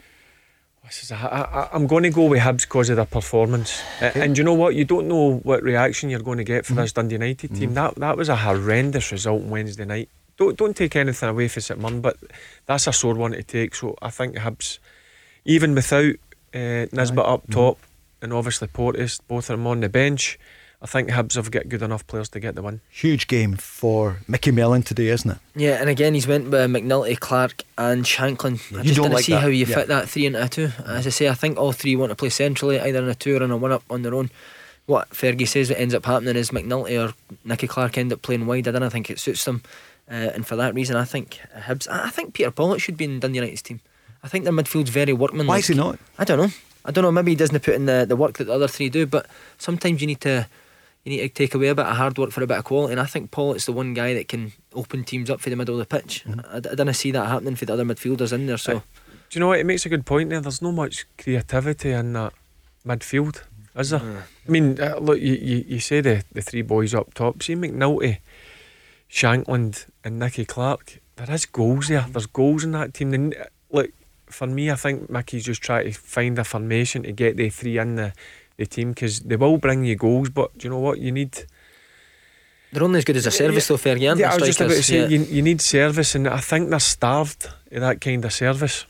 This 0.86 1.04
is 1.04 1.12
a- 1.12 1.16
I, 1.16 1.42
I, 1.64 1.70
I'm 1.74 1.86
going 1.86 2.04
to 2.04 2.10
go 2.10 2.26
with 2.26 2.40
Hibs 2.42 2.62
because 2.62 2.90
of 2.90 2.96
their 2.96 3.06
performance. 3.06 3.82
Uh, 4.02 4.12
and 4.16 4.38
you 4.38 4.44
know 4.46 4.54
what? 4.54 4.74
You 4.74 4.86
don't 4.86 5.08
know 5.10 5.40
what 5.44 5.62
reaction 5.64 6.10
you're 6.10 6.22
going 6.22 6.38
to 6.38 6.46
get 6.46 6.66
for 6.66 6.74
this 6.74 6.94
Dundee 6.94 7.16
United 7.16 7.56
team. 7.56 7.74
That 7.74 7.96
that 7.96 8.16
was 8.18 8.30
a 8.30 8.38
horrendous 8.38 9.12
result 9.12 9.44
on 9.44 9.50
Wednesday 9.50 9.84
night. 9.86 10.10
Don't 10.38 10.58
don't 10.58 10.76
take 10.78 10.96
anything 10.96 11.28
away 11.30 11.50
from 11.50 11.62
St 11.62 11.80
Mirren, 11.80 12.00
but 12.00 12.16
that's 12.68 12.88
a 12.88 12.94
sore 12.94 13.16
one 13.16 13.32
to 13.34 13.44
take. 13.44 13.76
So 13.76 13.96
I 14.02 14.10
think 14.12 14.36
Hibs, 14.38 14.80
even 15.44 15.76
without 15.76 16.16
uh, 16.54 16.88
Nisbet 16.92 17.26
up 17.26 17.50
top 17.50 17.80
and 18.22 18.34
obviously 18.34 18.68
Porteous, 18.68 19.20
both 19.20 19.50
of 19.50 19.58
them 19.58 19.68
on 19.68 19.82
the 19.82 19.90
bench, 19.90 20.40
I 20.82 20.86
think 20.86 21.10
Hibs 21.10 21.36
have 21.36 21.50
got 21.50 21.70
good 21.70 21.82
enough 21.82 22.06
players 22.06 22.30
to 22.30 22.40
get 22.40 22.54
the 22.56 22.62
win. 22.62 22.82
Huge 22.90 23.28
game 23.28 23.56
for 23.56 24.18
Mickey 24.28 24.52
Mellon 24.52 24.84
today, 24.84 25.08
isn't 25.08 25.32
it? 25.32 25.38
Yeah, 25.56 25.82
and 25.82 25.90
again 25.90 26.14
he's 26.14 26.28
went 26.28 26.52
with 26.52 26.70
McNulty, 26.70 27.20
Clark, 27.20 27.64
and 27.78 28.04
Shankland. 28.04 28.62
I 28.74 28.82
you 28.82 28.84
just 28.84 28.96
don't 28.96 29.06
didn't 29.06 29.14
like 29.16 29.26
see 29.26 29.32
that, 29.32 29.42
how 29.42 29.48
you 29.48 29.66
yeah. 29.66 29.76
fit 29.76 29.88
that 29.88 30.08
three 30.08 30.28
into 30.28 30.44
a 30.44 30.48
two. 30.48 30.70
As 30.86 31.08
I 31.08 31.10
say, 31.10 31.30
I 31.30 31.34
think 31.34 31.58
all 31.58 31.72
three 31.72 31.96
want 31.96 32.12
to 32.12 32.16
play 32.16 32.30
centrally, 32.30 32.80
either 32.80 33.00
in 33.00 33.10
a 33.10 33.16
two 33.16 33.38
or 33.38 33.44
in 33.44 33.50
a 33.50 33.58
one 33.58 33.72
up 33.72 33.84
on 33.90 34.04
their 34.04 34.14
own. 34.14 34.30
What 34.86 35.10
Fergie 35.10 35.48
says 35.48 35.70
what 35.70 35.80
ends 35.80 35.96
up 35.96 36.06
happening 36.06 36.36
is 36.36 36.52
McNulty 36.52 37.10
or 37.10 37.14
Nicky 37.44 37.68
Clark 37.68 37.98
end 37.98 38.14
up 38.14 38.22
playing 38.22 38.46
wide. 38.46 38.68
I 38.68 38.72
don't 38.72 38.90
think 38.90 39.10
it 39.10 39.20
suits 39.20 39.44
them, 39.46 39.64
uh, 40.10 40.14
and 40.14 40.46
for 40.46 40.56
that 40.58 40.76
reason, 40.76 40.96
I 40.96 41.06
think 41.06 41.40
Hibs. 41.56 41.90
I 41.90 42.06
I 42.06 42.10
think 42.10 42.36
Peter 42.36 42.52
Pawlett 42.52 42.82
should 42.82 42.98
be 42.98 43.06
in 43.06 43.20
Dundee 43.20 43.40
United's 43.40 43.64
team. 43.64 43.82
I 44.28 44.30
think 44.30 44.44
their 44.44 44.52
midfield's 44.52 44.90
very 44.90 45.14
workmanlike. 45.14 45.48
Why 45.48 45.60
is 45.60 45.68
he 45.68 45.74
not? 45.74 45.98
I 46.20 46.26
don't 46.26 46.38
know. 46.38 46.52
I 46.84 46.92
don't 46.92 47.02
know. 47.02 47.14
Maybe 47.14 47.32
he 47.32 47.38
doesn't 47.38 47.58
put 47.64 47.76
in 47.76 47.86
the, 47.86 48.06
the 48.06 48.18
work 48.18 48.34
that 48.38 48.44
the 48.44 48.54
other 48.54 48.68
three 48.68 48.90
do, 48.90 49.06
but 49.06 49.26
sometimes 49.58 50.02
you 50.02 50.08
need 50.08 50.20
to 50.20 50.48
you 51.06 51.12
need 51.12 51.22
to 51.22 51.30
take 51.30 51.56
away 51.56 51.70
a 51.70 51.76
bit 51.76 51.86
of 51.86 51.96
hard 51.96 52.18
work 52.18 52.32
for 52.32 52.44
a 52.44 52.48
bit 52.48 52.58
of 52.58 52.66
quality. 52.66 52.92
And 52.92 53.00
I 53.00 53.06
think 53.06 53.32
Paul 53.32 53.54
is 53.54 53.66
the 53.66 53.72
one 53.72 53.94
guy 53.94 54.14
that 54.16 54.28
can 54.28 54.52
open 54.74 55.06
teams 55.06 55.30
up 55.30 55.40
for 55.40 55.50
the 55.50 55.56
middle 55.56 55.80
of 55.80 55.88
the 55.88 55.98
pitch. 55.98 56.26
Mm-hmm. 56.28 56.42
I, 56.52 56.58
I 56.58 56.60
didn't 56.60 56.94
see 56.96 57.12
that 57.12 57.26
happening 57.26 57.56
for 57.56 57.64
the 57.64 57.72
other 57.72 57.86
midfielders 57.86 58.34
in 58.34 58.48
there. 58.48 58.58
So 58.58 58.84
Do 59.30 59.38
you 59.38 59.40
know 59.40 59.48
what? 59.48 59.60
It 59.60 59.66
makes 59.66 59.86
a 59.86 59.90
good 59.90 60.06
point 60.06 60.30
there. 60.30 60.42
There's 60.42 60.62
no 60.62 60.72
much 60.72 61.06
creativity 61.18 61.92
in 61.92 62.14
that 62.14 62.34
midfield, 62.86 63.44
is 63.76 63.90
there? 63.92 64.02
I 64.48 64.52
mean, 64.52 64.80
uh, 64.80 64.98
look, 65.00 65.20
you, 65.20 65.34
you, 65.34 65.66
you 65.68 65.80
say 65.80 66.02
the, 66.02 66.24
the 66.32 66.42
three 66.42 66.62
boys 66.62 66.94
up 66.94 67.14
top. 67.14 67.44
See 67.44 67.56
McNulty, 67.56 68.20
Shankland, 69.10 69.86
and 70.04 70.20
Nicky 70.20 70.46
Clark. 70.46 71.00
There 71.18 71.32
is 71.32 71.46
goals 71.46 71.88
there. 71.90 72.06
There's 72.10 72.28
goals 72.28 72.64
in 72.64 72.72
that 72.72 72.94
team. 72.94 73.14
And, 73.14 73.36
uh, 73.36 73.46
look, 73.70 73.92
for 74.28 74.48
me, 74.48 74.70
I 74.72 74.76
think 74.76 75.10
Mickey's 75.10 75.46
just 75.46 75.62
trying 75.62 75.86
to 75.86 75.92
find 75.92 76.38
a 76.40 76.44
formation 76.44 77.04
to 77.04 77.12
get 77.12 77.38
the 77.38 77.50
three 77.50 77.78
in 77.78 77.96
the, 77.96 78.14
the 78.58 78.66
team 78.66 78.90
because 78.92 79.22
they 79.22 79.36
will 79.36 79.58
bring 79.58 79.84
you 79.86 79.96
goals. 79.96 80.30
But 80.30 80.58
do 80.58 80.66
you 80.68 80.70
know 80.70 80.80
what? 80.80 81.00
You 81.00 81.12
need. 81.12 81.46
they're 82.72 82.84
only 82.84 83.00
as 83.00 83.06
good 83.06 83.18
as 83.18 83.26
a 83.26 83.32
service, 83.32 83.68
though, 83.68 83.78
Fergie. 83.78 84.08
aren't 84.10 84.20
Yeah, 84.20 84.32
I 84.32 84.36
was 84.36 84.44
just 84.46 84.60
about 84.62 84.74
to 84.76 84.84
say 84.84 85.02
Yeah. 85.02 85.08
you, 85.08 85.20
you 85.24 85.42
need 85.42 85.62
service, 85.62 86.16
and 86.16 86.28
I 86.28 86.40
think 86.40 86.70
they're 86.70 86.80
starved 86.80 87.46
of 87.72 87.82
that 87.82 88.02
kind 88.02 88.24
of 88.26 88.34
service. 88.34 88.86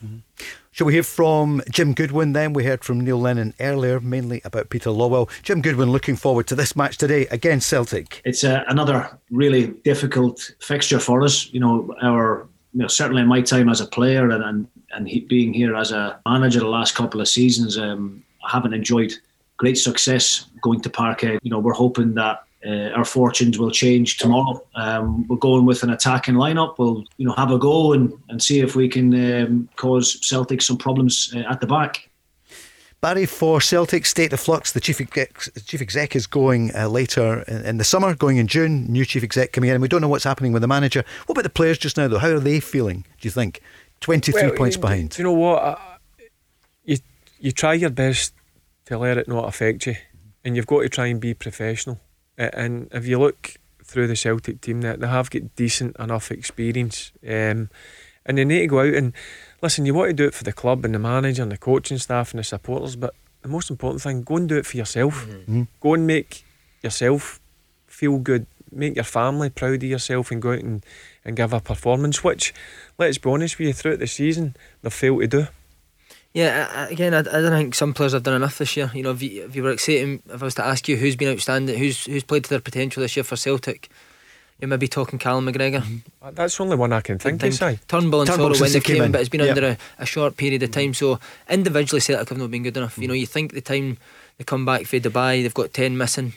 Shall 0.71 0.85
we 0.85 0.93
hear 0.93 1.01
from 1.03 1.63
Jim 1.71 1.93
Goodwin 1.95 2.33
then? 2.33 2.53
We 2.53 2.63
heard 2.63 2.83
from 2.83 3.01
Neil 3.01 3.19
Lennon 3.19 3.55
earlier, 3.59 3.99
mainly 3.99 4.41
about 4.45 4.69
Peter 4.69 4.91
Lawwell. 4.91 5.27
Jim 5.41 5.61
Goodwin 5.61 5.91
looking 5.91 6.15
forward 6.15 6.45
to 6.47 6.55
this 6.55 6.75
match 6.75 6.97
today 6.99 7.25
against 7.31 7.67
Celtic. 7.67 8.21
it's 8.25 8.43
uh, 8.43 8.63
another 8.67 9.17
really 9.31 9.67
difficult 9.83 10.51
fixture 10.59 10.99
for 10.99 11.23
us. 11.23 11.51
You 11.51 11.59
know, 11.61 11.95
our 12.03 12.47
you 12.77 12.83
know, 12.83 12.87
certainly 12.87 13.23
in 13.23 13.27
my 13.27 13.41
time 13.41 13.69
as 13.69 13.81
a 13.81 13.87
player 13.87 14.29
and 14.29 14.43
and, 14.43 14.67
and 14.91 15.09
he, 15.09 15.21
being 15.21 15.51
here 15.51 15.75
as 15.75 15.91
a 15.91 16.19
manager 16.27 16.59
the 16.59 16.67
last 16.67 16.93
couple 16.93 17.19
of 17.19 17.27
seasons, 17.27 17.75
um, 17.75 18.23
I 18.45 18.51
haven't 18.51 18.75
enjoyed 18.75 19.13
great 19.57 19.79
success 19.79 20.45
going 20.61 20.81
to 20.81 20.89
Parkhead. 20.89 21.39
You 21.41 21.49
know, 21.49 21.59
we're 21.59 21.73
hoping 21.73 22.13
that. 22.13 22.43
Uh, 22.65 22.89
our 22.97 23.05
fortunes 23.05 23.59
will 23.59 23.69
change 23.69 24.17
tomorrow. 24.17 24.61
Um, 24.75 25.27
we're 25.27 25.37
going 25.37 25.65
with 25.65 25.83
an 25.83 25.91
attacking 25.91 26.33
lineup. 26.33 26.79
We'll, 26.79 27.05
you 27.17 27.25
know, 27.25 27.33
have 27.33 27.51
a 27.51 27.59
go 27.59 27.93
and, 27.93 28.11
and 28.29 28.41
see 28.41 28.61
if 28.61 28.75
we 28.75 28.89
can 28.89 29.13
um, 29.31 29.69
cause 29.75 30.19
Celtic 30.27 30.63
some 30.63 30.75
problems 30.75 31.31
uh, 31.35 31.43
at 31.51 31.61
the 31.61 31.67
back. 31.67 32.06
Barry, 32.99 33.27
for 33.27 33.61
Celtic 33.61 34.05
State 34.07 34.33
of 34.33 34.39
Flux, 34.39 34.71
the 34.71 34.79
chief 34.79 34.99
exec, 34.99 35.31
chief 35.65 35.81
exec 35.81 36.15
is 36.15 36.25
going 36.25 36.75
uh, 36.75 36.87
later 36.87 37.43
in, 37.47 37.63
in 37.65 37.77
the 37.77 37.83
summer, 37.83 38.15
going 38.15 38.37
in 38.37 38.47
June. 38.47 38.91
New 38.91 39.05
chief 39.05 39.23
exec 39.23 39.53
coming 39.53 39.69
in, 39.69 39.75
and 39.75 39.81
we 39.83 39.87
don't 39.87 40.01
know 40.01 40.07
what's 40.07 40.23
happening 40.23 40.51
with 40.51 40.61
the 40.63 40.67
manager. 40.67 41.05
What 41.27 41.33
about 41.33 41.43
the 41.43 41.49
players 41.49 41.77
just 41.77 41.95
now, 41.95 42.07
though? 42.07 42.17
How 42.17 42.29
are 42.29 42.39
they 42.39 42.59
feeling? 42.59 43.05
Do 43.21 43.27
you 43.27 43.31
think? 43.31 43.61
Twenty-three 43.99 44.47
Well, 44.47 44.55
points 44.55 44.75
you- 44.77 44.81
behind. 44.81 45.09
Do 45.11 45.21
you 45.21 45.23
know 45.25 45.33
what? 45.33 45.63
Uh, 45.63 45.75
you 46.85 46.97
you 47.39 47.51
try 47.51 47.73
your 47.73 47.91
best 47.91 48.33
to 48.85 48.97
let 48.97 49.17
it 49.17 49.27
not 49.27 49.47
affect 49.47 49.85
you, 49.85 49.95
and 50.43 50.55
you've 50.55 50.67
got 50.67 50.81
to 50.81 50.89
try 50.89 51.05
and 51.07 51.19
be 51.19 51.33
professional. 51.35 51.99
And 52.37 52.87
if 52.91 53.05
you 53.07 53.19
look 53.19 53.55
through 53.83 54.07
the 54.07 54.15
Celtic 54.15 54.61
team, 54.61 54.81
that 54.81 54.99
they 54.99 55.07
have 55.07 55.29
got 55.29 55.55
decent 55.55 55.95
enough 55.97 56.31
experience, 56.31 57.11
um, 57.23 57.69
and 58.25 58.37
they 58.37 58.45
need 58.45 58.59
to 58.61 58.67
go 58.67 58.79
out 58.81 58.93
and 58.93 59.13
listen. 59.61 59.85
You 59.85 59.93
want 59.93 60.09
to 60.09 60.13
do 60.13 60.25
it 60.25 60.33
for 60.33 60.43
the 60.43 60.53
club 60.53 60.85
and 60.85 60.93
the 60.93 60.99
manager 60.99 61.43
and 61.43 61.51
the 61.51 61.57
coaching 61.57 61.97
staff 61.97 62.31
and 62.31 62.39
the 62.39 62.43
supporters, 62.43 62.95
but 62.95 63.13
the 63.41 63.47
most 63.47 63.69
important 63.69 64.01
thing, 64.01 64.23
go 64.23 64.37
and 64.37 64.49
do 64.49 64.57
it 64.57 64.65
for 64.65 64.77
yourself. 64.77 65.25
Mm-hmm. 65.27 65.63
Go 65.81 65.93
and 65.93 66.07
make 66.07 66.43
yourself 66.83 67.39
feel 67.87 68.17
good. 68.17 68.45
Make 68.71 68.95
your 68.95 69.05
family 69.05 69.49
proud 69.49 69.75
of 69.75 69.83
yourself 69.83 70.29
and 70.31 70.41
go 70.41 70.51
out 70.51 70.59
and, 70.59 70.85
and 71.23 71.37
give 71.37 71.53
a 71.53 71.59
performance, 71.61 72.23
which, 72.23 72.53
let's 72.97 73.17
be 73.17 73.29
honest 73.29 73.57
with 73.57 73.67
you, 73.67 73.73
throughout 73.73 73.99
the 73.99 74.07
season, 74.07 74.55
they've 74.81 74.91
failed 74.93 75.21
to 75.21 75.27
do. 75.27 75.47
Yeah, 76.33 76.67
I, 76.71 76.83
I- 76.83 76.87
again, 76.89 77.13
I, 77.13 77.19
I 77.19 77.23
don't 77.23 77.51
think 77.51 77.75
some 77.75 77.93
players 77.93 78.11
have 78.13 78.23
done 78.23 78.35
enough 78.35 78.57
this 78.57 78.75
year. 78.75 78.91
You 78.93 79.03
know, 79.03 79.11
if 79.11 79.21
you, 79.23 79.45
if 79.45 79.55
you 79.55 79.63
were 79.63 79.71
exciting, 79.71 80.21
if 80.29 80.41
I 80.41 80.45
was 80.45 80.55
to 80.55 80.65
ask 80.65 80.87
you 80.89 80.97
who's 80.97 81.15
been 81.15 81.33
outstanding, 81.33 81.77
who's 81.79 82.05
who's 82.05 82.23
played 82.23 82.43
to 82.43 82.49
their 82.49 82.59
potential 82.59 83.01
this 83.01 83.15
year 83.15 83.23
for 83.23 83.37
Celtic, 83.37 83.89
you 84.59 84.67
may 84.67 84.77
be 84.77 84.87
talking 84.87 85.19
Callum 85.19 85.45
McGregor. 85.45 85.83
Uh, 86.21 86.31
That's 86.31 86.57
the 86.57 86.63
only 86.63 86.75
one 86.75 86.91
I 86.93 87.01
can 87.01 87.19
think 87.19 87.43
of, 87.43 87.53
Si. 87.53 87.79
Turnbull 87.87 88.21
and 88.21 88.29
Turnbull 88.29 88.49
Soro 88.51 88.61
when 88.61 88.71
they 88.71 88.79
came 88.79 88.95
came, 88.97 89.03
in. 89.05 89.11
but 89.11 89.21
it's 89.21 89.29
been 89.29 89.41
Yep. 89.41 89.55
under 89.57 89.67
a, 89.69 89.77
a 89.99 90.05
short 90.05 90.35
period 90.37 90.63
of 90.63 90.71
time. 90.71 90.93
So 90.93 91.19
individually, 91.49 92.01
Celtic 92.01 92.29
have 92.29 92.37
not 92.37 92.51
been 92.51 92.63
good 92.63 92.77
enough. 92.77 92.97
You 92.97 93.07
know, 93.07 93.13
you 93.13 93.27
think 93.27 93.53
the 93.53 93.61
time 93.61 93.97
they 94.37 94.43
come 94.43 94.65
back 94.65 94.85
for 94.85 94.97
Dubai, 94.99 95.41
they've 95.43 95.53
got 95.53 95.73
ten 95.73 95.97
missing. 95.97 96.33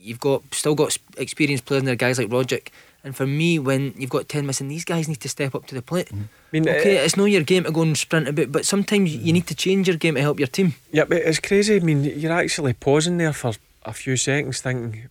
You've 0.00 0.20
got 0.20 0.42
still 0.52 0.74
got 0.74 0.88
s- 0.88 0.98
experienced 1.16 1.64
players 1.64 1.80
in 1.82 1.86
there, 1.86 1.96
guys 1.96 2.18
like 2.18 2.30
Roderick. 2.30 2.70
And 3.02 3.14
for 3.14 3.26
me, 3.26 3.58
when 3.58 3.92
you've 3.98 4.08
got 4.10 4.28
ten 4.28 4.46
missing, 4.46 4.68
these 4.68 4.84
guys 4.84 5.08
need 5.08 5.20
to 5.20 5.28
step 5.28 5.54
up 5.54 5.66
to 5.66 5.74
the 5.74 5.82
plate. 5.82 6.08
I 6.12 6.16
mean, 6.52 6.68
Okay, 6.68 6.98
uh, 6.98 7.02
it's 7.02 7.16
not 7.16 7.26
your 7.26 7.42
game 7.42 7.64
to 7.64 7.70
go 7.70 7.82
and 7.82 7.96
sprint 7.98 8.28
a 8.28 8.32
bit, 8.32 8.50
but 8.52 8.64
sometimes 8.64 9.14
you 9.14 9.32
need 9.32 9.46
to 9.48 9.54
change 9.54 9.88
your 9.88 9.96
game 9.98 10.14
to 10.14 10.20
help 10.22 10.38
your 10.38 10.46
team. 10.48 10.74
yeah, 10.92 11.04
but 11.04 11.18
it's 11.18 11.38
crazy. 11.40 11.76
I 11.76 11.80
mean, 11.80 12.04
you're 12.04 12.32
actually 12.32 12.72
pausing 12.72 13.18
there 13.18 13.32
for 13.34 13.52
a 13.84 13.92
few 13.92 14.16
seconds 14.16 14.60
thinking 14.62 15.10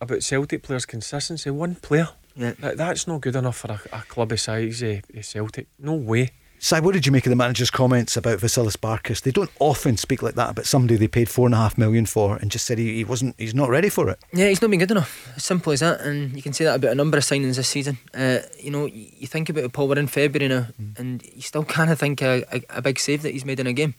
about 0.00 0.22
Celtic 0.22 0.62
players' 0.62 0.86
consistency. 0.86 1.50
One 1.50 1.74
player. 1.76 2.08
Yeah. 2.34 2.52
That, 2.60 2.76
that's 2.76 3.06
not 3.06 3.22
good 3.22 3.36
enough 3.36 3.56
for 3.56 3.72
a, 3.72 3.80
a 3.96 4.02
club 4.02 4.32
of 4.32 4.40
size 4.40 4.82
uh, 4.82 5.00
Celtic. 5.22 5.68
No 5.78 5.94
way. 5.94 6.30
Si, 6.58 6.80
what 6.80 6.94
did 6.94 7.04
you 7.04 7.12
make 7.12 7.26
of 7.26 7.30
the 7.30 7.36
manager's 7.36 7.70
comments 7.70 8.16
about 8.16 8.38
Vasilis 8.38 8.78
Barkas? 8.78 9.20
They 9.20 9.30
don't 9.30 9.50
often 9.58 9.98
speak 9.98 10.22
like 10.22 10.36
that 10.36 10.50
about 10.50 10.64
somebody 10.64 10.96
they 10.96 11.06
paid 11.06 11.28
four 11.28 11.46
and 11.46 11.54
a 11.54 11.58
half 11.58 11.76
million 11.76 12.06
for, 12.06 12.36
and 12.36 12.50
just 12.50 12.64
said 12.64 12.78
he, 12.78 12.96
he 12.96 13.04
wasn't, 13.04 13.34
he's 13.38 13.54
not 13.54 13.68
ready 13.68 13.90
for 13.90 14.08
it. 14.08 14.18
Yeah, 14.32 14.48
he's 14.48 14.62
not 14.62 14.70
been 14.70 14.80
good 14.80 14.90
enough. 14.90 15.30
As 15.36 15.44
simple 15.44 15.74
as 15.74 15.80
that. 15.80 16.00
And 16.00 16.34
you 16.34 16.42
can 16.42 16.54
say 16.54 16.64
that 16.64 16.76
about 16.76 16.92
a 16.92 16.94
number 16.94 17.18
of 17.18 17.24
signings 17.24 17.56
this 17.56 17.68
season. 17.68 17.98
Uh, 18.14 18.38
you 18.58 18.70
know, 18.70 18.86
you 18.86 19.26
think 19.26 19.50
about 19.50 19.64
it, 19.64 19.72
Paul, 19.74 19.88
we're 19.88 19.98
in 19.98 20.06
February 20.06 20.48
now, 20.48 20.68
and 20.96 21.22
you 21.34 21.42
still 21.42 21.64
kind 21.64 21.90
of 21.90 21.98
think 21.98 22.22
a, 22.22 22.44
a, 22.50 22.62
a 22.78 22.82
big 22.82 22.98
save 22.98 23.20
that 23.22 23.32
he's 23.32 23.44
made 23.44 23.60
in 23.60 23.66
a 23.66 23.74
game. 23.74 23.94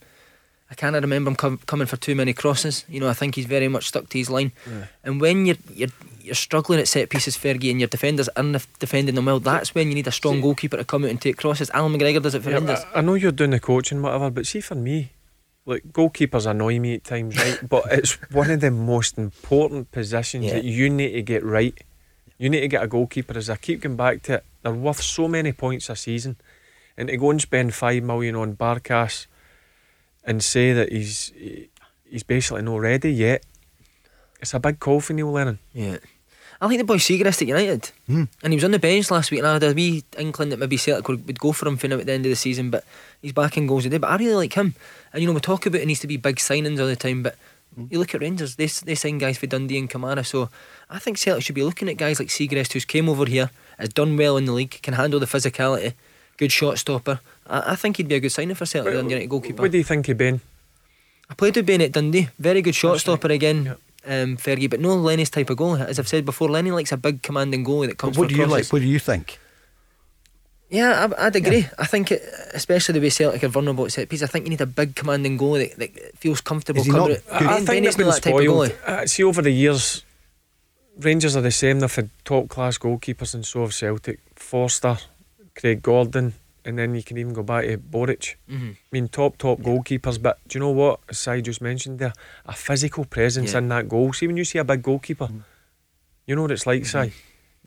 I 0.70 0.76
of 0.97 1.01
remember 1.03 1.30
him 1.32 1.36
com- 1.36 1.59
coming 1.65 1.88
for 1.88 1.95
too 1.97 2.13
many 2.15 2.34
crosses. 2.34 2.84
You 2.89 2.99
know, 2.99 3.07
I 3.07 3.13
think 3.13 3.36
he's 3.36 3.45
very 3.45 3.68
much 3.68 3.88
stuck 3.88 4.09
to 4.09 4.18
his 4.18 4.30
line. 4.30 4.51
And 5.03 5.22
when 5.22 5.45
you're, 5.45 5.55
you're 5.74 5.89
you're 6.22 6.36
struggling 6.36 6.80
at 6.82 6.89
set 6.89 7.09
pieces, 7.09 7.38
Fergie, 7.38 7.72
and 7.72 7.80
your 7.80 7.88
defenders 7.88 8.28
aren't 8.36 8.68
defending 8.80 9.15
them 9.15 9.26
well, 9.26 9.39
that's 9.39 9.74
when 9.74 9.88
you 9.88 9.95
need 9.95 10.07
a 10.07 10.11
strong 10.11 10.41
goalkeeper 10.41 10.76
to 10.76 10.84
come 10.84 11.05
out 11.05 11.09
and 11.09 11.22
take 11.22 11.38
crosses. 11.38 11.70
Allan 11.74 11.93
McGregor 11.93 12.22
does 12.22 12.36
it 12.36 12.43
for 12.43 12.49
Yeah, 12.49 12.57
Rangers. 12.57 12.84
I, 12.93 12.97
I 12.97 13.01
know 13.01 13.13
you're 13.13 13.32
doing 13.32 13.51
the 13.51 13.61
coaching, 13.61 14.01
whatever, 14.01 14.30
but 14.30 14.45
see, 14.45 14.59
for 14.59 14.76
me, 14.76 15.11
like 15.65 15.84
goalkeepers 15.93 16.45
annoy 16.45 16.80
me 16.80 16.95
at 16.95 17.05
times, 17.05 17.38
right? 17.38 17.59
but 17.70 17.86
it's 17.91 18.15
one 18.32 18.51
of 18.51 18.59
the 18.59 18.72
most 18.72 19.18
important 19.18 19.89
positions 19.93 20.45
Yeah. 20.47 20.55
that 20.55 20.65
you 20.65 20.89
need 20.89 21.13
to 21.13 21.22
get 21.22 21.45
right. 21.45 21.78
You 22.38 22.49
need 22.49 22.59
to 22.59 22.68
get 22.68 22.84
a 22.84 22.88
goalkeeper. 22.88 23.38
As 23.38 23.49
I 23.49 23.55
keep 23.55 23.80
going 23.82 23.95
back 23.95 24.22
to 24.24 24.34
it, 24.36 24.43
they're 24.63 24.74
worth 24.74 25.01
so 25.01 25.30
many 25.30 25.53
points 25.53 25.89
a 25.89 25.95
season, 25.95 26.36
and 26.97 27.07
to 27.07 27.15
go 27.15 27.32
and 27.32 27.41
spend 27.41 27.74
five 27.74 28.03
million 28.03 28.36
on 28.36 28.57
Barkas 28.57 29.28
and 30.28 30.43
say 30.43 30.73
that 30.73 30.91
he's 30.91 31.32
he's 32.05 32.23
basically 32.23 32.61
not 32.61 32.78
ready 32.78 33.11
yet. 33.11 33.43
It's 34.41 34.53
a 34.53 34.59
big 34.59 34.80
call 34.80 34.99
for 34.99 35.13
Neil 35.13 35.32
Lennon. 35.32 35.57
Yeah. 35.73 35.97
I 36.59 36.65
like 36.65 36.78
the 36.80 36.84
boy 36.84 36.97
Siegrist 36.97 37.41
at 37.41 37.47
United. 37.47 37.91
Hmm. 38.07 38.23
And 38.43 38.53
he 38.53 38.57
was 38.57 38.63
on 38.63 38.71
the 38.71 38.80
bench 38.80 39.11
last 39.11 39.30
week, 39.30 39.39
and 39.39 39.47
I 39.47 39.53
had 39.53 39.63
a 39.63 39.73
wee 39.73 40.03
inkling 40.17 40.49
that 40.49 40.59
maybe 40.59 40.78
Celtic 40.78 41.07
would, 41.07 41.25
would 41.28 41.39
go 41.39 41.51
for 41.51 41.67
him 41.67 41.78
for 41.78 41.88
now 41.88 41.97
at 41.97 42.05
the 42.07 42.13
end 42.13 42.25
of 42.25 42.32
the 42.32 42.36
season, 42.36 42.71
but 42.71 42.84
he's 43.21 43.32
back 43.32 43.57
in 43.57 43.67
goals 43.67 43.84
today. 43.84 43.99
But 43.99 44.09
I 44.09 44.17
really 44.17 44.36
like 44.36 44.53
him. 44.53 44.73
And 45.13 45.21
you 45.21 45.28
know, 45.28 45.34
we 45.34 45.39
talk 45.39 45.65
about 45.65 45.82
it 45.82 45.86
needs 45.86 45.99
to 46.01 46.07
be 46.07 46.17
big 46.17 46.38
signings 46.38 46.80
all 46.80 46.88
the 46.88 46.95
time, 46.95 47.21
but 47.23 47.36
hmm. 47.75 47.86
you 47.91 47.99
look 47.99 48.13
at 48.15 48.21
Rangers, 48.21 48.55
they, 48.55 48.65
they 48.65 48.95
sign 48.95 49.19
guys 49.19 49.38
for 49.38 49.45
Dundee 49.45 49.78
and 49.78 49.89
Kamara, 49.89 50.25
so 50.25 50.49
I 50.89 50.99
think 50.99 51.17
Celtic 51.17 51.43
should 51.43 51.55
be 51.55 51.63
looking 51.63 51.89
at 51.89 51.97
guys 51.97 52.19
like 52.19 52.30
Siegrist, 52.30 52.73
who's 52.73 52.86
came 52.86 53.07
over 53.07 53.25
here, 53.25 53.51
has 53.78 53.89
done 53.89 54.17
well 54.17 54.38
in 54.38 54.45
the 54.45 54.51
league, 54.51 54.82
can 54.82 54.95
handle 54.95 55.19
the 55.19 55.28
physicality, 55.28 55.93
good 56.38 56.51
shot 56.51 56.77
stopper. 56.77 57.19
I, 57.47 57.73
I 57.73 57.75
think 57.75 57.97
he'd 57.97 58.07
be 58.07 58.15
a 58.15 58.19
good 58.19 58.31
signing 58.31 58.55
for 58.55 58.65
Celtic, 58.65 58.93
the 58.93 58.99
United 59.03 59.29
goalkeeper. 59.29 59.61
What 59.61 59.71
do 59.71 59.77
you 59.77 59.83
think 59.83 60.07
of 60.09 60.17
Ben? 60.17 60.41
I 61.29 61.33
played 61.33 61.55
with 61.55 61.65
Ben 61.65 61.81
at 61.81 61.91
Dundee. 61.91 62.29
Very 62.39 62.61
good 62.61 62.75
shot 62.75 62.99
stopper 62.99 63.27
again, 63.29 63.75
um, 64.05 64.38
Fergie, 64.38 64.69
but 64.69 64.79
no 64.79 64.95
Lenny's 64.95 65.29
type 65.29 65.49
of 65.49 65.57
goal. 65.57 65.75
As 65.75 65.99
I've 65.99 66.07
said 66.07 66.23
before, 66.25 66.49
Lenny 66.49 66.71
likes 66.71 66.91
a 66.91 66.97
big 66.97 67.21
commanding 67.21 67.65
goalie 67.65 67.88
that 67.88 67.97
comes 67.97 68.17
what 68.17 68.25
for 68.25 68.29
do 68.29 68.39
you 68.39 68.47
crosses. 68.47 68.67
like? 68.67 68.73
What 68.73 68.81
do 68.81 68.88
you 68.88 68.99
think? 68.99 69.39
Yeah, 70.69 71.07
I, 71.17 71.27
I'd 71.27 71.35
agree. 71.35 71.65
I 71.77 71.85
think, 71.85 72.11
it, 72.11 72.21
especially 72.53 72.93
the 72.99 73.05
way 73.05 73.09
Celtic 73.09 73.43
are 73.43 73.47
vulnerable 73.47 73.85
at 73.85 73.91
set 73.93 74.09
piece, 74.09 74.21
I 74.21 74.27
think 74.27 74.45
you 74.45 74.49
need 74.49 74.61
a 74.61 74.65
big 74.65 74.95
commanding 74.95 75.38
goalie 75.38 75.73
that, 75.75 75.93
that 75.95 76.17
feels 76.17 76.41
comfortable. 76.41 76.81
Is 76.81 76.88
he 76.88 76.91
not 76.91 77.07
good? 77.07 77.23
I, 77.31 77.35
I 77.35 77.39
Ben- 77.39 77.55
think 77.55 77.67
Benny's 77.67 77.95
they've 77.95 77.97
been 77.97 78.07
not 78.07 78.15
that 78.15 78.23
type 78.23 78.33
of 78.35 78.41
goalie. 78.41 78.83
Uh, 78.85 79.07
see, 79.07 79.23
over 79.23 79.41
the 79.41 79.51
years, 79.51 80.03
Rangers 80.99 81.35
are 81.35 81.41
the 81.41 81.51
same. 81.51 81.79
They've 81.79 81.93
had 81.93 82.09
top 82.25 82.49
class 82.49 82.77
goalkeepers, 82.77 83.33
and 83.33 83.45
so 83.45 83.61
have 83.61 83.73
Celtic. 83.73 84.19
Forster, 84.35 84.97
Craig 85.58 85.82
Gordon, 85.82 86.34
and 86.64 86.78
then 86.78 86.95
you 86.95 87.03
can 87.03 87.18
even 87.18 87.34
go 87.34 87.43
back 87.43 87.66
to 87.66 87.78
Boruc. 87.78 88.36
Mhm. 88.49 88.72
I 88.76 88.78
mean, 88.91 89.08
top 89.10 89.38
top 89.38 89.60
goalkeepers. 89.60 90.22
But 90.22 90.39
do 90.47 90.58
you 90.58 90.60
know 90.62 90.70
what? 90.72 90.99
As 91.10 91.18
Si 91.20 91.41
just 91.41 91.62
mentioned 91.62 91.99
there, 91.99 92.14
a 92.45 92.53
physical 92.53 93.03
presence 93.05 93.51
Yeah. 93.53 93.60
in 93.60 93.70
that 93.70 93.89
goal. 93.89 94.14
See, 94.14 94.28
when 94.28 94.38
you 94.38 94.45
see 94.45 94.60
a 94.60 94.64
big 94.64 94.82
goalkeeper, 94.84 95.30
you 96.26 96.36
know 96.36 96.43
what 96.43 96.51
it's 96.51 96.68
like, 96.68 96.86
Si. 96.86 97.12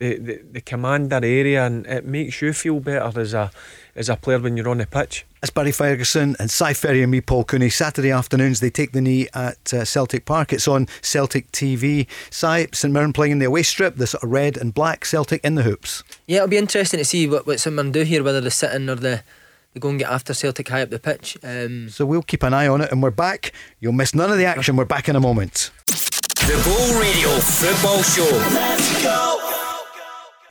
They, 0.00 0.16
they, 0.16 0.38
they 0.38 0.60
command 0.62 1.10
that 1.10 1.24
area 1.24 1.64
and 1.66 1.86
it 1.86 2.06
makes 2.06 2.40
you 2.40 2.54
feel 2.54 2.80
better 2.80 3.20
as 3.20 3.34
a 3.34 3.50
as 3.94 4.08
a 4.08 4.16
player 4.16 4.38
when 4.38 4.56
you're 4.56 4.68
on 4.70 4.78
the 4.78 4.86
pitch. 4.86 5.26
It's 5.42 5.50
Barry 5.50 5.72
Ferguson 5.72 6.36
and 6.38 6.50
Si 6.50 6.72
Ferry 6.72 7.02
and 7.02 7.10
me, 7.12 7.20
Paul 7.20 7.44
Cooney. 7.44 7.68
Saturday 7.68 8.10
afternoons, 8.10 8.60
they 8.60 8.70
take 8.70 8.92
the 8.92 9.02
knee 9.02 9.28
at 9.34 9.74
uh, 9.74 9.84
Celtic 9.84 10.24
Park. 10.24 10.54
It's 10.54 10.66
on 10.66 10.86
Celtic 11.02 11.52
TV. 11.52 12.06
Si, 12.30 12.66
St 12.72 12.92
Mirren 12.94 13.12
playing 13.12 13.32
in 13.32 13.38
the 13.40 13.44
away 13.46 13.62
strip, 13.62 13.96
the 13.96 14.06
sort 14.06 14.22
of 14.24 14.30
red 14.30 14.56
and 14.56 14.72
black 14.72 15.04
Celtic 15.04 15.44
in 15.44 15.54
the 15.54 15.64
hoops. 15.64 16.02
Yeah, 16.26 16.36
it'll 16.38 16.48
be 16.48 16.56
interesting 16.56 16.96
to 16.98 17.04
see 17.04 17.26
what, 17.28 17.46
what 17.46 17.60
someone 17.60 17.92
do 17.92 18.02
here, 18.02 18.22
whether 18.22 18.40
they 18.40 18.48
sit 18.48 18.72
in 18.72 18.88
or 18.88 18.94
they, 18.94 19.20
they 19.74 19.80
go 19.80 19.90
and 19.90 19.98
get 19.98 20.08
after 20.08 20.32
Celtic 20.32 20.68
high 20.68 20.80
up 20.82 20.88
the 20.88 20.98
pitch. 20.98 21.36
Um, 21.42 21.90
So 21.90 22.06
we'll 22.06 22.22
keep 22.22 22.42
an 22.42 22.54
eye 22.54 22.68
on 22.68 22.80
it 22.80 22.90
and 22.90 23.02
we're 23.02 23.10
back. 23.10 23.52
You'll 23.80 23.92
miss 23.92 24.14
none 24.14 24.30
of 24.30 24.38
the 24.38 24.46
action. 24.46 24.76
We're 24.76 24.86
back 24.86 25.10
in 25.10 25.16
a 25.16 25.20
moment. 25.20 25.72
The 25.86 26.56
Go 26.64 26.98
Radio 27.00 27.28
Football 27.40 28.02
Show. 28.02 28.54
Let's 28.54 29.02
go. 29.02 29.49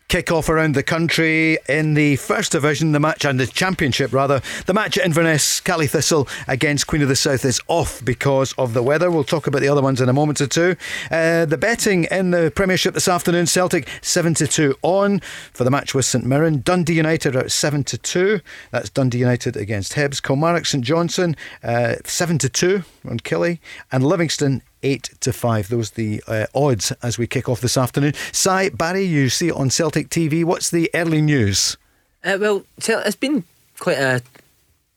Kick 0.10 0.32
off 0.32 0.49
around 0.49 0.74
the 0.74 0.82
country 0.82 1.60
in 1.70 1.93
the 1.93 2.16
first 2.16 2.53
division, 2.53 2.93
the 2.93 2.99
match 2.99 3.26
and 3.26 3.39
the 3.39 3.45
championship 3.45 4.12
rather. 4.12 4.41
The 4.66 4.74
match 4.74 4.97
at 4.97 5.05
Inverness, 5.05 5.60
Caley 5.60 5.86
Thistle 5.86 6.28
against 6.47 6.88
Queen 6.88 7.03
of 7.03 7.10
the 7.10 7.16
South 7.16 7.45
is 7.45 7.62
off 7.68 8.03
because 8.03 8.53
of 8.53 8.74
the 8.74 8.82
weather. 8.82 9.12
We'll 9.12 9.24
talk 9.24 9.45
about 9.45 9.62
the 9.62 9.68
other 9.68 9.84
ones 9.84 10.01
in 10.01 10.10
a 10.10 10.14
moment 10.14 10.41
or 10.41 10.47
two. 10.47 10.76
Uh, 11.12 11.45
the 11.45 11.60
betting 11.60 12.05
in 12.05 12.32
the 12.32 12.51
Premiership 12.55 12.95
this 12.95 13.07
afternoon, 13.07 13.45
Celtic 13.45 13.88
7 14.01 14.34
to 14.34 14.47
2 14.47 14.78
on 14.82 15.20
for 15.53 15.64
the 15.64 15.70
match 15.70 15.93
with 15.93 16.05
St 16.05 16.26
Mirren. 16.26 16.62
Dundee 16.62 16.95
United 16.95 17.36
are 17.36 17.41
at 17.41 17.51
7 17.51 17.84
to 17.84 17.97
2. 17.99 18.39
That's 18.72 18.89
Dundee 18.89 19.20
United 19.20 19.55
against 19.55 19.93
Hibs. 19.93 20.24
Kilmarnock 20.24 20.66
St 20.66 20.84
Johnstone 20.84 21.36
uh, 21.64 21.97
7 22.03 22.39
to 22.39 22.49
2 22.49 22.84
on 23.07 23.20
Killie. 23.20 23.60
And 23.91 24.03
Livingston 24.03 24.64
eight 24.84 25.11
to 25.21 25.34
five. 25.34 25.69
Those 25.69 25.91
are 25.91 25.95
the 25.95 26.23
uh, 26.27 26.45
odds 26.53 26.91
as 27.03 27.17
we 27.17 27.27
kick 27.27 27.49
off 27.49 27.61
this 27.61 27.77
afternoon. 27.77 28.13
Si 28.32 28.69
Barry, 28.69 29.03
you 29.03 29.30
see 29.30 29.49
it 29.49 29.55
on 29.55 29.69
Celtic 29.69 30.09
TV. 30.09 30.43
What's 30.43 30.69
the 30.69 30.89
early 30.93 31.21
news? 31.21 31.77
Uh, 32.23 32.38
well, 32.39 32.63
it's 32.77 33.15
been 33.15 33.43
quite 33.80 33.97
a 33.97 34.21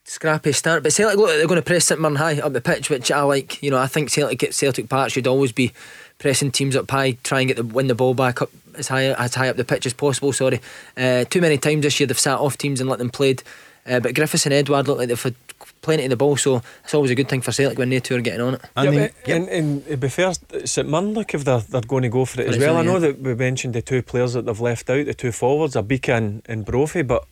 scrappy 0.04 0.52
start, 0.52 0.82
but 0.82 0.92
Celtic 0.92 1.18
look 1.18 1.28
they're 1.28 1.46
going 1.46 1.60
to 1.60 1.64
press 1.64 1.86
St 1.86 2.00
Mirren 2.00 2.16
high 2.16 2.40
up 2.40 2.52
the 2.52 2.60
pitch, 2.60 2.90
which 2.90 3.10
I 3.10 3.22
like. 3.22 3.62
You 3.62 3.70
know, 3.70 3.78
I 3.78 3.86
think 3.86 4.10
Celtic 4.10 4.52
Celtic 4.52 4.88
Park 4.88 5.10
should 5.10 5.26
always 5.26 5.52
be 5.52 5.72
pressing 6.18 6.50
teams 6.50 6.76
up 6.76 6.90
high, 6.90 7.12
try 7.22 7.40
and 7.40 7.48
get 7.48 7.56
the 7.56 7.64
win 7.64 7.86
the 7.86 7.94
ball 7.94 8.14
back 8.14 8.42
up 8.42 8.50
as 8.76 8.88
high 8.88 9.04
as 9.04 9.34
high 9.34 9.48
up 9.48 9.56
the 9.56 9.64
pitch 9.64 9.86
as 9.86 9.92
possible. 9.92 10.32
Sorry, 10.32 10.60
uh, 10.96 11.24
too 11.24 11.40
many 11.40 11.58
times 11.58 11.82
this 11.82 11.98
year 12.00 12.06
they've 12.06 12.18
sat 12.18 12.38
off 12.38 12.58
teams 12.58 12.80
and 12.80 12.88
let 12.88 12.98
them 12.98 13.10
played. 13.10 13.42
Uh, 13.84 13.98
but 13.98 14.14
Griffiths 14.14 14.46
and 14.46 14.52
Edouard 14.52 14.86
look 14.86 14.98
like 14.98 15.08
they've 15.08 15.20
had 15.22 15.34
plenty 15.82 16.04
of 16.04 16.10
the 16.10 16.16
ball, 16.16 16.36
so 16.36 16.62
it's 16.84 16.94
always 16.94 17.10
a 17.10 17.14
good 17.14 17.28
thing 17.28 17.42
for 17.42 17.52
Celtic 17.52 17.78
when 17.78 17.90
they 17.90 18.00
two 18.00 18.16
are 18.16 18.20
getting 18.20 18.40
on 18.40 18.54
it. 18.54 18.60
Yeah, 18.76 18.90
but, 18.90 19.28
and, 19.28 19.48
and 19.48 19.86
to 19.86 19.96
be 19.96 20.08
fair, 20.08 20.32
St 20.64 20.88
Mirren 20.88 21.12
look 21.12 21.34
if 21.34 21.44
they're, 21.44 21.60
they're 21.60 21.80
going 21.82 22.04
to 22.04 22.08
go 22.08 22.24
for 22.24 22.40
it 22.40 22.48
as 22.48 22.58
well. 22.58 22.76
I 22.76 22.82
know 22.82 22.98
that 22.98 23.18
we 23.20 23.34
mentioned 23.34 23.74
the 23.74 23.82
two 23.82 24.02
players 24.02 24.32
that 24.32 24.46
they've 24.46 24.60
left 24.60 24.88
out, 24.88 25.04
the 25.04 25.14
two 25.14 25.32
forwards, 25.32 25.74
Obika 25.74 26.16
and, 26.16 26.42
and 26.46 26.64
Brophy, 26.64 27.02
but 27.02 27.26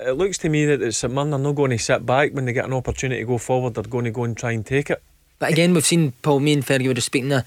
it 0.00 0.12
looks 0.12 0.38
to 0.38 0.48
me 0.48 0.64
that 0.66 0.80
it's 0.80 0.98
St 0.98 1.12
Mirren 1.12 1.34
are 1.34 1.38
not 1.38 1.56
going 1.56 1.70
to 1.70 1.78
sit 1.78 2.06
back 2.06 2.32
when 2.32 2.44
they 2.44 2.52
get 2.52 2.66
an 2.66 2.72
opportunity 2.72 3.22
to 3.22 3.26
go 3.26 3.38
forward. 3.38 3.74
They're 3.74 3.82
going 3.82 4.04
to 4.04 4.10
go 4.10 4.24
and 4.24 4.36
try 4.36 4.52
and 4.52 4.64
take 4.64 4.90
it. 4.90 5.02
But 5.38 5.50
again, 5.50 5.74
we've 5.74 5.84
seen 5.84 6.12
Paul, 6.22 6.40
me 6.40 6.52
and 6.52 6.64
Fergie 6.64 6.86
were 6.86 6.94
just 6.94 7.06
speaking 7.06 7.28
there. 7.28 7.44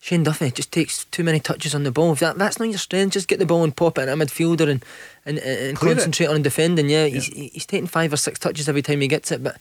Shane 0.00 0.22
Duffy 0.22 0.50
just 0.50 0.72
takes 0.72 1.04
too 1.06 1.24
many 1.24 1.40
touches 1.40 1.74
on 1.74 1.82
the 1.82 1.90
ball. 1.90 2.12
If 2.12 2.20
that, 2.20 2.38
that's 2.38 2.58
not 2.58 2.68
your 2.68 2.78
strength, 2.78 3.14
just 3.14 3.28
get 3.28 3.38
the 3.38 3.46
ball 3.46 3.64
and 3.64 3.74
pop 3.74 3.98
it 3.98 4.02
in 4.02 4.08
a 4.08 4.24
midfielder 4.24 4.68
and 4.68 4.84
and, 5.24 5.38
and 5.38 5.76
concentrate 5.76 6.26
it. 6.26 6.30
on 6.30 6.42
defending. 6.42 6.88
Yeah, 6.88 7.06
yeah, 7.06 7.14
He's, 7.14 7.26
he's 7.26 7.66
taking 7.66 7.86
five 7.88 8.12
or 8.12 8.16
six 8.16 8.38
touches 8.38 8.68
every 8.68 8.82
time 8.82 9.00
he 9.00 9.08
gets 9.08 9.32
it, 9.32 9.42
but 9.42 9.56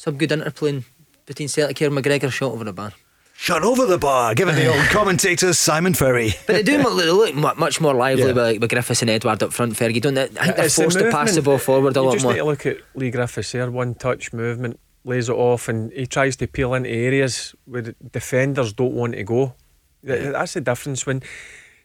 some 0.00 0.16
good 0.16 0.32
interplay 0.32 0.82
between 1.26 1.48
Celtic 1.48 1.78
here. 1.78 1.90
McGregor 1.90 2.32
shot 2.32 2.52
over 2.52 2.64
the 2.64 2.72
bar. 2.72 2.92
Shot 3.34 3.62
over 3.62 3.84
the 3.84 3.98
bar, 3.98 4.34
given 4.34 4.54
the 4.54 4.66
old 4.66 4.86
commentators 4.88 5.58
Simon 5.58 5.92
Ferry. 5.92 6.32
But 6.46 6.54
they 6.54 6.62
do 6.62 6.78
look, 6.78 7.34
look 7.34 7.58
much 7.58 7.82
more 7.82 7.92
lively 7.92 8.28
yeah. 8.28 8.32
with, 8.32 8.60
with, 8.60 8.70
Griffiths 8.70 9.02
and 9.02 9.10
Edouard 9.10 9.42
up 9.42 9.52
front. 9.52 9.74
Fergie, 9.74 10.00
don't 10.00 10.14
they? 10.14 10.24
I 10.24 10.26
think 10.26 10.56
they're 10.56 10.68
forced 10.70 10.96
the 10.96 11.04
to 11.04 11.10
pass 11.10 11.34
the 11.34 11.42
ball 11.42 11.58
forward 11.58 11.96
a 11.96 12.00
you 12.00 12.06
lot 12.06 12.12
just 12.14 12.24
more. 12.24 12.32
need 12.32 12.38
to 12.38 12.44
look 12.44 12.64
at 12.64 12.78
Leigh 12.94 13.10
Griffiths 13.10 13.52
there, 13.52 13.70
one 13.70 13.94
touch 13.94 14.32
movement, 14.32 14.80
lays 15.04 15.28
it 15.28 15.34
off, 15.34 15.68
and 15.68 15.92
he 15.92 16.06
tries 16.06 16.36
to 16.36 16.46
peel 16.46 16.72
into 16.72 16.88
areas 16.88 17.54
where 17.66 17.82
defenders 18.10 18.72
don't 18.72 18.94
want 18.94 19.14
to 19.14 19.22
go. 19.22 19.54
That's 20.02 20.54
the 20.54 20.62
difference 20.62 21.04
when 21.04 21.22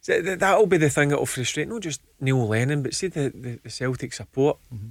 that'll 0.07 0.67
be 0.67 0.77
the 0.77 0.89
thing 0.89 1.09
that'll 1.09 1.25
frustrate 1.25 1.67
not 1.67 1.81
just 1.81 2.01
Neil 2.21 2.47
Lennon, 2.47 2.81
but 2.81 2.93
see 2.93 3.07
the, 3.07 3.31
the, 3.35 3.59
the 3.63 3.69
Celtic 3.69 4.13
support. 4.13 4.57
Mm-hmm. 4.73 4.89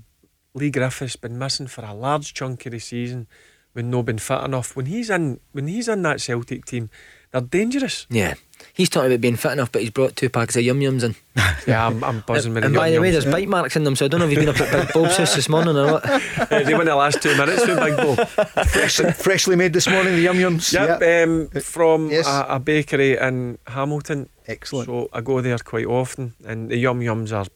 Leigh 0.55 0.70
Griffiths 0.70 1.14
has 1.14 1.16
been 1.16 1.38
missing 1.38 1.66
for 1.66 1.84
a 1.84 1.92
large 1.92 2.32
chunk 2.32 2.64
of 2.66 2.72
the 2.72 2.78
season 2.78 3.26
when 3.72 3.90
no 3.90 4.02
been 4.02 4.18
fit 4.18 4.42
enough. 4.42 4.76
When 4.76 4.86
he's 4.86 5.11
in 5.11 5.40
when 5.52 5.66
he's 5.66 5.88
in 5.88 6.02
that 6.02 6.20
Celtic 6.20 6.64
team, 6.64 6.90
they're 7.32 7.40
dangerous. 7.40 8.07
Yeah. 8.09 8.34
He's 8.72 8.88
talking 8.88 9.11
about 9.11 9.20
being 9.20 9.36
fit 9.36 9.52
enough, 9.52 9.72
but 9.72 9.82
he's 9.82 9.90
brought 9.90 10.14
two 10.14 10.30
packs 10.30 10.55
of 10.55 10.62
yum 10.62 10.78
yums 10.78 11.02
in. 11.02 11.16
yeah, 11.66 11.86
I'm, 11.86 12.02
I'm 12.05 12.20
buzzing 12.20 12.55
with 12.55 12.64
And 12.64 12.74
the 12.74 12.78
by 12.78 12.92
the 12.92 13.00
way, 13.00 13.11
there's 13.11 13.24
bite 13.24 13.48
marks 13.48 13.74
in 13.74 13.82
them, 13.82 13.96
so 13.96 14.05
I 14.05 14.09
don't 14.09 14.20
know 14.20 14.26
if 14.26 14.32
you've 14.32 14.40
been 14.40 14.48
up 14.48 14.61
at 14.61 14.86
Big 14.86 14.92
Bob's 14.94 15.16
house 15.16 15.34
this 15.34 15.48
morning 15.48 15.76
or 15.76 15.94
what. 15.94 16.09
uh, 16.52 16.62
they 16.62 16.72
went 16.72 16.86
the 16.86 16.94
last 16.94 17.20
two 17.20 17.36
minutes 17.36 17.66
with 17.66 17.80
Big 17.80 17.96
Bob. 17.96 18.28
Fresh, 18.68 18.96
freshly 19.16 19.57
made 19.57 19.72
this 19.72 19.88
morning, 19.88 20.14
the 20.14 20.22
yum 20.22 20.36
yums. 20.36 20.72
Yep, 20.72 21.00
yep. 21.00 21.28
Um, 21.28 21.48
from 21.61 22.11
yes. 22.11 22.28
a, 22.28 22.46
a, 22.50 22.61
bakery 22.61 23.18
in 23.18 23.59
Hamilton. 23.66 24.28
Excellent. 24.47 24.86
So 24.86 25.09
I 25.12 25.22
go 25.22 25.40
there 25.40 25.57
quite 25.59 25.86
often, 25.86 26.34
and 26.45 26.68
the 26.68 26.76
yum 26.76 27.01
yums 27.01 27.32
are 27.32 27.47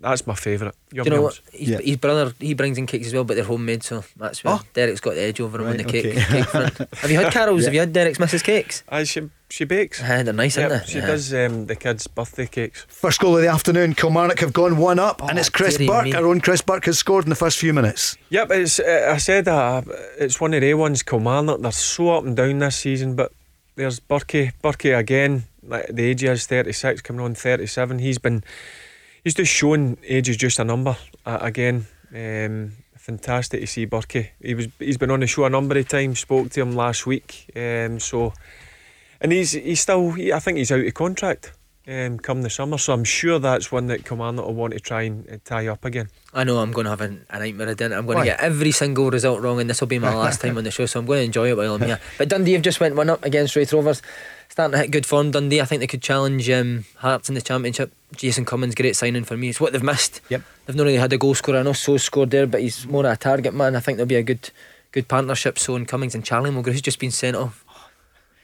that's 0.00 0.26
my 0.26 0.34
favourite. 0.34 0.74
Yum 0.92 1.04
Do 1.04 1.10
you 1.10 1.16
know 1.16 1.22
what? 1.22 1.40
His, 1.52 1.68
yeah. 1.68 1.78
his, 1.78 1.98
brother 1.98 2.32
he 2.38 2.54
brings 2.54 2.78
in 2.78 2.86
cakes 2.86 3.08
as 3.08 3.14
well, 3.14 3.24
but 3.24 3.34
they're 3.34 3.44
homemade, 3.44 3.82
so 3.82 4.02
that's 4.16 4.42
where 4.42 4.54
oh. 4.54 4.62
Derek's 4.72 5.00
got 5.00 5.14
the 5.14 5.20
edge 5.20 5.40
over 5.40 5.58
him 5.58 5.66
right, 5.66 5.72
on 5.72 5.76
the 5.76 5.84
cake, 5.84 6.06
okay. 6.06 6.24
cake 6.24 6.44
front. 6.46 6.78
Have 6.94 7.10
you 7.10 7.18
had 7.18 7.32
Carol's? 7.34 7.60
yeah. 7.60 7.66
Have 7.66 7.74
you 7.74 7.80
had 7.80 7.92
Derek's 7.92 8.16
Mrs. 8.16 8.42
Cakes? 8.42 8.82
I 8.88 9.04
she 9.04 9.28
she 9.50 9.64
bakes. 9.64 10.02
Uh, 10.02 10.22
they're 10.22 10.32
nice, 10.32 10.56
yep, 10.56 10.70
aren't 10.70 10.86
they? 10.86 10.90
She 10.90 10.98
yeah. 10.98 11.06
does 11.06 11.34
um, 11.34 11.66
the 11.66 11.76
kids' 11.76 12.06
birthday 12.06 12.46
cakes. 12.46 12.86
First 12.88 13.20
goal 13.20 13.36
of 13.36 13.42
the 13.42 13.48
afternoon. 13.48 13.92
Kilmarnock 13.94 14.38
have 14.38 14.54
gone 14.54 14.78
one 14.78 14.98
up, 14.98 15.22
oh, 15.22 15.28
and 15.28 15.38
it's 15.38 15.50
Chris 15.50 15.76
Burke. 15.76 16.04
Me. 16.04 16.14
Our 16.14 16.26
own 16.26 16.40
Chris 16.40 16.62
Burke 16.62 16.86
has 16.86 16.98
scored 16.98 17.24
in 17.24 17.30
the 17.30 17.36
first 17.36 17.58
few 17.58 17.74
minutes. 17.74 18.16
Yep, 18.30 18.50
it's. 18.52 18.80
Uh, 18.80 19.12
I 19.12 19.18
said 19.18 19.48
uh, 19.48 19.82
it's 20.18 20.40
one 20.40 20.54
of 20.54 20.62
the 20.62 20.72
ones. 20.72 21.02
Kilmarnock. 21.02 21.60
They're 21.60 21.72
so 21.72 22.16
up 22.16 22.24
and 22.24 22.34
down 22.34 22.60
this 22.60 22.76
season, 22.76 23.16
but 23.16 23.32
there's 23.76 24.00
Burkey. 24.00 24.52
Burkey 24.62 24.98
again 24.98 25.34
like 25.34 25.47
the 25.68 26.02
age 26.04 26.24
is 26.24 26.46
36 26.46 27.02
coming 27.02 27.20
on 27.22 27.34
37 27.34 27.98
he's 27.98 28.18
been 28.18 28.42
he's 29.24 29.34
just 29.34 29.52
shown 29.52 29.96
age 30.04 30.28
is 30.28 30.36
just 30.36 30.58
a 30.58 30.64
number 30.64 30.96
uh, 31.26 31.38
again. 31.40 31.86
Um, 32.14 32.72
fantastic 32.96 33.60
to 33.60 33.66
see 33.66 33.86
Burkey. 33.86 34.30
He 34.40 34.54
was 34.54 34.68
he's 34.78 34.98
been 34.98 35.10
on 35.10 35.20
the 35.20 35.26
show 35.26 35.44
a 35.44 35.50
number 35.50 35.78
of 35.78 35.88
times 35.88 36.20
spoke 36.20 36.50
to 36.50 36.60
him 36.60 36.72
last 36.72 37.06
week 37.06 37.50
um, 37.56 38.00
so 38.00 38.32
and 39.20 39.32
he's 39.32 39.52
he's 39.52 39.80
still 39.80 40.12
he, 40.12 40.32
I 40.32 40.38
think 40.38 40.58
he's 40.58 40.72
out 40.72 40.84
of 40.84 40.94
contract 40.94 41.52
um, 41.86 42.18
come 42.18 42.42
the 42.42 42.50
summer 42.50 42.76
so 42.76 42.92
I'm 42.92 43.04
sure 43.04 43.38
that's 43.38 43.72
one 43.72 43.86
that 43.86 44.04
Commander 44.04 44.42
will 44.42 44.54
want 44.54 44.74
to 44.74 44.80
try 44.80 45.02
and 45.02 45.28
uh, 45.30 45.36
tie 45.44 45.66
up 45.68 45.84
again. 45.84 46.10
I 46.34 46.44
know 46.44 46.58
I'm 46.58 46.72
going 46.72 46.84
to 46.84 46.90
have 46.90 47.00
a, 47.00 47.16
a 47.30 47.38
nightmare 47.38 47.68
of 47.68 47.78
dinner. 47.78 47.96
I'm 47.96 48.04
going 48.04 48.18
Why? 48.18 48.24
to 48.24 48.30
get 48.32 48.40
every 48.40 48.72
single 48.72 49.10
result 49.10 49.40
wrong 49.40 49.60
and 49.60 49.70
this 49.70 49.80
will 49.80 49.88
be 49.88 49.98
my 49.98 50.14
last 50.14 50.40
time 50.42 50.58
on 50.58 50.64
the 50.64 50.70
show 50.70 50.84
so 50.86 51.00
I'm 51.00 51.06
going 51.06 51.20
to 51.20 51.24
enjoy 51.24 51.48
it 51.48 51.56
while 51.56 51.74
I'm 51.74 51.82
here. 51.82 52.00
But 52.18 52.28
Dundee 52.28 52.52
have 52.52 52.62
just 52.62 52.80
went 52.80 52.94
one 52.94 53.08
up 53.08 53.24
against 53.24 53.56
Raith 53.56 53.72
Rovers 53.72 54.02
starting 54.58 54.72
to 54.72 54.78
hit 54.78 54.90
good 54.90 55.06
form. 55.06 55.30
Dundee, 55.30 55.60
I 55.60 55.64
think 55.64 55.78
they 55.78 55.86
could 55.86 56.02
challenge 56.02 56.50
um, 56.50 56.84
Hearts 56.96 57.28
in 57.28 57.36
the 57.36 57.40
Championship. 57.40 57.92
Jason 58.16 58.44
Cummings, 58.44 58.74
great 58.74 58.96
signing 58.96 59.22
for 59.22 59.36
me. 59.36 59.50
It's 59.50 59.60
what 59.60 59.72
they've 59.72 59.84
missed. 59.84 60.20
Yep. 60.30 60.42
They've 60.66 60.74
not 60.74 60.82
really 60.82 60.96
had 60.96 61.12
a 61.12 61.16
goal 61.16 61.36
scorer. 61.36 61.60
I 61.60 61.62
know 61.62 61.72
So 61.74 61.96
scored 61.96 62.30
there, 62.30 62.44
but 62.44 62.60
he's 62.60 62.84
more 62.84 63.06
a 63.06 63.16
target 63.16 63.54
man. 63.54 63.76
I 63.76 63.80
think 63.80 63.98
there'll 63.98 64.08
be 64.08 64.16
a 64.16 64.22
good 64.24 64.50
good 64.90 65.06
partnership. 65.06 65.60
So 65.60 65.76
in 65.76 65.86
Cummings 65.86 66.16
and 66.16 66.24
Charlie 66.24 66.50
Mulgrew, 66.50 66.72
who's 66.72 66.82
just 66.82 66.98
been 66.98 67.12
sent 67.12 67.36
off. 67.36 67.64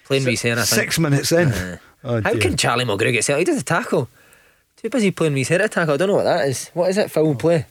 Playing 0.04 0.24
with 0.24 0.40
his 0.40 0.52
I 0.52 0.54
think. 0.54 0.66
Six 0.66 1.00
minutes 1.00 1.32
in. 1.32 1.48
Uh, 1.48 1.78
oh, 2.04 2.22
how 2.22 2.38
can 2.38 2.56
Charlie 2.56 2.84
Mulgrew 2.84 3.10
get 3.10 3.24
sent? 3.24 3.40
He 3.40 3.44
does 3.44 3.60
a 3.60 3.64
tackle. 3.64 4.08
Too 4.76 4.90
busy 4.90 5.10
playing 5.10 5.34
his 5.34 5.48
hair 5.48 5.66
tackle. 5.66 5.94
I 5.94 5.96
don't 5.96 6.06
know 6.06 6.14
what 6.14 6.24
that 6.24 6.46
is. 6.46 6.68
What 6.74 6.90
is 6.90 6.98
it? 6.98 7.10
Foul 7.10 7.34
play. 7.34 7.66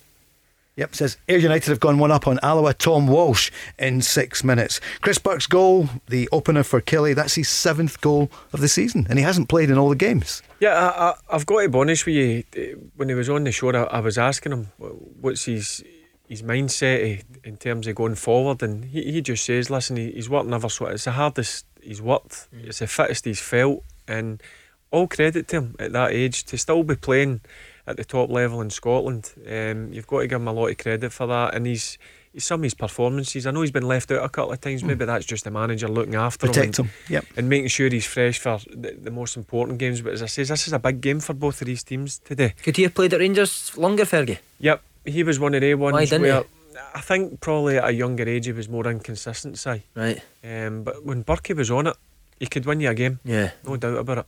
Yep, 0.75 0.95
says 0.95 1.17
Ayr 1.29 1.37
United 1.37 1.69
have 1.69 1.79
gone 1.79 1.99
one 1.99 2.11
up 2.11 2.27
on 2.27 2.39
Alloa 2.41 2.73
Tom 2.73 3.07
Walsh 3.07 3.51
in 3.77 4.01
six 4.01 4.43
minutes. 4.43 4.81
Chris 5.01 5.19
Burke's 5.19 5.45
goal, 5.45 5.87
the 6.07 6.27
opener 6.31 6.63
for 6.63 6.81
Killie, 6.81 7.13
that's 7.13 7.35
his 7.35 7.47
seventh 7.47 8.01
goal 8.01 8.31
of 8.53 8.59
the 8.59 8.67
season, 8.67 9.05
and 9.07 9.19
he 9.19 9.23
hasn't 9.23 9.49
played 9.49 9.69
in 9.69 9.77
all 9.77 9.89
the 9.89 9.95
games. 9.95 10.41
Yeah, 10.59 10.73
I, 10.73 11.13
have 11.31 11.45
got 11.45 11.61
to 11.61 11.69
be 11.69 11.77
honest 11.77 12.07
with 12.07 12.15
you. 12.15 12.91
When 12.95 13.07
he 13.07 13.13
was 13.13 13.29
on 13.29 13.43
the 13.43 13.51
show, 13.51 13.69
I, 13.71 13.83
I 13.83 13.99
was 13.99 14.17
asking 14.17 14.51
him 14.51 14.71
what's 15.21 15.45
his 15.45 15.83
his 16.27 16.41
mindset 16.41 17.19
eh, 17.19 17.21
in 17.43 17.57
terms 17.57 17.85
of 17.85 17.93
going 17.95 18.15
forward, 18.15 18.63
and 18.63 18.85
he, 18.85 19.11
he 19.11 19.21
just 19.21 19.45
says, 19.45 19.69
"Listen, 19.69 19.97
he, 19.97 20.11
he's 20.11 20.29
worked 20.29 20.47
never 20.47 20.69
sweat. 20.69 20.93
It's 20.93 21.03
the 21.03 21.11
hardest 21.11 21.67
he's 21.83 22.01
worked. 22.01 22.47
It's 22.51 22.79
the 22.79 22.87
fittest 22.87 23.25
he's 23.25 23.41
felt, 23.41 23.83
and 24.07 24.41
all 24.89 25.07
credit 25.07 25.47
to 25.49 25.57
him 25.57 25.75
at 25.77 25.91
that 25.91 26.13
age 26.13 26.45
to 26.45 26.57
still 26.57 26.83
be 26.83 26.95
playing." 26.95 27.41
At 27.85 27.97
the 27.97 28.05
top 28.05 28.29
level 28.29 28.61
in 28.61 28.69
Scotland. 28.69 29.33
Um, 29.47 29.91
you've 29.91 30.07
got 30.07 30.19
to 30.21 30.27
give 30.27 30.41
him 30.41 30.47
a 30.47 30.53
lot 30.53 30.67
of 30.67 30.77
credit 30.77 31.11
for 31.11 31.27
that, 31.27 31.55
and 31.55 31.65
he's. 31.65 31.97
Some 32.35 32.61
of 32.61 32.63
his 32.63 32.73
performances, 32.73 33.45
I 33.45 33.51
know 33.51 33.61
he's 33.61 33.69
been 33.69 33.87
left 33.87 34.09
out 34.09 34.25
a 34.25 34.27
couple 34.27 34.53
of 34.53 34.59
times. 34.59 34.81
Mm. 34.81 34.87
Maybe 34.87 35.05
that's 35.05 35.23
just 35.23 35.43
the 35.43 35.51
manager 35.51 35.87
looking 35.87 36.15
after 36.15 36.47
Protect 36.47 36.79
him, 36.79 36.85
and, 36.85 36.91
him. 37.07 37.13
Yep. 37.13 37.25
and 37.37 37.47
making 37.47 37.67
sure 37.67 37.89
he's 37.89 38.07
fresh 38.07 38.39
for 38.39 38.59
the, 38.71 38.97
the, 38.99 39.11
most 39.11 39.37
important 39.37 39.77
games. 39.77 40.01
But 40.01 40.13
as 40.13 40.23
I 40.23 40.25
say, 40.25 40.41
this 40.41 40.65
is 40.65 40.73
a 40.73 40.79
big 40.79 40.99
game 40.99 41.19
for 41.19 41.35
both 41.35 41.61
of 41.61 41.67
these 41.67 41.83
teams 41.83 42.17
today. 42.17 42.55
Could 42.63 42.77
he 42.77 42.83
have 42.83 42.95
played 42.95 43.13
at 43.13 43.19
Rangers 43.19 43.77
longer, 43.77 44.05
Fergie? 44.05 44.39
Yep, 44.57 44.81
he 45.05 45.21
was 45.21 45.39
one 45.39 45.53
of 45.53 45.61
the 45.61 45.75
ones 45.75 45.93
Why 45.93 46.05
didn't 46.05 46.23
where 46.23 46.41
he? 46.41 46.47
I 46.95 47.01
think 47.01 47.39
probably 47.39 47.77
at 47.77 47.87
a 47.87 47.93
younger 47.93 48.27
age 48.27 48.45
he 48.45 48.51
was 48.51 48.69
more 48.69 48.87
inconsistent. 48.87 49.57
Say 49.57 49.83
right, 49.95 50.21
um, 50.43 50.83
but 50.83 51.05
when 51.05 51.23
Burkey 51.23 51.55
was 51.55 51.69
on 51.69 51.87
it, 51.87 51.95
he 52.39 52.47
could 52.47 52.65
win 52.65 52.79
you 52.79 52.89
a 52.89 52.93
game. 52.93 53.19
Yeah, 53.23 53.51
no 53.65 53.77
doubt 53.77 53.97
about 53.97 54.17
it. 54.19 54.25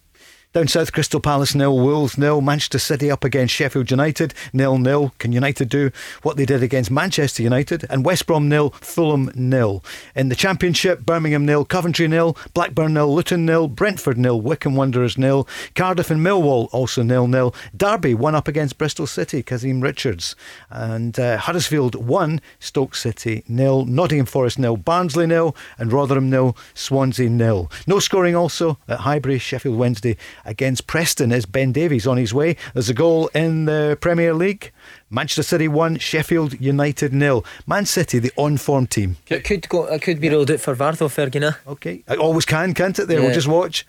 Down 0.56 0.70
south, 0.70 0.94
Crystal 0.94 1.20
Palace 1.20 1.54
nil, 1.54 1.78
Wolves 1.78 2.18
nil, 2.18 2.40
Manchester 2.40 2.80
City 2.80 3.12
up 3.12 3.26
against 3.26 3.54
Sheffield 3.54 3.92
United 3.92 4.34
nil 4.54 4.78
nil. 4.78 5.14
Can 5.20 5.34
United 5.34 5.68
do 5.68 5.92
what 6.22 6.38
they 6.38 6.46
did 6.46 6.64
against 6.64 6.90
Manchester 6.90 7.44
United? 7.44 7.86
And 7.90 8.06
West 8.06 8.26
Brom 8.26 8.48
nil, 8.48 8.70
Fulham 8.80 9.30
nil. 9.36 9.84
In 10.16 10.30
the 10.30 10.36
Championship, 10.36 11.06
Birmingham 11.06 11.46
nil, 11.46 11.66
Coventry 11.66 12.08
nil, 12.08 12.38
Blackburn 12.54 12.94
nil, 12.94 13.14
Luton 13.14 13.46
nil, 13.46 13.68
Brentford 13.68 14.18
nil, 14.18 14.40
Wycombe 14.40 14.78
Wanderers 14.78 15.18
nil, 15.18 15.46
Cardiff 15.76 16.10
and 16.10 16.26
Millwall 16.26 16.70
also 16.72 17.04
nil 17.04 17.28
nil. 17.28 17.54
Derby 17.76 18.14
one 18.14 18.34
up 18.34 18.48
against 18.48 18.78
Bristol 18.78 19.08
City, 19.08 19.44
Kazim 19.44 19.82
Richards, 19.82 20.38
and 20.70 21.20
uh, 21.20 21.36
Huddersfield 21.36 21.96
one, 21.96 22.40
Stoke 22.62 22.96
City 22.96 23.44
nil, 23.50 23.84
Nottingham 23.84 24.26
Forest 24.26 24.60
nil, 24.60 24.78
Barnsley 24.78 25.28
nil, 25.28 25.54
and 25.78 25.92
Rotherham 25.92 26.30
nil, 26.30 26.56
Swansea 26.74 27.30
nil. 27.30 27.70
No 27.88 28.00
scoring 28.00 28.38
also 28.38 28.78
at 28.88 29.00
Highbury, 29.00 29.38
Sheffield 29.38 29.78
Wednesday 29.78 30.16
against 30.46 30.88
Preston 30.88 31.32
as 31.32 31.46
Ben 31.46 31.72
Davies 31.72 32.06
on 32.08 32.18
his 32.18 32.34
way. 32.34 32.56
There's 32.74 32.90
a 32.90 32.94
goal 32.94 33.28
in 33.34 33.66
the 33.66 33.98
Premier 34.00 34.34
League. 34.34 34.72
Manchester 35.10 35.44
City 35.44 35.68
1, 35.68 35.98
Sheffield 36.00 36.60
United 36.62 37.14
nil. 37.14 37.44
Man 37.68 37.86
City, 37.86 38.20
the 38.20 38.32
on 38.38 38.58
form 38.58 38.88
team. 38.88 39.18
It 39.30 39.44
could 39.44 39.68
go. 39.70 39.86
It 39.86 40.02
could 40.02 40.20
be 40.22 40.30
ruled 40.30 40.52
out 40.52 40.60
for 40.60 40.74
VAR 40.76 40.94
though, 40.94 41.08
Fergie. 41.10 41.42
nah? 41.42 41.54
Okay. 41.68 42.04
It 42.08 42.20
always 42.20 42.46
can, 42.46 42.74
can't 42.74 42.98
it? 43.00 43.08
There, 43.08 43.22
we'll 43.22 43.34
just 43.34 43.48
watch. 43.48 43.86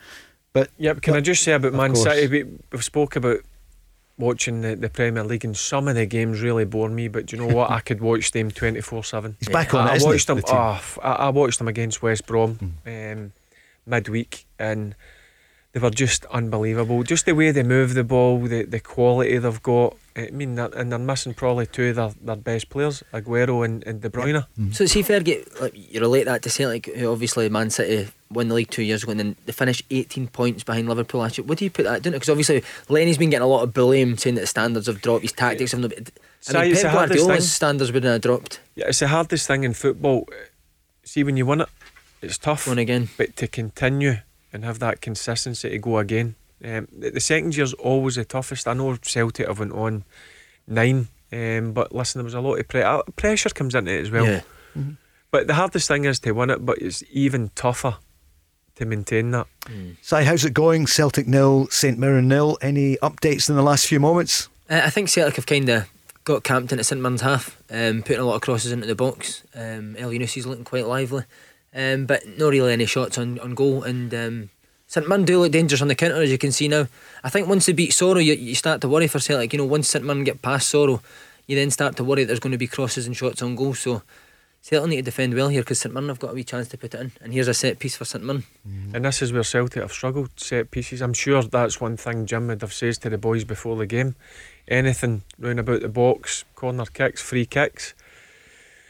But 0.53 0.69
Yep, 0.77 1.01
can 1.01 1.13
I 1.15 1.21
just 1.21 1.43
say 1.43 1.53
about 1.53 1.73
Man 1.73 1.93
course. 1.93 2.03
City? 2.03 2.27
We, 2.27 2.43
we've 2.71 2.83
spoke 2.83 3.15
about 3.15 3.39
watching 4.17 4.61
the, 4.61 4.75
the 4.75 4.89
Premier 4.89 5.23
League, 5.23 5.45
and 5.45 5.55
some 5.55 5.87
of 5.87 5.93
the 5.95 6.05
games 6.07 6.41
really 6.41 6.65
bore 6.65 6.89
me. 6.89 7.07
But 7.07 7.27
do 7.27 7.35
you 7.37 7.45
know 7.47 7.53
what? 7.53 7.69
I 7.69 7.79
could 7.81 8.01
watch 8.01 8.31
them 8.31 8.49
twenty 8.49 8.81
four 8.81 9.03
seven. 9.03 9.35
He's 9.39 9.49
back 9.49 9.73
on 9.73 9.87
it, 9.87 9.91
I 9.91 9.95
isn't 9.95 10.07
he, 10.07 10.13
watched 10.13 10.27
them. 10.27 10.37
the 10.37 10.43
team? 10.43 10.55
Oh, 10.57 10.71
f- 10.73 10.97
I, 11.03 11.11
I 11.13 11.29
watched 11.29 11.59
them 11.59 11.67
against 11.67 12.01
West 12.01 12.25
Brom 12.25 12.75
um, 12.87 13.31
midweek, 13.85 14.45
and 14.57 14.95
they 15.77 15.83
were 15.83 15.91
just 15.91 16.25
unbelievable. 16.25 17.03
Just 17.03 17.27
the 17.27 17.35
way 17.35 17.51
they 17.51 17.61
move 17.61 17.93
the 17.93 18.03
ball, 18.03 18.39
the 18.39 18.63
the 18.63 18.79
quality 18.79 19.37
they've 19.37 19.61
got. 19.61 19.95
I 20.15 20.31
mean, 20.31 20.55
they're, 20.55 20.73
and 20.75 20.91
they're 20.91 20.97
missing 20.97 21.35
probably 21.35 21.67
two 21.67 21.89
of 21.89 21.95
their, 21.97 22.09
their 22.19 22.35
best 22.35 22.69
players, 22.69 23.03
Aguero 23.13 23.63
and, 23.63 23.85
and 23.85 24.01
De 24.01 24.09
Bruyne. 24.09 24.47
Mm-hmm. 24.59 24.71
So 24.71 24.87
see, 24.87 25.03
Fergie, 25.03 25.45
like 25.61 25.73
you 25.75 26.01
relate 26.01 26.23
that 26.23 26.41
to 26.41 26.49
Celtic, 26.49 26.87
who 26.87 27.11
obviously 27.11 27.47
Man 27.49 27.69
City 27.69 28.09
won 28.31 28.47
the 28.47 28.55
league 28.55 28.71
two 28.71 28.81
years 28.81 29.03
ago, 29.03 29.11
and 29.11 29.19
then 29.19 29.35
they 29.45 29.51
finished 29.51 29.83
18 29.91 30.29
points 30.29 30.63
behind 30.63 30.89
Liverpool 30.89 31.21
last 31.21 31.37
year. 31.37 31.45
What 31.45 31.59
do 31.59 31.65
you 31.65 31.69
put 31.69 31.83
that 31.83 32.01
down 32.01 32.13
to? 32.13 32.19
Because 32.19 32.29
obviously 32.29 32.63
Lenny's 32.89 33.19
been 33.19 33.29
getting 33.29 33.43
a 33.43 33.47
lot 33.47 33.61
of 33.61 33.75
bullying, 33.75 34.17
saying 34.17 34.33
that 34.35 34.41
the 34.41 34.47
standards 34.47 34.87
have 34.87 35.03
dropped, 35.03 35.21
his 35.21 35.33
tactics 35.33 35.73
have 35.73 35.81
not. 35.81 35.93
I 35.93 36.03
Si, 36.39 36.53
mean, 36.53 36.71
it's 36.71 36.81
Pep 36.81 36.91
the 36.91 36.97
hardest 36.97 37.19
Guardiola's 37.19 37.51
standards 37.51 37.91
wouldn't 37.91 38.11
have 38.11 38.21
dropped. 38.21 38.59
Yeah, 38.73 38.87
it's 38.87 38.99
the 38.99 39.09
hardest 39.09 39.45
thing 39.45 39.63
in 39.63 39.75
football. 39.75 40.27
See, 41.03 41.23
when 41.23 41.37
you 41.37 41.45
win 41.45 41.61
it, 41.61 41.69
it's 42.23 42.39
tough. 42.39 42.67
One 42.67 42.79
again. 42.79 43.09
But 43.17 43.35
to 43.35 43.47
continue 43.47 44.17
and 44.53 44.63
have 44.63 44.79
that 44.79 45.01
consistency 45.01 45.69
to 45.69 45.77
go 45.77 45.97
again. 45.97 46.35
Um, 46.63 46.87
the, 46.91 47.11
the 47.11 47.19
second 47.19 47.55
year's 47.55 47.73
always 47.73 48.15
the 48.15 48.25
toughest. 48.25 48.67
I 48.67 48.73
know 48.73 48.97
Celtic 49.01 49.47
have 49.47 49.59
went 49.59 49.73
on 49.73 50.03
nine, 50.67 51.07
um, 51.31 51.73
but 51.73 51.93
listen, 51.93 52.19
there 52.19 52.25
was 52.25 52.33
a 52.33 52.41
lot 52.41 52.59
of 52.59 52.67
pre- 52.67 52.81
uh, 52.81 53.03
pressure 53.15 53.49
comes 53.49 53.75
into 53.75 53.91
it 53.91 54.01
as 54.01 54.11
well. 54.11 54.25
Yeah. 54.25 54.41
But 55.29 55.47
the 55.47 55.55
hardest 55.55 55.87
thing 55.87 56.05
is 56.05 56.19
to 56.19 56.31
win 56.31 56.49
it, 56.49 56.65
but 56.65 56.77
it's 56.79 57.03
even 57.11 57.51
tougher 57.55 57.97
to 58.75 58.85
maintain 58.85 59.31
that. 59.31 59.47
Si, 60.01 60.23
how's 60.23 60.45
it 60.45 60.53
going? 60.53 60.87
Celtic 60.87 61.27
nil, 61.27 61.67
St 61.67 61.97
Mirren 61.97 62.27
nil. 62.27 62.57
Any 62.61 62.95
updates 62.97 63.49
in 63.49 63.55
the 63.55 63.61
last 63.63 63.87
few 63.87 63.99
moments? 63.99 64.47
Uh, 64.69 64.81
I 64.83 64.89
think 64.89 65.09
Celtic 65.09 65.35
have 65.35 65.45
kind 65.45 65.67
of 65.69 65.89
got 66.23 66.43
camped 66.43 66.71
into 66.71 66.83
St 66.83 67.01
Mirren's 67.01 67.21
half, 67.21 67.61
um, 67.71 68.01
putting 68.01 68.19
a 68.19 68.25
lot 68.25 68.35
of 68.35 68.41
crosses 68.41 68.71
into 68.71 68.85
the 68.85 68.95
box. 68.95 69.43
Um, 69.55 69.95
Elyounoussi's 69.95 70.45
looking 70.45 70.65
quite 70.65 70.85
lively, 70.85 71.23
um, 71.77 72.07
but 72.07 72.27
not 72.37 72.49
really 72.49 72.73
any 72.73 72.87
shots 72.87 73.17
on, 73.17 73.39
on 73.39 73.53
goal. 73.53 73.83
And 73.83 74.13
um, 74.13 74.49
St 74.87 75.07
Mirren 75.07 75.25
do 75.25 75.39
look 75.39 75.51
dangerous 75.51 75.81
on 75.81 75.87
the 75.87 75.95
counter, 75.95 76.21
as 76.21 76.31
you 76.31 76.37
can 76.37 76.51
see 76.51 76.67
now. 76.67 76.87
I 77.23 77.29
think 77.29 77.47
once 77.47 77.67
they 77.67 77.73
beat 77.73 77.91
Soro, 77.91 78.23
you, 78.23 78.33
you 78.33 78.55
start 78.55 78.81
to 78.81 78.89
worry 78.89 79.07
for 79.07 79.19
Celtic. 79.19 79.53
You 79.53 79.59
know, 79.59 79.65
once 79.65 79.87
St 79.87 80.03
Mirren 80.03 80.23
get 80.23 80.41
past 80.41 80.73
Soro, 80.73 81.01
you 81.45 81.55
then 81.55 81.69
start 81.69 81.95
to 81.97 82.03
worry 82.03 82.23
that 82.23 82.27
there's 82.27 82.39
going 82.39 82.51
to 82.51 82.57
be 82.57 82.67
crosses 82.67 83.05
and 83.05 83.15
shots 83.15 83.43
on 83.43 83.55
goal. 83.55 83.75
So 83.75 84.01
Celtic 84.61 84.89
need 84.89 84.95
to 84.97 85.01
defend 85.03 85.35
well 85.35 85.49
here 85.49 85.61
because 85.61 85.79
St 85.79 85.93
Mirren 85.93 86.09
have 86.09 86.19
got 86.19 86.31
a 86.31 86.33
wee 86.33 86.43
chance 86.43 86.67
to 86.69 86.77
put 86.77 86.95
it 86.95 86.99
in. 86.99 87.11
And 87.21 87.31
here's 87.31 87.47
a 87.47 87.53
set 87.53 87.77
piece 87.77 87.95
for 87.95 88.05
St 88.05 88.23
Mirren. 88.23 88.43
And 88.95 89.05
this 89.05 89.21
is 89.21 89.31
where 89.31 89.43
Celtic 89.43 89.81
have 89.83 89.91
struggled, 89.91 90.31
set 90.35 90.71
pieces. 90.71 91.01
I'm 91.01 91.13
sure 91.13 91.43
that's 91.43 91.79
one 91.79 91.95
thing 91.95 92.25
Jim 92.25 92.47
would 92.47 92.61
have 92.61 92.73
says 92.73 92.97
to 92.99 93.09
the 93.09 93.19
boys 93.19 93.43
before 93.43 93.75
the 93.75 93.85
game. 93.85 94.15
Anything 94.67 95.21
round 95.37 95.59
about 95.59 95.81
the 95.81 95.89
box, 95.89 96.43
corner 96.55 96.85
kicks, 96.85 97.21
free 97.21 97.45
kicks. 97.45 97.93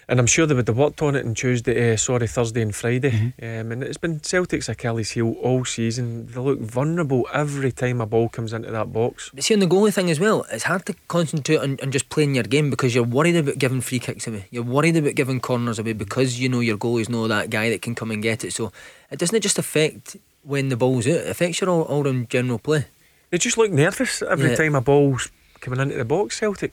And 0.09 0.19
I'm 0.21 0.25
sure 0.25 0.45
they 0.45 0.53
would 0.55 0.69
have 0.69 0.77
worked 0.77 1.01
on 1.01 1.15
it 1.17 1.25
on 1.25 1.33
Tuesday, 1.33 1.91
uh, 1.91 1.97
sorry, 1.97 2.27
Thursday 2.27 2.61
and 2.61 2.73
Friday. 2.73 3.33
Um, 3.41 3.73
and 3.73 3.83
it's 3.83 3.97
been 3.97 4.23
Celtic's 4.23 4.69
Achilles 4.69 5.11
heel 5.11 5.33
all 5.41 5.65
season. 5.65 6.27
They 6.27 6.39
look 6.39 6.59
vulnerable 6.61 7.27
every 7.33 7.73
time 7.73 7.99
a 7.99 8.05
ball 8.05 8.29
comes 8.29 8.53
into 8.53 8.71
that 8.71 8.93
box. 8.93 9.31
But 9.33 9.43
see, 9.43 9.53
on 9.53 9.59
the 9.59 9.67
goalie 9.67 9.93
thing 9.93 10.09
as 10.09 10.17
well, 10.17 10.45
it's 10.49 10.63
hard 10.63 10.85
to 10.85 10.95
concentrate 11.09 11.57
on, 11.57 11.77
on 11.83 11.91
just 11.91 12.07
playing 12.07 12.35
your 12.35 12.45
game 12.45 12.69
because 12.69 12.95
you're 12.95 13.03
worried 13.03 13.35
about 13.35 13.57
giving 13.57 13.81
free 13.81 13.99
kicks 13.99 14.27
away. 14.27 14.45
You're 14.49 14.63
worried 14.63 14.95
about 14.95 15.15
giving 15.15 15.41
corners 15.41 15.77
away 15.77 15.91
because 15.91 16.39
you 16.39 16.47
know 16.47 16.61
your 16.61 16.77
goalie's 16.77 17.09
not 17.09 17.27
that 17.27 17.49
guy 17.49 17.69
that 17.71 17.81
can 17.81 17.93
come 17.93 18.11
and 18.11 18.23
get 18.23 18.45
it. 18.45 18.53
So 18.53 18.71
it 19.11 19.19
doesn't 19.19 19.41
just 19.41 19.59
affect 19.59 20.15
when 20.43 20.69
the 20.69 20.77
ball's 20.77 21.05
out, 21.07 21.15
it 21.15 21.27
affects 21.29 21.59
your 21.59 21.69
all, 21.69 21.81
all 21.81 22.03
round 22.03 22.29
general 22.29 22.59
play. 22.59 22.85
They 23.29 23.37
just 23.39 23.57
look 23.57 23.71
nervous 23.71 24.21
every 24.21 24.51
Yeah. 24.51 24.55
time 24.55 24.75
a 24.75 24.79
ball's 24.79 25.29
coming 25.59 25.81
into 25.81 25.97
the 25.97 26.05
box, 26.05 26.39
Celtic. 26.39 26.71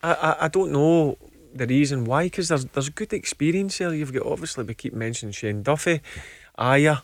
I, 0.00 0.12
I, 0.12 0.44
I 0.44 0.48
don't 0.48 0.70
know 0.70 1.18
the 1.54 1.66
reason 1.66 2.04
why, 2.04 2.24
because 2.24 2.48
there's, 2.48 2.64
there's 2.66 2.88
good 2.88 3.12
experience 3.12 3.78
there. 3.78 3.94
You've 3.94 4.12
got, 4.12 4.26
obviously, 4.26 4.64
we 4.64 4.74
keep 4.74 4.94
mentioning 4.94 5.32
Shane 5.32 5.62
Duffy, 5.62 6.00
Ajer. 6.58 7.02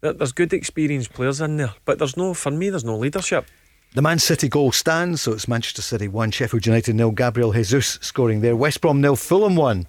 There's 0.00 0.32
good 0.32 0.52
experienced 0.52 1.12
players 1.12 1.40
in 1.40 1.58
there, 1.58 1.74
but 1.84 1.98
there's 1.98 2.16
no, 2.16 2.32
for 2.32 2.50
me, 2.50 2.70
there's 2.70 2.84
no 2.84 2.96
leadership. 2.96 3.44
The 3.92 4.02
Man 4.02 4.18
City 4.18 4.48
goal 4.48 4.72
stands, 4.72 5.22
so 5.22 5.32
it's 5.32 5.48
Manchester 5.48 5.82
City 5.82 6.08
1, 6.08 6.30
Sheffield 6.30 6.64
United 6.64 6.94
nil, 6.94 7.10
Gabriel 7.10 7.52
Jesus 7.52 7.98
scoring 8.00 8.40
there. 8.40 8.54
West 8.54 8.80
Brom 8.80 9.00
nil, 9.00 9.16
Fulham 9.16 9.56
1. 9.56 9.86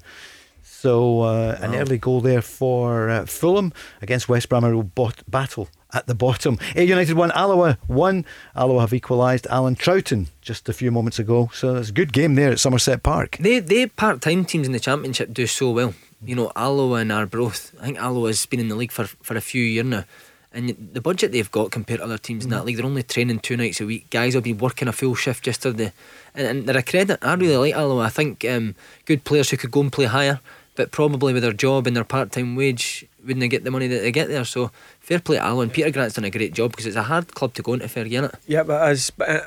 So 0.63 1.21
uh, 1.21 1.57
an 1.61 1.75
early 1.75 1.99
goal 1.99 2.19
there 2.21 2.41
for 2.41 3.09
uh, 3.09 3.25
Fulham 3.25 3.71
against 4.01 4.27
West 4.27 4.49
Brom, 4.49 4.63
a 4.63 4.71
real 4.71 4.83
bot- 4.83 5.23
battle 5.29 5.69
at 5.93 6.07
the 6.07 6.15
bottom. 6.15 6.57
A 6.75 6.83
United 6.83 7.15
1, 7.15 7.31
Alloa 7.31 7.77
1. 7.87 8.25
Alloa 8.55 8.81
have 8.81 8.93
equalised 8.93 9.47
Alan 9.47 9.75
Trouten 9.75 10.27
just 10.41 10.69
a 10.69 10.73
few 10.73 10.91
moments 10.91 11.19
ago. 11.19 11.49
So 11.53 11.75
it's 11.75 11.89
a 11.89 11.93
good 11.93 12.13
game 12.13 12.35
there 12.35 12.51
at 12.51 12.59
Somerset 12.59 13.03
Park. 13.03 13.37
They 13.39 13.59
they 13.59 13.87
part 13.87 14.21
time 14.21 14.45
teams 14.45 14.67
in 14.67 14.73
the 14.73 14.79
championship 14.79 15.33
do 15.33 15.47
so 15.47 15.71
well. 15.71 15.93
You 16.23 16.35
know, 16.35 16.51
Alloa 16.55 16.99
and 16.99 17.11
Arbroath. 17.11 17.73
I 17.79 17.85
think 17.85 17.97
Alloa's 17.99 18.45
been 18.45 18.59
in 18.59 18.67
the 18.67 18.75
league 18.75 18.91
for, 18.91 19.05
for 19.05 19.35
a 19.35 19.41
few 19.41 19.63
years 19.63 19.85
now. 19.85 20.05
And 20.53 20.75
the 20.93 20.99
budget 20.99 21.31
they've 21.31 21.49
got 21.49 21.71
compared 21.71 22.01
to 22.01 22.03
other 22.03 22.17
teams 22.17 22.43
in 22.43 22.49
that 22.49 22.65
league, 22.65 22.75
they're 22.75 22.85
only 22.85 23.03
training 23.03 23.39
two 23.39 23.55
nights 23.55 23.79
a 23.79 23.85
week. 23.85 24.09
Guys 24.09 24.35
will 24.35 24.41
be 24.41 24.51
working 24.51 24.89
a 24.89 24.91
full 24.91 25.15
shift 25.15 25.47
yesterday. 25.47 25.93
And, 26.35 26.47
and 26.47 26.67
they're 26.67 26.77
a 26.77 26.83
credit. 26.83 27.19
I 27.21 27.35
really 27.35 27.55
like 27.55 27.73
Alloa. 27.73 28.03
I 28.03 28.09
think 28.09 28.43
um, 28.43 28.75
good 29.05 29.23
players 29.23 29.49
who 29.49 29.57
could 29.57 29.71
go 29.71 29.79
and 29.79 29.91
play 29.91 30.05
higher, 30.05 30.41
but 30.75 30.91
probably 30.91 31.33
with 31.33 31.43
their 31.43 31.53
job 31.53 31.87
and 31.87 31.95
their 31.95 32.03
part 32.03 32.33
time 32.33 32.57
wage, 32.57 33.05
wouldn't 33.21 33.39
they 33.39 33.47
get 33.47 33.63
the 33.63 33.71
money 33.71 33.87
that 33.87 34.01
they 34.01 34.11
get 34.11 34.27
there? 34.27 34.43
So 34.43 34.71
fair 35.11 35.19
play 35.19 35.37
to 35.37 35.43
Alloa. 35.43 35.63
And 35.63 35.73
Peter 35.73 35.91
Grant's 35.91 36.15
done 36.15 36.23
a 36.25 36.29
great 36.29 36.53
job 36.53 36.71
because 36.71 36.85
it's 36.85 36.95
a 36.95 37.03
hard 37.03 37.33
club 37.35 37.53
to 37.55 37.61
go 37.61 37.73
into, 37.73 37.87
fair 37.89 38.05
get 38.07 38.23
it. 38.23 38.35
Yeah, 38.47 38.63
but 38.63 38.81
as 38.89 39.09
but, 39.11 39.29
uh, 39.29 39.41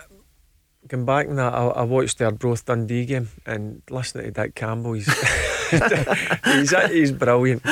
going 0.88 1.04
back 1.06 1.26
in 1.26 1.36
that, 1.36 1.54
I, 1.54 1.66
I 1.68 1.82
watched 1.82 2.18
their 2.18 2.28
Arbroath 2.28 2.64
Dundee 2.66 3.06
game 3.06 3.28
and 3.46 3.82
listening 3.90 4.26
to 4.26 4.30
Dick 4.30 4.54
Campbell, 4.54 4.92
he's 4.94 5.08
he's, 6.44 6.74
he's 6.90 7.12
brilliant. 7.12 7.62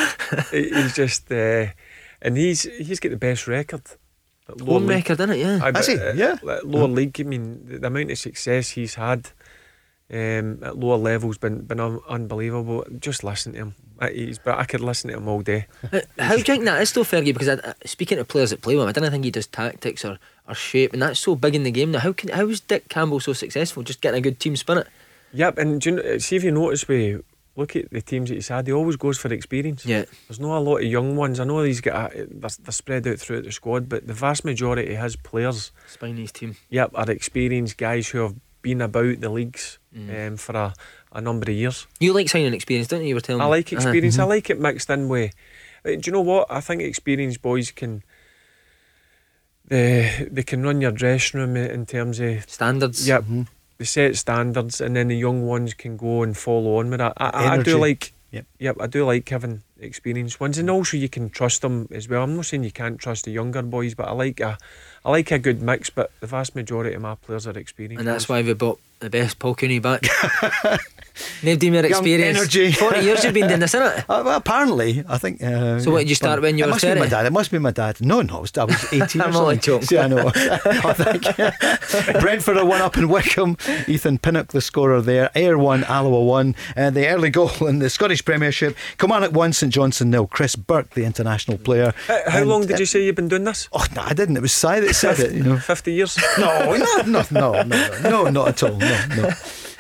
He- 0.51 0.71
He's 0.71 0.95
just, 0.95 1.31
uh, 1.31 1.67
and 2.23 2.37
he's 2.37 2.63
he's 2.63 3.01
got 3.01 3.11
the 3.11 3.17
best 3.17 3.47
record. 3.47 3.83
at 4.49 4.61
lower 4.61 4.79
Home 4.81 4.87
league. 4.87 4.97
record, 4.97 5.21
isn't 5.21 5.31
it? 5.31 5.39
Yeah. 5.39 5.59
Aye, 5.63 5.73
Has 5.77 5.87
but, 5.87 5.89
he? 5.89 5.99
uh, 5.99 6.13
Yeah. 6.15 6.37
like, 6.43 6.61
Lower 6.65 6.89
league, 6.89 7.21
I 7.21 7.25
mean, 7.25 7.67
the, 7.67 7.79
the 7.79 7.87
amount 7.89 8.11
of 8.11 8.19
success 8.19 8.71
he's 8.71 8.95
had 8.95 9.31
um, 10.13 10.59
at 10.63 10.77
lower 10.79 10.97
levels 10.97 11.39
been 11.39 11.61
been 11.63 11.81
un- 11.81 12.01
unbelievable. 12.09 12.85
Just 12.99 13.23
listen 13.25 13.53
to 13.53 13.59
him. 13.59 13.75
Uh, 14.03 14.09
He's, 14.09 14.39
but 14.39 14.59
I 14.59 14.65
could 14.65 14.81
listen 14.81 15.11
to 15.11 15.17
him 15.17 15.29
all 15.29 15.41
day. 15.41 15.67
Uh, 15.93 16.01
How 16.19 16.33
do 16.33 16.39
you 16.39 16.45
think 16.45 16.65
that 16.65 16.83
is 16.83 16.93
though, 16.93 17.05
Fergie? 17.05 17.33
Because 17.33 17.49
I, 17.49 17.55
I- 17.71 17.75
speaking 17.87 18.19
to 18.19 18.25
players 18.25 18.51
that 18.51 18.61
play 18.61 18.75
with 18.75 18.83
him, 18.83 18.89
I 18.89 18.93
don't 18.93 19.11
think 19.11 19.25
he 19.25 19.31
does 19.31 19.47
tactics 19.47 20.05
or, 20.05 20.19
or 20.49 20.55
shape, 20.55 20.93
and 20.93 21.01
that's 21.03 21.21
so 21.21 21.35
big 21.37 21.55
in 21.55 21.63
the 21.63 21.71
game 21.71 21.93
now. 21.93 22.01
How 22.01 22.13
can 22.13 22.31
how 22.31 22.47
is 22.49 22.61
Dick 22.61 22.89
Campbell 22.89 23.21
so 23.21 23.33
successful? 23.33 23.83
Just 23.83 24.01
getting 24.01 24.19
a 24.19 24.23
good 24.23 24.41
team 24.41 24.57
spirit. 24.57 24.89
Yep, 25.33 25.59
and 25.59 25.81
do 25.81 25.91
you 25.91 25.97
know, 25.97 26.19
see 26.19 26.37
if 26.37 26.45
you 26.45 26.51
notice 26.51 26.87
we 26.89 27.19
look 27.55 27.77
at 27.77 27.91
the 27.91 28.01
teams 28.03 28.29
that 28.31 28.35
he's 28.37 28.49
had, 28.49 28.67
he 28.67 28.73
always 28.73 28.97
goes 28.97 29.19
for 29.19 29.33
experience. 29.33 29.85
Yeah. 29.87 30.05
There's 30.27 30.41
not 30.41 30.57
a 30.57 30.61
lot 30.61 30.79
of 30.79 30.85
young 30.85 31.17
ones. 31.17 31.39
I 31.39 31.45
know 31.45 31.63
he's 31.63 31.81
got 31.83 32.15
a, 32.15 32.27
they're, 32.31 32.51
they're 32.63 32.73
spread 32.73 33.07
out 33.07 33.19
throughout 33.19 33.45
the 33.45 33.53
squad, 33.53 33.89
but 33.89 34.07
the 34.07 34.15
vast 34.15 34.45
majority 34.45 34.95
of 34.95 35.03
his 35.03 35.17
players, 35.17 35.71
Spiney's 35.95 36.33
team. 36.33 36.57
yep, 36.71 36.91
are 36.95 37.11
experienced 37.11 37.77
guys 37.79 38.09
who 38.09 38.19
have 38.19 38.35
been 38.63 38.81
about 38.81 39.21
the 39.21 39.29
leagues 39.29 39.79
um, 39.95 40.37
for 40.39 40.57
a, 40.57 40.75
a 41.15 41.21
number 41.21 41.51
of 41.51 41.57
years. 41.57 41.87
You 42.01 42.13
like 42.13 42.29
signing 42.29 42.55
experience, 42.55 42.89
don't 42.89 43.03
you? 43.03 43.09
You 43.09 43.15
were 43.15 43.21
telling 43.21 43.43
I 43.43 43.45
me. 43.47 43.51
like 43.51 43.67
Uh-huh. 43.73 43.77
experience. 43.83 44.19
I 44.19 44.25
like 44.25 44.51
it 44.51 44.59
mixed 44.61 44.91
in 44.91 45.09
with. 45.09 45.33
uh, 45.85 45.91
Do 45.91 46.01
you 46.05 46.13
know 46.13 46.21
what? 46.23 46.47
I 46.51 46.61
think 46.61 46.83
experienced 46.83 47.43
boys 47.43 47.71
can. 47.71 48.03
They 49.69 50.29
they 50.31 50.43
can 50.43 50.63
run 50.63 50.81
your 50.81 50.93
dressing 50.93 51.41
room 51.41 51.57
in 51.57 51.87
terms 51.87 52.21
of 52.21 52.49
Standards. 52.51 53.07
Yep. 53.07 53.25
They 53.79 53.85
set 53.85 54.17
standards, 54.17 54.81
and 54.81 54.95
then 54.97 55.09
the 55.09 55.17
young 55.17 55.47
ones 55.47 55.75
can 55.75 55.97
go 55.97 56.23
and 56.23 56.37
follow 56.37 56.79
on 56.79 56.91
with 56.91 56.99
that. 56.99 57.15
I, 57.17 57.29
I, 57.31 57.49
I 57.55 57.63
do 57.63 57.79
like. 57.79 58.13
Yep. 58.33 58.47
Yep, 58.61 58.77
I 58.81 58.87
do 58.87 59.05
like 59.05 59.29
having 59.29 59.63
experienced 59.79 60.41
ones, 60.41 60.57
and 60.59 60.71
also 60.71 60.97
you 60.97 61.09
can 61.09 61.29
trust 61.31 61.61
them 61.63 61.87
as 61.93 62.09
well. 62.09 62.23
I'm 62.23 62.35
not 62.37 62.47
saying 62.47 62.65
you 62.65 62.71
can't 62.73 62.99
trust 62.99 63.25
the 63.27 63.31
younger 63.31 63.61
boys, 63.63 63.95
but 63.95 64.09
I 64.09 64.13
like 64.13 64.41
a, 64.41 64.57
I 65.05 65.11
like 65.11 65.31
a 65.33 65.39
good 65.39 65.61
mix, 65.63 65.91
but 65.91 66.11
the 66.21 66.27
vast 66.27 66.55
majority 66.55 66.95
of 66.95 67.03
my 67.03 67.17
players 67.17 67.47
are 67.47 67.59
experienced. 67.59 67.99
And 67.99 68.07
that's 68.09 68.29
why 68.29 68.41
we 68.43 68.53
bought 68.55 68.79
the 69.01 69.11
best 69.11 69.39
Paul 69.41 69.55
Cooney 69.57 69.81
back. 69.81 70.03
Nobody 71.43 71.71
more 71.71 71.85
experience. 71.85 72.39
energy. 72.39 72.73
40 72.73 73.01
years 73.01 73.23
you've 73.25 73.35
been 73.35 73.49
doing 73.49 73.61
this, 73.61 73.75
innit? 73.75 74.05
Uh, 74.09 74.23
well, 74.25 74.37
apparently, 74.37 75.05
I 75.09 75.19
think. 75.19 75.43
Uh, 75.43 75.79
So 75.81 75.91
what, 75.91 76.01
did 76.01 76.09
you 76.09 76.15
start 76.15 76.41
when 76.41 76.57
you 76.57 76.65
it 76.65 76.69
were 76.69 76.73
must 76.73 76.85
be 76.85 76.95
my 76.95 77.07
dad. 77.09 77.27
It 77.27 77.33
must 77.33 77.51
be 77.51 77.59
my 77.59 77.71
dad. 77.71 78.01
No, 78.01 78.23
no, 78.23 78.39
I 78.39 78.41
was, 78.41 78.57
I 78.57 78.65
was 78.65 78.93
18 78.93 79.21
or 79.21 79.25
I'm 79.25 79.37
only 79.37 79.57
joking. 79.59 79.87
See, 79.87 79.99
I 79.99 80.07
know. 80.09 80.31
I 80.35 80.93
think. 80.95 82.21
Brentford 82.21 82.57
are 82.57 82.65
one 82.65 82.81
up 82.81 82.97
in 82.97 83.09
Wycombe. 83.09 83.57
Ethan 83.87 84.19
Pinnock, 84.19 84.49
the 84.49 84.61
scorer 84.61 85.01
there. 85.03 85.31
Ayr 85.35 85.59
one, 85.59 85.85
Alloa 85.85 86.23
one. 86.25 86.55
And 86.77 86.95
the 86.97 87.09
early 87.09 87.31
goal 87.31 87.51
in 87.67 87.79
the 87.81 87.91
Scottish 87.91 88.25
Premiership. 88.25 88.77
Kilmarnock 88.99 89.33
one, 89.33 89.53
St 89.53 89.73
Johnstone 89.73 90.11
nil. 90.11 90.27
Chris 90.27 90.57
Burke, 90.57 90.91
the 90.95 91.05
international 91.05 91.59
player. 91.59 91.93
How, 92.07 92.21
And, 92.41 92.49
long 92.49 92.63
did 92.63 92.77
uh, 92.77 92.79
you 92.79 92.87
say 92.87 93.05
you've 93.05 93.17
been 93.17 93.29
doing 93.29 93.45
this? 93.45 93.69
Oh, 93.73 93.85
no, 93.95 94.03
I 94.03 94.15
didn't. 94.15 94.37
It 94.37 94.43
was 94.43 94.53
Si 94.53 94.67
that 94.81 94.92
said 94.93 95.19
it, 95.19 95.33
you 95.33 95.43
know. 95.43 95.59
50 95.59 95.93
years? 95.93 96.19
No, 96.39 96.77
no, 96.77 97.03
no, 97.07 97.25
no, 97.31 97.63
no, 97.63 98.01
no, 98.03 98.25
not 98.31 98.49
at 98.49 98.63
all. 98.63 98.77
No, 98.77 99.07
no. 99.17 99.31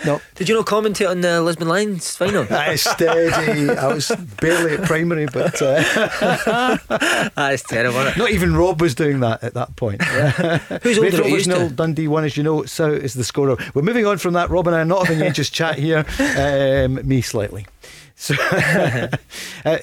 No. 0.04 0.20
Did 0.34 0.48
you 0.48 0.56
not 0.56 0.66
commentate 0.66 1.08
on 1.08 1.20
the 1.20 1.40
Lisbon 1.40 1.68
Lions 1.68 2.16
final? 2.16 2.44
I 2.50 2.74
steady. 2.74 3.70
I 3.70 3.86
was 3.86 4.10
barely 4.40 4.74
at 4.74 4.82
primary, 4.82 5.26
but 5.26 5.62
uh, 5.62 6.76
That's 7.36 7.62
terrible, 7.62 8.00
isn't 8.00 8.12
it? 8.14 8.18
not 8.18 8.30
even 8.30 8.56
Rob 8.56 8.80
was 8.80 8.96
doing 8.96 9.20
that 9.20 9.44
at 9.44 9.54
that 9.54 9.76
point. 9.76 10.02
Who's 10.02 10.98
older 10.98 11.02
Red 11.02 11.14
at 11.14 11.18
Rovers 11.20 11.32
used 11.32 11.48
nil, 11.48 11.70
Dundee 11.70 12.08
one, 12.08 12.24
as 12.24 12.36
you 12.36 12.42
know. 12.42 12.64
So 12.64 12.90
is 12.90 13.14
the 13.14 13.22
scorer. 13.22 13.56
We're 13.74 13.82
moving 13.82 14.04
on 14.06 14.18
from 14.18 14.34
that. 14.34 14.50
Rob 14.50 14.66
and 14.66 14.74
I 14.74 14.80
are 14.80 14.84
not 14.84 15.06
having 15.06 15.22
any 15.22 15.32
just 15.32 15.52
chat 15.52 15.78
here. 15.78 16.04
Um, 16.42 17.06
me 17.06 17.20
slightly. 17.20 17.66
So, 18.22 18.36
uh, 19.64 19.78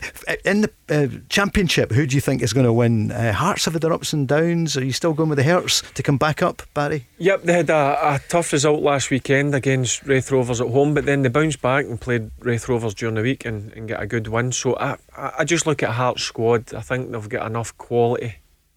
in 0.45 0.61
the 0.61 0.71
uh, 0.87 1.07
championship, 1.27 1.91
who 1.91 2.07
do 2.07 2.15
you 2.15 2.21
think 2.21 2.41
is 2.41 2.53
going 2.53 2.65
to 2.65 2.71
win? 2.71 3.11
Uh, 3.11 3.33
Hearts 3.33 3.65
have 3.65 3.73
had 3.73 3.81
their 3.81 3.91
ups 3.91 4.13
and 4.13 4.29
downs. 4.29 4.77
Are 4.77 4.83
you 4.85 4.93
still 4.93 5.11
going 5.11 5.27
with 5.27 5.39
the 5.39 5.43
Hearts 5.43 5.83
to 5.95 6.01
come 6.01 6.17
back 6.17 6.41
up, 6.41 6.61
Barry? 6.73 7.05
Yep, 7.17 7.43
they 7.43 7.51
had 7.51 7.69
a, 7.69 8.13
a 8.15 8.19
tough 8.29 8.53
result 8.53 8.81
last 8.81 9.09
weekend 9.09 9.53
against 9.53 10.05
Raith 10.05 10.31
Rovers 10.31 10.61
at 10.61 10.69
home, 10.69 10.93
but 10.93 11.03
then 11.03 11.21
they 11.21 11.27
bounced 11.27 11.61
back 11.61 11.83
and 11.83 11.99
played 11.99 12.31
Raith 12.39 12.69
Rovers 12.69 12.93
during 12.93 13.15
the 13.15 13.21
week 13.21 13.43
and, 13.43 13.73
and 13.73 13.89
get 13.89 14.01
a 14.01 14.07
good 14.07 14.29
win. 14.29 14.53
So 14.53 14.73
I, 14.77 14.95
I 15.17 15.33
I 15.39 15.43
just 15.43 15.67
look 15.67 15.83
at 15.83 15.89
Hearts' 15.89 16.23
squad. 16.23 16.73
I 16.73 16.79
think 16.79 17.11
they've 17.11 17.27
got 17.27 17.45
enough 17.45 17.77
quality, 17.77 18.35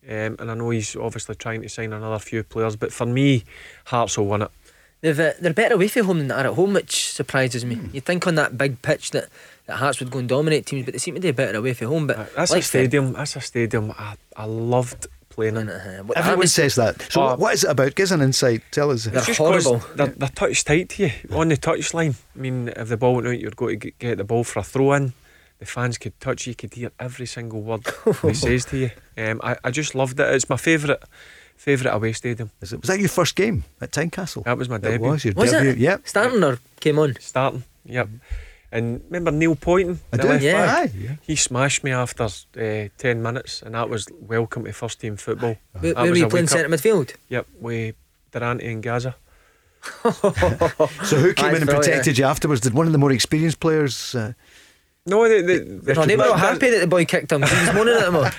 um, 0.09 0.35
and 0.41 0.51
I 0.51 0.55
know 0.55 0.71
he's 0.71 0.97
obviously 0.97 1.37
trying 1.37 1.63
to 1.63 1.69
sign 1.69 1.93
another 1.93 2.19
few 2.19 2.43
players, 2.43 2.75
but 2.75 2.93
for 2.93 3.07
me, 3.07 3.45
Hearts 3.85 4.19
will 4.19 4.27
win 4.27 4.43
it. 4.43 4.51
They've, 5.03 5.19
uh, 5.19 5.33
they're 5.41 5.53
better 5.53 5.75
away 5.75 5.89
from 5.89 6.07
home 6.07 6.19
than 6.19 6.29
they 6.29 6.35
are 6.35 6.47
at 6.47 6.55
home, 6.55 6.75
which 6.75 7.11
surprises 7.11 7.65
me. 7.65 7.77
You'd 7.93 8.05
think 8.05 8.25
on 8.29 8.37
that 8.37 8.57
big 8.57 8.81
pitch 8.83 9.11
that, 9.11 9.29
that 9.67 9.77
Hearts 9.77 10.01
would 10.01 10.11
go 10.11 10.19
and 10.19 10.29
dominate 10.29 10.67
teams, 10.67 10.85
but 10.85 10.93
they 10.93 10.99
seem 10.99 11.15
to 11.15 11.21
do 11.21 11.33
better 11.33 11.59
away 11.59 11.75
from 11.75 11.89
home. 11.89 12.07
But 12.07 12.35
That's 12.35 12.51
like 12.51 12.61
a 12.61 12.65
stadium. 12.65 13.13
That's 13.13 13.37
a 13.37 13.41
stadium. 13.41 13.93
I, 13.97 14.17
I 14.37 14.45
loved 14.45 15.07
playing 15.29 15.57
in. 15.57 15.69
Uh, 15.69 16.03
what 16.03 16.19
Everyone 16.19 16.45
atmos- 16.47 16.49
says 16.51 16.75
that. 16.75 17.01
So, 17.11 17.23
Oh. 17.23 17.37
what 17.37 17.55
is 17.55 17.65
it 17.65 17.71
about? 17.71 17.95
Give 17.95 18.05
us 18.05 18.11
an 18.11 18.21
insight. 18.23 18.63
Tell 18.71 18.91
us. 18.91 19.05
They're 19.05 19.19
It's 19.27 19.37
horrible. 19.39 19.79
They're, 19.95 20.09
they're 20.09 20.29
touch 20.29 20.65
tight 20.65 20.89
to 20.91 21.05
you 21.07 21.13
on 21.33 21.49
the 21.49 21.57
touch 21.57 21.95
line. 21.95 22.17
I 22.37 22.39
mean, 22.39 22.69
if 22.69 22.89
the 22.89 22.97
ball 22.97 23.15
went 23.15 23.29
out, 23.29 23.39
you're 23.41 23.51
going 23.53 23.79
to 23.81 23.87
get, 23.91 23.99
get 23.99 24.19
the 24.19 24.25
ball 24.25 24.45
for 24.45 24.59
a 24.59 24.63
throw 24.63 24.93
in. 24.95 25.13
The 25.61 25.67
fans 25.67 25.97
could 25.97 26.19
touch 26.21 26.49
you, 26.49 26.57
could 26.57 26.75
hear 26.75 26.91
every 26.99 27.27
single 27.27 27.63
word 27.63 27.87
he 28.23 28.35
says 28.35 28.65
to 28.67 28.77
you. 28.77 28.91
Um, 29.17 29.41
I, 29.45 29.57
I 29.63 29.71
just 29.71 29.95
loved 29.95 30.19
it. 30.19 30.35
It's 30.35 30.49
my 30.51 30.57
favourite 30.57 30.99
favourite 31.57 31.95
away 31.95 32.13
stadium. 32.15 32.51
Is 32.61 32.73
it, 32.73 32.81
was 32.81 32.89
that 32.89 32.99
your 32.99 33.09
first 33.09 33.37
game 33.37 33.63
at 33.81 33.93
Tynecastle? 33.93 34.43
That 34.43 34.59
was 34.59 34.69
my 34.69 34.77
It 34.77 34.83
debut. 34.83 35.09
was 35.09 35.25
your 35.25 35.35
Was 35.35 35.53
debut. 35.53 35.71
it? 35.71 35.79
Yep. 35.79 36.09
Stanton 36.09 36.43
or 36.43 36.59
came 36.81 36.99
on? 36.99 37.15
Starting, 37.21 37.63
yep. 37.85 38.09
And 38.75 39.03
remember 39.11 39.31
Neil 39.31 39.55
Pointon, 39.55 39.99
I 40.13 40.17
do. 40.17 40.29
left 40.29 40.43
Yeah. 40.43 40.65
back? 40.67 40.89
Aye, 40.89 40.93
yeah. 40.99 41.15
He 41.21 41.37
smashed 41.37 41.85
me 41.85 41.91
after 41.93 42.25
uh, 42.25 42.89
10 42.97 43.23
minutes, 43.23 43.61
and 43.63 43.75
that 43.75 43.91
was 43.91 44.07
welcome 44.19 44.65
to 44.65 44.73
first 44.73 44.99
team 45.01 45.17
football. 45.17 45.57
Where, 45.79 45.93
That 45.93 45.97
where 45.97 46.05
were 46.07 46.11
was 46.11 46.19
you 46.21 46.27
a 46.27 46.31
playing 46.31 46.47
centre 46.49 46.69
midfield? 46.71 47.15
Yep, 47.29 47.47
with 47.61 47.95
Durrant 48.33 48.63
and 48.63 48.83
Gazza. 48.83 49.15
So 51.05 51.17
who 51.19 51.35
came 51.35 51.47
Aye, 51.47 51.49
in 51.51 51.55
and 51.57 51.65
brilliant. 51.67 51.67
protected 51.85 52.17
you 52.19 52.25
afterwards? 52.25 52.61
Did 52.63 52.73
one 52.73 52.87
of 52.87 52.93
the 52.93 52.99
more 52.99 53.13
experienced 53.13 53.61
players? 53.61 54.15
Uh, 54.15 54.33
No, 55.05 55.29
they, 55.29 55.43
they, 55.43 55.59
they, 55.59 55.93
No, 55.95 56.07
they 56.07 56.17
were 56.17 56.29
but- 56.29 56.39
happy 56.39 56.71
that 56.71 56.81
the 56.81 56.87
boy 56.87 57.05
kicked 57.05 57.31
him. 57.33 57.43
He 57.43 57.55
was 57.55 57.75
moaning 57.75 57.95
at 57.97 58.09
him. 58.09 58.33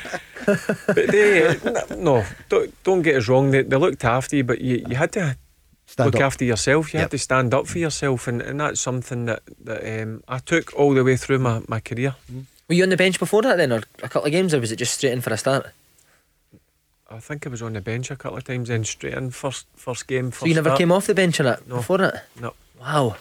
But 0.88 1.08
they, 1.08 1.58
no, 1.98 2.26
don't, 2.50 2.84
don't 2.84 3.02
get 3.02 3.16
us 3.18 3.28
wrong. 3.30 3.52
They, 3.52 3.62
they 3.64 3.78
looked 3.78 4.04
after 4.04 4.36
you, 4.36 4.44
but 4.44 4.60
you, 4.62 4.84
you 4.90 4.96
had 4.96 5.12
to 5.14 5.38
stand 5.94 6.08
look 6.14 6.16
up. 6.22 6.28
after 6.28 6.44
yourself. 6.46 6.94
You 6.94 6.98
Yep. 7.00 7.04
had 7.06 7.12
to 7.12 7.18
stand 7.18 7.54
up 7.54 7.68
for 7.68 7.80
yourself, 7.80 8.28
and, 8.28 8.42
and 8.42 8.60
that's 8.60 8.82
something 8.82 9.26
that, 9.26 9.42
that 9.64 10.02
um, 10.02 10.24
I 10.28 10.40
took 10.40 10.74
all 10.76 10.94
the 10.94 11.04
way 11.04 11.16
through 11.18 11.40
my, 11.40 11.62
my 11.68 11.80
career. 11.80 12.16
Were 12.68 12.76
you 12.76 12.84
on 12.84 12.90
the 12.90 12.98
bench 12.98 13.20
before 13.20 13.42
that 13.44 13.58
then, 13.58 13.72
or 13.72 13.82
a 14.02 14.10
couple 14.10 14.26
of 14.26 14.32
games, 14.32 14.54
or 14.54 14.60
was 14.60 14.72
it 14.72 14.78
just 14.78 14.94
straight 14.96 15.14
in 15.14 15.22
for 15.22 15.32
a 15.34 15.38
start? 15.38 15.68
I 17.10 17.20
think 17.20 17.46
I 17.46 17.50
was 17.50 17.62
on 17.62 17.74
the 17.74 17.82
bench 17.82 18.10
a 18.12 18.16
couple 18.16 18.38
of 18.38 18.44
times, 18.44 18.70
then 18.70 18.84
straight 18.86 19.14
in 19.14 19.30
first 19.32 19.68
first 19.76 20.08
game. 20.08 20.32
First 20.32 20.40
So 20.42 20.46
you 20.48 20.56
never 20.56 20.70
start. 20.70 20.80
came 20.80 20.92
off 20.92 21.06
the 21.06 21.14
bench 21.14 21.40
or 21.40 21.44
that 21.44 21.68
No. 21.68 21.76
before 21.78 22.00
that? 22.00 22.26
No, 22.42 22.54
Wow. 22.80 23.18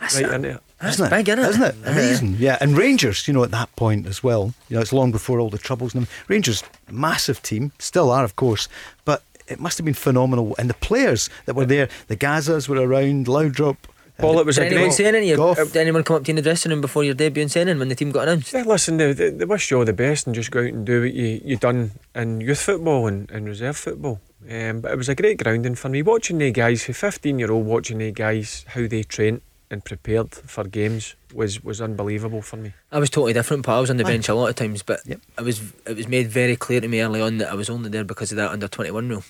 That's, 0.00 0.20
right 0.20 0.32
into 0.34 0.48
it. 0.56 0.60
that's 0.80 0.94
Isn't 0.96 1.06
it? 1.06 1.10
big, 1.10 1.28
isn't 1.28 1.44
it? 1.44 1.48
Isn't 1.50 1.62
it? 1.62 1.74
Amazing. 1.86 2.36
Yeah. 2.40 2.58
And 2.60 2.76
Rangers, 2.76 3.28
you 3.28 3.32
know, 3.34 3.44
at 3.44 3.52
that 3.52 3.74
point 3.76 4.06
as 4.08 4.24
well, 4.24 4.52
you 4.68 4.74
know, 4.74 4.80
it's 4.82 4.92
long 4.92 5.12
before 5.12 5.38
all 5.38 5.50
the 5.50 5.58
troubles. 5.58 5.94
And 5.94 6.08
Rangers, 6.26 6.64
massive 6.90 7.40
team, 7.42 7.70
still 7.78 8.10
are, 8.10 8.24
of 8.24 8.34
course, 8.34 8.68
but 9.04 9.22
it 9.48 9.60
must 9.60 9.78
have 9.78 9.84
been 9.84 9.94
phenomenal. 9.94 10.54
And 10.58 10.68
the 10.70 10.74
players 10.74 11.28
that 11.46 11.54
were 11.54 11.66
there, 11.66 11.88
the 12.08 12.16
Gazzas 12.16 12.68
were 12.68 12.76
around, 12.80 13.26
Laudrup. 13.26 13.76
Paul, 14.16 14.38
it 14.38 14.46
was 14.46 14.56
Did 14.56 14.62
a 14.62 14.66
anyone 14.66 14.84
great. 14.84 14.92
say 14.92 15.06
anything? 15.06 15.36
Did 15.36 15.76
anyone 15.76 16.04
come 16.04 16.16
up 16.16 16.22
to 16.24 16.28
you 16.28 16.32
in 16.32 16.36
the 16.36 16.42
dressing 16.42 16.70
room 16.70 16.80
before 16.80 17.02
your 17.02 17.14
debut 17.14 17.42
and 17.42 17.50
say 17.50 17.62
anything 17.62 17.80
when 17.80 17.88
the 17.88 17.96
team 17.96 18.12
got 18.12 18.28
announced? 18.28 18.52
Yeah, 18.52 18.62
listen, 18.62 18.96
they, 18.96 19.12
they, 19.12 19.30
they 19.30 19.44
wish 19.44 19.70
you 19.72 19.78
all 19.78 19.84
the 19.84 19.92
best 19.92 20.26
and 20.26 20.36
just 20.36 20.52
go 20.52 20.60
out 20.60 20.66
and 20.66 20.86
do 20.86 21.00
what 21.02 21.12
you 21.12 21.40
you 21.44 21.56
done 21.56 21.90
in 22.14 22.40
youth 22.40 22.60
football 22.60 23.08
and, 23.08 23.28
and 23.32 23.46
reserve 23.46 23.76
football. 23.76 24.20
Um, 24.48 24.82
but 24.82 24.92
it 24.92 24.96
was 24.96 25.08
a 25.08 25.16
great 25.16 25.42
grounding 25.42 25.74
for 25.74 25.88
me 25.88 26.02
watching 26.02 26.38
the 26.38 26.52
guys, 26.52 26.84
who 26.84 26.92
15 26.92 27.40
year 27.40 27.50
old 27.50 27.66
watching 27.66 27.98
the 27.98 28.12
guys 28.12 28.64
how 28.68 28.86
they 28.86 29.02
trained 29.02 29.40
and 29.70 29.84
prepared 29.84 30.34
for 30.34 30.64
games 30.64 31.14
was 31.32 31.62
was 31.64 31.80
unbelievable 31.80 32.42
for 32.42 32.56
me. 32.56 32.72
I 32.92 32.98
was 32.98 33.10
totally 33.10 33.32
different, 33.32 33.64
but 33.66 33.76
I 33.76 33.80
was 33.80 33.90
on 33.90 33.96
the 33.96 34.04
Aye. 34.04 34.10
bench 34.12 34.28
a 34.28 34.34
lot 34.34 34.48
of 34.50 34.54
times. 34.56 34.82
But 34.82 35.00
Yep. 35.06 35.20
it 35.38 35.42
was 35.44 35.60
it 35.86 35.96
was 35.96 36.08
made 36.08 36.28
very 36.28 36.56
clear 36.56 36.80
to 36.80 36.88
me 36.88 37.00
early 37.00 37.20
on 37.20 37.38
that 37.38 37.50
I 37.50 37.54
was 37.54 37.68
only 37.70 37.88
there 37.90 38.04
because 38.04 38.30
of 38.32 38.36
that 38.36 38.50
under 38.50 38.68
twenty 38.68 38.90
one 38.90 39.08
rule. 39.08 39.24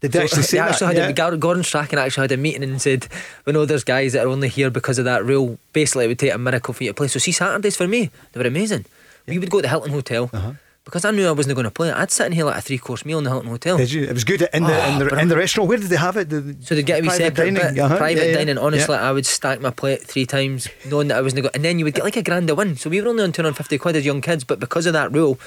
Did 0.00 0.12
they 0.12 0.22
actually 0.22 0.42
say 0.42 0.58
they 0.58 0.62
that? 0.62 0.70
actually 0.70 0.94
Yeah. 0.96 1.06
had 1.24 1.32
a, 1.34 1.36
Gordon 1.36 1.64
Strachan 1.64 1.98
actually 1.98 2.22
had 2.22 2.32
a 2.32 2.36
meeting 2.36 2.62
and 2.62 2.80
said, 2.80 3.08
"We 3.44 3.52
know 3.52 3.64
there's 3.66 3.82
guys 3.84 4.12
that 4.12 4.24
are 4.24 4.28
only 4.28 4.48
here 4.48 4.70
because 4.70 4.98
of 4.98 5.04
that 5.06 5.24
rule. 5.24 5.58
Basically, 5.72 6.04
it 6.04 6.08
would 6.08 6.18
take 6.20 6.32
a 6.32 6.38
miracle 6.38 6.72
for 6.72 6.84
you 6.84 6.90
to 6.90 6.94
play." 6.94 7.08
So 7.08 7.18
see, 7.18 7.32
Saturdays 7.32 7.76
for 7.76 7.88
me, 7.88 8.10
they 8.32 8.40
were 8.40 8.46
amazing. 8.46 8.84
We 9.26 9.38
would 9.38 9.50
go 9.50 9.58
to 9.58 9.62
the 9.62 9.68
Hilton 9.68 9.92
Hotel 9.92 10.30
Uh-huh. 10.32 10.52
Because 10.88 11.04
I 11.04 11.10
knew 11.10 11.28
I 11.28 11.32
wasn't 11.32 11.54
going 11.54 11.66
to 11.66 11.70
play. 11.70 11.92
I'd 11.92 12.10
sit 12.10 12.24
in 12.26 12.32
here 12.32 12.46
like 12.46 12.56
a 12.56 12.60
three 12.62 12.78
course 12.78 13.04
meal 13.04 13.18
in 13.18 13.24
the 13.24 13.30
Hilton 13.30 13.50
Hotel. 13.50 13.76
Did 13.76 13.92
you? 13.92 14.04
It 14.04 14.14
was 14.14 14.24
good 14.24 14.40
in 14.54 14.62
the, 14.64 14.74
Oh, 14.74 14.88
in, 14.88 14.98
the, 14.98 15.18
in 15.20 15.28
the 15.28 15.36
restaurant. 15.36 15.68
Where 15.68 15.76
did 15.76 15.88
they 15.88 15.96
have 15.96 16.16
it? 16.16 16.30
The, 16.30 16.56
So 16.62 16.74
they'd 16.74 16.86
get 16.86 17.00
a 17.00 17.02
wee 17.02 17.08
private 17.08 17.24
separate 17.36 17.54
dining? 17.54 17.74
bit, 17.74 17.78
Uh-huh, 17.82 17.96
private 17.98 18.20
yeah, 18.22 18.28
yeah, 18.30 18.36
dining. 18.38 18.56
Honestly, 18.58 18.94
yeah. 18.94 19.08
I 19.08 19.12
would 19.12 19.26
stack 19.26 19.60
my 19.60 19.70
plate 19.70 20.02
three 20.02 20.24
times, 20.24 20.66
knowing 20.86 21.08
that 21.08 21.18
I 21.18 21.20
wasn't 21.20 21.42
going. 21.42 21.54
And 21.54 21.62
then 21.64 21.78
you 21.78 21.84
would 21.84 21.94
get 21.94 22.04
like 22.04 22.16
a 22.16 22.22
grand 22.22 22.48
a 22.48 22.54
win. 22.54 22.76
So 22.76 22.88
we 22.88 23.02
were 23.02 23.08
only 23.08 23.22
on 23.22 23.32
two 23.32 23.42
hundred 23.42 23.56
fifty 23.58 23.76
quid 23.76 23.96
as 23.96 24.06
young 24.06 24.22
kids, 24.22 24.44
but 24.44 24.58
because 24.60 24.86
of 24.86 24.94
that 24.94 25.12
rule, 25.12 25.38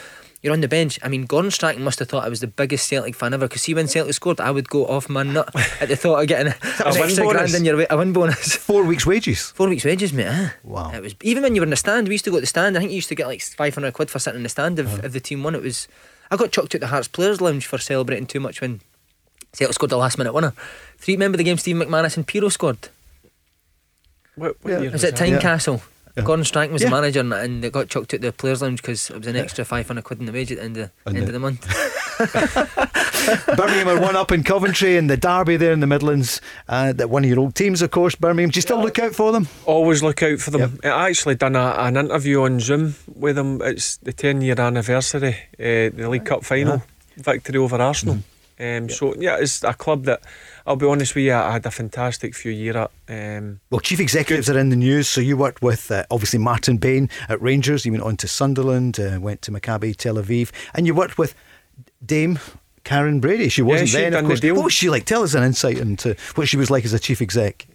you're 0.41 0.53
on 0.53 0.61
the 0.61 0.67
bench. 0.67 0.99
I 1.03 1.07
mean, 1.07 1.25
Gordon 1.25 1.51
Strachan 1.51 1.83
must 1.83 1.99
have 1.99 2.09
thought 2.09 2.23
I 2.25 2.29
was 2.29 2.39
the 2.39 2.47
biggest 2.47 2.87
Celtic 2.87 3.13
fan 3.15 3.33
ever. 3.33 3.47
Because 3.47 3.61
see, 3.61 3.73
when 3.73 3.87
Celtic 3.87 4.13
scored, 4.15 4.39
I 4.39 4.49
would 4.51 4.69
go 4.69 4.87
off 4.87 5.07
my 5.09 5.21
nut 5.23 5.49
at 5.81 5.87
the 5.89 5.95
thought 5.95 6.21
of 6.21 6.27
getting 6.27 6.47
a, 6.47 6.55
an 6.85 6.93
win 6.93 7.03
extra 7.03 7.23
bonus? 7.25 7.51
grand 7.51 7.53
in 7.55 7.65
your 7.65 7.77
wa- 7.77 7.85
a 7.89 7.97
win 7.97 8.11
bonus. 8.13 8.55
Four 8.67 8.83
weeks' 8.83 9.05
wages. 9.05 9.51
Four 9.51 9.69
weeks' 9.69 9.85
wages, 9.85 10.11
mate. 10.13 10.25
eh? 10.27 10.49
Wow. 10.63 10.91
It 10.91 11.01
was 11.01 11.15
even 11.21 11.43
when 11.43 11.53
you 11.55 11.61
were 11.61 11.65
in 11.65 11.69
the 11.69 11.75
stand. 11.75 12.07
We 12.07 12.15
used 12.15 12.25
to 12.25 12.31
go 12.31 12.37
to 12.37 12.41
the 12.41 12.47
stand. 12.47 12.75
I 12.75 12.79
think 12.79 12.91
you 12.91 12.95
used 12.95 13.09
to 13.09 13.15
get 13.15 13.27
like 13.27 13.41
five 13.41 13.73
hundred 13.75 13.93
quid 13.93 14.09
for 14.09 14.19
sitting 14.19 14.39
in 14.39 14.43
the 14.43 14.49
stand 14.49 14.79
if, 14.79 14.87
Uh-huh. 14.87 15.01
if 15.03 15.13
the 15.13 15.19
team 15.19 15.43
won. 15.43 15.53
It 15.55 15.61
was. 15.61 15.87
I 16.31 16.37
got 16.37 16.51
chucked 16.51 16.73
at 16.75 16.81
the 16.81 16.87
Hearts 16.87 17.07
Players 17.07 17.39
Lounge 17.41 17.67
for 17.67 17.77
celebrating 17.77 18.25
too 18.25 18.39
much 18.39 18.61
when 18.61 18.81
Celtic 19.53 19.75
scored 19.75 19.91
the 19.91 19.97
last 19.97 20.17
minute 20.17 20.33
winner. 20.33 20.53
Three. 20.97 21.13
Remember 21.15 21.37
the 21.37 21.43
game 21.43 21.57
Steve 21.57 21.75
McManus 21.75 22.15
and 22.17 22.25
Piro 22.25 22.49
scored? 22.49 22.89
What, 24.35 24.55
what 24.63 24.71
Yeah. 24.71 24.77
year 24.79 24.87
It 24.89 24.93
was 24.93 25.03
was 25.03 25.11
at? 25.11 25.19
Tynecastle. 25.19 25.81
Yeah. 26.17 26.23
Gordon 26.23 26.43
Strachan 26.45 26.73
was 26.73 26.81
Yeah. 26.81 26.89
the 26.89 26.95
manager, 26.95 27.19
and, 27.21 27.33
and 27.33 27.63
they 27.63 27.69
got 27.69 27.87
chucked 27.87 28.13
at 28.13 28.21
the 28.21 28.31
players' 28.33 28.61
lounge 28.61 28.81
because 28.81 29.09
it 29.09 29.17
was 29.17 29.27
an 29.27 29.35
extra 29.37 29.63
five 29.63 29.87
hundred 29.87 30.03
quid 30.03 30.19
in 30.19 30.25
the 30.25 30.31
wage 30.33 30.51
at 30.51 30.57
the 30.57 30.63
end 30.63 30.77
of, 30.77 30.89
end 31.07 31.15
the- 31.17 31.23
of 31.23 31.31
the 31.31 31.39
month. 31.39 31.65
Birmingham 33.57 33.87
are 33.87 34.01
one 34.01 34.15
up 34.15 34.31
in 34.31 34.43
Coventry 34.43 34.97
and 34.97 35.09
the 35.09 35.17
derby 35.17 35.57
there 35.57 35.71
in 35.71 35.79
the 35.79 35.87
Midlands. 35.87 36.41
Uh, 36.67 36.93
that 36.93 37.09
one 37.09 37.23
of 37.23 37.29
your 37.29 37.39
old 37.39 37.55
teams, 37.55 37.81
of 37.81 37.91
course, 37.91 38.15
Birmingham. 38.15 38.49
Do 38.49 38.57
you 38.57 38.61
still 38.61 38.81
look 38.81 38.99
out 38.99 39.13
for 39.15 39.31
them? 39.31 39.47
Always 39.65 40.03
look 40.03 40.21
out 40.23 40.39
for 40.39 40.51
them. 40.51 40.79
I 40.83 41.09
actually 41.09 41.35
done 41.35 41.55
a, 41.55 41.75
an 41.77 41.97
interview 41.97 42.41
on 42.43 42.59
Zoom 42.59 42.95
with 43.13 43.35
them. 43.35 43.61
It's 43.61 43.97
the 43.97 44.13
10 44.13 44.41
year 44.41 44.59
anniversary, 44.59 45.37
uh, 45.59 45.95
the 45.95 46.07
League 46.09 46.25
Cup 46.25 46.43
final 46.43 46.83
victory 47.17 47.57
over 47.57 47.77
Arsenal. 47.77 48.19
Um, 48.59 48.89
So, 48.89 49.15
yeah, 49.15 49.37
it's 49.39 49.63
a 49.63 49.73
club 49.73 50.03
that 50.05 50.21
I'll 50.65 50.75
be 50.75 50.85
honest 50.85 51.15
with 51.15 51.25
you, 51.25 51.33
I 51.33 51.51
had 51.51 51.65
a 51.65 51.71
fantastic 51.71 52.35
few 52.35 52.51
year 52.51 52.77
at. 52.77 52.91
Um, 53.09 53.59
Well, 53.69 53.79
chief 53.79 53.99
executives 53.99 54.49
are 54.49 54.57
in 54.59 54.69
the 54.69 54.75
news. 54.75 55.07
So 55.07 55.21
you 55.21 55.35
worked 55.37 55.61
with 55.61 55.89
uh, 55.91 56.03
obviously 56.11 56.39
Martin 56.39 56.77
Bain 56.77 57.09
at 57.29 57.41
Rangers. 57.41 57.85
You 57.85 57.91
went 57.93 58.03
on 58.03 58.17
to 58.17 58.27
Sunderland, 58.27 58.99
uh, 58.99 59.19
went 59.19 59.41
to 59.43 59.51
Maccabi 59.51 59.95
Tel 59.95 60.15
Aviv, 60.15 60.51
and 60.73 60.85
you 60.87 60.93
worked 60.93 61.17
with 61.17 61.33
Dame 62.05 62.39
Karren 62.85 63.19
Brady. 63.21 63.49
She 63.49 63.61
wasn't 63.61 63.89
she'd 63.89 63.97
then, 63.97 64.13
of 64.13 64.23
the 64.23 64.27
course. 64.27 64.39
deal. 64.39 64.55
What 64.55 64.65
was 64.65 64.73
she 64.73 64.89
like? 64.89 65.05
Tell 65.05 65.23
us 65.23 65.33
an 65.33 65.43
insight 65.43 65.77
into 65.77 66.15
what 66.35 66.47
she 66.47 66.57
was 66.57 66.69
like 66.71 66.85
as 66.85 66.93
a 66.93 66.99
chief 66.99 67.21
exec. 67.21 67.67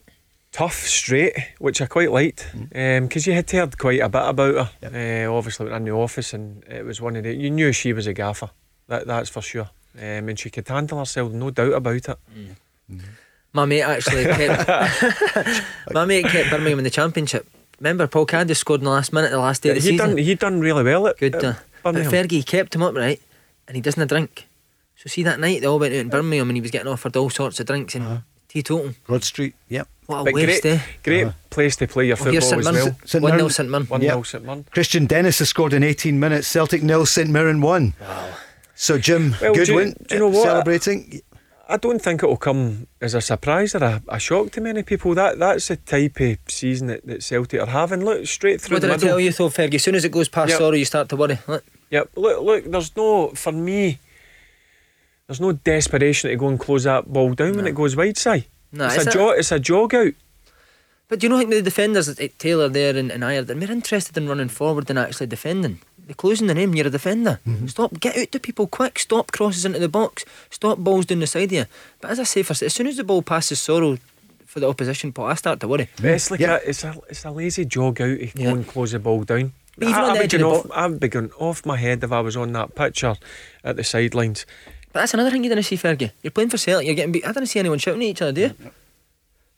tough, 0.52 0.74
straight, 0.86 1.34
which 1.58 1.82
I 1.82 1.86
quite 1.86 2.10
liked 2.10 2.46
because 2.72 3.26
you 3.26 3.34
had 3.34 3.50
heard 3.50 3.76
quite 3.78 4.00
a 4.00 4.08
bit 4.08 4.22
about 4.26 4.54
her. 4.82 5.26
Uh, 5.28 5.32
obviously, 5.36 5.66
went 5.66 5.76
in 5.76 5.84
the 5.84 5.90
office, 5.90 6.32
and 6.32 6.64
it 6.64 6.84
was 6.84 7.00
one 7.00 7.14
of 7.16 7.24
the. 7.24 7.34
You 7.34 7.50
knew 7.50 7.72
she 7.72 7.92
was 7.92 8.06
a 8.06 8.12
gaffer, 8.14 8.50
that, 8.88 9.06
that's 9.06 9.28
for 9.28 9.42
sure. 9.42 9.70
um, 9.98 10.28
and 10.28 10.38
she 10.38 10.50
could 10.50 10.66
handle 10.68 10.98
herself, 10.98 11.32
no 11.32 11.50
doubt 11.50 11.72
about 11.74 12.08
it. 12.08 12.18
My 13.52 13.64
mate 13.64 13.82
actually 13.82 14.24
kept 14.38 14.68
my 15.92 16.04
mate 16.04 16.26
kept 16.26 16.50
Birmingham 16.50 16.78
in 16.78 16.84
the 16.84 16.90
championship. 16.90 17.46
Remember 17.80 18.06
Paul 18.06 18.26
Caddis 18.26 18.56
scored 18.58 18.80
in 18.80 18.84
the 18.84 18.90
last 18.90 19.12
minute, 19.12 19.30
the 19.30 19.38
last 19.38 19.62
day 19.62 19.70
of 19.70 19.74
the 19.76 19.80
he 19.82 19.88
season. 19.96 20.08
done 20.10 20.18
he 20.18 20.34
done 20.34 20.60
really 20.60 20.82
well 20.84 21.06
at, 21.06 21.18
Good. 21.18 21.34
at 21.36 21.44
Uh, 21.44 21.54
but 21.82 21.94
Birmingham. 21.94 22.12
Fergie 22.28 22.44
kept 22.46 22.74
him 22.74 22.82
up 22.82 22.94
right, 22.94 23.20
and 23.68 23.74
he 23.76 23.80
doesn't 23.80 24.06
drink. 24.08 24.46
So 24.96 25.08
see 25.08 25.22
that 25.24 25.38
night 25.40 25.60
they 25.60 25.66
all 25.66 25.78
went 25.78 25.92
out 25.94 26.00
in 26.00 26.08
Birmingham 26.08 26.48
and 26.50 26.56
he 26.56 26.60
was 26.60 26.70
getting 26.70 26.88
offered 26.88 27.16
all 27.16 27.30
sorts 27.30 27.60
of 27.60 27.66
drinks 27.66 27.94
and 27.94 28.22
teetotum. 28.48 28.94
Broad 29.06 29.24
Street, 29.24 29.54
yep. 29.68 29.88
What 30.06 30.20
a 30.20 30.24
But 30.24 30.34
waste, 30.34 30.62
great, 30.62 30.74
eh? 30.74 30.80
great 31.02 31.32
place 31.50 31.76
to 31.76 31.86
play 31.88 32.06
your 32.06 32.16
Well, 32.16 32.30
here's 32.30 32.48
football 32.48 32.62
St 32.62 32.76
as 32.76 32.84
well. 32.84 32.96
St. 33.04 33.22
One 33.22 33.30
Mirren- 33.32 33.38
0 33.40 33.48
St 33.48 33.68
Mirren. 33.70 33.86
One 33.86 34.00
Yep. 34.02 34.10
0 34.12 34.22
St 34.22 34.44
Mirren. 34.44 34.64
Kristian 34.74 35.08
Dennis 35.08 35.38
has 35.40 35.48
scored 35.48 35.72
in 35.72 35.82
18 35.82 36.18
minutes. 36.20 36.46
Celtic 36.46 36.82
nil, 36.82 37.04
St 37.06 37.28
Mirren 37.28 37.60
one. 37.60 37.94
So 38.74 38.98
Jim, 38.98 39.34
Well, 39.42 39.52
good 39.54 39.66
do 39.66 39.74
win. 39.74 39.96
do 40.06 40.14
you 40.14 40.20
know 40.20 40.28
what? 40.28 40.44
Celebrating. 40.44 41.20
I 41.68 41.76
don't 41.78 42.00
think 42.00 42.22
it'll 42.22 42.36
come 42.36 42.86
as 43.00 43.14
a 43.14 43.20
surprise 43.20 43.74
or 43.74 43.82
a, 43.82 44.02
a 44.08 44.18
shock 44.20 44.52
to 44.52 44.60
many 44.60 44.82
people. 44.84 45.14
That 45.14 45.38
that's 45.38 45.66
the 45.68 45.76
type 45.76 46.20
of 46.20 46.38
season 46.48 46.86
that, 46.86 47.04
that 47.06 47.22
Celtic 47.24 47.60
are 47.60 47.66
having. 47.66 48.04
Look 48.04 48.26
straight 48.26 48.60
through 48.60 48.76
What 48.76 48.82
did 48.82 48.90
I 48.90 48.94
middle. 48.94 49.08
tell 49.08 49.20
you 49.20 49.32
though, 49.32 49.48
Fergie? 49.48 49.74
As 49.74 49.82
soon 49.82 49.96
as 49.96 50.04
it 50.04 50.12
goes 50.12 50.28
past 50.28 50.50
Yep. 50.50 50.60
Soro, 50.60 50.78
you 50.78 50.84
start 50.84 51.08
to 51.08 51.16
worry. 51.16 51.38
Look, 51.48 51.64
Yep. 51.90 52.10
Look, 52.16 52.42
look. 52.42 52.70
There's 52.70 52.94
no 52.96 53.28
for 53.30 53.52
me. 53.52 53.98
There's 55.26 55.40
no 55.40 55.52
desperation 55.52 56.30
to 56.30 56.36
go 56.36 56.48
and 56.48 56.58
close 56.60 56.84
that 56.84 57.12
ball 57.12 57.34
down 57.34 57.56
when 57.56 57.66
it 57.66 57.74
goes 57.74 57.96
wide 57.96 58.16
side. 58.16 58.46
No, 58.70 58.86
it's 58.86 59.06
a 59.06 59.10
jog. 59.10 59.38
It's 59.38 59.50
a 59.50 59.58
jog 59.58 59.92
out. 59.94 60.12
But 61.08 61.20
do 61.20 61.26
you 61.26 61.28
know, 61.30 61.36
like 61.36 61.48
the 61.48 61.62
defenders, 61.62 62.14
Taylor 62.38 62.68
there 62.68 62.96
and, 62.96 63.10
and 63.12 63.22
Ajer, 63.22 63.46
they're 63.46 63.56
more 63.56 63.70
interested 63.70 64.16
in 64.16 64.28
running 64.28 64.48
forward 64.48 64.86
than 64.86 64.98
actually 64.98 65.26
defending. 65.28 65.80
They're 66.06 66.14
closing 66.14 66.46
the 66.46 66.54
name, 66.54 66.74
you're 66.74 66.86
a 66.86 66.90
defender. 66.90 67.40
Mm-hmm. 67.46 67.66
Stop, 67.66 67.98
get 67.98 68.16
out 68.16 68.30
to 68.32 68.38
people 68.38 68.68
quick, 68.68 68.98
stop 69.00 69.32
crosses 69.32 69.64
into 69.64 69.80
the 69.80 69.88
box, 69.88 70.24
stop 70.50 70.78
balls 70.78 71.04
down 71.06 71.18
the 71.18 71.26
side 71.26 71.44
of 71.44 71.52
you. 71.52 71.64
But 72.00 72.12
as 72.12 72.20
I 72.20 72.22
say, 72.22 72.42
for, 72.44 72.52
as 72.64 72.72
soon 72.72 72.86
as 72.86 72.96
the 72.96 73.02
ball 73.04 73.22
passes 73.22 73.58
Soro 73.58 73.98
for 74.44 74.60
the 74.60 74.68
opposition, 74.68 75.12
Paul, 75.12 75.26
I 75.26 75.34
start 75.34 75.58
to 75.60 75.68
worry. 75.68 75.88
But 75.96 76.04
it's 76.12 76.30
like 76.30 76.40
a, 76.40 76.60
it's 76.68 76.84
a 76.84 76.94
it's 77.08 77.24
a 77.24 77.30
lazy 77.32 77.64
jog 77.64 78.00
out 78.00 78.18
to 78.18 78.26
Yeah. 78.36 78.44
go 78.44 78.54
and 78.54 78.68
close 78.68 78.92
the 78.92 79.00
ball 79.00 79.24
down. 79.24 79.52
But 79.76 79.88
even 79.88 80.00
I, 80.00 80.04
on 80.10 80.16
I'd, 80.16 80.22
edge 80.22 80.34
of 80.34 80.40
go 80.40 80.50
the 80.52 80.58
off, 80.58 80.70
I 80.72 80.86
would 80.86 81.00
be 81.00 81.08
going 81.08 81.30
off 81.32 81.66
my 81.66 81.76
head 81.76 82.04
if 82.04 82.12
I 82.12 82.20
was 82.20 82.36
on 82.36 82.52
that 82.52 82.74
pitch 82.76 83.02
or 83.02 83.16
at 83.64 83.74
the 83.76 83.82
sidelines. 83.84 84.46
But 84.92 85.00
that's 85.00 85.12
another 85.12 85.30
thing 85.30 85.42
you 85.42 85.50
didn't 85.50 85.64
see, 85.64 85.76
Fergie. 85.76 86.12
You're 86.22 86.30
playing 86.30 86.50
for 86.50 86.56
Celtic, 86.56 86.86
you're 86.86 86.94
getting 86.94 87.12
beat. 87.12 87.24
I 87.26 87.32
didn't 87.32 87.48
see 87.48 87.58
anyone 87.58 87.78
shouting 87.78 88.00
at 88.02 88.06
each 88.06 88.22
other, 88.22 88.32
do 88.32 88.40
you? 88.42 88.54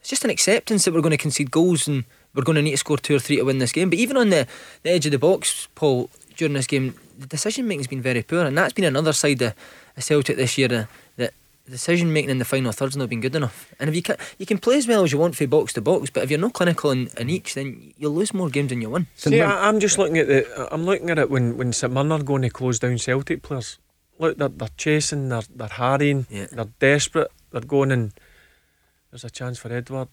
It's 0.01 0.09
just 0.09 0.25
an 0.25 0.31
acceptance 0.31 0.85
that 0.87 0.95
we're 0.95 1.03
going 1.03 1.11
to 1.11 1.16
concede 1.19 1.51
goals 1.51 1.87
and 1.87 2.05
we're 2.35 2.43
going 2.43 2.57
to 2.57 2.62
need 2.62 2.70
to 2.73 2.77
score 2.79 2.97
two 2.97 3.16
or 3.16 3.19
three 3.19 3.37
to 3.37 3.43
win 3.43 3.59
this 3.59 3.70
game. 3.73 3.91
But 3.91 3.99
even 3.99 4.16
on 4.16 4.31
the, 4.31 4.47
the 4.83 4.91
edge 4.91 5.07
of 5.07 5.12
the 5.12 5.19
box, 5.19 5.69
Paul, 5.75 6.09
during 6.39 6.55
this 6.55 6.66
game, 6.66 6.94
the 7.19 7.27
decision 7.27 7.69
making's 7.69 7.86
been 7.89 8.01
very 8.01 8.23
poor, 8.23 8.47
and 8.47 8.56
that's 8.56 8.73
been 8.73 8.85
another 8.86 9.12
side 9.12 9.43
of, 9.43 9.52
of 9.97 10.02
Celtic 10.02 10.36
this 10.36 10.56
year. 10.56 10.73
Uh, 10.73 10.85
that 11.16 11.35
the 11.66 11.73
decision 11.73 12.12
making 12.12 12.31
in 12.31 12.39
the 12.39 12.44
final 12.47 12.73
third's 12.73 12.97
not 12.97 13.10
been 13.10 13.20
good 13.20 13.35
enough. 13.36 13.70
And 13.78 13.90
if 13.90 13.94
you 13.97 14.01
can, 14.02 14.16
you 14.39 14.47
can 14.47 14.56
play 14.59 14.78
as 14.78 14.86
well 14.89 15.05
as 15.05 15.12
you 15.12 15.19
want 15.19 15.36
from 15.36 15.51
box 15.51 15.74
to 15.74 15.82
box, 15.82 16.09
but 16.09 16.23
if 16.23 16.31
you're 16.31 16.40
not 16.40 16.55
clinical 16.55 16.90
in, 16.93 17.10
in 17.19 17.28
each, 17.28 17.52
then 17.55 17.93
you'll 17.98 18.15
lose 18.15 18.32
more 18.32 18.48
games 18.48 18.70
than 18.70 18.81
you 18.81 18.89
win. 18.89 19.06
See, 19.16 19.40
I, 19.43 19.69
I'm 19.69 19.78
just 19.81 19.98
looking 19.98 20.16
at 20.16 20.28
the. 20.28 20.69
I'm 20.73 20.85
looking 20.85 21.10
at 21.10 21.19
it 21.19 21.28
when 21.28 21.59
when 21.59 21.73
St 21.74 21.93
Mirren 21.93 22.12
are 22.12 22.23
going 22.23 22.43
to 22.43 22.51
close 22.51 22.78
down 22.78 22.97
Celtic 22.98 23.43
players. 23.43 23.78
Look, 24.19 24.39
they're, 24.39 24.48
they're 24.48 24.69
chasing, 24.77 25.28
they're 25.28 25.43
they're 25.55 25.69
harrying, 25.69 26.27
Yeah. 26.31 26.47
they're 26.51 26.73
desperate. 26.78 27.31
They're 27.51 27.60
going 27.60 27.93
and 27.93 28.12
there's 29.10 29.24
a 29.24 29.31
chance 29.31 29.59
for 29.59 29.73
Edouard. 29.73 30.09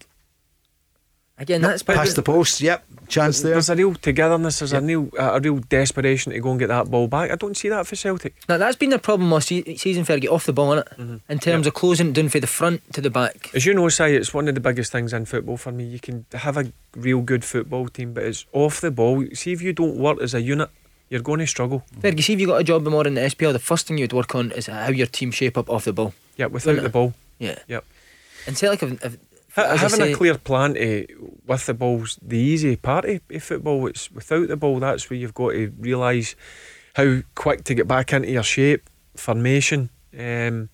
Again, 1.38 1.62
that's 1.62 1.84
Past 1.84 2.16
the 2.16 2.22
post, 2.22 2.62
yep. 2.62 2.86
Chance 3.10 3.42
there. 3.42 3.52
There's 3.52 3.70
a 3.70 3.76
real 3.76 3.94
togetherness. 3.94 4.60
There's 4.60 4.72
a 4.72 4.80
real 4.80 5.10
a 5.20 5.40
real 5.42 5.58
desperation 5.58 6.32
to 6.32 6.40
go 6.40 6.52
and 6.52 6.60
get 6.60 6.68
that 6.70 6.90
ball 6.90 7.08
back. 7.08 7.30
I 7.30 7.36
don't 7.36 7.58
see 7.58 7.68
that 7.68 7.86
for 7.86 7.96
Celtic. 7.98 8.34
Now, 8.48 8.58
that's 8.58 8.78
been 8.78 8.90
the 8.90 9.00
problem 9.00 9.32
all 9.34 9.42
se- 9.42 9.76
season, 9.76 10.06
Fergie, 10.06 10.30
off 10.32 10.46
the 10.46 10.54
ball, 10.54 10.76
innit? 10.76 10.88
Mm-hmm. 10.96 11.18
In 11.30 11.40
terms 11.40 11.68
of 11.68 11.74
closing 11.74 12.08
it 12.08 12.14
down 12.14 12.30
from 12.30 12.40
the 12.40 12.48
front 12.48 12.94
to 12.94 13.02
the 13.02 13.10
back. 13.10 13.52
As 13.54 13.66
you 13.66 13.74
know, 13.74 13.90
Si, 13.90 14.04
it's 14.16 14.34
one 14.34 14.48
of 14.48 14.56
the 14.56 14.62
biggest 14.62 14.94
things 14.94 15.12
in 15.12 15.26
football 15.26 15.58
for 15.58 15.74
me. 15.74 15.84
You 15.84 16.00
can 16.00 16.26
have 16.34 16.56
a 16.56 16.72
real 16.96 17.22
good 17.22 17.44
football 17.44 17.90
team, 17.90 18.14
but 18.14 18.24
it's 18.24 18.46
off 18.54 18.80
the 18.80 18.90
ball. 18.90 19.26
See, 19.34 19.52
if 19.52 19.62
you 19.62 19.74
don't 19.74 19.98
work 19.98 20.22
as 20.22 20.34
a 20.34 20.42
unit, 20.42 20.70
you're 21.10 21.22
going 21.22 21.42
to 21.42 21.48
struggle. 21.48 21.84
Fergie, 22.00 22.24
see 22.24 22.34
if 22.34 22.40
you 22.40 22.48
got 22.48 22.62
a 22.62 22.64
job 22.64 22.88
more 22.88 23.06
in 23.06 23.14
the 23.14 23.22
SPL, 23.22 23.52
the 23.52 23.60
first 23.60 23.88
thing 23.88 23.98
you'd 23.98 24.14
work 24.14 24.34
on 24.36 24.52
is 24.54 24.68
how 24.68 24.88
your 24.90 25.08
team 25.08 25.32
shape 25.32 25.58
up 25.58 25.70
off 25.70 25.84
the 25.84 25.94
ball. 25.94 26.14
Yeah, 26.38 26.46
without 26.48 26.76
Wouldn't 26.76 26.84
the 26.84 26.90
it? 26.90 26.94
ball. 26.94 27.14
Yeah. 27.40 27.60
Yep. 27.68 27.86
And 28.48 28.58
Celtic 28.58 28.80
have, 28.80 29.02
have 29.04 29.18
Ha- 29.56 29.78
having 29.78 30.00
say- 30.00 30.12
a 30.12 30.16
clear 30.16 30.38
plan 30.38 30.74
to, 30.74 31.06
with 31.46 31.66
the 31.66 31.74
ball's 31.74 32.20
the 32.22 32.38
easy 32.38 32.76
part 32.76 33.06
of, 33.06 33.22
of 33.32 33.44
football. 33.44 33.88
It's 33.88 34.12
without 34.12 34.48
the 34.48 34.58
ball 34.58 34.80
that's 34.80 35.10
where 35.10 35.18
you've 35.18 35.34
got 35.34 35.52
to 35.52 35.74
realise 35.80 36.36
how 36.96 37.22
quick 37.36 37.64
to 37.66 37.74
get 37.76 37.88
back 37.88 38.14
into 38.14 38.30
your 38.32 38.44
shape, 38.44 38.90
formation, 39.16 39.90
um, 40.18 40.70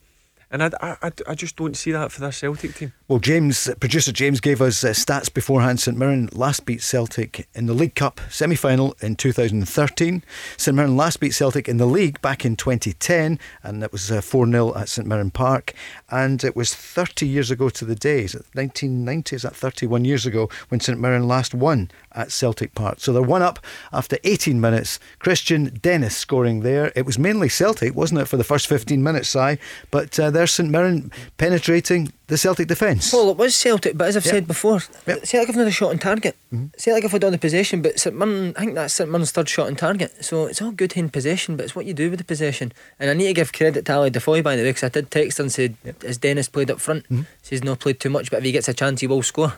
and 0.51 0.63
I, 0.63 0.71
I, 0.81 1.11
I, 1.27 1.33
just 1.33 1.55
don't 1.55 1.77
see 1.77 1.91
that 1.91 2.11
for 2.11 2.19
this 2.19 2.37
Celtic 2.37 2.75
team. 2.75 2.91
Well, 3.07 3.19
James, 3.19 3.69
producer 3.79 4.11
James 4.11 4.41
gave 4.41 4.61
us 4.61 4.83
uh, 4.83 4.89
stats 4.89 5.33
beforehand. 5.33 5.79
St 5.79 5.97
Mirren 5.97 6.29
last 6.33 6.65
beat 6.65 6.81
Celtic 6.81 7.47
in 7.53 7.67
the 7.67 7.73
League 7.73 7.95
Cup 7.95 8.19
semi 8.29 8.55
final 8.55 8.93
in 9.01 9.15
2013. 9.15 10.23
St 10.57 10.75
Mirren 10.75 10.97
last 10.97 11.21
beat 11.21 11.33
Celtic 11.33 11.69
in 11.69 11.77
the 11.77 11.85
league 11.85 12.21
back 12.21 12.43
in 12.43 12.57
2010, 12.57 13.39
and 13.63 13.81
that 13.81 13.93
was 13.93 14.09
4 14.09 14.45
0 14.45 14.75
at 14.75 14.89
St 14.89 15.07
Mirren 15.07 15.31
Park. 15.31 15.73
And 16.09 16.43
it 16.43 16.55
was 16.55 16.75
30 16.75 17.25
years 17.25 17.49
ago 17.49 17.69
to 17.69 17.85
the 17.85 17.95
day, 17.95 18.25
is 18.25 18.35
it 18.35 18.45
1990? 18.53 19.37
Is 19.37 19.41
that 19.43 19.55
31 19.55 20.03
years 20.03 20.25
ago 20.25 20.49
when 20.67 20.81
St 20.81 20.99
Mirren 20.99 21.27
last 21.27 21.53
won 21.53 21.89
at 22.13 22.31
Celtic 22.31 22.73
Park? 22.75 22.99
So 22.99 23.13
they're 23.13 23.21
one 23.21 23.41
up 23.41 23.59
after 23.93 24.17
18 24.23 24.59
minutes. 24.59 24.99
Kristian 25.19 25.81
Dennis 25.81 26.15
scoring 26.17 26.61
there. 26.61 26.91
It 26.95 27.05
was 27.05 27.17
mainly 27.19 27.49
Celtic, 27.49 27.95
wasn't 27.95 28.21
it, 28.21 28.25
for 28.27 28.37
the 28.37 28.43
first 28.43 28.67
15 28.67 29.01
minutes, 29.03 29.29
Si? 29.29 29.57
But 29.91 30.19
uh, 30.19 30.29
there's 30.31 30.51
St 30.51 30.69
Mirren 30.69 31.11
penetrating 31.37 32.11
the 32.27 32.37
Celtic 32.37 32.67
defence. 32.67 33.11
Paul, 33.11 33.31
it 33.31 33.37
was 33.37 33.55
Celtic, 33.55 33.97
but 33.97 34.07
as 34.07 34.15
I've 34.15 34.25
Yep. 34.25 34.33
said 34.33 34.47
before, 34.47 34.79
Yep. 35.05 35.25
Celtic 35.25 35.47
have 35.47 35.55
another 35.55 35.71
shot 35.71 35.89
on 35.89 35.99
target. 35.99 36.35
Mm-hmm. 36.53 36.67
Celtic 36.77 37.03
have 37.03 37.11
had 37.11 37.23
all 37.25 37.31
the 37.31 37.37
possession, 37.37 37.81
but 37.81 37.99
St 37.99 38.15
Mirren, 38.15 38.53
I 38.55 38.61
think 38.61 38.75
that's 38.75 38.93
St 38.93 39.09
Mirren's 39.09 39.31
third 39.31 39.49
shot 39.49 39.67
on 39.67 39.75
target. 39.75 40.23
So 40.23 40.45
it's 40.45 40.61
all 40.61 40.71
good 40.71 40.93
in 40.95 41.09
possession, 41.09 41.57
but 41.57 41.65
it's 41.65 41.75
what 41.75 41.85
you 41.85 41.93
do 41.93 42.09
with 42.09 42.19
the 42.19 42.25
possession. 42.25 42.71
And 42.99 43.09
I 43.09 43.13
need 43.13 43.27
to 43.27 43.33
give 43.33 43.51
credit 43.51 43.83
to 43.85 43.93
Ali 43.93 44.09
Defoy, 44.11 44.41
by 44.41 44.55
the 44.55 44.61
way, 44.63 44.69
because 44.69 44.83
I 44.85 44.89
did 44.89 45.11
text 45.11 45.39
her 45.39 45.43
and 45.43 45.51
said, 45.51 45.75
has 46.03 46.17
Dennis 46.17 46.47
played 46.47 46.71
up 46.71 46.79
front? 46.79 47.03
Mm-hmm. 47.05 47.23
He's 47.49 47.63
not 47.63 47.79
played 47.79 47.99
too 47.99 48.09
much, 48.09 48.31
but 48.31 48.37
if 48.37 48.43
he 48.45 48.51
gets 48.53 48.69
a 48.69 48.73
chance, 48.73 49.01
he 49.01 49.07
will 49.07 49.23
score. 49.23 49.53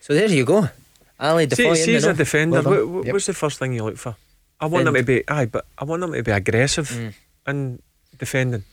So 0.00 0.14
there 0.14 0.28
you 0.28 0.44
go. 0.44 0.68
Ali 1.18 1.46
Defoy 1.46 1.74
See, 1.74 1.82
see 1.84 1.90
in 1.92 1.96
as 1.96 2.04
a 2.04 2.14
defender, 2.14 2.60
Well 2.62 2.70
what, 2.70 2.88
what- 2.88 3.06
Yep. 3.06 3.12
what's 3.14 3.26
the 3.26 3.34
first 3.34 3.58
thing 3.58 3.72
you 3.72 3.84
look 3.84 3.96
for? 3.96 4.16
I 4.60 4.66
want 4.66 4.84
them 4.86 4.94
to 4.94 5.02
be 5.02 5.22
aye, 5.28 5.46
but 5.46 5.66
I 5.78 5.84
want 5.84 6.00
them 6.00 6.12
to 6.12 6.22
be 6.22 6.30
aggressive 6.30 6.88
Mm. 6.88 7.14
and 7.46 7.82
defending. 8.18 8.64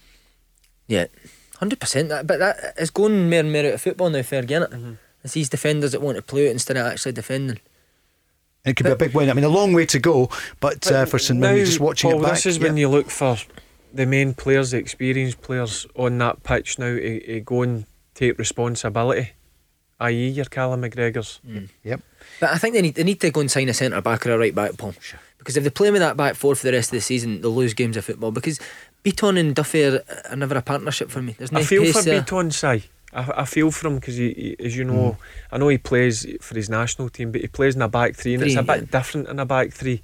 Yeah, 0.88 1.06
hundred 1.60 1.80
percent. 1.80 2.10
That, 2.10 2.26
but 2.28 2.40
that 2.40 2.74
is 2.78 2.90
going 2.90 3.30
more 3.30 3.40
and 3.40 3.52
more 3.52 3.66
out 3.66 3.74
of 3.74 3.82
football 3.82 4.10
now. 4.10 4.22
Fair, 4.24 4.44
get 4.44 4.62
it? 4.64 4.72
Mm-hmm. 4.72 4.94
It's 5.24 5.34
these 5.34 5.50
defenders 5.50 5.92
that 5.94 6.02
want 6.02 6.16
to 6.18 6.22
play 6.22 6.48
it 6.48 6.52
instead 6.52 6.78
of 6.78 6.86
actually 6.86 7.14
defending. 7.14 7.60
It 8.66 8.76
could 8.78 8.86
be 8.86 8.92
a 8.92 8.96
big 8.96 9.14
win. 9.14 9.30
I 9.30 9.34
mean, 9.34 9.44
a 9.44 9.50
long 9.50 9.74
way 9.74 9.86
to 9.88 10.00
go, 10.00 10.30
but 10.62 10.90
uh, 10.92 11.06
for 11.06 11.20
St 11.20 11.38
Mirren, 11.40 11.58
you're 11.58 11.66
just 11.66 11.80
watching 11.82 12.12
Paul, 12.12 12.20
it 12.20 12.24
back. 12.24 12.34
This 12.36 12.46
is 12.46 12.60
when 12.60 12.78
you 12.78 12.88
look 12.90 13.10
for 13.10 13.38
the 13.94 14.06
main 14.06 14.34
players, 14.34 14.72
the 14.72 14.78
experienced 14.78 15.42
players 15.42 15.86
on 15.96 16.18
that 16.20 16.44
pitch 16.44 16.80
now 16.80 16.96
to, 16.96 17.20
to 17.20 17.40
go 17.42 17.62
and 17.62 17.86
take 18.16 18.38
responsibility, 18.38 19.32
i.e., 20.00 20.30
your 20.30 20.46
Callum 20.46 20.82
McGregor's. 20.82 21.42
Yep. 21.84 22.02
But 22.40 22.52
I 22.52 22.58
think 22.58 22.74
they 22.74 22.82
need 22.82 22.96
they 22.96 23.04
need 23.04 23.20
to 23.22 23.32
go 23.32 23.42
and 23.42 23.52
sign 23.52 23.70
a 23.70 23.74
centre 23.74 24.02
back 24.02 24.26
or 24.26 24.32
a 24.32 24.38
right 24.38 24.56
back, 24.56 24.78
Paul. 24.78 24.94
Sure. 25.00 25.20
Because 25.38 25.58
if 25.58 25.64
they 25.64 25.70
play 25.70 25.92
with 25.92 26.02
that 26.02 26.16
back 26.16 26.36
four 26.36 26.56
for 26.56 26.66
the 26.66 26.72
rest 26.72 26.90
of 26.90 26.98
the 26.98 27.02
season, 27.02 27.42
they'll 27.42 27.52
lose 27.52 27.74
games 27.74 27.98
of 27.98 28.06
football. 28.06 28.32
Because 28.32 28.60
Bitton 29.04 29.38
and 29.38 29.54
Duffy 29.54 29.84
are, 29.84 30.02
are 30.30 30.36
never 30.38 30.56
a 30.56 30.62
partnership 30.62 31.10
for 31.10 31.22
me. 31.22 31.36
There's 31.38 31.52
no 31.52 31.60
I 31.60 31.64
feel 31.64 31.92
for 31.92 32.02
there. 32.02 32.22
Bitton, 32.22 32.54
Si. 32.54 32.90
I, 33.12 33.42
I 33.42 33.46
feel 33.46 33.70
for 33.70 33.88
him 33.88 33.96
because, 33.96 34.16
he, 34.16 34.56
he, 34.58 34.66
as 34.66 34.76
you 34.76 34.86
know, 34.86 34.94
Mm. 34.94 35.18
I 35.52 35.58
know 35.58 35.68
he 35.68 35.78
plays 35.78 36.26
for 36.42 36.56
his 36.56 36.70
national 36.70 37.10
team, 37.10 37.32
but 37.32 37.42
he 37.42 37.48
plays 37.48 37.76
in 37.76 37.82
a 37.82 37.90
back 37.90 38.16
three, 38.16 38.36
and 38.36 38.44
it's 38.44 38.56
a 38.56 38.64
bit 38.64 38.82
yeah. 38.82 39.00
different 39.00 39.28
in 39.28 39.40
a 39.40 39.46
back 39.46 39.72
three. 39.72 40.02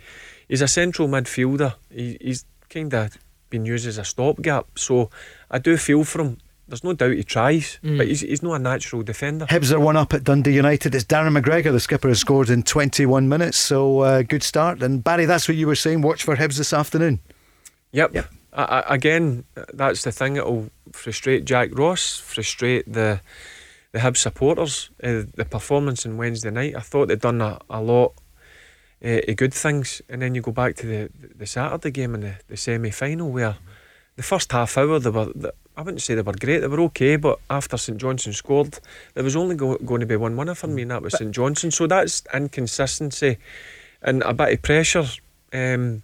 He's 0.48 0.62
a 0.62 0.68
central 0.68 1.08
midfielder. 1.08 1.74
He, 1.90 2.18
he's 2.20 2.46
kind 2.70 2.94
of 2.94 3.18
been 3.50 3.66
used 3.66 3.88
as 3.88 3.98
a 3.98 4.04
stopgap, 4.04 4.68
so 4.78 5.10
I 5.50 5.58
do 5.60 5.78
feel 5.78 6.04
for 6.04 6.22
him. 6.22 6.38
There's 6.70 6.84
no 6.84 6.94
doubt 6.94 7.12
he 7.14 7.24
tries, 7.24 7.80
Mm. 7.84 7.98
but 7.98 8.08
he's, 8.08 8.22
he's 8.22 8.41
not 8.44 8.54
a 8.54 8.60
natural 8.60 9.02
defender. 9.04 9.46
Hibs 9.48 9.72
are 9.72 9.80
one 9.80 9.98
up 9.98 10.14
at 10.14 10.24
Dundee 10.24 10.54
United. 10.56 10.96
It's 10.96 11.06
Darren 11.06 11.38
McGregor, 11.38 11.72
the 11.72 11.80
skipper, 11.80 12.08
has 12.08 12.20
scored 12.20 12.50
in 12.50 12.64
21 12.64 13.28
minutes, 13.28 13.58
so 13.58 14.00
uh, 14.02 14.22
good 14.22 14.44
start. 14.44 14.82
And 14.82 15.04
Barry, 15.04 15.26
that's 15.26 15.48
what 15.48 15.58
you 15.58 15.68
were 15.68 15.76
saying. 15.76 16.02
Watch 16.02 16.24
for 16.24 16.36
Hibs 16.36 16.58
this 16.58 16.72
afternoon. 16.74 17.20
Yep. 17.91 18.16
I, 18.54 18.64
I, 18.64 18.96
again, 18.96 19.44
that's 19.74 20.04
the 20.04 20.12
thing. 20.12 20.36
It'll 20.38 20.70
frustrate 20.91 21.46
Jack 21.46 21.78
Ross, 21.78 22.18
frustrate 22.18 22.91
the 22.91 23.22
the 23.91 24.00
Hibs 24.00 24.18
supporters. 24.18 24.91
Uh, 25.04 25.24
the 25.36 25.46
performance 25.50 26.06
on 26.06 26.18
Wednesday 26.18 26.52
night, 26.52 26.76
I 26.76 26.82
thought 26.82 27.08
they'd 27.08 27.20
done 27.20 27.41
a, 27.41 27.60
a 27.70 27.82
lot 27.82 28.14
uh, 29.04 29.22
of 29.28 29.36
good 29.36 29.54
things, 29.54 30.02
and 30.10 30.22
then 30.22 30.36
you 30.36 30.41
go 30.41 30.52
back 30.52 30.76
to 30.78 30.86
the 30.88 31.10
the 31.36 31.46
Saturday 31.48 31.90
game 31.91 32.14
in 32.16 32.22
the, 32.22 32.36
the 32.48 32.58
semi 32.58 32.91
final 32.91 33.32
where 33.32 33.56
the 34.16 34.24
first 34.24 34.52
half 34.52 34.78
hour 34.78 35.00
they 35.00 35.10
were. 35.10 35.26
The, 35.34 35.54
I 35.80 35.82
wouldn't 35.82 36.02
say 36.02 36.14
they 36.14 36.22
were 36.22 36.34
great. 36.34 36.60
They 36.60 36.68
were 36.68 36.82
okay, 36.82 37.16
but 37.16 37.40
after 37.50 37.78
St 37.78 37.98
Johnstone 37.98 38.34
scored, 38.34 38.80
there 39.14 39.24
was 39.24 39.38
only 39.38 39.56
go, 39.56 39.78
going 39.78 40.02
to 40.02 40.06
be 40.06 40.18
one 40.18 40.36
winner 40.36 40.54
for 40.54 40.68
me, 40.68 40.82
and 40.82 40.92
that 40.92 41.02
was 41.02 41.18
St 41.18 41.32
Johnstone. 41.32 41.72
So 41.72 41.88
that's 41.88 42.22
inconsistency 42.34 43.38
and 44.02 44.22
a 44.24 44.34
bit 44.34 44.52
of 44.56 44.62
pressure 44.62 45.06
um, 45.54 46.04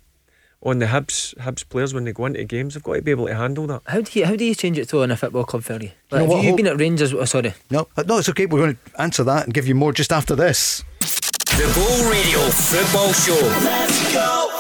on 0.64 0.80
the 0.80 0.86
Hibs 0.86 1.36
Hibs 1.40 1.68
players 1.68 1.94
when 1.94 2.06
they 2.06 2.14
go 2.14 2.26
into 2.26 2.46
games. 2.46 2.76
They've 2.76 2.84
got 2.84 2.94
to 2.94 3.02
be 3.02 3.12
able 3.12 3.28
to 3.28 3.36
handle 3.36 3.68
that. 3.68 3.82
How 3.86 4.00
do 4.00 4.18
you 4.18 4.26
how 4.26 4.38
do 4.38 4.46
you 4.46 4.56
change 4.56 4.78
it 4.78 4.88
to 4.90 5.02
in 5.02 5.12
a 5.12 5.18
football 5.18 5.44
club, 5.44 5.64
Fergie? 5.64 5.92
Like, 6.10 6.12
know 6.12 6.20
have 6.20 6.30
you, 6.30 6.36
Hol- 6.36 6.44
have 6.44 6.56
been 6.56 6.68
at 6.68 6.80
Rangers? 6.80 7.14
Oh, 7.14 7.26
sorry. 7.26 7.54
No, 7.70 7.90
uh, 7.98 8.04
no, 8.04 8.20
it's 8.20 8.30
okay. 8.30 8.46
We're 8.46 8.60
going 8.60 8.78
to 8.78 9.02
answer 9.02 9.26
that 9.26 9.44
and 9.44 9.54
give 9.54 9.68
you 9.68 9.76
more 9.76 9.92
just 9.92 10.14
after 10.14 10.38
this. 10.38 10.86
The 11.02 11.70
Go 11.76 12.10
Radio 12.10 12.40
Football 12.50 13.12
Show. 13.12 13.46
Let's 13.66 14.14
go. 14.14 14.55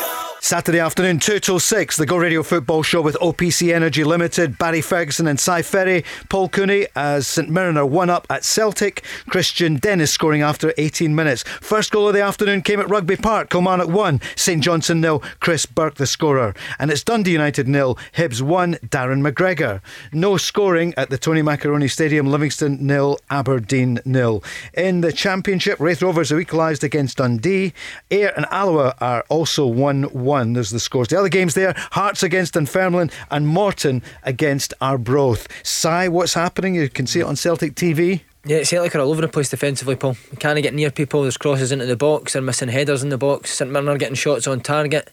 Saturday 0.45 0.77
afternoon, 0.77 1.17
2 1.17 1.39
till 1.39 1.59
6, 1.59 1.97
the 1.97 2.05
Go 2.05 2.17
Radio 2.17 2.43
Football 2.43 2.84
Show 2.84 3.01
with 3.01 3.15
OPC 3.15 3.73
Energy 3.73 4.03
Limited, 4.03 4.59
Barry 4.59 4.80
Ferguson 4.80 5.26
and 5.26 5.39
Si 5.39 5.63
Ferry, 5.63 6.05
Paul 6.30 6.49
Cooney 6.49 6.85
as 6.95 7.26
St 7.26 7.49
Mirren 7.49 7.77
are 7.77 7.85
one 7.88 8.11
up 8.11 8.27
at 8.30 8.45
Celtic, 8.45 9.03
Kristian 9.27 9.81
Dennis 9.81 10.11
scoring 10.11 10.43
after 10.43 10.72
18 10.77 11.15
minutes. 11.15 11.41
First 11.61 11.91
goal 11.91 12.07
of 12.07 12.13
the 12.13 12.22
afternoon 12.22 12.61
came 12.61 12.80
at 12.80 12.88
Rugby 12.88 13.15
Park, 13.15 13.49
Kilmarnock 13.49 13.89
1, 13.89 14.22
St 14.35 14.63
Johnstone 14.63 15.01
nil, 15.01 15.23
Chris 15.39 15.65
Burke 15.65 15.95
the 15.95 16.05
scorer. 16.05 16.53
And 16.77 16.91
it's 16.91 17.03
Dundee 17.03 17.31
United 17.31 17.67
nil, 17.67 17.97
Hibs 18.13 18.43
1, 18.43 18.76
Darren 18.89 19.27
McGregor. 19.27 19.81
No 20.13 20.38
scoring 20.38 20.93
at 20.95 21.09
the 21.09 21.17
Tony 21.17 21.41
Macaroni 21.41 21.88
Stadium, 21.88 22.27
Livingston 22.27 22.85
nil, 22.85 23.17
Aberdeen 23.31 23.99
nil. 24.05 24.43
In 24.76 25.01
the 25.01 25.11
Championship, 25.11 25.80
Raith 25.80 26.03
Rovers 26.03 26.31
are 26.31 26.39
equalised 26.39 26.84
against 26.84 27.17
Dundee. 27.17 27.73
Ayr 28.11 28.31
and 28.38 28.45
Alloa 28.51 28.93
are 29.01 29.26
also 29.27 29.65
1 29.65 30.03
1. 30.03 30.35
There's 30.44 30.72
the 30.72 30.80
scores. 30.80 31.07
The 31.07 31.18
other 31.18 31.30
games 31.30 31.53
there 31.53 31.74
Hearts 31.91 32.24
against 32.24 32.53
Dunfermline 32.53 33.12
and 33.32 33.48
Morton 33.48 34.03
against 34.24 34.74
Arbroath. 34.82 35.48
Si, 35.64 36.07
what's 36.10 36.34
happening? 36.34 36.76
You 36.76 36.90
can 36.90 37.07
see 37.07 37.22
it 37.22 37.24
on 37.24 37.36
Celtic 37.36 37.76
TV. 37.76 38.22
Yeah, 38.45 38.64
Celtic 38.64 38.95
are 38.95 38.99
all 38.99 39.10
over 39.10 39.22
the 39.22 39.28
place 39.28 39.49
defensively, 39.49 39.95
Paul. 39.95 40.18
You 40.32 40.38
can't 40.38 40.62
get 40.62 40.74
near 40.74 40.91
people. 40.91 41.24
There's 41.24 41.38
crosses 41.38 41.72
into 41.72 41.88
the 41.88 41.95
box. 41.95 42.34
They're 42.34 42.41
missing 42.41 42.70
headers 42.70 43.02
in 43.02 43.10
the 43.10 43.18
box. 43.18 43.52
St 43.56 43.72
Mirren 43.72 43.90
are 43.90 43.98
getting 43.98 44.16
shots 44.16 44.45
on 44.45 44.62
target. 44.62 45.10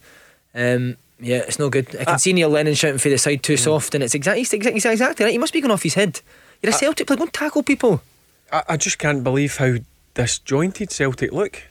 Um, 0.54 0.96
yeah, 1.18 1.38
it's 1.38 1.58
no 1.58 1.70
good. 1.70 1.96
I 1.98 2.04
can 2.04 2.18
see 2.18 2.32
Neil 2.32 2.50
Lennon 2.50 2.74
shouting 2.74 2.98
for 2.98 3.08
the 3.08 3.16
side 3.16 3.42
too 3.42 3.56
soft, 3.56 3.94
and 3.94 4.04
it's 4.04 4.14
exactly 4.14 4.40
he's 4.40 4.52
exactly, 4.52 4.76
exactly 4.78 5.24
right. 5.24 5.32
He 5.32 5.38
must 5.38 5.52
be 5.52 5.60
going 5.60 5.70
off 5.70 5.82
his 5.82 5.94
head. 5.94 6.20
You're 6.60 6.70
a 6.70 6.74
Celtic 6.74 7.06
player. 7.06 7.16
Go 7.16 7.24
and 7.24 7.32
tackle 7.32 7.62
people. 7.62 8.02
I, 8.52 8.62
I 8.70 8.76
just 8.76 8.98
can't 8.98 9.24
believe 9.24 9.56
how 9.56 9.76
disjointed 10.14 10.90
Celtic 10.90 11.32
look. 11.32 11.62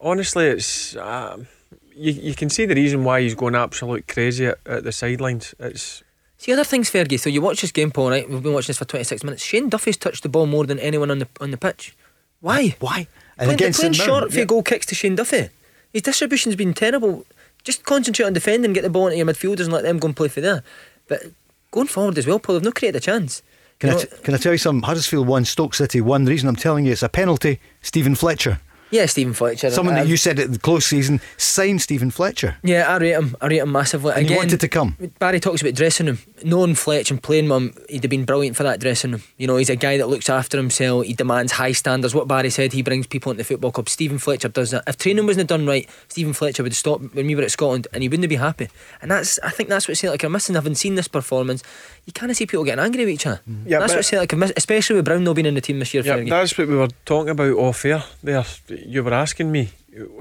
Honestly, 0.00 0.46
it's 0.46 0.96
um, 0.96 1.46
you, 1.94 2.12
you 2.12 2.34
can 2.34 2.50
see 2.50 2.66
the 2.66 2.74
reason 2.74 3.04
why 3.04 3.20
he's 3.20 3.34
going 3.34 3.54
absolute 3.54 4.06
crazy 4.08 4.46
at, 4.46 4.58
at 4.66 4.84
the 4.84 4.92
sidelines. 4.92 5.54
It's 5.58 6.02
See 6.38 6.52
other 6.52 6.64
things, 6.64 6.90
Fergie. 6.90 7.20
So 7.20 7.30
you 7.30 7.40
watch 7.40 7.60
this 7.60 7.70
game, 7.70 7.92
Paul. 7.92 8.10
Right? 8.10 8.28
We've 8.28 8.42
been 8.42 8.52
watching 8.52 8.68
this 8.68 8.78
for 8.78 8.84
26 8.84 9.22
minutes. 9.22 9.44
Shane 9.44 9.68
Duffy's 9.68 9.96
touched 9.96 10.24
the 10.24 10.28
ball 10.28 10.46
more 10.46 10.66
than 10.66 10.80
anyone 10.80 11.08
on 11.08 11.20
the 11.20 11.28
on 11.40 11.52
the 11.52 11.56
pitch. 11.56 11.96
Why? 12.40 12.74
Why? 12.80 13.06
And 13.38 13.46
playing, 13.46 13.54
against 13.54 13.78
playing 13.78 13.92
short 13.92 14.32
for 14.32 14.38
yeah. 14.40 14.44
goal 14.44 14.64
kicks 14.64 14.84
to 14.86 14.96
Shane 14.96 15.14
Duffy. 15.14 15.50
His 15.92 16.02
distribution's 16.02 16.56
been 16.56 16.74
terrible. 16.74 17.24
Just 17.62 17.84
concentrate 17.84 18.26
on 18.26 18.32
defending, 18.32 18.72
get 18.72 18.82
the 18.82 18.90
ball 18.90 19.06
into 19.06 19.18
your 19.18 19.26
midfielders 19.26 19.64
and 19.64 19.72
let 19.72 19.84
them 19.84 19.98
go 20.00 20.06
and 20.06 20.16
play 20.16 20.26
for 20.26 20.40
there. 20.40 20.64
But 21.06 21.22
going 21.70 21.86
forward 21.86 22.18
as 22.18 22.26
well, 22.26 22.40
Paul, 22.40 22.56
they've 22.56 22.64
not 22.64 22.74
created 22.74 22.98
a 22.98 23.00
chance. 23.00 23.40
Can, 23.78 23.90
You 23.90 23.94
I 23.94 23.98
know- 23.98 24.04
t- 24.04 24.16
can 24.24 24.34
I 24.34 24.38
tell 24.38 24.52
you 24.52 24.58
something? 24.58 24.82
Huddersfield 24.82 25.28
1, 25.28 25.44
Stoke 25.44 25.74
City 25.74 26.00
1. 26.00 26.24
The 26.24 26.30
reason 26.32 26.48
I'm 26.48 26.56
telling 26.56 26.86
you 26.86 26.92
it's 26.92 27.04
a 27.04 27.08
penalty, 27.08 27.60
Steven 27.82 28.16
Fletcher. 28.16 28.60
Yeah, 28.92 29.06
Steven 29.06 29.32
Fletcher. 29.32 29.70
Someone 29.70 29.94
I- 29.94 30.00
that 30.00 30.04
um, 30.04 30.10
you 30.10 30.18
said 30.18 30.38
at 30.38 30.52
the 30.52 30.58
close 30.58 30.84
season 30.84 31.20
signed 31.38 31.80
Steven 31.80 32.10
Fletcher. 32.10 32.58
Yeah, 32.62 32.88
I 32.88 32.98
rate 32.98 33.12
him. 33.12 33.34
I 33.40 33.46
rate 33.46 33.58
him 33.58 33.72
massively. 33.72 34.12
And 34.12 34.20
he 34.20 34.26
Again, 34.26 34.36
wanted 34.36 34.60
to 34.60 34.68
come. 34.68 34.96
Barry 35.18 35.40
talks 35.40 35.62
about 35.62 35.74
dressing 35.74 36.06
room. 36.06 36.18
Knowing 36.44 36.74
Fletcher 36.74 37.14
and 37.14 37.22
playing 37.22 37.48
with 37.48 37.56
him, 37.56 37.84
he'd 37.88 38.04
have 38.04 38.10
been 38.10 38.26
brilliant 38.26 38.54
for 38.56 38.64
that 38.64 38.80
dressing 38.80 39.12
room. 39.12 39.22
You 39.38 39.46
know, 39.46 39.56
he's 39.56 39.70
a 39.70 39.76
guy 39.76 39.96
that 39.96 40.08
looks 40.08 40.28
after 40.28 40.58
himself. 40.58 41.06
He 41.06 41.14
demands 41.14 41.52
high 41.52 41.72
standards. 41.72 42.14
What 42.14 42.28
Barry 42.28 42.50
said, 42.50 42.74
he 42.74 42.82
brings 42.82 43.06
people 43.06 43.30
into 43.32 43.38
the 43.38 43.44
football 43.44 43.72
club. 43.72 43.88
Steven 43.88 44.18
Fletcher 44.18 44.48
does 44.48 44.72
that. 44.72 44.84
If 44.86 44.98
training 44.98 45.26
wasn't 45.26 45.48
done 45.48 45.66
right, 45.66 45.88
Stephen 46.08 46.34
Fletcher 46.34 46.62
would 46.62 46.74
stop 46.74 47.00
when 47.14 47.26
we 47.26 47.34
were 47.34 47.42
at 47.42 47.50
Scotland, 47.50 47.86
and 47.94 48.02
he 48.02 48.10
wouldn't 48.10 48.28
be 48.28 48.36
happy. 48.36 48.68
And 49.00 49.10
that's, 49.10 49.38
I 49.42 49.50
think, 49.50 49.70
that's 49.70 49.88
what 49.88 49.96
Celtic 49.96 50.22
are 50.24 50.28
missing. 50.28 50.54
Having 50.54 50.74
seen 50.74 50.96
this 50.96 51.08
performance, 51.08 51.62
you 52.04 52.12
kind 52.12 52.30
of 52.30 52.36
see 52.36 52.44
people 52.44 52.64
getting 52.64 52.84
angry 52.84 53.06
with 53.06 53.14
each 53.14 53.26
other. 53.26 53.40
Mm. 53.48 53.62
Yeah, 53.66 53.78
that's 53.78 53.94
what 53.94 54.04
Celtic 54.04 54.34
are 54.34 54.36
missing, 54.36 54.54
especially 54.58 54.96
with 54.96 55.06
Brown 55.06 55.24
not 55.24 55.34
being 55.34 55.46
in 55.46 55.54
the 55.54 55.62
team 55.62 55.78
this 55.78 55.94
year. 55.94 56.02
yeah, 56.04 56.22
that's 56.24 56.58
what 56.58 56.68
we 56.68 56.76
were 56.76 56.88
talking 57.06 57.30
about 57.30 57.56
off 57.56 57.84
air. 57.84 58.02
There, 58.22 58.44
you 58.84 59.02
were 59.02 59.14
asking 59.14 59.52
me 59.52 59.70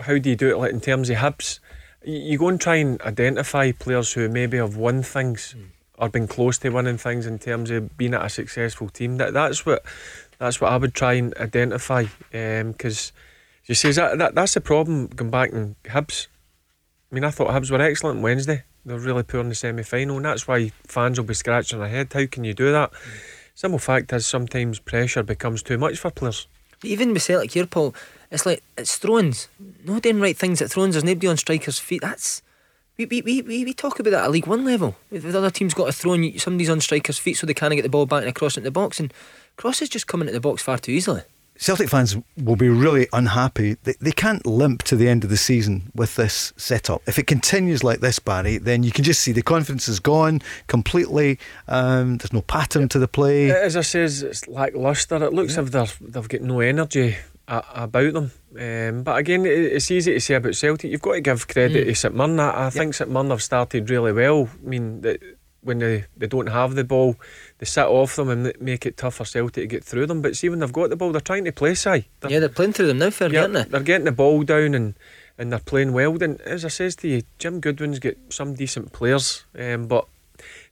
how 0.01 0.17
do 0.17 0.29
you 0.29 0.35
do 0.35 0.49
it 0.49 0.57
like 0.57 0.71
in 0.71 0.81
terms 0.81 1.09
of 1.09 1.17
Hibs. 1.17 1.59
You 2.03 2.37
go 2.37 2.47
and 2.47 2.59
try 2.59 2.77
and 2.77 3.01
identify 3.01 3.71
players 3.71 4.13
who 4.13 4.27
maybe 4.27 4.57
have 4.57 4.75
won 4.75 5.03
things 5.03 5.51
hmm. 5.51 5.65
or 5.97 6.09
been 6.09 6.27
close 6.27 6.57
to 6.59 6.69
winning 6.69 6.97
things 6.97 7.27
in 7.27 7.39
terms 7.39 7.69
of 7.69 7.95
being 7.97 8.13
at 8.13 8.25
a 8.25 8.29
successful 8.29 8.89
team. 8.89 9.17
That 9.17 9.33
that's 9.33 9.65
what 9.65 9.83
that's 10.39 10.59
what 10.59 10.71
I 10.71 10.77
would 10.77 10.93
try 10.93 11.13
and 11.13 11.35
identify. 11.37 12.05
Um, 12.33 12.71
because 12.71 13.11
you 13.65 13.75
see, 13.75 13.91
that, 13.91 14.17
that 14.17 14.35
that's 14.35 14.55
the 14.55 14.61
problem 14.61 15.07
going 15.07 15.31
back 15.31 15.51
in 15.51 15.75
Hibs. 15.85 16.27
I 17.11 17.15
mean, 17.15 17.23
I 17.23 17.29
thought 17.29 17.49
Hibs 17.49 17.69
were 17.69 17.81
excellent 17.81 18.17
on 18.17 18.23
Wednesday. 18.23 18.63
They're 18.83 18.97
really 18.97 19.23
poor 19.23 19.41
in 19.41 19.49
the 19.49 19.55
semi 19.55 19.83
final, 19.83 20.15
and 20.17 20.25
that's 20.25 20.47
why 20.47 20.71
fans 20.87 21.19
will 21.19 21.27
be 21.27 21.35
scratching 21.35 21.79
their 21.79 21.87
head. 21.87 22.11
How 22.11 22.25
can 22.25 22.43
you 22.43 22.55
do 22.55 22.71
that? 22.71 22.91
Hmm. 22.91 23.17
Simple 23.53 23.79
fact 23.79 24.11
is, 24.13 24.25
sometimes 24.25 24.79
pressure 24.79 25.21
becomes 25.21 25.61
too 25.61 25.77
much 25.77 25.99
for 25.99 26.09
players. 26.09 26.47
Even 26.83 27.13
with 27.13 27.21
Celtic 27.21 27.51
here, 27.51 27.67
Paul, 27.67 27.93
it's 28.31 28.45
like 28.45 28.63
it's 28.77 28.97
thrones. 28.97 29.49
No 29.85 29.99
doing 29.99 30.19
right 30.19 30.37
things 30.37 30.61
at 30.61 30.71
thrones. 30.71 30.95
There's 30.95 31.03
nobody 31.03 31.27
on 31.27 31.37
strikers' 31.37 31.79
feet. 31.79 32.01
That's 32.01 32.41
we 32.97 33.05
we, 33.05 33.21
we, 33.21 33.41
we 33.41 33.65
we 33.65 33.73
talk 33.73 33.99
about 33.99 34.11
that 34.11 34.23
at 34.23 34.31
League 34.31 34.47
One 34.47 34.65
level. 34.65 34.95
If 35.11 35.23
the 35.23 35.37
other 35.37 35.51
team's 35.51 35.73
got 35.73 35.89
a 35.89 35.91
throw 35.91 36.13
and 36.13 36.39
somebody's 36.41 36.69
on 36.69 36.81
strikers' 36.81 37.19
feet 37.19 37.37
so 37.37 37.45
they 37.45 37.53
can't 37.53 37.75
get 37.75 37.83
the 37.83 37.89
ball 37.89 38.05
back 38.05 38.21
and 38.21 38.29
across 38.29 38.57
into 38.57 38.67
the 38.67 38.71
box, 38.71 38.99
and 38.99 39.13
crosses 39.57 39.89
just 39.89 40.07
coming 40.07 40.27
into 40.27 40.37
the 40.37 40.41
box 40.41 40.63
far 40.63 40.77
too 40.77 40.91
easily. 40.91 41.21
Celtic 41.57 41.89
fans 41.89 42.17
will 42.41 42.55
be 42.55 42.69
really 42.69 43.07
unhappy. 43.13 43.77
They, 43.83 43.93
they 44.01 44.11
can't 44.11 44.43
limp 44.47 44.81
to 44.83 44.95
the 44.95 45.07
end 45.07 45.23
of 45.23 45.29
the 45.29 45.37
season 45.37 45.91
with 45.93 46.15
this 46.15 46.53
setup. 46.57 47.03
If 47.05 47.19
it 47.19 47.27
continues 47.27 47.83
like 47.83 47.99
this, 47.99 48.17
Barry, 48.17 48.57
then 48.57 48.81
you 48.81 48.91
can 48.91 49.03
just 49.03 49.21
see 49.21 49.31
the 49.31 49.43
confidence 49.43 49.87
is 49.87 49.99
gone 49.99 50.41
completely. 50.65 51.37
Um, 51.67 52.17
there's 52.17 52.33
no 52.33 52.41
pattern 52.41 52.89
to 52.89 52.97
the 52.97 53.07
play. 53.07 53.51
As 53.51 53.77
I 53.77 53.81
says, 53.81 54.23
it's 54.23 54.47
lacklustre. 54.47 55.23
It 55.23 55.33
looks 55.33 55.55
as 55.55 55.67
if 55.67 55.71
they're, 55.71 56.09
they've 56.09 56.27
got 56.27 56.41
no 56.41 56.61
energy 56.61 57.01
a, 57.01 57.17
about 57.51 58.13
them. 58.13 58.31
Um, 58.59 59.03
but 59.03 59.17
again, 59.17 59.45
it's 59.45 59.91
easy 59.91 60.13
to 60.13 60.19
say 60.19 60.35
about 60.35 60.55
Celtic. 60.55 60.91
You've 60.91 61.01
got 61.01 61.13
to 61.13 61.21
give 61.21 61.47
credit 61.47 61.85
to 61.85 61.95
St 61.95 62.15
Mirren. 62.15 62.39
I, 62.39 62.67
I 62.67 62.69
think 62.69 62.93
St 62.93 63.09
Mirren 63.09 63.29
have 63.29 63.43
started 63.43 63.89
really 63.89 64.13
well. 64.13 64.49
I 64.63 64.67
mean, 64.67 65.01
the, 65.01 65.19
when 65.61 65.79
they, 65.79 66.05
they 66.17 66.27
don't 66.27 66.47
have 66.47 66.75
the 66.75 66.83
ball, 66.83 67.15
they 67.59 67.65
sit 67.65 67.85
off 67.85 68.15
them 68.15 68.29
and 68.29 68.53
make 68.59 68.85
it 68.85 68.97
tough 68.97 69.15
for 69.15 69.25
Celtic 69.25 69.53
to 69.63 69.67
get 69.67 69.83
through 69.83 70.07
them. 70.07 70.21
But 70.21 70.35
see, 70.35 70.49
when 70.49 70.59
they've 70.59 70.73
got 70.73 70.89
the 70.89 70.95
ball, 70.95 71.11
they're 71.11 71.21
trying 71.21 71.45
to 71.45 71.51
play 71.51 71.75
side. 71.75 72.05
They're, 72.19 72.31
Yeah, 72.31 72.39
they're 72.39 72.49
playing 72.49 72.73
through 72.73 72.87
them 72.87 72.97
now, 72.97 73.11
yeah, 73.27 73.41
aren't 73.41 73.53
they? 73.53 73.63
they're 73.63 73.81
getting 73.81 74.05
the 74.05 74.11
ball 74.11 74.43
down 74.43 74.73
and, 74.73 74.95
and 75.37 75.51
they're 75.51 75.59
playing 75.59 75.93
well. 75.93 76.21
And 76.21 76.41
as 76.41 76.65
I 76.65 76.69
says 76.69 76.95
to 76.97 77.07
you, 77.07 77.21
Jim 77.37 77.59
Goodwin's 77.59 77.99
got 77.99 78.15
some 78.29 78.55
decent 78.55 78.91
players, 78.91 79.45
um, 79.57 79.87
but 79.87 80.07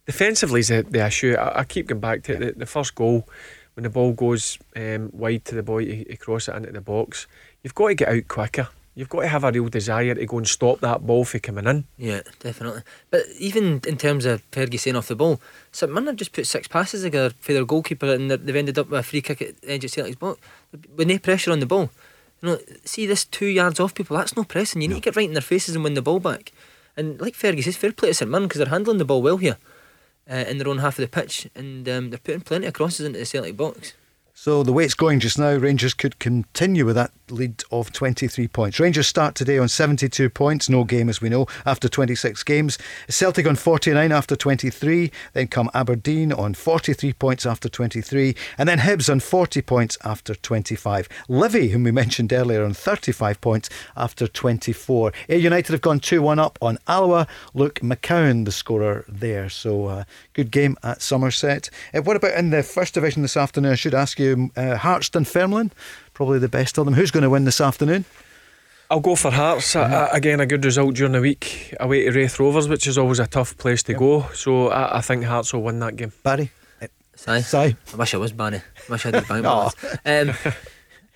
defensively 0.06 0.62
is 0.62 0.70
the, 0.70 0.84
the 0.84 1.06
issue. 1.06 1.36
I, 1.36 1.60
I 1.60 1.64
keep 1.66 1.88
going 1.88 2.02
back 2.02 2.24
to 2.24 2.34
it. 2.34 2.40
The, 2.40 2.60
the 2.60 2.66
first 2.66 2.96
goal, 2.96 3.28
when 3.80 3.84
the 3.86 3.90
ball 3.90 4.12
goes 4.12 4.60
um, 4.76 5.10
wide 5.14 5.46
to 5.46 5.56
the 5.56 5.64
boy 5.64 5.86
to, 5.86 6.04
to 6.04 6.18
cross 6.18 6.50
it 6.50 6.56
into 6.56 6.70
the 6.74 6.82
box, 6.82 7.28
you've 7.64 7.74
got 7.74 7.88
to 7.88 7.96
get 7.96 8.10
out 8.10 8.28
quicker. 8.28 8.68
You've 8.94 9.08
got 9.08 9.22
to 9.22 9.28
have 9.30 9.46
a 9.46 9.54
real 9.54 9.70
desire 9.70 10.16
to 10.16 10.26
go 10.26 10.40
and 10.40 10.46
stop 10.46 10.82
that 10.82 11.08
ball 11.08 11.24
from 11.24 11.40
coming 11.40 11.66
in. 11.66 11.86
Yeah, 11.98 12.20
definitely. 12.40 12.82
But 13.10 13.22
even 13.38 13.80
in 13.88 13.96
terms 13.96 14.26
of 14.26 14.44
Fergie 14.52 14.78
saying 14.78 14.98
off 14.98 15.08
the 15.08 15.16
ball, 15.16 15.40
St 15.72 15.90
Mirren 15.90 16.08
have 16.08 16.18
just 16.18 16.34
put 16.34 16.46
six 16.46 16.68
passes 16.68 17.04
together 17.04 17.34
for 17.40 17.54
their 17.54 17.64
goalkeeper 17.64 18.14
and 18.14 18.30
they've 18.30 18.54
ended 18.54 18.78
up 18.78 18.90
with 18.90 19.00
a 19.00 19.04
free 19.04 19.22
kick 19.22 19.42
at 19.42 19.62
the 19.62 19.72
edge 19.72 19.86
of 19.86 19.92
Celtic's 19.92 20.18
box 20.18 20.42
with 20.98 21.08
no 21.08 21.18
pressure 21.18 21.54
on 21.54 21.62
the 21.62 21.66
ball. 21.66 21.90
You 22.42 22.50
know, 22.50 22.60
see 22.84 23.06
this 23.06 23.24
two 23.24 23.46
yards 23.46 23.80
off 23.80 23.96
people, 23.96 24.18
that's 24.18 24.36
no 24.36 24.44
pressing. 24.44 24.82
You 24.82 24.90
need 24.90 24.96
to 24.96 25.00
get 25.00 25.16
right 25.16 25.30
in 25.30 25.36
their 25.36 25.42
faces 25.42 25.76
and 25.76 25.86
win 25.86 25.94
the 25.94 26.02
ball 26.02 26.20
back. 26.20 26.52
And 26.98 27.22
like 27.22 27.36
Fergie 27.36 27.64
says, 27.64 27.78
fair 27.78 27.94
play 27.94 28.10
to 28.10 28.14
St 28.14 28.30
Mirren 28.30 28.50
because 28.50 28.60
they're 28.60 28.68
handling 28.68 28.98
the 28.98 29.06
ball 29.06 29.22
well 29.22 29.38
here 29.38 29.56
uh, 30.30 30.46
in 30.48 30.58
their 30.58 30.68
own 30.68 30.78
half 30.80 31.00
of 31.00 31.04
the 31.04 31.10
pitch 31.10 31.50
and 31.56 31.88
um, 31.90 32.10
they're 32.10 32.20
putting 32.20 32.42
plenty 32.42 32.68
of 32.68 32.74
crosses 32.74 33.06
into 33.06 33.20
the 33.20 33.26
Celtic 33.26 33.58
box. 33.58 33.94
So 34.42 34.64
the 34.64 34.72
way 34.72 34.86
it's 34.86 34.94
going 34.94 35.20
just 35.20 35.38
now, 35.38 35.54
Rangers 35.54 35.94
could 35.94 36.18
continue 36.18 36.86
with 36.86 36.96
that 36.96 37.12
lead 37.30 37.62
of 37.72 37.92
23 37.92 38.48
points. 38.48 38.80
Rangers 38.80 39.06
start 39.06 39.36
today 39.36 39.58
on 39.58 39.68
72 39.68 40.30
points, 40.30 40.70
no 40.70 40.86
game 40.86 41.10
as 41.10 41.20
we 41.20 41.28
know, 41.28 41.46
after 41.66 41.90
26 41.90 42.42
games. 42.44 42.78
Celtic 43.10 43.46
on 43.46 43.58
49 43.58 44.14
after 44.14 44.38
23, 44.38 45.12
then 45.34 45.48
come 45.48 45.70
Aberdeen 45.74 46.32
on 46.32 46.54
43 46.54 47.12
points 47.14 47.46
after 47.46 47.68
23, 47.68 48.34
and 48.58 48.70
then 48.70 48.80
Hibs 48.80 49.10
on 49.12 49.20
40 49.20 49.62
points 49.62 49.98
after 50.06 50.34
25. 50.34 51.10
Livy, 51.28 51.68
whom 51.68 51.84
we 51.84 51.92
mentioned 51.92 52.32
earlier, 52.32 52.64
on 52.64 52.74
35 52.74 53.42
points 53.42 53.70
after 53.98 54.26
24. 54.26 55.12
Ayr 55.28 55.38
United 55.38 55.74
have 55.74 55.82
gone 55.82 56.00
2 56.00 56.22
1 56.22 56.40
up 56.40 56.58
on 56.62 56.78
Alloa. 56.88 57.28
Luke 57.54 57.82
McCowan, 57.82 58.46
the 58.46 58.54
scorer 58.54 59.04
there. 59.10 59.50
So 59.50 59.88
uh, 59.88 60.04
good 60.34 60.50
game 60.50 60.78
at 60.82 61.02
Somerset. 61.02 61.70
Uh, 61.94 62.02
what 62.02 62.16
about 62.16 62.36
in 62.36 62.52
the 62.52 62.64
first 62.64 62.94
division 62.94 63.22
this 63.22 63.36
afternoon? 63.36 63.74
I 63.74 63.76
should 63.76 63.94
ask 63.94 64.18
you, 64.18 64.29
uh, 64.56 64.78
Hearts 64.78 65.10
Dunfermline, 65.10 65.72
probably 66.14 66.40
the 66.40 66.50
best 66.50 66.78
of 66.78 66.86
them. 66.86 66.94
Who's 66.94 67.12
going 67.12 67.24
to 67.24 67.30
win 67.30 67.46
this 67.46 67.62
afternoon? 67.62 68.06
I'll 68.92 69.00
go 69.00 69.16
for 69.16 69.30
Hearts. 69.30 69.76
Uh, 69.76 69.82
uh, 69.82 70.10
again, 70.12 70.40
a 70.40 70.48
good 70.48 70.66
result 70.66 70.96
during 70.96 71.12
the 71.14 71.22
week 71.22 71.76
away 71.80 72.06
to 72.06 72.12
Raith 72.12 72.40
Rovers, 72.40 72.68
which 72.68 72.88
is 72.88 72.98
always 72.98 73.20
a 73.20 73.28
tough 73.28 73.56
place 73.58 73.84
to 73.84 73.94
go. 73.94 74.28
So 74.34 74.70
I, 74.70 74.98
I 74.98 75.02
think 75.02 75.24
Hearts 75.26 75.54
will 75.54 75.62
win 75.62 75.80
that 75.80 75.96
game. 75.96 76.12
Barry? 76.24 76.52
Si. 77.16 77.42
Si. 77.42 77.58
I 77.58 77.76
wish 77.98 78.14
I 78.14 78.18
was 78.18 78.32
Barry. 78.32 78.58
I 78.58 78.92
wish 78.92 79.06
I 79.06 79.12
did 79.12 79.28
bank 79.28 79.44
balance. 79.44 79.76
Um, 80.06 80.32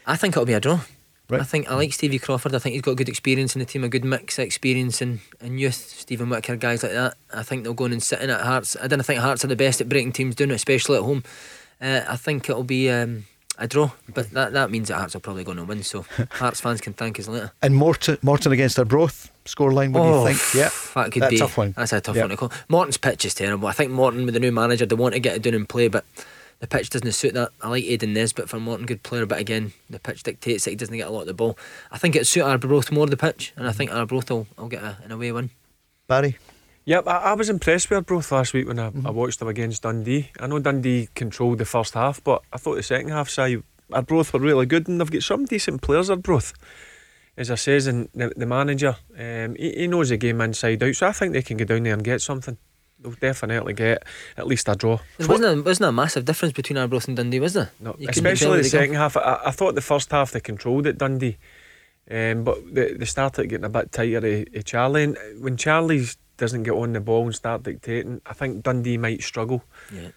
I 0.05 0.17
think 0.17 0.33
it'll 0.33 0.45
be 0.45 0.53
a 0.53 0.59
draw. 0.59 0.81
Right. 1.29 1.39
I 1.39 1.45
think 1.45 1.71
I 1.71 1.75
like 1.75 1.93
Stevie 1.93 2.19
Crawford. 2.19 2.53
I 2.53 2.59
think 2.59 2.73
he's 2.73 2.81
got 2.81 2.97
good 2.97 3.07
experience 3.07 3.55
in 3.55 3.59
the 3.59 3.65
team, 3.65 3.85
a 3.85 3.89
good 3.89 4.03
mix 4.03 4.37
of 4.37 4.43
experience 4.43 5.01
and, 5.01 5.21
and 5.39 5.59
youth. 5.59 5.73
Steven 5.75 6.29
Whittaker, 6.29 6.57
guys 6.57 6.83
like 6.83 6.91
that. 6.91 7.15
I 7.33 7.41
think 7.43 7.63
they'll 7.63 7.73
go 7.73 7.85
in 7.85 7.93
and 7.93 8.03
sit 8.03 8.21
in 8.21 8.29
at 8.29 8.41
Hearts. 8.41 8.75
I 8.81 8.87
don't 8.87 9.01
think 9.03 9.21
Hearts 9.21 9.45
are 9.45 9.47
the 9.47 9.55
best 9.55 9.79
at 9.79 9.87
breaking 9.87 10.11
teams 10.11 10.35
down, 10.35 10.51
especially 10.51 10.97
at 10.97 11.03
home. 11.03 11.23
Uh, 11.81 12.01
I 12.07 12.15
think 12.15 12.49
it'll 12.49 12.63
be 12.63 12.89
um, 12.89 13.25
a 13.57 13.67
draw, 13.67 13.91
but 14.13 14.31
that, 14.31 14.53
that 14.53 14.71
means 14.71 14.87
that 14.87 14.95
Hearts 14.95 15.15
are 15.15 15.19
probably 15.19 15.43
going 15.43 15.57
to 15.57 15.63
win. 15.63 15.83
So 15.83 16.05
Hearts 16.31 16.61
fans 16.61 16.81
can 16.81 16.93
thank 16.93 17.19
us 17.19 17.27
later. 17.27 17.51
And 17.61 17.75
Morton, 17.75 18.17
Morton 18.21 18.51
against 18.51 18.79
Arbroath 18.79 19.31
scoreline. 19.45 19.91
What 19.91 20.03
do 20.03 20.09
you 20.31 20.35
think? 20.35 20.53
Yeah, 20.55 20.69
Oh, 20.95 21.03
that 21.03 21.11
could 21.11 21.21
That's 21.23 21.29
be 21.31 21.35
a 21.37 21.39
tough 21.39 21.57
one. 21.57 21.73
That's 21.77 21.93
a 21.93 22.01
tough 22.01 22.15
Yeah. 22.15 22.21
one 22.23 22.29
to 22.31 22.37
call. 22.37 22.51
Morton's 22.69 22.97
pitch 22.97 23.25
is 23.25 23.33
terrible. 23.33 23.67
I 23.67 23.73
think 23.73 23.91
Morton 23.91 24.25
with 24.25 24.33
the 24.33 24.39
new 24.39 24.51
manager, 24.51 24.85
they 24.85 24.95
want 24.95 25.13
to 25.13 25.19
get 25.19 25.35
it 25.35 25.41
done 25.41 25.53
and 25.53 25.67
play, 25.67 25.87
but 25.89 26.05
the 26.59 26.67
pitch 26.67 26.89
doesn't 26.89 27.11
suit 27.11 27.33
that. 27.33 27.49
I 27.61 27.67
like 27.67 27.83
Aidan 27.83 28.13
Nesbitt 28.13 28.47
for 28.47 28.57
Morton, 28.59 28.85
good 28.85 29.03
player, 29.03 29.25
but 29.25 29.37
again, 29.39 29.73
the 29.89 29.99
pitch 29.99 30.23
dictates 30.23 30.63
that 30.63 30.69
he 30.69 30.75
doesn't 30.77 30.95
get 30.95 31.07
a 31.07 31.11
lot 31.11 31.21
of 31.21 31.27
the 31.27 31.33
ball. 31.33 31.57
I 31.91 31.97
think 31.97 32.15
it 32.15 32.25
suit 32.25 32.43
Arbroath 32.43 32.89
more 32.91 33.05
the 33.05 33.17
pitch, 33.17 33.51
and 33.57 33.67
I 33.67 33.73
think 33.73 33.91
Arbroath 33.91 34.29
will, 34.29 34.47
will 34.57 34.69
get 34.69 34.81
a, 34.81 34.97
an 35.03 35.11
away 35.11 35.33
win. 35.33 35.49
Barry. 36.07 36.37
Yep, 36.85 37.07
I, 37.07 37.17
I 37.17 37.33
was 37.33 37.49
impressed 37.49 37.89
with 37.89 37.97
Arbroath 37.97 38.31
last 38.31 38.53
week 38.53 38.67
when 38.67 38.79
I, 38.79 38.91
I 39.05 39.09
watched 39.11 39.39
them 39.39 39.47
against 39.47 39.83
Dundee. 39.83 40.31
I 40.39 40.47
know 40.47 40.59
Dundee 40.59 41.07
controlled 41.15 41.59
the 41.59 41.65
first 41.65 41.93
half, 41.93 42.21
but 42.23 42.41
I 42.51 42.57
thought 42.57 42.75
the 42.75 42.83
second 42.83 43.09
half 43.09 43.29
side 43.29 43.63
Arbroath 43.91 44.33
were 44.33 44.39
really 44.39 44.65
good, 44.65 44.87
and 44.87 44.99
they've 44.99 45.09
got 45.11 45.23
some 45.23 45.45
decent 45.45 45.81
players. 45.81 46.09
Arbroath, 46.09 46.53
as 47.37 47.49
I 47.49 47.55
says, 47.55 47.87
and 47.87 48.09
the, 48.13 48.33
the 48.35 48.45
manager, 48.45 48.97
um, 49.17 49.55
he, 49.55 49.71
he 49.77 49.87
knows 49.87 50.09
the 50.09 50.17
game 50.17 50.41
inside 50.41 50.83
out, 50.83 50.95
so 50.95 51.07
I 51.07 51.13
think 51.13 51.33
they 51.33 51.41
can 51.41 51.57
go 51.57 51.65
down 51.65 51.83
there 51.83 51.93
and 51.93 52.03
get 52.03 52.21
something. 52.21 52.57
They'll 52.99 53.11
definitely 53.13 53.73
get 53.73 54.03
at 54.37 54.47
least 54.47 54.67
a 54.69 54.75
draw. 54.75 54.99
There 55.17 55.27
wasn't 55.27 55.59
a, 55.59 55.61
wasn't 55.61 55.89
a 55.89 55.91
massive 55.91 56.25
difference 56.25 56.53
between 56.53 56.77
Arbroath 56.77 57.07
and 57.07 57.15
Dundee, 57.17 57.39
was 57.39 57.53
there? 57.53 57.71
No, 57.79 57.95
You 57.97 58.07
especially 58.09 58.57
the 58.57 58.63
go. 58.63 58.69
second 58.69 58.95
half. 58.95 59.15
I, 59.17 59.39
I 59.45 59.51
thought 59.51 59.75
the 59.75 59.81
first 59.81 60.11
half 60.11 60.31
they 60.31 60.39
controlled 60.39 60.87
it, 60.87 60.97
Dundee, 60.97 61.37
um, 62.11 62.43
but 62.43 62.73
they, 62.73 62.93
they 62.93 63.05
started 63.05 63.47
getting 63.47 63.65
a 63.65 63.69
bit 63.69 63.91
tighter. 63.91 64.17
Of, 64.17 64.47
of 64.55 64.65
Charlie, 64.65 65.03
and 65.03 65.17
when 65.39 65.55
Charlie 65.57 66.05
doesn't 66.37 66.63
get 66.63 66.71
on 66.71 66.93
the 66.93 66.99
ball 66.99 67.23
and 67.23 67.35
start 67.35 67.63
dictating, 67.63 68.21
I 68.25 68.33
think 68.33 68.63
Dundee 68.63 68.97
might 68.97 69.23
struggle. 69.23 69.63
Yeah. 69.93 70.09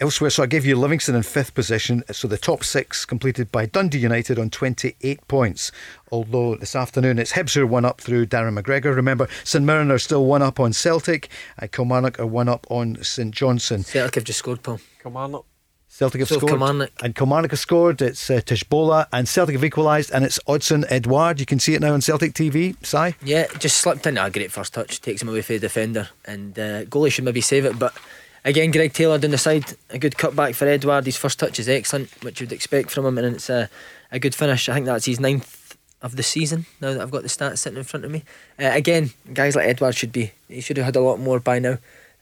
Elsewhere, 0.00 0.30
so 0.30 0.42
I 0.42 0.46
gave 0.46 0.64
you 0.64 0.76
Livingston 0.76 1.14
in 1.14 1.22
fifth 1.22 1.54
position. 1.54 2.02
So 2.10 2.26
the 2.26 2.38
top 2.38 2.64
six 2.64 3.04
completed 3.04 3.52
by 3.52 3.66
Dundee 3.66 3.98
United 3.98 4.38
on 4.38 4.48
28 4.48 5.28
points. 5.28 5.70
Although 6.10 6.56
this 6.56 6.74
afternoon 6.74 7.18
it's 7.18 7.32
Hibs 7.32 7.54
who 7.54 7.62
are 7.62 7.66
one 7.66 7.84
up 7.84 8.00
through 8.00 8.24
Darren 8.24 8.58
McGregor. 8.58 8.96
Remember, 8.96 9.28
St 9.44 9.62
Mirren 9.62 9.90
are 9.90 9.98
still 9.98 10.24
one 10.24 10.40
up 10.40 10.58
on 10.58 10.72
Celtic. 10.72 11.28
Uh, 11.60 11.66
Kilmarnock 11.70 12.18
are 12.18 12.26
one 12.26 12.48
up 12.48 12.66
on 12.70 13.02
St 13.02 13.34
Johnstone. 13.34 13.82
Celtic 13.82 14.14
have 14.14 14.24
just 14.24 14.38
scored, 14.38 14.62
Paul. 14.62 14.80
Kilmarnock. 15.02 15.44
Celtic 16.00 16.20
have 16.20 16.28
So 16.28 16.36
scored. 16.38 16.52
Kilmarnock. 16.52 16.90
And 17.02 17.14
Kilmarnock 17.14 17.50
have 17.50 17.60
scored. 17.60 18.00
It's 18.00 18.30
uh, 18.30 18.40
Tshibola. 18.40 19.06
And 19.12 19.28
Celtic 19.28 19.52
have 19.54 19.62
equalised. 19.64 20.10
And 20.12 20.24
it's 20.24 20.38
Odsonne 20.46 20.86
Edouard. 20.88 21.38
You 21.40 21.44
can 21.44 21.60
see 21.60 21.74
it 21.74 21.82
now 21.82 21.92
on 21.92 22.00
Celtic 22.00 22.32
TV. 22.32 22.74
Si? 22.82 23.14
Yeah, 23.22 23.46
just 23.58 23.76
slipped 23.76 24.06
into 24.06 24.24
a 24.24 24.30
great 24.30 24.50
first 24.50 24.72
touch, 24.72 25.02
takes 25.02 25.20
him 25.20 25.28
away 25.28 25.42
from 25.42 25.56
the 25.56 25.60
defender, 25.60 26.08
and 26.24 26.58
uh, 26.58 26.84
goalie 26.86 27.12
should 27.12 27.24
maybe 27.24 27.42
save 27.42 27.66
it. 27.66 27.78
But 27.78 27.92
again, 28.46 28.70
Greg 28.70 28.94
Taylor 28.94 29.18
down 29.18 29.30
the 29.32 29.36
side, 29.36 29.74
a 29.90 29.98
good 29.98 30.14
cutback 30.14 30.54
for 30.54 30.66
Edouard. 30.66 31.04
His 31.04 31.18
first 31.18 31.38
touch 31.38 31.58
is 31.58 31.68
excellent, 31.68 32.08
which 32.24 32.40
you'd 32.40 32.52
expect 32.52 32.90
from 32.90 33.04
him, 33.04 33.18
and 33.18 33.34
it's 33.36 33.50
a, 33.50 33.68
a 34.10 34.18
good 34.18 34.34
finish. 34.34 34.70
I 34.70 34.74
think 34.74 34.86
that's 34.86 35.04
his 35.04 35.20
ninth 35.20 35.76
of 36.00 36.16
the 36.16 36.22
season. 36.22 36.64
Now 36.80 36.94
that 36.94 37.02
I've 37.02 37.10
got 37.10 37.24
the 37.24 37.28
stats 37.28 37.58
sitting 37.58 37.76
in 37.76 37.84
front 37.84 38.06
of 38.06 38.10
me, 38.10 38.24
uh, 38.58 38.70
again, 38.72 39.10
guys 39.34 39.54
like 39.54 39.68
Edouard 39.68 39.96
should 39.96 40.12
be. 40.12 40.32
He 40.48 40.62
should 40.62 40.78
have 40.78 40.86
had 40.86 40.96
a 40.96 41.00
lot 41.02 41.20
more 41.20 41.40
by 41.40 41.58
now. 41.58 41.76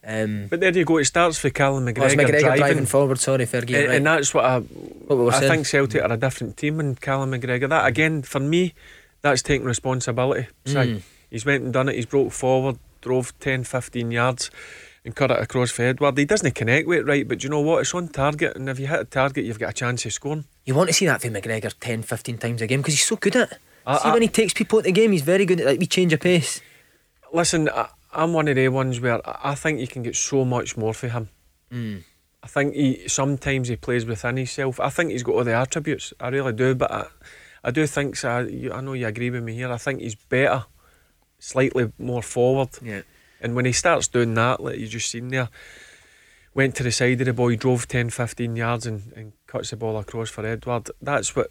Um, 0.07 0.47
But 0.49 0.61
there 0.61 0.71
you 0.77 0.85
go. 0.85 0.99
It 0.99 1.05
starts 1.05 1.39
for 1.39 1.51
Callum 1.51 1.87
oh, 1.87 1.93
McGregor, 1.93 2.15
McGregor 2.15 2.41
driving, 2.41 2.59
driving, 2.59 2.87
forward. 2.87 3.19
Sorry, 3.19 3.45
Fergie. 3.47 3.79
and, 3.79 3.89
right. 3.89 3.97
and 3.97 4.07
that's 4.07 4.33
what 4.33 4.45
I. 4.45 4.59
What 4.61 5.19
we 5.19 5.25
were 5.25 5.33
I 5.33 5.41
saying. 5.41 5.53
think 5.53 5.67
Celtic 5.67 6.03
are 6.03 6.13
a 6.13 6.17
different 6.17 6.57
team 6.57 6.77
than 6.79 6.95
Callum 6.95 7.33
McGregor. 7.33 7.69
That 7.69 7.87
again, 7.87 8.23
for 8.23 8.41
me, 8.41 8.75
that's 9.23 9.43
taking 9.43 9.67
responsibility. 9.67 10.49
Si. 10.67 10.75
Mm. 10.75 11.03
He's 11.31 11.45
went 11.45 11.65
and 11.65 11.73
done 11.73 11.89
it. 11.89 11.97
He's 11.97 12.07
broke 12.07 12.33
forward, 12.33 12.79
drove 13.03 13.39
10, 13.41 13.65
15 13.65 14.11
yards, 14.11 14.51
and 15.05 15.15
cut 15.15 15.31
it 15.31 15.39
across 15.41 15.71
for 15.71 15.83
Edouard. 15.83 16.17
He 16.17 16.25
doesn't 16.25 16.55
connect 16.55 16.89
with 16.89 17.01
it 17.01 17.07
right, 17.07 17.29
but 17.29 17.45
you 17.45 17.51
know 17.51 17.61
what? 17.61 17.81
It's 17.81 17.95
on 17.95 18.09
target, 18.09 18.57
and 18.57 18.69
if 18.69 18.79
you 18.79 18.87
hit 18.87 19.01
a 19.01 19.05
target, 19.05 19.45
you've 19.45 19.59
got 19.59 19.71
a 19.71 19.75
chance 19.75 20.07
of 20.07 20.13
scoring. 20.13 20.45
You 20.65 20.75
want 20.75 20.89
to 20.89 20.95
see 20.95 21.07
that 21.07 21.21
from 21.21 21.35
McGregor 21.35 21.73
10, 21.79 22.03
15 22.03 22.39
times 22.39 22.63
a 22.63 22.67
game 22.67 22.81
because 22.81 22.95
he's 22.95 23.05
so 23.07 23.17
good 23.17 23.37
at 23.37 23.53
it. 23.53 23.59
I- 23.87 23.99
see 23.99 24.09
I- 24.09 24.13
when 24.13 24.23
he 24.23 24.29
takes 24.29 24.55
people 24.55 24.79
at 24.79 24.85
the 24.87 24.93
game, 24.93 25.13
he's 25.13 25.23
very 25.23 25.45
good 25.45 25.61
at 25.61 25.67
like 25.67 25.81
we 25.81 25.87
change 25.87 26.13
of 26.13 26.21
pace. 26.21 26.61
Listen, 27.33 27.69
I, 27.69 27.89
I'm 28.13 28.33
one 28.33 28.49
of 28.49 28.57
the 28.57 28.69
ones 28.69 29.01
where 29.01 29.21
I 29.29 29.51
I 29.53 29.55
think 29.55 29.81
you 29.81 29.87
can 29.89 30.03
get 30.03 30.17
so 30.17 30.45
much 30.45 30.77
more 30.77 30.95
for 30.95 31.09
him. 31.09 31.29
Mm. 31.73 32.05
I 32.43 32.47
think 32.47 32.75
he 32.75 33.09
sometimes 33.09 33.69
he 33.69 33.77
plays 33.77 34.07
within 34.07 34.37
himself. 34.37 34.81
I 34.81 34.91
think 34.91 35.11
he's 35.11 35.23
got 35.23 35.35
all 35.35 35.45
the 35.45 35.55
attributes. 35.55 36.13
I 36.21 36.29
really 36.29 36.53
do, 36.53 36.75
but 36.75 36.91
I, 36.91 37.07
I 37.65 37.71
do 37.71 37.87
think 37.87 38.17
so. 38.17 38.39
You- 38.41 38.73
I 38.73 38.81
know 38.81 38.93
you 38.95 39.07
agree 39.07 39.31
with 39.31 39.43
me 39.43 39.55
here. 39.55 39.71
I 39.71 39.77
think 39.79 40.01
he's 40.01 40.15
better, 40.15 40.65
slightly 41.39 41.93
more 41.99 42.23
forward. 42.23 42.71
Yeah. 42.83 43.03
And 43.41 43.55
when 43.55 43.65
he 43.65 43.73
starts 43.73 44.09
doing 44.09 44.35
that, 44.35 44.61
like 44.61 44.79
you 44.79 44.87
just 44.89 45.11
seen 45.11 45.29
there, 45.29 45.49
went 46.55 46.75
to 46.77 46.83
the 46.83 46.91
side 46.93 47.21
of 47.21 47.27
the 47.27 47.33
ball, 47.33 47.49
he 47.49 47.57
drove 47.57 47.87
10, 47.87 48.11
15 48.11 48.57
yards 48.57 48.87
and, 48.87 49.13
and 49.15 49.33
cuts 49.47 49.71
the 49.71 49.77
ball 49.77 49.99
across 49.99 50.31
for 50.31 50.45
Edouard. 50.47 50.91
That's 51.03 51.37
what 51.37 51.51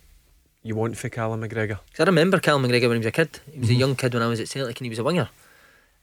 you 0.64 0.76
want 0.76 0.98
for 0.98 1.08
Callum 1.10 1.42
McGregor. 1.42 1.78
'Cause 1.94 2.00
I 2.00 2.04
remember 2.04 2.40
Callum 2.40 2.64
McGregor 2.64 2.84
when 2.90 2.94
he 2.94 2.98
was 3.00 3.06
a 3.06 3.12
kid. 3.12 3.40
He 3.52 3.60
was 3.60 3.70
a 3.70 3.74
Mhm. 3.74 3.80
young 3.80 3.96
kid 3.96 4.14
when 4.14 4.24
I 4.24 4.28
was 4.28 4.40
at 4.40 4.48
Celtic 4.50 4.80
and 4.80 4.86
he 4.86 4.90
was 4.90 5.00
a 5.00 5.04
winger. 5.04 5.30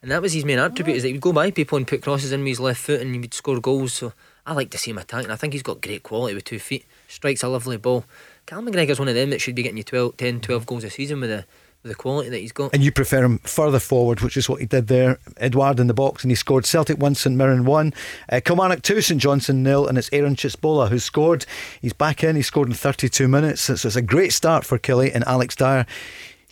And 0.04 0.10
that 0.10 0.20
was 0.20 0.34
his 0.34 0.44
main 0.44 0.58
attribute 0.58 0.98
is 0.98 1.02
that 1.02 1.08
he 1.08 1.14
would 1.14 1.22
go 1.22 1.32
by 1.32 1.50
people 1.50 1.78
and 1.78 1.88
put 1.88 2.02
crosses 2.02 2.30
in 2.30 2.40
with 2.40 2.48
his 2.48 2.60
left 2.60 2.82
foot 2.82 3.00
and 3.00 3.14
he 3.14 3.18
would 3.18 3.32
score 3.32 3.58
goals. 3.58 3.94
So 3.94 4.12
I 4.44 4.52
like 4.52 4.68
to 4.72 4.76
see 4.76 4.90
him 4.90 4.98
attack 4.98 5.24
and 5.24 5.32
I 5.32 5.36
think 5.36 5.54
he's 5.54 5.62
got 5.62 5.80
great 5.80 6.02
quality 6.02 6.34
with 6.34 6.44
two 6.44 6.58
feet. 6.58 6.84
Strikes 7.08 7.42
a 7.42 7.48
lovely 7.48 7.78
ball. 7.78 8.04
Callum 8.44 8.66
McGregor's 8.66 8.98
one 8.98 9.08
of 9.08 9.14
them 9.14 9.30
that 9.30 9.40
should 9.40 9.54
be 9.54 9.62
getting 9.62 9.78
you 9.78 9.82
12, 9.82 10.18
10, 10.18 10.42
12 10.42 10.66
goals 10.66 10.84
a 10.84 10.90
season 10.90 11.20
with 11.22 11.30
the 11.30 11.46
with 11.82 11.92
the 11.92 11.96
quality 11.96 12.28
that 12.28 12.38
he's 12.38 12.52
got. 12.52 12.74
And 12.74 12.82
you 12.82 12.92
prefer 12.92 13.24
him 13.24 13.38
further 13.38 13.78
forward, 13.78 14.20
which 14.20 14.36
is 14.36 14.46
what 14.46 14.60
he 14.60 14.66
did 14.66 14.88
there. 14.88 15.18
Edouard 15.38 15.78
in 15.78 15.86
the 15.86 15.94
box, 15.94 16.24
and 16.24 16.30
he 16.30 16.34
scored 16.34 16.64
Celtic 16.64 16.98
1, 16.98 17.14
St 17.14 17.36
Mirren 17.36 17.66
1. 17.66 17.94
Uh, 18.30 18.40
Kilmarnock 18.42 18.82
2, 18.82 19.02
St 19.02 19.20
Johnstone 19.20 19.62
nil, 19.62 19.86
and 19.86 19.98
it's 19.98 20.08
Aaron 20.10 20.34
Tshibola 20.34 20.88
who 20.88 20.98
scored. 20.98 21.44
He's 21.82 21.92
back 21.92 22.24
in, 22.24 22.36
he 22.36 22.42
scored 22.42 22.68
in 22.68 22.74
32 22.74 23.28
minutes. 23.28 23.60
So 23.62 23.74
it's 23.74 23.96
a 23.96 24.02
great 24.02 24.32
start 24.32 24.64
for 24.64 24.78
Killie 24.78 25.14
and 25.14 25.24
Alex 25.24 25.56
Dyer. 25.56 25.86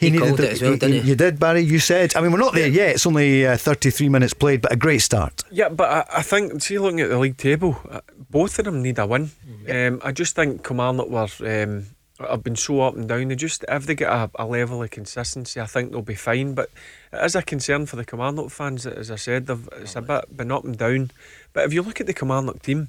He 0.02 0.18
called 0.18 0.40
it 0.40 0.52
as 0.52 0.62
well, 0.62 0.76
didn't 0.76 1.02
he? 1.02 1.10
You 1.10 1.14
did, 1.14 1.38
Barry. 1.38 1.60
You 1.60 1.78
said. 1.78 2.16
I 2.16 2.20
mean, 2.20 2.32
we're 2.32 2.38
not 2.38 2.54
there 2.54 2.68
yet. 2.68 2.90
It's 2.96 3.06
only 3.06 3.46
uh, 3.46 3.56
33 3.56 4.08
minutes 4.08 4.34
played, 4.34 4.60
but 4.60 4.72
a 4.72 4.76
great 4.76 4.98
start. 4.98 5.42
Yeah, 5.50 5.68
but 5.68 5.88
I, 5.88 6.18
I 6.18 6.22
think, 6.22 6.62
see, 6.62 6.78
looking 6.78 7.00
at 7.00 7.08
the 7.10 7.18
league 7.18 7.36
table, 7.36 7.78
uh, 7.88 8.00
both 8.30 8.58
of 8.58 8.64
them 8.64 8.82
need 8.82 8.98
a 8.98 9.06
win. 9.06 9.30
Um, 9.70 10.00
I 10.04 10.12
just 10.12 10.34
think 10.34 10.66
Kilmarnock 10.66 11.08
were, 11.08 11.28
um, 11.64 11.86
have 12.18 12.42
been 12.42 12.56
so 12.56 12.80
up 12.80 12.96
and 12.96 13.08
down. 13.08 13.28
They 13.28 13.36
just, 13.36 13.64
if 13.68 13.86
they 13.86 13.94
get 13.94 14.10
a, 14.10 14.30
a 14.34 14.46
level 14.46 14.82
of 14.82 14.90
consistency, 14.90 15.60
I 15.60 15.66
think 15.66 15.92
they'll 15.92 16.02
be 16.02 16.14
fine. 16.14 16.54
But 16.54 16.70
it 17.12 17.24
is 17.24 17.34
a 17.34 17.42
concern 17.42 17.86
for 17.86 17.96
the 17.96 18.04
Kilmarnock 18.04 18.50
fans, 18.50 18.86
as 18.86 19.10
I 19.10 19.16
said, 19.16 19.46
they've, 19.46 19.68
it's 19.76 19.96
a 19.96 20.02
bit 20.02 20.36
been 20.36 20.52
up 20.52 20.64
and 20.64 20.76
down. 20.76 21.10
But 21.52 21.64
if 21.64 21.72
you 21.72 21.82
look 21.82 22.00
at 22.00 22.06
the 22.06 22.14
Kilmarnock 22.14 22.62
team, 22.62 22.88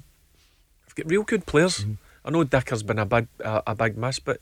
they've 0.86 1.04
got 1.04 1.10
real 1.10 1.22
good 1.22 1.46
players. 1.46 1.84
I 2.24 2.30
know 2.30 2.42
Dicker's 2.42 2.82
been 2.82 2.98
a 2.98 3.04
big, 3.04 3.28
a, 3.40 3.62
a 3.66 3.74
big 3.74 3.98
miss, 3.98 4.18
but 4.18 4.40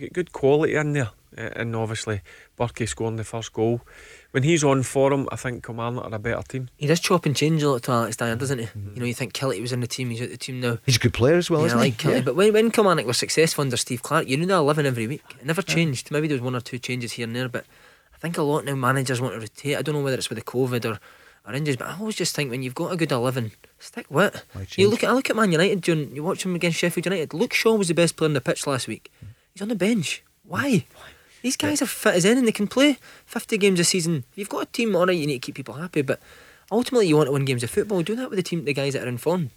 you've 0.00 0.10
got 0.10 0.12
good 0.12 0.32
quality 0.32 0.74
in 0.74 0.92
there. 0.92 1.10
Uh, 1.36 1.50
and 1.56 1.74
obviously, 1.74 2.20
Burkey 2.56 2.88
scoring 2.88 3.16
the 3.16 3.24
first 3.24 3.52
goal. 3.52 3.80
When 4.30 4.44
he's 4.44 4.62
on 4.62 4.84
for 4.84 5.12
him, 5.12 5.28
I 5.32 5.36
think 5.36 5.64
Kilmarnock 5.64 6.04
are 6.04 6.14
a 6.14 6.18
better 6.18 6.42
team. 6.42 6.68
He 6.76 6.86
does 6.86 7.00
chop 7.00 7.26
and 7.26 7.34
change 7.34 7.62
a 7.62 7.70
lot 7.70 7.82
to 7.84 7.92
Alex 7.92 8.16
Dyer, 8.16 8.36
doesn't 8.36 8.58
he? 8.58 8.68
You 8.94 9.00
know, 9.00 9.04
you 9.04 9.14
think 9.14 9.32
Kelly 9.32 9.60
was 9.60 9.72
in 9.72 9.80
the 9.80 9.86
team, 9.88 10.10
he's 10.10 10.22
out 10.22 10.28
the 10.30 10.36
team 10.36 10.60
now. 10.60 10.78
He's 10.86 10.96
a 10.96 11.00
good 11.00 11.14
player 11.14 11.36
as 11.36 11.50
well, 11.50 11.60
yeah, 11.62 11.66
isn't 11.66 11.78
I 11.78 11.84
he? 11.84 11.90
like 11.90 11.98
Kelly. 11.98 12.14
Yeah. 12.16 12.22
But 12.22 12.36
when, 12.36 12.52
when 12.52 12.70
Kilmarnock 12.70 13.06
were 13.06 13.12
successful 13.12 13.62
under 13.62 13.76
Steve 13.76 14.02
Clarke, 14.02 14.28
you 14.28 14.36
knew 14.36 14.46
they 14.46 14.54
were 14.54 14.60
11 14.60 14.86
every 14.86 15.06
week. 15.08 15.22
It 15.40 15.46
never 15.46 15.62
changed. 15.62 16.10
Maybe 16.12 16.28
there 16.28 16.36
was 16.36 16.42
one 16.42 16.54
or 16.54 16.60
two 16.60 16.78
changes 16.78 17.12
here 17.12 17.26
and 17.26 17.34
there, 17.34 17.48
but 17.48 17.64
I 18.14 18.18
think 18.18 18.38
a 18.38 18.42
lot 18.42 18.64
now 18.64 18.74
managers 18.76 19.20
want 19.20 19.34
to 19.34 19.40
rotate. 19.40 19.76
I 19.76 19.82
don't 19.82 19.94
know 19.96 20.02
whether 20.02 20.16
it's 20.16 20.28
with 20.30 20.38
the 20.38 20.44
COVID 20.44 20.84
or, 20.84 21.00
or 21.48 21.54
injuries, 21.54 21.76
but 21.76 21.88
I 21.88 21.96
always 21.98 22.16
just 22.16 22.34
think 22.34 22.50
when 22.50 22.62
you've 22.62 22.74
got 22.76 22.92
a 22.92 22.96
good 22.96 23.12
11, 23.12 23.52
stick 23.80 24.06
with 24.08 24.34
it. 24.54 24.78
You 24.78 24.88
look 24.88 25.02
at 25.02 25.10
I 25.10 25.12
look 25.14 25.30
at 25.30 25.36
Man 25.36 25.50
United, 25.52 25.80
during, 25.80 26.14
you 26.14 26.22
watch 26.22 26.42
them 26.44 26.54
against 26.54 26.78
Sheffield 26.78 27.06
United. 27.06 27.34
Luke 27.34 27.54
Shaw 27.54 27.74
was 27.74 27.88
the 27.88 27.94
best 27.94 28.16
player 28.16 28.28
on 28.28 28.34
the 28.34 28.40
pitch 28.40 28.66
last 28.66 28.88
week. 28.88 29.12
He's 29.54 29.62
on 29.62 29.68
the 29.68 29.76
bench. 29.76 30.24
Why? 30.42 30.84
These 31.42 31.56
guys 31.56 31.80
are 31.80 31.86
fit 31.86 32.16
as 32.16 32.24
in 32.24 32.38
and 32.38 32.46
they 32.46 32.52
can 32.52 32.66
play 32.66 32.98
50 33.26 33.56
games 33.56 33.78
a 33.78 33.84
season. 33.84 34.24
You've 34.34 34.48
got 34.48 34.62
a 34.62 34.66
team, 34.66 34.96
alright, 34.96 35.16
you 35.16 35.28
need 35.28 35.34
to 35.34 35.46
keep 35.46 35.54
people 35.54 35.74
happy, 35.74 36.02
but 36.02 36.20
ultimately 36.72 37.06
you 37.06 37.16
want 37.16 37.28
to 37.28 37.32
win 37.32 37.44
games 37.44 37.62
of 37.62 37.70
football. 37.70 38.02
Do 38.02 38.16
that 38.16 38.30
with 38.30 38.36
the 38.36 38.42
team, 38.42 38.64
the 38.64 38.74
guys 38.74 38.94
that 38.94 39.04
are 39.04 39.08
in 39.08 39.16
form. 39.16 39.50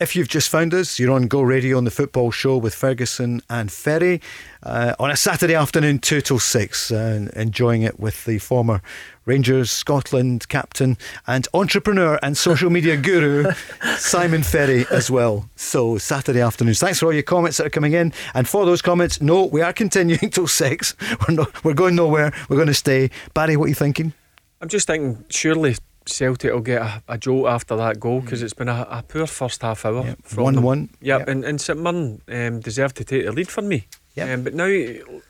If 0.00 0.14
you've 0.14 0.28
just 0.28 0.48
found 0.48 0.74
us, 0.74 1.00
you're 1.00 1.10
on 1.10 1.26
Go 1.26 1.42
Radio 1.42 1.76
on 1.76 1.82
the 1.82 1.90
football 1.90 2.30
show 2.30 2.56
with 2.56 2.72
Ferguson 2.72 3.42
and 3.50 3.68
Ferry 3.72 4.20
uh, 4.62 4.94
on 5.00 5.10
a 5.10 5.16
Saturday 5.16 5.56
afternoon, 5.56 5.98
2 5.98 6.20
till 6.20 6.38
6, 6.38 6.92
uh, 6.92 7.28
enjoying 7.34 7.82
it 7.82 7.98
with 7.98 8.24
the 8.24 8.38
former 8.38 8.80
Rangers 9.24 9.72
Scotland 9.72 10.48
captain 10.48 10.98
and 11.26 11.48
entrepreneur 11.52 12.16
and 12.22 12.36
social 12.36 12.70
media 12.70 12.96
guru, 12.96 13.50
Simon 13.96 14.44
Ferry, 14.44 14.86
as 14.92 15.10
well. 15.10 15.50
So, 15.56 15.98
Saturday 15.98 16.42
afternoons. 16.42 16.78
Thanks 16.78 17.00
for 17.00 17.06
all 17.06 17.12
your 17.12 17.24
comments 17.24 17.56
that 17.56 17.66
are 17.66 17.70
coming 17.70 17.94
in. 17.94 18.12
And 18.34 18.48
for 18.48 18.64
those 18.64 18.80
comments, 18.80 19.20
no, 19.20 19.46
we 19.46 19.62
are 19.62 19.72
continuing 19.72 20.20
till 20.30 20.46
6. 20.46 20.94
We're, 21.26 21.34
not, 21.34 21.64
we're 21.64 21.74
going 21.74 21.96
nowhere. 21.96 22.32
We're 22.48 22.56
going 22.56 22.68
to 22.68 22.74
stay. 22.74 23.10
Barry, 23.34 23.56
what 23.56 23.64
are 23.64 23.70
you 23.70 23.74
thinking? 23.74 24.12
I'm 24.60 24.68
just 24.68 24.86
thinking, 24.86 25.24
surely 25.28 25.74
Celtic 26.08 26.52
will 26.52 26.60
get 26.60 26.82
a, 26.82 27.02
a 27.08 27.18
jolt 27.18 27.46
after 27.46 27.76
that 27.76 28.00
goal 28.00 28.20
because 28.20 28.42
it's 28.42 28.54
been 28.54 28.68
a, 28.68 28.86
a 28.90 29.04
poor 29.06 29.26
first 29.26 29.62
half 29.62 29.84
hour. 29.84 30.16
from 30.22 30.54
them. 30.54 30.64
1-1. 30.64 30.88
Yep, 31.00 31.28
and, 31.28 31.44
and 31.44 31.60
St 31.60 31.78
Mirren 31.78 32.20
um, 32.28 32.60
deserved 32.60 32.96
to 32.96 33.04
take 33.04 33.24
the 33.24 33.32
lead 33.32 33.48
for 33.48 33.62
me. 33.62 33.86
Yeah. 34.14 34.32
Um, 34.32 34.42
but 34.42 34.54
now, 34.54 34.66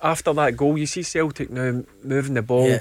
after 0.02 0.32
that 0.32 0.56
goal, 0.56 0.78
you 0.78 0.86
see 0.86 1.02
Celtic 1.02 1.50
now 1.50 1.82
moving 2.02 2.34
the 2.34 2.42
ball 2.42 2.68
Yeah. 2.68 2.80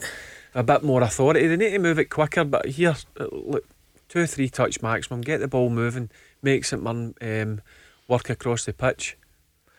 a 0.56 0.64
bit 0.64 0.84
more 0.84 1.02
authority. 1.02 1.48
They 1.48 1.58
need 1.58 1.72
to 1.72 1.80
move 1.80 2.00
it 2.00 2.06
quicker, 2.10 2.44
but 2.46 2.66
here, 2.68 2.96
uh, 3.20 3.26
look, 3.32 3.66
two 4.08 4.20
or 4.22 4.28
three 4.28 4.48
touch 4.50 4.82
maximum, 4.82 5.22
get 5.22 5.40
the 5.40 5.48
ball 5.48 5.70
moving, 5.70 6.10
make 6.42 6.64
St 6.66 6.82
Mirren 6.82 7.14
um, 7.22 7.62
work 8.08 8.30
across 8.30 8.64
the 8.66 8.74
pitch. 8.74 9.18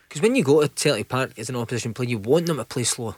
Because 0.09 0.23
when 0.23 0.35
you 0.35 0.43
go 0.45 0.61
to 0.63 0.69
Celtic 0.69 1.09
Park 1.09 1.39
as 1.39 1.49
an 1.49 1.57
opposition 1.57 1.95
player, 1.95 2.09
you 2.11 2.19
want 2.19 2.47
them 2.47 2.57
to 2.59 2.65
play 2.65 2.85
slow. 2.85 3.15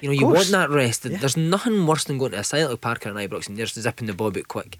You 0.00 0.08
know, 0.08 0.14
you 0.14 0.26
want 0.26 0.48
that 0.48 0.70
rest. 0.70 1.04
Yeah. 1.04 1.18
There's 1.18 1.36
nothing 1.36 1.86
worse 1.86 2.04
than 2.04 2.18
going 2.18 2.32
to 2.32 2.40
a 2.40 2.44
Celtic 2.44 2.80
Park 2.80 3.06
or 3.06 3.10
an 3.10 3.16
Ibrox 3.16 3.48
and 3.48 3.56
they're 3.56 3.66
just 3.66 3.80
zipping 3.80 4.06
the 4.06 4.14
ball 4.14 4.28
out 4.28 4.48
quick. 4.48 4.78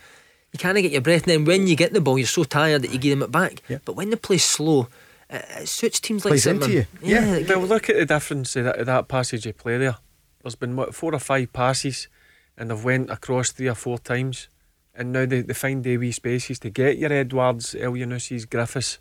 You 0.52 0.58
kind 0.58 0.78
of 0.78 0.82
get 0.82 0.92
your 0.92 1.00
breath, 1.00 1.22
and 1.22 1.30
then 1.30 1.44
when 1.44 1.66
you 1.66 1.74
get 1.74 1.92
the 1.92 2.00
ball, 2.00 2.16
you're 2.16 2.28
so 2.28 2.44
tired 2.44 2.82
that 2.82 2.92
you 2.92 2.98
give 2.98 3.18
them 3.18 3.24
it 3.24 3.32
back. 3.32 3.60
Yeah. 3.68 3.78
But 3.84 3.96
when 3.96 4.10
the 4.10 4.16
play 4.16 4.38
slow, 4.38 4.86
it, 5.28 5.44
it 5.58 5.68
suits 5.68 5.98
teams 5.98 6.24
like 6.24 6.30
Plays 6.30 6.44
St 6.44 6.62
into 6.62 6.72
you. 6.72 6.86
Yeah. 7.02 7.38
like, 7.38 7.48
Well, 7.48 7.62
look 7.62 7.90
at 7.90 7.96
the 7.96 8.06
difference 8.06 8.54
of 8.54 8.64
that, 8.64 8.78
of 8.78 8.86
that 8.86 9.08
passage 9.08 9.46
of 9.46 9.58
play 9.58 9.78
there. 9.78 9.96
There's 10.42 10.54
been 10.54 10.76
what, 10.76 10.94
four 10.94 11.12
or 11.12 11.18
five 11.18 11.52
passes, 11.52 12.06
and 12.56 12.70
they've 12.70 12.84
went 12.84 13.10
across 13.10 13.50
three 13.50 13.68
or 13.68 13.74
four 13.74 13.98
times, 13.98 14.48
and 14.94 15.10
now 15.10 15.26
they, 15.26 15.40
they 15.40 15.54
find 15.54 15.82
the 15.82 15.96
wee 15.98 16.12
spaces 16.12 16.60
to 16.60 16.70
get 16.70 16.98
your 16.98 17.12
Edouards, 17.12 17.74
El 17.74 17.94
Yunusis, 17.94 18.48
Griffiths 18.48 18.98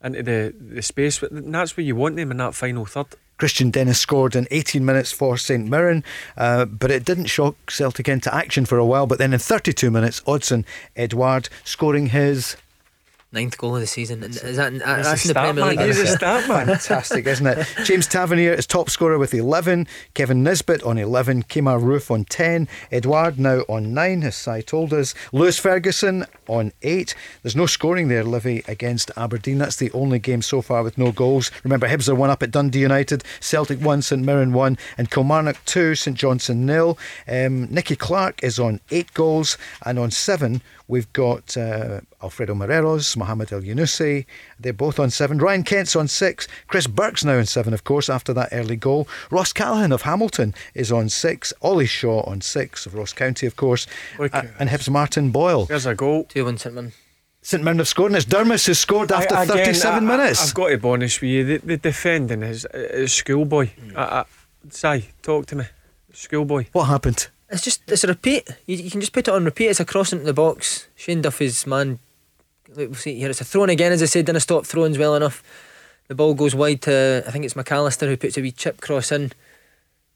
mm. 0.00 0.06
into 0.06 0.22
the, 0.22 0.54
the 0.56 0.82
space. 0.82 1.20
And 1.22 1.52
that's 1.52 1.76
where 1.76 1.84
you 1.84 1.96
want 1.96 2.14
them 2.14 2.30
in 2.30 2.36
that 2.36 2.54
final 2.54 2.84
third. 2.84 3.16
Kristian 3.38 3.72
Dennis 3.72 3.98
scored 3.98 4.36
in 4.36 4.46
18 4.50 4.84
minutes 4.84 5.12
for 5.12 5.36
St 5.36 5.68
Mirren, 5.68 6.04
uh, 6.36 6.64
but 6.64 6.90
it 6.90 7.04
didn't 7.04 7.26
shock 7.26 7.70
Celtic 7.70 8.08
into 8.08 8.34
action 8.34 8.64
for 8.64 8.78
a 8.78 8.86
while. 8.86 9.06
But 9.06 9.18
then 9.18 9.32
in 9.32 9.38
32 9.38 9.90
minutes, 9.90 10.20
Odsonne 10.26 10.64
Edouard 10.96 11.48
scoring 11.64 12.06
his. 12.06 12.56
Ninth 13.34 13.58
goal 13.58 13.74
of 13.74 13.80
the 13.80 13.86
season. 13.86 14.22
And 14.22 14.34
is 14.34 14.56
that, 14.56 14.72
He's 14.72 14.80
that's 14.82 15.06
a 15.06 15.10
in 15.10 15.12
the 15.12 15.18
stat 15.18 15.36
Premier 15.36 15.64
man. 15.64 15.76
League? 15.76 15.86
He's 15.86 15.98
a 15.98 16.02
isn't 16.02 16.14
it? 16.14 16.18
stat 16.18 16.48
man. 16.48 16.66
Fantastic, 16.78 17.26
isn't 17.26 17.46
it? 17.46 17.66
James 17.84 18.06
Tavernier 18.06 18.52
is 18.54 18.66
top 18.66 18.88
scorer 18.88 19.18
with 19.18 19.34
11. 19.34 19.86
Kevin 20.14 20.42
Nisbet 20.44 20.82
on 20.84 20.96
11. 20.98 21.42
Kemar 21.44 21.80
Roofe 21.82 22.10
on 22.10 22.24
10. 22.24 22.68
Edouard 22.92 23.38
now 23.38 23.60
on 23.68 23.92
9, 23.92 24.22
as 24.22 24.36
Si 24.36 24.62
told 24.62 24.92
us. 24.92 25.14
Lewis 25.32 25.58
Ferguson 25.58 26.24
on 26.48 26.72
8. 26.82 27.14
There's 27.42 27.56
no 27.56 27.66
scoring 27.66 28.08
there, 28.08 28.24
Livy, 28.24 28.62
against 28.68 29.10
Aberdeen. 29.16 29.58
That's 29.58 29.76
the 29.76 29.90
only 29.92 30.18
game 30.20 30.40
so 30.42 30.62
far 30.62 30.82
with 30.82 30.96
no 30.96 31.10
goals. 31.12 31.50
Remember, 31.64 31.88
Hibs 31.88 32.08
are 32.08 32.14
1 32.14 32.30
up 32.30 32.42
at 32.42 32.52
Dundee 32.52 32.80
United. 32.80 33.24
Celtic 33.40 33.80
1, 33.80 34.02
St 34.02 34.22
Mirren 34.22 34.52
1. 34.52 34.78
And 34.96 35.10
Kilmarnock 35.10 35.56
2, 35.64 35.94
St 35.96 36.16
Johnstone 36.16 36.64
nil. 36.66 36.96
Um, 37.26 37.66
Nicky 37.72 37.96
Clark 37.96 38.42
is 38.44 38.58
on 38.60 38.80
8 38.90 39.12
goals. 39.14 39.58
And 39.84 39.98
on 39.98 40.10
7, 40.12 40.62
we've 40.88 41.10
got 41.12 41.56
uh, 41.56 42.00
Alfredo 42.22 42.54
Morelos, 42.54 43.16
Mohamed 43.16 43.48
Elyounoussi. 43.48 44.26
They're 44.60 44.72
both 44.72 44.98
on 44.98 45.10
7. 45.10 45.38
Ryan 45.38 45.62
Kent's 45.62 45.96
on 45.96 46.08
6. 46.08 46.48
Chris 46.66 46.86
Burke's 46.86 47.24
now 47.24 47.38
on 47.38 47.46
7, 47.46 47.72
of 47.72 47.84
course, 47.84 48.08
after 48.08 48.32
that 48.34 48.48
early 48.52 48.76
goal. 48.76 49.08
Ross 49.30 49.52
Callachan 49.52 49.92
of 49.92 50.02
Hamilton 50.02 50.54
is 50.74 50.92
on 50.92 51.08
6. 51.08 51.52
Ollie 51.62 51.86
Shaw 51.86 52.20
on 52.22 52.40
6 52.40 52.86
of 52.86 52.94
Ross 52.94 53.12
County, 53.12 53.46
of 53.46 53.56
course. 53.56 53.86
Look 54.18 54.34
Uh, 54.34 54.42
and 54.58 54.68
Hibs 54.70 54.88
Martin 54.90 55.30
Boyle. 55.30 55.64
There's 55.66 55.86
a 55.86 55.94
goal. 55.94 56.24
2 56.24 56.44
1 56.44 56.58
St 56.58 56.74
Mirren. 56.74 56.92
St 57.42 57.62
Mirren 57.62 57.78
have 57.78 57.88
scored, 57.88 58.10
and 58.12 58.16
it's 58.16 58.24
Durmus 58.26 58.66
who 58.66 58.72
scored 58.74 59.12
after 59.12 59.34
I- 59.36 59.42
again, 59.44 59.56
37 59.66 60.08
I- 60.08 60.16
minutes. 60.16 60.48
I've 60.48 60.54
got 60.54 60.68
to 60.70 60.78
be 60.78 60.88
honest 60.88 61.20
with 61.20 61.28
you. 61.30 61.44
The, 61.44 61.56
the 61.66 61.76
defending 61.76 62.42
is, 62.42 62.66
is 62.72 63.12
schoolboy. 63.12 63.70
I, 63.94 64.02
I, 64.02 64.24
Si, 64.70 65.10
talk 65.22 65.44
to 65.46 65.56
me. 65.56 65.64
Schoolboy. 66.14 66.66
what 66.72 66.84
happened? 66.84 67.28
It's 67.54 67.62
just 67.62 67.82
it's 67.86 68.02
a 68.02 68.08
repeat. 68.08 68.48
You, 68.66 68.76
you 68.76 68.90
can 68.90 69.00
just 69.00 69.12
put 69.12 69.28
it 69.28 69.30
on 69.30 69.44
repeat. 69.44 69.68
It's 69.68 69.78
a 69.78 69.84
cross 69.84 70.12
into 70.12 70.24
the 70.24 70.32
box. 70.32 70.88
Shane 70.96 71.22
Duffy's 71.22 71.66
man. 71.68 72.00
Look, 72.68 72.88
we'll 72.90 72.94
see 72.94 73.14
here. 73.14 73.30
It's 73.30 73.40
a 73.40 73.44
throw 73.44 73.62
in 73.62 73.70
again, 73.70 73.92
as 73.92 74.02
I 74.02 74.06
said. 74.06 74.26
Didn't 74.26 74.40
stop 74.40 74.66
throws 74.66 74.98
well 74.98 75.14
enough. 75.14 75.44
The 76.08 76.16
ball 76.16 76.34
goes 76.34 76.54
wide 76.54 76.82
to 76.82 77.22
I 77.26 77.30
think 77.30 77.44
it's 77.44 77.54
McAllister 77.54 78.08
who 78.08 78.16
puts 78.16 78.36
a 78.36 78.40
wee 78.40 78.50
chip 78.50 78.80
cross 78.80 79.12
in. 79.12 79.30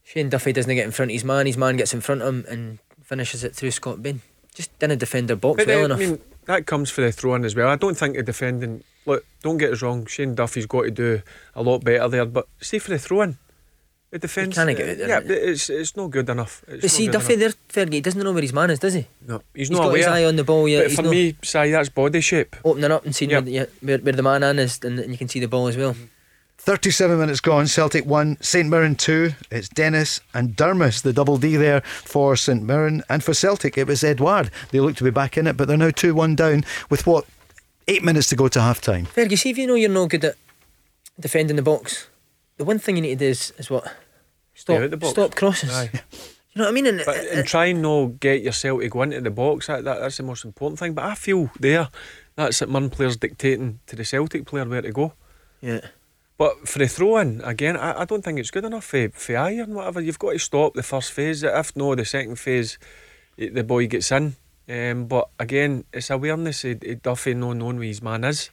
Shane 0.02 0.28
Duffy 0.28 0.52
doesn't 0.52 0.74
get 0.74 0.85
in 0.85 0.90
front 0.90 1.12
of 1.12 1.15
his 1.15 1.23
man. 1.23 1.47
His 1.47 1.56
man 1.56 1.77
gets 1.77 1.94
in 1.94 2.01
front 2.01 2.23
of 2.23 2.28
him 2.28 2.44
and 2.48 2.78
finishes 3.05 3.44
it 3.44 3.55
through 3.55 3.70
Scott 3.70 4.02
Bain. 4.02 4.20
Just 4.52 4.77
didn't 4.81 4.98
defend 4.98 5.28
their 5.28 5.36
box 5.36 5.65
But 5.65 5.69
uh, 5.69 5.78
well 5.78 5.82
then, 5.82 5.85
enough. 5.85 5.98
I 6.01 6.10
mean, 6.10 6.20
that 6.47 6.66
comes 6.66 6.90
for 6.90 7.02
the 7.02 7.12
throw 7.12 7.36
in 7.36 7.44
as 7.44 7.55
well. 7.55 7.69
I 7.69 7.77
don't 7.77 7.97
think 7.97 8.16
the 8.16 8.24
defending. 8.24 8.82
Look, 9.06 9.24
don't 9.43 9.59
get 9.59 9.73
us 9.73 9.81
wrong. 9.81 10.06
Shane 10.06 10.35
Duffy's 10.35 10.66
got 10.66 10.82
to 10.82 10.90
do 10.90 11.23
a 11.55 11.62
lot 11.62 11.85
better 11.85 12.09
there. 12.09 12.27
But 12.27 12.48
see 12.60 12.81
for 12.81 12.90
the 12.90 12.98
throw 12.98 13.20
in, 13.23 13.39
the 14.10 14.18
defence. 14.18 14.55
can't 14.55 14.76
get 14.76 14.89
out 14.89 14.97
there, 14.98 15.09
Yeah, 15.09 15.20
innit? 15.20 15.28
but 15.28 15.36
it's 15.39 15.70
it's 15.70 15.97
not 15.97 16.10
good 16.10 16.28
enough. 16.28 16.62
It's 16.68 16.82
but 16.82 16.90
see, 16.90 17.06
good 17.06 17.12
Duffy 17.12 17.35
enough. 17.35 17.55
there, 17.72 17.86
Fergie, 17.86 17.93
he 17.94 18.01
doesn't 18.01 18.22
know 18.22 18.32
where 18.32 18.43
his 18.43 18.52
man 18.52 18.70
is, 18.70 18.78
does 18.78 18.94
he? 18.94 19.06
No, 19.26 19.43
he's, 19.55 19.68
He's 19.68 19.70
not 19.70 19.85
got 19.85 19.97
his 19.97 20.06
eye 20.06 20.24
on 20.24 20.36
the 20.36 20.44
ball. 20.44 20.66
Yeah, 20.68 20.80
but 20.80 20.86
he's 20.89 20.97
for 20.97 21.02
not 21.02 21.10
me, 21.10 21.36
Si, 21.43 21.70
that's 21.70 21.89
body 21.90 22.20
shape. 22.20 22.56
opening 22.64 22.90
up 22.90 23.05
and 23.05 23.14
seeing 23.14 23.30
Yep. 23.30 23.44
where, 23.44 23.52
yeah, 23.52 23.66
where, 23.80 23.98
where 23.98 24.12
the 24.14 24.22
man 24.22 24.43
in 24.43 24.59
is, 24.59 24.78
and, 24.82 24.98
and 24.98 25.10
you 25.12 25.18
can 25.18 25.28
see 25.28 25.40
the 25.40 25.48
ball 25.48 25.66
as 25.68 25.76
well. 25.76 25.94
37 26.60 27.18
minutes 27.18 27.40
gone. 27.40 27.66
Celtic 27.66 28.05
1, 28.05 28.39
St 28.40 28.68
Mirren 28.68 28.97
2. 28.97 29.30
It's 29.51 29.68
Dennis 29.68 30.20
and 30.35 30.56
Durmus, 30.56 31.01
the 31.02 31.12
double 31.12 31.39
D 31.39 31.56
there 31.56 31.80
for 31.82 32.35
St 32.36 32.62
Mirren. 32.62 33.02
And 33.09 33.22
for 33.22 33.32
Celtic, 33.32 33.78
it 33.78 33.86
was 33.86 34.02
Edouard. 34.02 34.51
They 34.70 34.80
look 34.80 34.97
to 34.97 35.05
be 35.05 35.10
back 35.10 35.39
in 35.39 35.47
it, 35.47 35.56
but 35.56 35.68
they're 35.68 35.76
now 35.76 35.90
2 35.90 36.14
1 36.14 36.35
down 36.35 36.64
with 36.90 37.06
what? 37.06 37.26
Eight 37.86 38.02
minutes 38.05 38.28
to 38.30 38.36
go 38.36 38.48
to 38.48 38.60
half 38.60 38.80
time. 38.82 39.06
Fergie, 39.06 39.39
see 39.39 39.51
if 39.51 39.56
you 39.56 39.66
know 39.66 39.74
you're 39.76 39.89
no 39.89 40.06
good 40.06 40.24
at 40.24 40.35
defending 41.18 41.56
the 41.56 41.62
box, 41.62 42.09
the 42.59 42.64
one 42.64 42.78
thing 42.78 42.97
you 42.97 43.02
need 43.02 43.18
to 43.18 43.24
do 43.24 43.30
is, 43.30 43.52
is 43.59 43.70
what? 43.70 43.85
Stop, 44.55 44.80
Yeah, 44.80 44.86
the 44.89 44.97
box. 44.97 45.12
stop 45.12 45.35
crosses. 45.35 45.70
Aye. 45.72 45.90
You 45.93 46.62
know 46.62 46.64
what 46.64 46.68
I 46.70 46.72
mean? 46.72 46.86
And, 46.86 47.02
But 47.06 47.16
uh, 47.16 47.28
and 47.39 47.47
try 47.47 47.66
and 47.66 47.80
no 47.82 48.09
get 48.09 48.43
yourself 48.43 48.80
to 48.80 48.89
go 48.89 49.02
into 49.02 49.20
the 49.20 49.30
box. 49.30 49.68
That, 49.68 49.85
that 49.85 50.01
that's 50.01 50.16
the 50.16 50.24
most 50.24 50.44
important 50.44 50.78
thing. 50.80 50.93
But 50.93 51.05
I 51.05 51.14
feel 51.14 51.51
there, 51.60 51.89
that's 52.35 52.56
St 52.56 52.70
Mirren 52.70 52.90
players 52.90 53.16
dictating 53.16 53.78
to 53.86 53.94
the 53.97 54.05
Celtic 54.05 54.44
player 54.47 54.64
where 54.64 54.82
to 54.82 54.93
go. 54.93 55.12
yeah. 55.60 55.80
But 56.36 56.68
for 56.68 56.78
the 56.78 56.86
throw 56.86 57.16
in, 57.16 57.40
again, 57.43 57.76
I, 57.76 58.02
I 58.02 58.05
don't 58.05 58.22
think 58.22 58.39
it's 58.39 58.52
good 58.52 58.64
enough 58.64 58.85
for, 58.85 59.09
for 59.09 59.36
iron, 59.36 59.74
whatever. 59.74 60.01
You've 60.01 60.20
got 60.20 60.35
to 60.35 60.39
stop 60.39 60.74
the 60.74 60.85
first 60.85 61.10
phase. 61.10 61.43
If 61.43 61.74
no, 61.74 61.97
the 61.97 62.05
second 62.05 62.39
phase, 62.39 62.78
eh, 63.39 63.48
the 63.52 63.64
boy 63.64 63.89
gets 63.89 64.12
in. 64.12 64.36
Um, 64.68 65.06
but 65.06 65.30
again, 65.40 65.85
it's 65.93 66.10
awareness 66.10 66.64
of, 66.64 66.80
of 66.85 67.02
Duffy 67.02 67.35
not 67.35 67.55
knowing 67.55 67.78
where 67.78 67.89
his 67.89 68.02
man 68.02 68.22
is. 68.22 68.51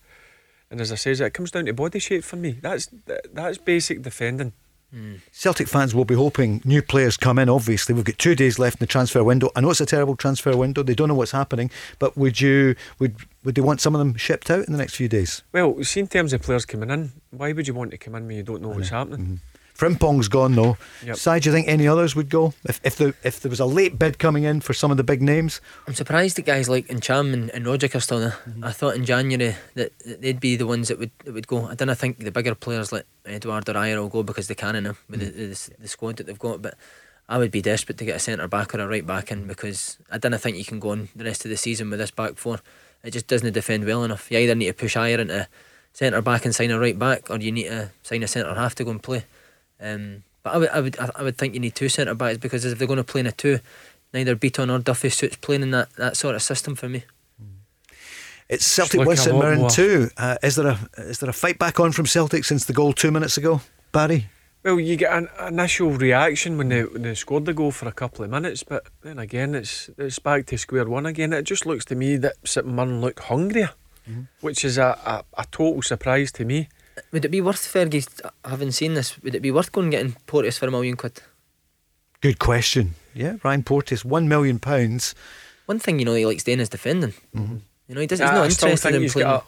And 0.75 0.81
as 0.81 0.91
I 0.91 0.95
says, 0.95 1.21
it 1.21 1.33
comes 1.33 1.51
down 1.51 1.67
to 1.67 1.73
body 1.73 1.99
shape 1.99 2.25
for 2.25 2.35
me. 2.35 2.51
That's 2.61 2.89
that's 3.31 3.57
basic 3.57 4.01
defending. 4.01 4.51
Hmm. 4.91 5.15
Celtic 5.31 5.69
fans 5.69 5.95
will 5.95 6.03
be 6.03 6.15
hoping 6.15 6.61
new 6.65 6.81
players 6.81 7.15
come 7.15 7.39
in, 7.39 7.47
obviously. 7.47 7.95
We've 7.95 8.03
got 8.03 8.19
two 8.19 8.35
days 8.35 8.59
left 8.59 8.75
in 8.75 8.79
the 8.83 8.87
transfer 8.87 9.23
window. 9.23 9.51
I 9.55 9.61
know 9.61 9.69
it's 9.69 9.79
a 9.79 9.85
terrible 9.85 10.17
transfer 10.17 10.57
window. 10.57 10.83
They 10.83 10.93
don't 10.93 11.07
know 11.07 11.15
what's 11.15 11.31
happening. 11.31 11.71
But 11.97 12.17
would 12.17 12.41
you 12.41 12.75
would 12.99 13.15
would 13.45 13.55
they 13.55 13.61
want 13.61 13.79
some 13.79 13.95
of 13.95 13.99
them 13.99 14.15
shipped 14.15 14.51
out 14.51 14.65
in 14.65 14.73
the 14.73 14.77
next 14.77 14.97
few 14.97 15.07
days? 15.07 15.43
Well, 15.53 15.81
see, 15.85 16.01
in 16.01 16.07
terms 16.07 16.33
of 16.33 16.41
players 16.41 16.65
coming 16.65 16.89
in, 16.89 17.13
why 17.31 17.53
would 17.53 17.69
you 17.69 17.73
want 17.73 17.91
to 17.91 17.97
come 17.97 18.15
in 18.15 18.27
when 18.27 18.35
you 18.35 18.43
don't 18.43 18.61
know 18.61 18.67
what's 18.67 18.89
happening? 18.89 19.19
Mm-hmm. 19.19 19.35
Frimpong's 19.77 20.29
gone 20.29 20.55
though. 20.55 20.77
Yep. 21.03 21.17
Si, 21.17 21.39
do 21.39 21.49
you 21.49 21.53
think 21.53 21.67
any 21.67 21.87
others 21.87 22.15
would 22.15 22.29
go? 22.29 22.53
If 22.63 22.79
if 22.83 22.95
the 22.95 23.13
if 23.23 23.41
there 23.41 23.49
was 23.49 23.59
a 23.59 23.65
late 23.65 23.99
bid 23.99 24.19
coming 24.19 24.43
in 24.43 24.61
for 24.61 24.73
some 24.73 24.89
of 24.89 24.97
the 24.97 25.03
big 25.03 25.21
names? 25.21 25.59
I'm 25.87 25.93
surprised 25.93 26.37
that 26.37 26.45
guys 26.45 26.69
like 26.69 26.87
Ntcham 26.87 27.33
and, 27.33 27.49
and 27.49 27.67
Roderick 27.67 27.93
are 27.95 27.99
still 27.99 28.19
there. 28.19 28.37
Mm-hmm. 28.47 28.63
I 28.63 28.71
thought 28.71 28.95
in 28.95 29.03
January 29.03 29.55
that, 29.73 29.97
that 29.99 30.21
they'd 30.21 30.39
be 30.39 30.55
the 30.55 30.65
ones 30.65 30.87
that 30.87 30.97
would 30.97 31.11
that 31.25 31.33
would 31.33 31.47
go. 31.47 31.67
I 31.67 31.75
don't 31.75 31.93
think 31.97 32.19
the 32.19 32.31
bigger 32.31 32.55
players 32.55 32.93
like 32.93 33.05
Edouard 33.25 33.67
or 33.67 33.73
Ajer 33.73 33.97
will 33.97 34.09
go 34.09 34.23
because 34.23 34.47
they 34.47 34.55
can 34.55 34.81
now 34.81 34.95
with 35.09 35.19
the, 35.19 35.25
mm. 35.25 35.65
the, 35.65 35.81
the 35.81 35.87
squad 35.89 36.17
that 36.17 36.27
they've 36.27 36.39
got. 36.39 36.61
But 36.61 36.75
I 37.27 37.37
would 37.37 37.51
be 37.51 37.61
desperate 37.61 37.97
to 37.97 38.05
get 38.05 38.15
a 38.15 38.19
centre 38.19 38.47
back 38.47 38.73
or 38.73 38.79
a 38.79 38.87
right 38.87 39.05
back 39.05 39.29
in 39.31 39.45
because 39.45 39.97
I 40.09 40.17
don't 40.17 40.39
think 40.39 40.57
you 40.57 40.65
can 40.65 40.79
go 40.79 40.91
on 40.91 41.09
the 41.15 41.25
rest 41.25 41.43
of 41.43 41.49
the 41.49 41.57
season 41.57 41.89
with 41.89 41.99
this 41.99 42.11
back 42.11 42.37
four. 42.37 42.59
It 43.03 43.11
just 43.11 43.27
doesn't 43.27 43.53
defend 43.53 43.85
well 43.85 44.03
enough. 44.03 44.31
You 44.31 44.37
either 44.39 44.55
need 44.55 44.67
to 44.67 44.73
push 44.73 44.95
Ajer 44.95 45.19
into 45.19 45.47
centre 45.91 46.21
back 46.21 46.45
and 46.45 46.55
sign 46.55 46.71
a 46.71 46.79
right 46.79 46.97
back, 46.97 47.29
or 47.29 47.37
you 47.37 47.51
need 47.51 47.67
to 47.67 47.91
sign 48.03 48.23
a 48.23 48.27
centre 48.27 48.53
half 48.53 48.75
to 48.75 48.83
go 48.83 48.91
and 48.91 49.03
play. 49.03 49.25
Um, 49.79 50.23
but 50.43 50.53
I 50.53 50.57
would, 50.57 50.69
I 50.69 50.79
would, 50.81 50.97
I 51.15 51.23
would 51.23 51.37
think 51.37 51.53
you 51.53 51.59
need 51.59 51.75
two 51.75 51.89
centre 51.89 52.13
backs 52.13 52.37
because 52.37 52.65
if 52.65 52.77
they're 52.77 52.87
going 52.87 52.97
to 52.97 53.03
play 53.03 53.21
in 53.21 53.27
a 53.27 53.31
two, 53.31 53.59
neither 54.13 54.35
Bitton 54.35 54.73
or 54.73 54.79
Duffy 54.79 55.09
suits 55.09 55.35
playing 55.37 55.63
in 55.63 55.71
that, 55.71 55.91
that 55.93 56.17
sort 56.17 56.35
of 56.35 56.41
system 56.41 56.75
for 56.75 56.87
me. 56.87 57.03
It's 58.47 58.65
Celtic 58.65 58.99
look 58.99 59.07
one, 59.07 59.13
a 59.15 59.17
St 59.17 59.35
Mirren 59.37 59.59
more. 59.61 59.69
two. 59.69 60.09
Uh, 60.17 60.37
is 60.43 60.55
there 60.55 60.67
a 60.67 60.79
is 60.97 61.19
there 61.19 61.29
a 61.29 61.33
fight 61.33 61.57
back 61.57 61.79
on 61.79 61.91
from 61.91 62.05
Celtic 62.05 62.45
since 62.45 62.65
the 62.65 62.73
goal 62.73 62.93
two 62.93 63.09
minutes 63.09 63.37
ago, 63.37 63.61
Barry? 63.91 64.27
Well, 64.63 64.79
you 64.79 64.97
get 64.97 65.13
an 65.13 65.29
initial 65.47 65.91
reaction 65.91 66.57
when 66.57 66.69
they 66.69 66.83
when 66.83 67.01
they 67.01 67.15
scored 67.15 67.45
the 67.45 67.53
goal 67.53 67.71
for 67.71 67.87
a 67.87 67.91
couple 67.91 68.23
of 68.23 68.29
minutes, 68.29 68.61
but 68.63 68.85
then 69.01 69.17
again, 69.17 69.55
it's 69.55 69.89
it's 69.97 70.19
back 70.19 70.45
to 70.47 70.59
square 70.59 70.85
one 70.85 71.07
again. 71.07 71.33
It 71.33 71.41
just 71.41 71.65
looks 71.65 71.85
to 71.85 71.95
me 71.95 72.17
that 72.17 72.35
St 72.43 72.67
Mirren 72.67 73.01
look 73.01 73.19
hungrier, 73.19 73.71
which 74.41 74.63
is 74.63 74.77
a, 74.77 74.97
a, 75.05 75.41
a 75.41 75.45
total 75.51 75.81
surprise 75.81 76.31
to 76.33 76.45
me. 76.45 76.69
Would 77.11 77.25
it 77.25 77.29
be 77.31 77.41
worth 77.41 77.57
Fergie 77.71 78.07
having 78.43 78.71
seen 78.71 78.93
this? 78.93 79.21
Would 79.21 79.35
it 79.35 79.41
be 79.41 79.51
worth 79.51 79.71
going 79.71 79.85
and 79.85 79.91
getting 79.91 80.15
Porteous 80.27 80.57
for 80.57 80.67
a 80.67 80.71
million 80.71 80.95
quid? 80.95 81.21
Good 82.21 82.39
question. 82.39 82.95
Yeah, 83.13 83.35
Ryan 83.43 83.63
Porteous, 83.63 84.03
one 84.05 84.27
million 84.27 84.59
pounds. 84.59 85.13
One 85.65 85.79
thing 85.79 85.99
you 85.99 86.05
know 86.05 86.13
he 86.15 86.25
likes 86.25 86.43
doing 86.43 86.59
is 86.59 86.69
defending. 86.69 87.13
You 87.33 87.61
know 87.95 88.01
he 88.01 88.07
does. 88.07 88.19
He's 88.19 88.29
I- 88.29 88.33
not 88.35 88.45
I 88.45 88.49
still 88.49 88.69
interested 88.69 88.91
think 88.91 89.03
in 89.05 89.09
playing. 89.09 89.27
A, 89.27 89.43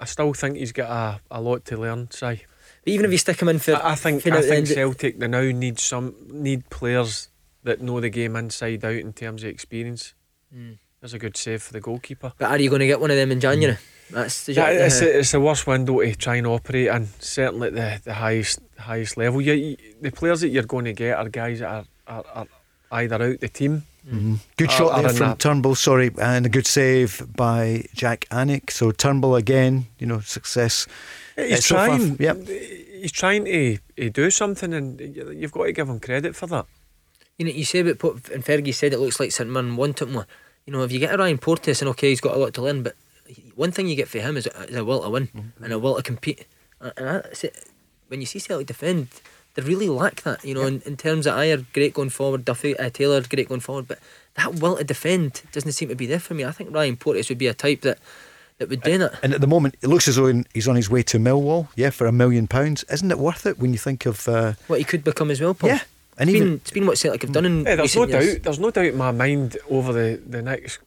I 0.00 0.04
still 0.04 0.32
think 0.34 0.56
he's 0.56 0.72
got 0.72 0.90
a, 0.90 1.20
a 1.30 1.40
lot 1.40 1.64
to 1.66 1.76
learn. 1.76 2.10
Si. 2.10 2.20
but 2.20 2.38
even 2.84 3.06
if 3.06 3.12
you 3.12 3.18
stick 3.18 3.40
him 3.40 3.48
in 3.48 3.58
for, 3.58 3.74
I, 3.74 3.92
I 3.92 3.94
think 3.94 4.26
I 4.26 4.42
think 4.42 4.66
Celtic 4.68 5.18
they 5.18 5.28
now 5.28 5.40
need 5.42 5.78
some 5.78 6.14
need 6.30 6.68
players 6.70 7.28
that 7.64 7.80
know 7.80 8.00
the 8.00 8.10
game 8.10 8.36
inside 8.36 8.84
out 8.84 8.92
in 8.94 9.12
terms 9.12 9.42
of 9.42 9.48
experience. 9.48 10.14
Mm. 10.54 10.78
There's 11.00 11.14
a 11.14 11.18
good 11.18 11.36
save 11.36 11.62
for 11.62 11.72
the 11.72 11.80
goalkeeper. 11.80 12.32
But 12.38 12.50
are 12.50 12.58
you 12.58 12.68
going 12.70 12.80
to 12.80 12.86
get 12.86 13.00
one 13.00 13.10
of 13.10 13.16
them 13.16 13.32
in 13.32 13.40
January? 13.40 13.78
That's 14.10 14.44
the, 14.44 14.52
Yeah, 14.52 14.70
it's, 14.70 15.00
uh, 15.02 15.04
the, 15.04 15.18
it's 15.18 15.32
the 15.32 15.40
worst 15.40 15.66
window 15.66 16.00
to 16.00 16.14
try 16.14 16.36
and 16.36 16.46
operate 16.46 16.86
in, 16.88 17.08
certainly 17.18 17.68
at 17.68 17.74
the, 17.74 18.00
the 18.04 18.14
highest 18.14 18.60
highest 18.78 19.16
level. 19.16 19.40
You, 19.40 19.52
you, 19.54 19.76
the 20.00 20.10
players 20.12 20.40
that 20.42 20.48
you're 20.48 20.62
going 20.62 20.84
to 20.84 20.92
get 20.92 21.16
are 21.18 21.28
guys 21.28 21.58
that 21.58 21.68
are, 21.68 21.84
are, 22.06 22.24
are 22.34 22.46
either 23.02 23.16
out 23.22 23.40
the 23.40 23.48
team. 23.48 23.82
Mhm. 24.08 24.38
Good 24.56 24.68
or- 24.68 24.72
shot 24.72 24.98
or 24.98 25.02
there 25.02 25.10
from 25.10 25.28
that- 25.30 25.38
Turnbull, 25.40 25.74
sorry, 25.74 26.12
and 26.20 26.46
a 26.46 26.48
good 26.48 26.66
save 26.68 27.26
by 27.34 27.84
Jak 27.94 28.26
Alnwick. 28.30 28.70
So 28.70 28.92
Turnbull 28.92 29.34
again, 29.34 29.86
you 29.98 30.06
know, 30.06 30.20
success. 30.20 30.86
He's 31.34 31.58
Uh, 31.58 31.60
so 31.60 31.74
far- 31.74 31.86
trying. 31.98 32.16
yep. 32.20 32.46
He's 32.46 33.10
trying 33.12 33.44
to, 33.46 33.78
to 33.96 34.10
do 34.10 34.30
something, 34.30 34.72
and 34.72 35.00
you- 35.00 35.32
you've 35.32 35.50
got 35.52 35.64
to 35.64 35.72
give 35.72 35.88
him 35.88 35.98
credit 35.98 36.36
for 36.36 36.46
that. 36.46 36.66
You 37.38 37.46
know, 37.46 37.50
you 37.52 37.64
say 37.64 37.80
about 37.80 37.98
Port, 37.98 38.28
and 38.30 38.44
Fergie 38.44 38.72
said 38.72 38.92
it 38.92 38.98
looks 39.00 39.18
like 39.18 39.32
St 39.32 39.50
Mirren 39.50 39.74
want 39.76 40.00
it 40.00 40.08
more. 40.08 40.26
You 40.64 40.72
know, 40.72 40.82
if 40.84 40.92
you 40.92 41.00
get 41.00 41.12
a 41.12 41.18
Ryan 41.18 41.38
Porteous, 41.38 41.82
and 41.82 41.88
okay, 41.90 42.10
he's 42.10 42.20
got 42.20 42.34
a 42.36 42.38
lot 42.38 42.54
to 42.54 42.62
learn, 42.62 42.84
but 42.84 42.94
one 43.54 43.70
thing 43.72 43.88
you 43.88 43.96
get 43.96 44.08
for 44.08 44.18
him 44.20 44.36
is 44.36 44.46
a, 44.46 44.62
is 44.64 44.76
a 44.76 44.84
will 44.84 45.02
to 45.02 45.10
win 45.10 45.52
and 45.62 45.72
a 45.72 45.78
will 45.78 45.96
to 45.96 46.02
compete. 46.02 46.46
And 46.80 47.24
it. 47.42 47.64
When 48.08 48.20
you 48.20 48.26
see 48.26 48.38
Celtic 48.38 48.68
defend, 48.68 49.08
they 49.54 49.62
really 49.62 49.88
lack 49.88 50.22
that. 50.22 50.44
You 50.44 50.54
know, 50.54 50.62
in, 50.66 50.80
in 50.86 50.96
terms 50.96 51.26
of 51.26 51.34
Ajer, 51.34 51.64
great 51.72 51.92
going 51.94 52.10
forward, 52.10 52.44
Duffy, 52.44 52.78
uh, 52.78 52.88
Taylor, 52.90 53.20
great 53.22 53.48
going 53.48 53.60
forward, 53.60 53.88
but 53.88 53.98
that 54.34 54.56
will 54.60 54.76
to 54.76 54.84
defend 54.84 55.42
doesn't 55.50 55.72
seem 55.72 55.88
to 55.88 55.96
be 55.96 56.06
there 56.06 56.20
for 56.20 56.34
me. 56.34 56.44
I 56.44 56.52
think 56.52 56.72
Ryan 56.72 56.96
Porteous 56.96 57.28
would 57.30 57.38
be 57.38 57.48
a 57.48 57.54
type 57.54 57.80
that 57.80 57.98
that 58.58 58.68
would 58.68 58.82
do 58.82 59.02
it. 59.02 59.12
And 59.22 59.34
at 59.34 59.40
the 59.40 59.46
moment, 59.48 59.74
it 59.82 59.88
looks 59.88 60.06
as 60.08 60.16
though 60.16 60.32
he's 60.54 60.68
on 60.68 60.76
his 60.76 60.88
way 60.88 61.02
to 61.02 61.18
Millwall, 61.18 61.68
yeah, 61.74 61.90
for 61.90 62.06
a 62.06 62.12
million 62.12 62.46
pounds. 62.46 62.84
Isn't 62.90 63.10
it 63.10 63.18
worth 63.18 63.44
it 63.44 63.58
when 63.58 63.72
you 63.72 63.78
think 63.78 64.06
of. 64.06 64.28
Uh, 64.28 64.52
What 64.68 64.78
he 64.78 64.84
could 64.84 65.02
become 65.02 65.30
as 65.32 65.40
well, 65.40 65.52
Paul. 65.54 65.70
Yeah, 65.70 65.80
and 66.16 66.30
it's 66.30 66.36
even- 66.36 66.48
been, 66.48 66.56
it's 66.58 66.70
been 66.70 66.86
what 66.86 66.98
Celtic 66.98 67.22
have 67.22 67.32
done 67.32 67.44
in 67.44 67.64
Yeah, 67.64 67.74
there's 67.76 67.96
no 67.96 68.06
years. 68.06 68.34
doubt. 68.34 68.42
There's 68.44 68.58
no 68.60 68.70
doubt 68.70 68.84
in 68.86 68.96
my 68.96 69.10
mind 69.10 69.56
over 69.68 69.92
the, 69.92 70.20
the 70.26 70.42
next 70.42 70.78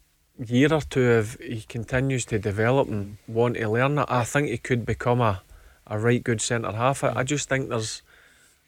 year 0.46 0.74
or 0.74 0.82
two 0.82 1.02
if 1.02 1.38
he 1.40 1.62
continues 1.62 2.26
to 2.26 2.40
develop 2.40 2.88
and 2.88 3.18
want 3.28 3.56
to 3.56 3.70
learn 3.70 3.98
it. 4.00 4.06
I 4.10 4.24
think 4.24 4.48
he 4.48 4.58
could 4.58 4.86
become 4.86 5.22
a, 5.22 5.42
a 5.88 6.00
right 6.00 6.24
good 6.24 6.42
centre 6.42 6.72
half. 6.72 7.04
I, 7.04 7.14
I 7.18 7.24
just 7.24 7.50
think 7.50 7.70
there's 7.70 8.02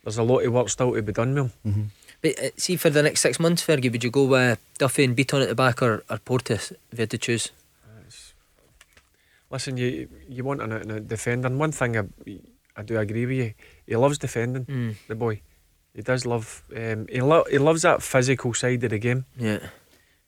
there's 0.03 0.17
a 0.17 0.23
lot 0.23 0.39
of 0.39 0.51
work 0.53 0.69
still 0.69 0.93
to 0.93 1.01
be 1.01 1.11
done 1.13 1.33
with 1.35 1.53
him. 1.63 1.91
But 2.21 2.39
uh, 2.39 2.49
see, 2.57 2.75
for 2.75 2.89
the 2.89 3.01
next 3.03 3.21
six 3.21 3.39
months, 3.39 3.65
Fergie, 3.65 3.91
would 3.91 4.03
you 4.03 4.11
go 4.11 4.25
with 4.25 4.59
Duffy 4.77 5.03
and 5.03 5.15
Bitton 5.17 5.41
at 5.41 5.49
the 5.49 5.55
back 5.55 5.81
or, 5.81 6.03
or 6.09 6.17
Porteous 6.19 6.71
if 6.91 6.97
you 6.97 6.99
had 6.99 7.09
to 7.11 7.17
choose? 7.17 7.49
Listen, 9.49 9.75
you 9.77 10.07
you 10.29 10.43
want 10.43 10.61
an 10.61 10.71
out 10.71 10.81
and 10.83 10.91
out 10.91 11.07
defender. 11.07 11.47
And 11.47 11.59
one 11.59 11.71
thing 11.71 11.97
I, 11.97 12.03
I 12.77 12.83
do 12.83 12.97
agree 12.97 13.25
with 13.25 13.37
you. 13.37 13.53
He 13.85 13.95
loves 13.95 14.17
defending. 14.17 14.65
Mm. 14.65 14.95
The 15.07 15.15
boy, 15.15 15.41
he 15.93 16.01
does 16.01 16.25
love. 16.25 16.63
Um, 16.75 17.07
he 17.09 17.21
lo- 17.21 17.45
he 17.49 17.57
loves 17.57 17.81
that 17.81 18.01
physical 18.01 18.53
side 18.53 18.83
of 18.83 18.91
the 18.91 18.99
game. 18.99 19.25
Yeah. 19.37 19.59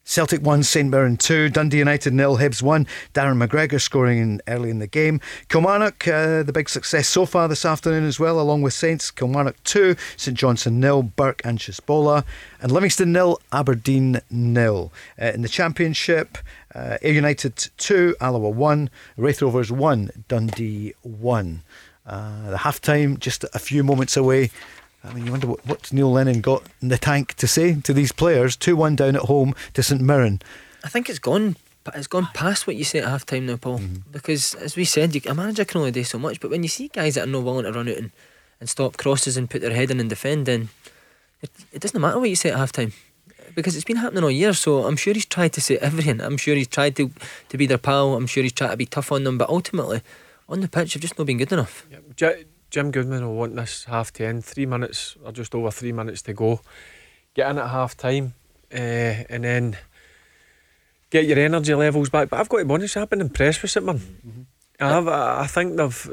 Celtic 0.06 0.42
1, 0.42 0.64
St 0.64 0.90
Mirren 0.90 1.16
2, 1.16 1.50
Dundee 1.50 1.78
United 1.78 2.14
nil, 2.14 2.38
Hibs 2.38 2.62
1. 2.62 2.86
Darren 3.14 3.42
McGregor 3.42 3.80
scoring 3.80 4.20
in 4.20 4.42
early 4.50 4.70
in 4.70 4.80
the 4.80 4.88
game. 4.88 5.22
Kilmarnock, 5.48 6.06
uh, 6.08 6.44
the 6.44 6.52
big 6.52 6.68
success 6.68 7.08
so 7.08 7.26
far 7.26 7.48
this 7.48 7.64
afternoon 7.64 8.04
as 8.04 8.20
well, 8.20 8.40
along 8.40 8.62
with 8.62 8.74
Saints. 8.74 9.12
Kilmarnock 9.12 9.56
2, 9.64 9.96
St 10.18 10.38
Johnstone 10.38 10.82
nil, 10.82 11.04
Burke 11.04 11.42
and 11.46 11.58
Tshibola. 11.58 12.26
And 12.62 12.72
Livingston 12.72 13.14
nil, 13.14 13.40
Aberdeen 13.54 14.20
nil. 14.30 14.92
Uh, 15.20 15.28
in 15.28 15.42
the 15.42 15.48
Championship, 15.48 16.38
uh, 16.76 16.98
Ayr 17.02 17.14
United 17.14 17.56
2, 17.78 18.18
Alloa 18.20 18.50
1, 18.50 18.90
Raith 19.16 19.42
Rovers 19.42 19.72
1, 19.72 20.26
Dundee 20.28 20.94
1. 21.02 21.62
Uh, 22.06 22.50
the 22.50 22.58
half 22.58 22.82
time 22.82 23.18
just 23.18 23.46
a 23.54 23.60
few 23.60 23.84
moments 23.84 24.18
away. 24.18 24.52
I 25.04 25.14
mean, 25.14 25.26
you 25.26 25.32
wonder 25.32 25.48
what, 25.48 25.66
what 25.66 25.92
Neil 25.92 26.12
Lennon 26.12 26.42
got 26.42 26.64
in 26.82 26.88
the 26.88 26.98
tank 26.98 27.34
to 27.36 27.48
say 27.48 27.76
to 27.82 27.94
these 27.94 28.12
players. 28.12 28.56
2 28.56 28.76
1 28.76 28.96
down 28.96 29.16
at 29.16 29.24
home 29.24 29.54
to 29.74 29.84
St 29.84 30.02
Mirren. 30.02 30.42
I 30.84 30.90
think 30.90 31.10
it's 31.10 31.20
gone. 31.20 31.58
It's 31.94 32.08
gone 32.08 32.30
past 32.34 32.66
what 32.66 32.78
you 32.78 32.86
say 32.86 33.00
at 33.00 33.10
half 33.10 33.26
time 33.26 33.46
now, 33.46 33.58
Paul. 33.58 33.80
Mm-hmm. 33.80 34.12
Because 34.12 34.54
as 34.56 34.78
we 34.78 34.86
said, 34.86 35.14
you, 35.14 35.22
a 35.28 35.34
manager 35.34 35.66
can 35.66 35.80
only 35.80 35.92
do 35.92 36.06
so 36.06 36.18
much. 36.18 36.40
But 36.40 36.50
when 36.50 36.64
you 36.64 36.70
see 36.70 36.88
guys 36.88 37.16
that 37.16 37.26
are 37.26 37.32
not 37.32 37.44
willing 37.44 37.66
to 37.66 37.74
run 37.74 37.90
out 37.90 37.98
and, 37.98 38.12
and 38.62 38.70
stop 38.70 38.96
crosses 38.96 39.36
and 39.36 39.50
put 39.50 39.62
their 39.62 39.74
head 39.74 39.92
in 39.92 40.00
and 40.00 40.10
defend, 40.10 40.46
then 40.46 40.70
it, 41.42 41.52
it 41.74 41.82
doesn't 41.82 42.00
matter 42.00 42.20
what 42.20 42.30
you 42.30 42.38
say 42.38 42.52
at 42.52 42.58
half 42.58 42.72
time. 42.72 42.94
Because 43.54 43.76
it's 43.76 43.86
been 43.86 43.98
happening 43.98 44.24
all 44.24 44.32
year, 44.32 44.54
so 44.54 44.86
I'm 44.86 44.96
sure 44.96 45.14
he's 45.14 45.26
tried 45.26 45.54
to 45.54 45.62
say 45.62 45.78
everything. 45.78 46.22
I'm 46.22 46.38
sure 46.38 46.56
he's 46.56 46.70
tried 46.70 46.96
to, 46.96 47.12
to 47.50 47.58
be 47.58 47.68
their 47.68 47.78
pal. 47.78 48.16
I'm 48.16 48.26
sure 48.26 48.42
he's 48.42 48.54
tried 48.54 48.72
to 48.72 48.78
be 48.78 48.86
tough 48.86 49.12
on 49.12 49.26
them. 49.26 49.38
But 49.38 49.50
ultimately, 49.50 50.02
on 50.48 50.62
the 50.62 50.70
pitch, 50.70 50.94
they've 50.94 51.02
just 51.02 51.18
not 51.20 51.28
been 51.28 51.38
good 51.38 51.52
enough. 51.52 51.86
J- 52.16 52.46
Jim 52.74 52.90
Goodwin 52.90 53.24
will 53.24 53.36
want 53.36 53.56
this 53.56 53.84
half 53.84 54.12
to 54.14 54.26
end. 54.26 54.44
Three 54.44 54.66
minutes 54.66 55.16
or 55.24 55.32
just 55.32 55.54
over 55.54 55.70
three 55.70 55.92
minutes 55.92 56.24
to 56.24 56.34
go. 56.34 56.60
Get 57.36 57.52
in 57.52 57.60
at 57.60 57.70
half 57.70 57.96
time 57.96 58.34
uh, 58.74 59.30
and 59.30 59.44
then 59.44 59.78
get 61.12 61.26
your 61.26 61.38
energy 61.38 61.76
levels 61.76 62.10
back. 62.10 62.30
But 62.30 62.40
I've 62.40 62.50
got 62.50 62.58
to 62.58 62.66
be 62.66 62.74
honest, 62.74 62.98
I've 62.98 63.12
been 63.12 63.22
impressed 63.22 63.62
with 63.62 63.70
St 63.70 63.86
Mirren. 63.86 64.48
I, 64.80 64.90
have, 64.90 65.08
I 65.08 65.46
think 65.46 65.78
they've 65.78 66.10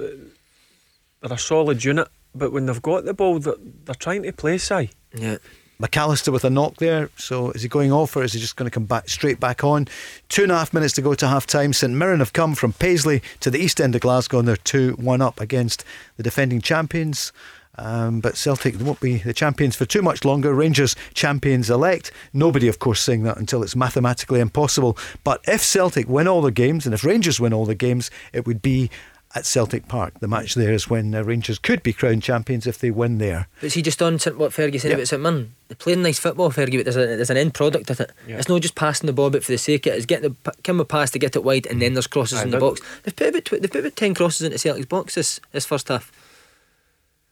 they're 1.22 1.32
a 1.32 1.38
solid 1.38 1.82
unit, 1.82 2.08
but 2.34 2.52
when 2.52 2.66
they've 2.66 2.82
got 2.82 3.06
the 3.06 3.14
ball, 3.14 3.38
they're, 3.38 3.54
they're 3.84 3.94
trying 3.94 4.22
to 4.24 4.32
play 4.32 4.58
side. 4.58 4.90
Yeah. 5.14 5.38
McAllister 5.80 6.32
with 6.32 6.44
a 6.44 6.50
knock 6.50 6.76
there. 6.76 7.10
So 7.16 7.50
is 7.52 7.62
he 7.62 7.68
going 7.68 7.90
off 7.90 8.14
or 8.14 8.22
is 8.22 8.34
he 8.34 8.40
just 8.40 8.56
going 8.56 8.70
to 8.70 8.74
come 8.74 8.84
back 8.84 9.08
straight 9.08 9.40
back 9.40 9.64
on? 9.64 9.88
Two 10.28 10.42
and 10.42 10.52
a 10.52 10.56
half 10.56 10.74
minutes 10.74 10.94
to 10.94 11.02
go 11.02 11.14
to 11.14 11.26
half 11.26 11.46
time. 11.46 11.72
St 11.72 11.92
Mirren 11.92 12.18
have 12.18 12.32
come 12.32 12.54
from 12.54 12.72
Paisley 12.74 13.22
to 13.40 13.50
the 13.50 13.58
east 13.58 13.80
end 13.80 13.94
of 13.94 14.02
Glasgow 14.02 14.40
and 14.40 14.48
they're 14.48 14.56
2 14.56 14.92
1 14.92 15.22
up 15.22 15.40
against 15.40 15.84
the 16.16 16.22
defending 16.22 16.60
champions. 16.60 17.32
Um, 17.78 18.20
but 18.20 18.36
Celtic 18.36 18.78
won't 18.78 19.00
be 19.00 19.18
the 19.18 19.32
champions 19.32 19.74
for 19.74 19.86
too 19.86 20.02
much 20.02 20.24
longer. 20.24 20.52
Rangers 20.52 20.94
champions 21.14 21.70
elect. 21.70 22.12
Nobody, 22.34 22.68
of 22.68 22.78
course, 22.78 23.00
saying 23.00 23.22
that 23.22 23.38
until 23.38 23.62
it's 23.62 23.74
mathematically 23.74 24.40
impossible. 24.40 24.98
But 25.24 25.40
if 25.48 25.62
Celtic 25.62 26.06
win 26.06 26.28
all 26.28 26.42
the 26.42 26.50
games 26.50 26.84
and 26.84 26.94
if 26.94 27.04
Rangers 27.04 27.40
win 27.40 27.54
all 27.54 27.64
the 27.64 27.74
games, 27.74 28.10
it 28.34 28.46
would 28.46 28.60
be 28.60 28.90
at 29.34 29.46
Celtic 29.46 29.86
Park. 29.86 30.18
The 30.20 30.26
match 30.26 30.54
there 30.54 30.72
is 30.72 30.90
when 30.90 31.14
uh, 31.14 31.22
Rangers 31.22 31.58
could 31.58 31.82
be 31.84 31.92
crowned 31.92 32.22
champions 32.22 32.66
if 32.66 32.78
they 32.78 32.90
win 32.90 33.18
there. 33.18 33.46
But 33.60 33.70
see, 33.70 33.80
just 33.82 34.02
on 34.02 34.18
St- 34.18 34.36
what 34.36 34.50
Fergie 34.50 34.80
said 34.80 34.88
Yep. 34.90 34.98
about 34.98 35.08
St 35.08 35.22
Mirren, 35.22 35.54
they're 35.68 35.76
playing 35.76 36.02
nice 36.02 36.18
football, 36.18 36.50
Fergie, 36.50 36.76
but 36.78 36.84
there's, 36.84 36.96
a, 36.96 37.06
there's 37.16 37.30
an 37.30 37.36
end 37.36 37.54
product 37.54 37.90
of 37.90 38.00
it. 38.00 38.10
Yeah. 38.26 38.38
It's 38.38 38.48
not 38.48 38.60
just 38.60 38.74
passing 38.74 39.06
the 39.06 39.12
ball 39.12 39.30
but 39.30 39.44
for 39.44 39.52
the 39.52 39.58
sake 39.58 39.86
of 39.86 39.92
it. 39.92 39.96
It's 39.98 40.06
getting 40.06 40.30
the 40.30 40.50
p- 40.50 40.60
come 40.64 40.84
pass 40.84 41.10
to 41.12 41.18
get 41.20 41.36
it 41.36 41.44
wide, 41.44 41.66
and 41.66 41.80
then 41.80 41.94
there's 41.94 42.08
crosses 42.08 42.40
Aye, 42.40 42.44
in 42.44 42.50
the 42.50 42.58
box. 42.58 42.80
They've 43.04 43.14
put 43.14 43.28
about 43.28 43.44
they've 43.60 43.70
put 43.70 43.80
about 43.80 43.96
ten 43.96 44.14
crosses 44.14 44.42
into 44.42 44.58
Celtic's 44.58 44.86
box 44.86 45.14
this, 45.14 45.38
this 45.52 45.64
first 45.64 45.86
half. 45.88 46.10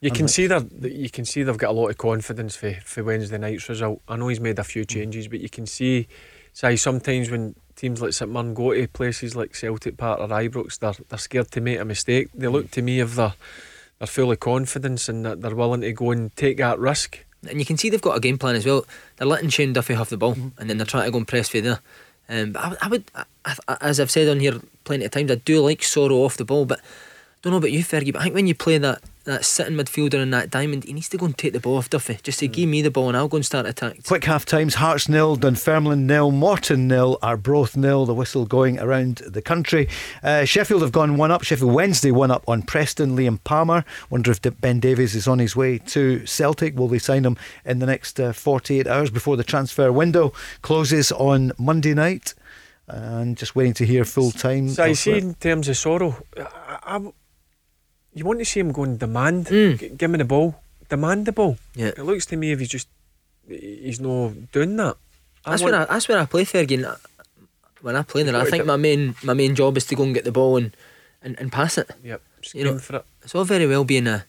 You 0.01 0.13
can 0.13 0.29
see 0.29 0.47
that 0.47 0.71
you 0.83 1.11
can 1.11 1.25
see 1.25 1.43
they've 1.43 1.59
got 1.59 1.71
a 1.71 1.73
lot 1.73 1.89
of 1.89 1.99
confidence 1.99 2.55
for, 2.55 2.73
for 2.85 3.03
Wednesday 3.03 3.39
night's 3.39 3.69
result. 3.69 4.01
I 4.09 4.15
know 4.15 4.29
he's 4.29 4.39
made 4.39 4.61
a 4.61 4.65
few 4.65 4.85
changes, 4.85 5.27
but 5.27 5.41
you 5.41 5.49
can 5.49 5.67
see, 5.67 6.07
say 6.53 6.77
sometimes 6.77 7.29
when 7.29 7.57
teams 7.79 8.03
like 8.03 8.13
St 8.13 8.31
Mirren 8.31 8.53
go 8.55 8.75
to 8.75 8.87
places 8.89 9.35
like 9.35 9.55
Celtic 9.55 9.97
Park 9.97 10.21
or 10.21 10.29
Ibrox, 10.29 10.79
they're 10.79 10.93
they're 11.09 11.19
scared 11.19 11.51
to 11.53 11.61
make 11.63 11.79
a 11.79 11.85
mistake. 11.85 12.29
They 12.35 12.49
look 12.49 12.71
to 12.73 12.83
me 12.83 13.01
if 13.01 13.15
they're 13.15 13.35
they're 13.99 14.07
full 14.07 14.31
of 14.33 14.41
confidence 14.41 15.09
and 15.09 15.25
that 15.25 15.41
they're 15.41 15.55
willing 15.55 15.81
to 15.81 15.93
go 15.93 16.11
and 16.11 16.35
take 16.37 16.59
that 16.59 16.79
risk. 16.79 17.25
And 17.49 17.59
you 17.61 17.65
can 17.65 17.77
see 17.79 17.89
they've 17.89 18.03
got 18.03 18.17
a 18.17 18.21
game 18.21 18.37
plan 18.39 18.57
as 18.57 18.67
well. 18.67 18.85
They're 19.17 19.27
letting 19.27 19.49
Shane 19.49 19.73
Duffy 19.73 19.95
have 19.95 20.09
the 20.09 20.17
ball, 20.17 20.37
and 20.59 20.69
then 20.69 20.77
they're 20.77 20.87
trying 20.87 21.05
to 21.07 21.11
go 21.13 21.19
and 21.19 21.27
press 21.27 21.49
for 21.49 21.61
there. 21.61 21.81
Um, 22.29 22.53
but 22.53 22.63
I, 22.65 22.69
would- 22.69 22.79
I 22.83 22.89
would, 22.89 23.05
I, 23.45 23.55
I, 23.69 23.77
as 23.81 23.99
I've 24.01 24.11
said 24.11 24.29
on 24.29 24.41
here 24.41 24.61
plenty 24.85 25.05
of 25.05 25.11
times, 25.13 25.31
I 25.31 25.37
do 25.37 25.61
like 25.61 25.81
Soro 25.81 26.25
off 26.27 26.37
the 26.37 26.45
ball, 26.45 26.65
but 26.67 26.81
I 26.81 26.83
don't 27.43 27.53
know 27.53 27.57
about 27.59 27.73
you, 27.73 27.85
Fergie, 27.85 28.13
but 28.13 28.21
I 28.21 28.25
think 28.25 28.35
when 28.35 28.47
you 28.49 28.55
play 28.55 28.77
that 28.79 29.01
that 29.29 29.45
sitting 29.45 29.75
midfielder 29.75 30.15
in 30.15 30.31
that 30.31 30.51
diamond, 30.51 30.85
he 30.85 30.93
needs 30.93 31.09
to 31.11 31.17
go 31.17 31.27
and 31.27 31.37
take 31.37 31.53
the 31.53 31.61
ball 31.61 31.77
off 31.77 31.89
Duffy. 31.89 32.19
Just 32.23 32.39
say, 32.39 32.49
give 32.49 32.69
me 32.69 32.83
the 32.83 32.91
ball 32.91 33.09
and 33.09 33.17
I'll 33.17 33.29
go 33.29 33.37
and 33.37 33.47
start 33.47 33.67
attack. 33.67 34.03
Quick 34.05 34.25
half 34.25 34.45
times 34.45 34.75
Hearts 34.75 35.09
nil, 35.09 35.37
Dunfermline 35.37 36.07
nil, 36.07 36.31
Morton 36.31 36.89
nil, 36.89 37.19
Arbroath 37.23 37.77
nil. 37.77 38.07
The 38.07 38.15
whistle 38.15 38.45
going 38.47 38.79
around 38.79 39.17
the 39.27 39.41
country. 39.43 39.89
Uh, 40.23 40.45
Sheffield 40.45 40.83
have 40.83 40.93
gone 40.93 41.17
one 41.17 41.31
up. 41.31 41.43
Sheffield 41.45 41.73
Wednesday 41.73 42.11
one 42.11 42.31
up 42.31 42.45
on 42.49 42.63
Preston. 42.63 43.17
Liam 43.17 43.39
Palmer. 43.45 43.85
Wonder 44.11 44.31
if 44.33 44.41
Ben 44.61 44.81
Davies 44.81 45.15
is 45.15 45.29
on 45.29 45.39
his 45.39 45.55
way 45.55 45.79
to 45.79 46.27
Celtic. 46.27 46.77
Will 46.77 46.89
they 46.89 46.99
sign 46.99 47.25
him 47.25 47.37
in 47.65 47.79
the 47.79 47.87
next 47.87 48.19
uh, 48.19 48.33
48 48.33 48.87
hours 48.87 49.11
before 49.11 49.37
the 49.37 49.45
transfer 49.45 49.93
window 49.93 50.33
closes 50.63 51.13
on 51.13 51.53
Monday 51.59 51.95
night? 51.95 52.35
And 52.91 53.37
just 53.37 53.55
waiting 53.55 53.75
to 53.75 53.85
hear 53.85 54.05
full 54.07 54.31
time. 54.31 54.71
So 54.71 54.83
I 54.85 54.95
see 54.95 55.19
in 55.19 55.35
terms 55.35 55.69
of 55.69 55.77
Soro, 55.77 56.23
I, 56.39 56.97
I- 56.97 57.13
you 58.15 58.25
want 58.25 58.39
to 58.41 58.45
see 58.45 58.61
him 58.61 58.73
go 58.73 58.85
and 58.85 58.99
demand, 58.99 59.47
Mm. 59.47 59.79
G- 59.79 59.89
give 59.91 60.11
me 60.11 60.19
the 60.19 60.25
ball, 60.25 60.61
demand 60.89 61.27
the 61.27 61.33
ball. 61.33 61.59
Yeah. 61.75 61.89
It 61.89 62.05
looks 62.05 62.27
to 62.27 62.37
me 62.37 62.53
if 62.53 62.59
he's 62.61 62.69
just 62.69 62.89
he's 63.49 64.01
no 64.01 64.35
doing 64.53 64.77
that. 64.77 64.97
I 65.45 65.51
That's 65.51 65.63
want- 65.63 65.73
where 65.73 65.83
I, 65.83 65.85
that's 65.87 66.09
where 66.09 66.19
I 66.19 66.27
play 66.27 66.45
and 66.53 66.87
I- 66.87 66.97
When 67.81 67.95
I 67.97 68.03
play 68.03 68.23
there, 68.25 68.35
I 68.37 68.45
think 68.51 68.67
my 68.67 68.77
main 68.77 69.15
my 69.23 69.35
main 69.35 69.55
job 69.55 69.77
is 69.77 69.87
to 69.87 69.95
go 69.95 70.03
and 70.03 70.13
get 70.15 70.25
the 70.25 70.33
ball 70.33 70.57
and, 70.57 70.75
and, 71.23 71.39
and 71.39 71.53
pass 71.53 71.79
it. 71.79 71.89
Yep, 72.03 72.21
You 72.55 72.65
know, 72.65 72.79
for 72.79 72.97
it. 72.97 73.05
It's 73.23 73.35
all 73.35 73.45
very 73.45 73.67
well 73.69 73.85
being 73.85 74.09
a 74.09 74.25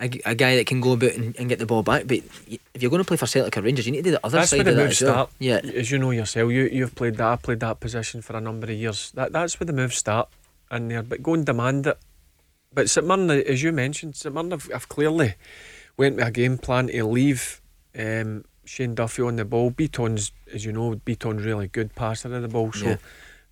a 0.00 0.34
guy 0.34 0.54
that 0.56 0.66
can 0.66 0.80
go 0.80 0.92
about 0.92 1.12
and, 1.14 1.34
and 1.38 1.48
get 1.48 1.58
the 1.58 1.66
ball 1.66 1.82
back, 1.82 2.06
but 2.06 2.18
if 2.46 2.78
you're 2.82 2.90
going 2.90 3.02
to 3.02 3.06
play 3.06 3.16
for 3.16 3.26
Celtic 3.26 3.56
or 3.56 3.62
Rangers, 3.62 3.84
you 3.86 3.90
need 3.92 3.98
to 4.06 4.10
do 4.10 4.10
the 4.12 4.24
other 4.26 4.38
That's 4.38 4.50
side 4.50 4.58
where 4.58 4.64
the 4.64 4.70
of 4.70 4.76
that 4.76 4.84
moves 4.84 5.02
as 5.02 5.06
well. 5.06 5.14
start. 5.14 5.30
Yeah, 5.40 5.58
As 5.80 5.90
you 5.90 5.98
know 5.98 6.12
yourself, 6.12 6.52
you 6.52 6.68
you've 6.70 6.94
played 6.94 7.16
that. 7.18 7.26
I 7.26 7.36
played 7.36 7.60
that 7.60 7.80
position 7.80 8.22
for 8.22 8.36
a 8.36 8.40
number 8.40 8.66
of 8.70 8.78
years. 8.78 9.10
That 9.18 9.32
that's 9.32 9.58
where 9.58 9.66
the 9.66 9.72
moves 9.72 9.96
start 9.96 10.28
in 10.70 10.86
there. 10.88 11.02
But 11.02 11.22
go 11.22 11.34
and 11.34 11.44
demand 11.46 11.86
it. 11.88 11.98
But 12.72 12.90
St 12.90 13.06
Mirren, 13.06 13.30
as 13.30 13.62
you 13.62 13.72
mentioned, 13.72 14.16
St 14.16 14.34
Mirren 14.34 14.50
have, 14.50 14.70
have 14.70 14.88
clearly 14.88 15.34
went 15.96 16.16
with 16.16 16.26
a 16.26 16.30
game 16.30 16.58
plan 16.58 16.88
to 16.88 17.04
leave 17.06 17.60
um, 17.98 18.44
Shane 18.64 18.94
Duffy 18.94 19.22
on 19.22 19.36
the 19.36 19.44
ball. 19.44 19.70
Bitton's, 19.70 20.32
as 20.52 20.64
you 20.64 20.72
know, 20.72 20.94
Bitton's 20.96 21.44
really 21.44 21.68
good 21.68 21.94
passer 21.94 22.32
of 22.34 22.42
the 22.42 22.48
ball, 22.48 22.72
so 22.72 22.86
Yeah. 22.86 22.96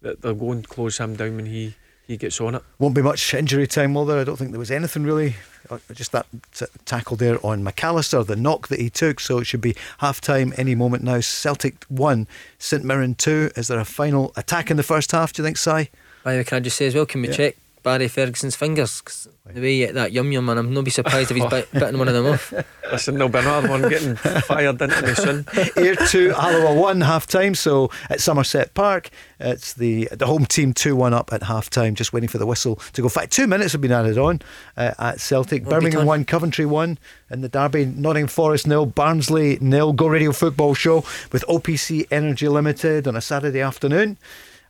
that 0.02 0.22
they're 0.22 0.34
going 0.34 0.62
to 0.62 0.68
close 0.68 0.98
him 0.98 1.16
down 1.16 1.36
when 1.36 1.46
he 1.46 1.74
he 2.06 2.16
gets 2.16 2.40
on 2.40 2.54
it. 2.54 2.62
Won't 2.78 2.94
be 2.94 3.02
much 3.02 3.34
injury 3.34 3.66
time, 3.66 3.92
will 3.94 4.04
there? 4.04 4.20
I 4.20 4.22
don't 4.22 4.36
think 4.36 4.52
there 4.52 4.60
was 4.60 4.70
anything 4.70 5.02
really. 5.02 5.34
uh, 5.68 5.78
Just 5.92 6.12
that 6.12 6.26
t- 6.54 6.66
tackle 6.84 7.16
there 7.16 7.44
on 7.44 7.64
McAllister, 7.64 8.24
the 8.24 8.36
knock 8.36 8.68
that 8.68 8.78
he 8.78 8.88
took. 8.90 9.18
So 9.18 9.38
it 9.38 9.44
should 9.46 9.60
be 9.60 9.74
half 9.98 10.20
time 10.20 10.54
any 10.56 10.76
moment 10.76 11.02
now. 11.02 11.18
Celtic 11.20 11.82
1, 11.88 12.28
St 12.60 12.84
Mirren 12.84 13.16
2. 13.16 13.50
Is 13.56 13.66
there 13.66 13.80
a 13.80 13.84
final 13.84 14.32
attack 14.36 14.70
in 14.70 14.76
the 14.76 14.84
first 14.84 15.10
half, 15.10 15.32
do 15.32 15.42
you 15.42 15.46
think, 15.48 15.56
Si? 15.56 15.88
By 16.22 16.34
the 16.34 16.38
way, 16.38 16.44
can 16.44 16.56
I 16.58 16.60
just 16.60 16.76
say 16.76 16.86
as 16.86 16.94
well, 16.94 17.06
can 17.06 17.22
we 17.22 17.28
Yeah. 17.28 17.34
check 17.34 17.56
Barry 17.86 18.08
Ferguson's 18.08 18.56
fingers? 18.56 19.00
'Cause 19.00 19.28
the 19.54 19.60
way 19.60 19.74
he 19.74 19.80
hit 19.82 19.94
that 19.94 20.10
yum 20.10 20.32
yum, 20.32 20.46
man, 20.46 20.58
I'm 20.58 20.74
not 20.74 20.82
be 20.84 20.90
surprised 20.90 21.30
if 21.30 21.36
he's 21.36 21.46
bit, 21.50 21.70
bitten 21.72 21.96
one 22.00 22.08
of 22.08 22.14
them 22.14 22.26
off. 22.26 22.52
Listen, 22.90 23.14
there'll 23.14 23.28
be 23.28 23.38
another 23.38 23.68
one 23.68 23.88
getting 23.88 24.16
fired 24.50 24.82
into 24.82 25.02
me 25.02 25.14
soon. 25.14 25.46
Ayr 25.76 25.94
2, 25.94 26.32
Alloa 26.36 26.74
1 26.74 27.00
half 27.02 27.28
time. 27.28 27.54
So 27.54 27.88
at 28.10 28.20
Somerset 28.20 28.74
Park, 28.74 29.10
it's 29.38 29.72
the 29.74 30.08
the 30.10 30.26
home 30.26 30.46
team 30.46 30.72
2 30.72 30.96
1 30.96 31.14
up 31.14 31.32
at 31.32 31.44
half 31.44 31.70
time, 31.70 31.94
just 31.94 32.12
waiting 32.12 32.28
for 32.28 32.38
the 32.38 32.46
whistle 32.46 32.74
to 32.94 33.02
go. 33.02 33.06
In 33.06 33.10
fact, 33.10 33.30
two 33.32 33.46
minutes 33.46 33.70
have 33.70 33.80
been 33.80 33.92
added 33.92 34.18
on 34.18 34.42
uh, 34.76 34.94
at 34.98 35.20
Celtic. 35.20 35.64
Well, 35.64 35.78
Birmingham 35.78 36.06
1, 36.06 36.24
Coventry 36.24 36.66
1. 36.66 36.98
And 37.30 37.44
the 37.44 37.48
Derby, 37.48 37.84
Nottingham 37.86 38.26
Forest 38.28 38.66
nil, 38.66 38.86
Barnsley 38.86 39.58
nil. 39.60 39.92
Go 39.92 40.08
Radio 40.08 40.32
Football 40.32 40.74
Show 40.74 41.04
with 41.30 41.44
OPC 41.48 42.08
Energy 42.10 42.48
Limited 42.48 43.06
on 43.06 43.14
a 43.14 43.20
Saturday 43.20 43.60
afternoon. 43.60 44.18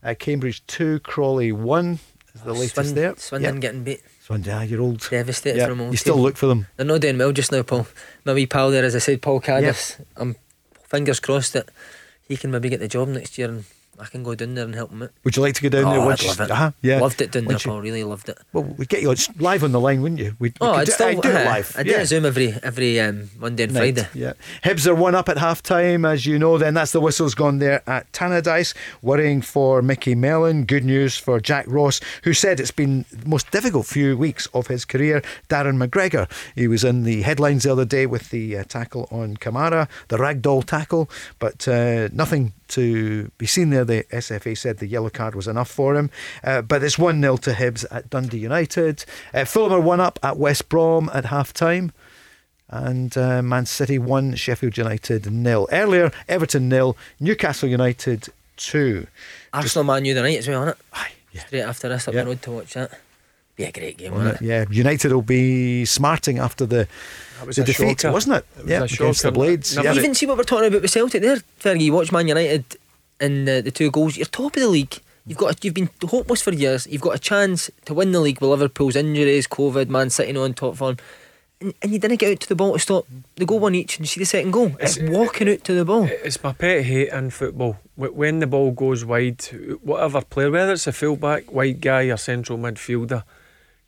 Uh, 0.05 0.12
Cambridge 0.18 0.62
2, 0.66 1.01
Crawley 1.01 1.51
1 1.51 1.98
is 2.37 2.43
the 2.43 2.53
latest 2.53 2.75
Swin- 2.75 2.95
there. 2.95 3.15
Swindon 3.17 3.55
Yep. 3.57 3.61
getting 3.63 3.85
beat. 3.85 4.01
Swindon, 4.25 4.55
ah, 4.55 4.63
you're 4.63 4.81
old. 4.81 5.07
Devastated 5.11 5.59
Yeah, 5.59 5.65
for 5.67 5.71
them 5.71 5.81
all. 5.83 5.91
You 5.91 5.97
still 5.97 6.17
look 6.21 6.37
for 6.37 6.47
them. 6.47 6.67
They're 6.77 6.87
not 6.87 7.01
doing 7.01 7.19
well 7.19 7.33
just 7.33 7.53
now, 7.53 7.63
Paul. 7.63 7.87
My 8.25 8.33
wee 8.35 8.47
pal 8.47 8.71
there, 8.71 8.85
as 8.85 8.95
I 8.97 8.99
said, 9.01 9.23
Paul 9.23 9.41
Caddis. 9.41 9.97
I'm 10.17 10.37
fingers 10.89 11.21
crossed 11.21 11.53
that 11.53 11.69
he 12.29 12.37
can 12.37 12.51
maybe 12.51 12.69
get 12.69 12.81
the 12.81 12.89
job 12.89 13.09
next 13.09 13.39
year 13.39 13.49
and 13.49 13.65
I 14.01 14.06
can 14.06 14.23
go 14.23 14.35
down 14.35 14.55
there 14.55 14.64
and 14.64 14.74
help 14.74 14.90
him 14.90 15.02
out. 15.02 15.10
Would 15.24 15.36
you 15.36 15.43
like 15.43 15.55
to 15.55 15.62
go 15.62 15.68
down 15.68 15.90
there? 15.90 16.01
oh, 16.01 16.06
once 16.06 16.20
I'd 16.20 16.24
you- 16.24 16.28
love 16.31 16.40
it. 16.40 16.51
Uh-huh, 16.51 16.70
yeah. 16.82 17.01
Loved 17.01 17.20
it 17.23 17.31
down 17.32 17.44
there, 17.47 17.52
you- 17.56 17.59
Paul. 17.64 17.81
Really 17.81 18.05
loved 18.05 18.28
it. 18.28 18.39
Well, 18.52 18.64
we'd 18.64 18.89
get 18.89 19.02
you 19.02 19.10
on, 19.10 19.16
live 19.39 19.64
on 19.64 19.73
the 19.73 19.81
line, 19.81 20.02
wouldn't 20.02 20.20
you? 20.20 20.36
We'd, 20.39 20.56
Oh, 20.60 20.73
could 20.73 20.81
I'd 20.81 20.86
do, 20.86 20.93
still 20.93 21.06
I'd 21.09 21.20
do 21.23 21.28
it 21.31 21.35
uh, 21.36 21.44
live. 21.44 21.74
I 21.78 21.82
do 21.82 21.90
yeah. 21.90 21.97
a 21.98 22.06
Zoom 22.06 22.24
every 22.27 22.55
every 22.62 23.01
um, 23.01 23.31
Monday 23.39 23.64
and 23.64 23.74
Night, 23.74 23.94
Friday. 23.98 24.09
Yeah. 24.14 24.32
Hibs 24.64 24.86
are 24.86 24.94
one 24.94 25.14
up 25.14 25.28
at 25.28 25.39
half 25.39 25.62
time, 25.62 26.05
as 26.05 26.27
you 26.27 26.39
know. 26.39 26.59
Then 26.59 26.74
that's 26.74 26.93
the 26.93 27.01
whistle's 27.01 27.35
gone 27.35 27.59
there 27.59 27.82
at 27.89 28.10
Tannadice. 28.12 28.74
Worrying 29.02 29.43
for 29.43 29.82
Micky 29.82 30.14
Mellon. 30.14 30.64
Good 30.64 30.85
news 30.85 31.16
for 31.16 31.40
Jack 31.40 31.64
Ross, 31.68 32.01
who 32.24 32.32
said 32.35 32.60
it's 32.60 32.70
been 32.70 33.05
the 33.12 33.28
most 33.28 33.51
difficult 33.51 33.86
few 33.86 34.16
weeks 34.16 34.47
of 34.55 34.66
his 34.68 34.85
career. 34.85 35.23
Darren 35.48 35.82
McGregor. 35.85 36.31
He 36.55 36.68
was 36.68 36.85
in 36.85 37.02
the 37.05 37.23
headlines 37.23 37.62
the 37.64 37.73
other 37.73 37.85
day 37.85 38.06
with 38.06 38.31
the 38.31 38.59
uh, 38.59 38.64
tackle 38.64 39.09
on 39.10 39.36
Kamara, 39.36 39.89
the 40.09 40.16
ragdoll 40.16 40.64
tackle, 40.64 41.09
but 41.39 41.66
uh, 41.68 42.09
nothing 42.12 42.52
to 42.68 43.30
be 43.38 43.47
seen 43.47 43.70
there. 43.70 43.84
The 43.84 44.05
SFA 44.12 44.56
said 44.56 44.78
the 44.78 44.86
yellow 44.86 45.10
card 45.10 45.34
was 45.34 45.47
enough 45.48 45.70
for 45.70 45.94
him. 45.97 46.10
Uh, 46.44 46.62
but 46.62 46.82
it's 46.82 46.98
1 46.98 47.20
0 47.20 47.36
to 47.38 47.52
Hibs 47.52 47.84
at 47.90 48.10
Dundee 48.10 48.38
United. 48.38 49.05
Uh, 49.34 49.44
Fulham 49.44 49.72
are 49.72 49.80
one 49.80 50.01
up 50.01 50.18
at 50.22 50.36
West 50.36 50.68
Brom 50.68 51.10
at 51.12 51.26
half 51.26 51.52
time 51.52 51.93
and 52.68 53.16
uh, 53.16 53.43
Man 53.43 53.64
City 53.66 53.98
1, 53.98 54.34
Sheffield 54.34 54.76
United 54.76 55.30
nil. 55.30 55.68
Earlier, 55.70 56.10
Everton 56.28 56.68
nil, 56.68 56.97
Newcastle 57.20 57.68
United 57.68 58.28
2. 58.56 59.06
Arsenal 59.52 59.84
Man 59.84 60.05
U 60.05 60.14
tonight 60.14 60.38
as 60.38 60.48
well, 60.48 60.62
isn't 60.62 60.70
it? 60.70 60.78
Aye, 60.93 61.12
yeah. 61.32 61.40
Straight 61.47 61.60
after 61.62 61.88
this, 61.88 62.09
up 62.09 62.14
Yeah. 62.14 62.22
the 62.22 62.26
road 62.30 62.43
to 62.43 62.51
watch 62.51 62.74
that. 62.74 62.90
Be 63.55 63.64
a 63.64 63.72
great 63.72 63.97
game, 63.97 64.12
Wasn't 64.12 64.26
won't 64.32 64.43
it? 64.43 64.44
it? 64.44 64.48
Yeah, 64.48 64.64
United 64.68 65.12
will 65.12 65.22
be 65.22 65.84
smarting 65.84 66.38
after 66.38 66.66
the, 66.66 66.88
That 67.39 67.47
was 67.47 67.57
the 67.57 67.63
a 67.63 67.65
defeat, 67.67 68.01
shocker. 68.01 68.13
wasn't 68.13 68.37
it? 68.37 68.47
It 68.59 68.63
was 68.63 68.71
yeah, 68.71 68.81
a 68.81 68.85
against 68.85 69.23
the. 69.23 69.33
Blades. 69.33 69.77
Never 69.77 69.89
Yeah. 69.89 69.95
Even 69.95 70.15
see 70.15 70.27
what 70.27 70.37
we're 70.39 70.45
talking 70.45 70.67
about 70.69 70.83
with 70.83 70.91
Celtic 70.91 71.23
there, 71.23 71.37
Fergie. 71.61 71.83
You 71.83 71.93
watch 71.93 72.13
Man 72.13 72.29
United 72.29 72.65
and 73.21 73.47
the, 73.47 73.61
the 73.63 73.71
two 73.71 73.91
goals. 73.91 74.17
You're 74.17 74.27
top 74.27 74.57
of 74.57 74.63
the 74.63 74.69
league. 74.69 74.99
You've 75.27 75.39
got 75.39 75.65
you've 75.65 75.75
been 75.75 75.91
hopeless 76.05 76.43
for 76.43 76.53
years. 76.53 76.87
You've 76.87 77.03
got 77.03 77.17
a 77.17 77.19
chance 77.19 77.71
to 77.87 77.95
win 77.95 78.13
the 78.13 78.21
league 78.21 78.41
with 78.41 78.51
Liverpool's 78.51 78.95
injuries, 78.97 79.47
COVID, 79.49 79.89
Man 79.89 80.09
City 80.09 80.37
on 80.37 80.55
top 80.55 80.77
form, 80.77 80.99
and, 81.61 81.75
and 81.83 81.93
you 81.93 81.99
didn't 81.99 82.19
get 82.21 82.31
out 82.33 82.41
to 82.41 82.49
the 82.49 82.55
ball 82.55 82.75
to 82.75 82.79
stop 82.79 83.07
the 83.35 83.45
goal 83.45 83.59
one 83.59 83.75
each 83.75 83.97
and 83.99 84.05
you 84.05 84.07
see 84.07 84.21
the 84.21 84.27
second 84.27 84.53
goal. 84.53 84.77
It's 84.79 84.99
walking 85.01 85.49
out 85.49 85.65
to 85.65 85.75
the 85.75 85.85
ball. 85.85 86.05
It's 86.05 86.43
my 86.45 86.53
pet 86.53 86.85
hate 86.85 87.09
in 87.09 87.31
football. 87.31 87.79
When 87.97 88.39
the 88.39 88.47
ball 88.47 88.71
goes 88.71 89.05
wide, 89.05 89.43
whatever 89.83 90.21
player, 90.21 90.51
whether 90.51 90.73
it's 90.73 90.87
a 90.87 90.93
fullback, 90.93 91.51
wide 91.51 91.81
guy, 91.81 92.05
or 92.05 92.19
central 92.19 92.59
midfielder, 92.59 93.25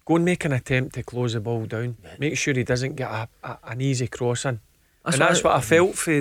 go 0.08 0.16
and 0.16 0.24
make 0.24 0.44
an 0.46 0.52
attempt 0.52 0.94
to 0.94 1.02
close 1.02 1.34
the 1.34 1.40
ball 1.40 1.66
down. 1.66 1.96
Make 2.18 2.38
sure 2.38 2.54
he 2.54 2.64
doesn't 2.64 2.96
get 2.96 3.10
a, 3.10 3.28
a, 3.44 3.58
an 3.64 3.80
easy 3.82 4.06
cross 4.08 4.44
in. 4.46 4.60
That's 5.04 5.16
and 5.16 5.20
what 5.22 5.28
that's 5.28 5.44
I- 5.44 5.48
what 5.48 5.56
I 5.56 5.60
felt 5.60 5.94
for 5.96 6.14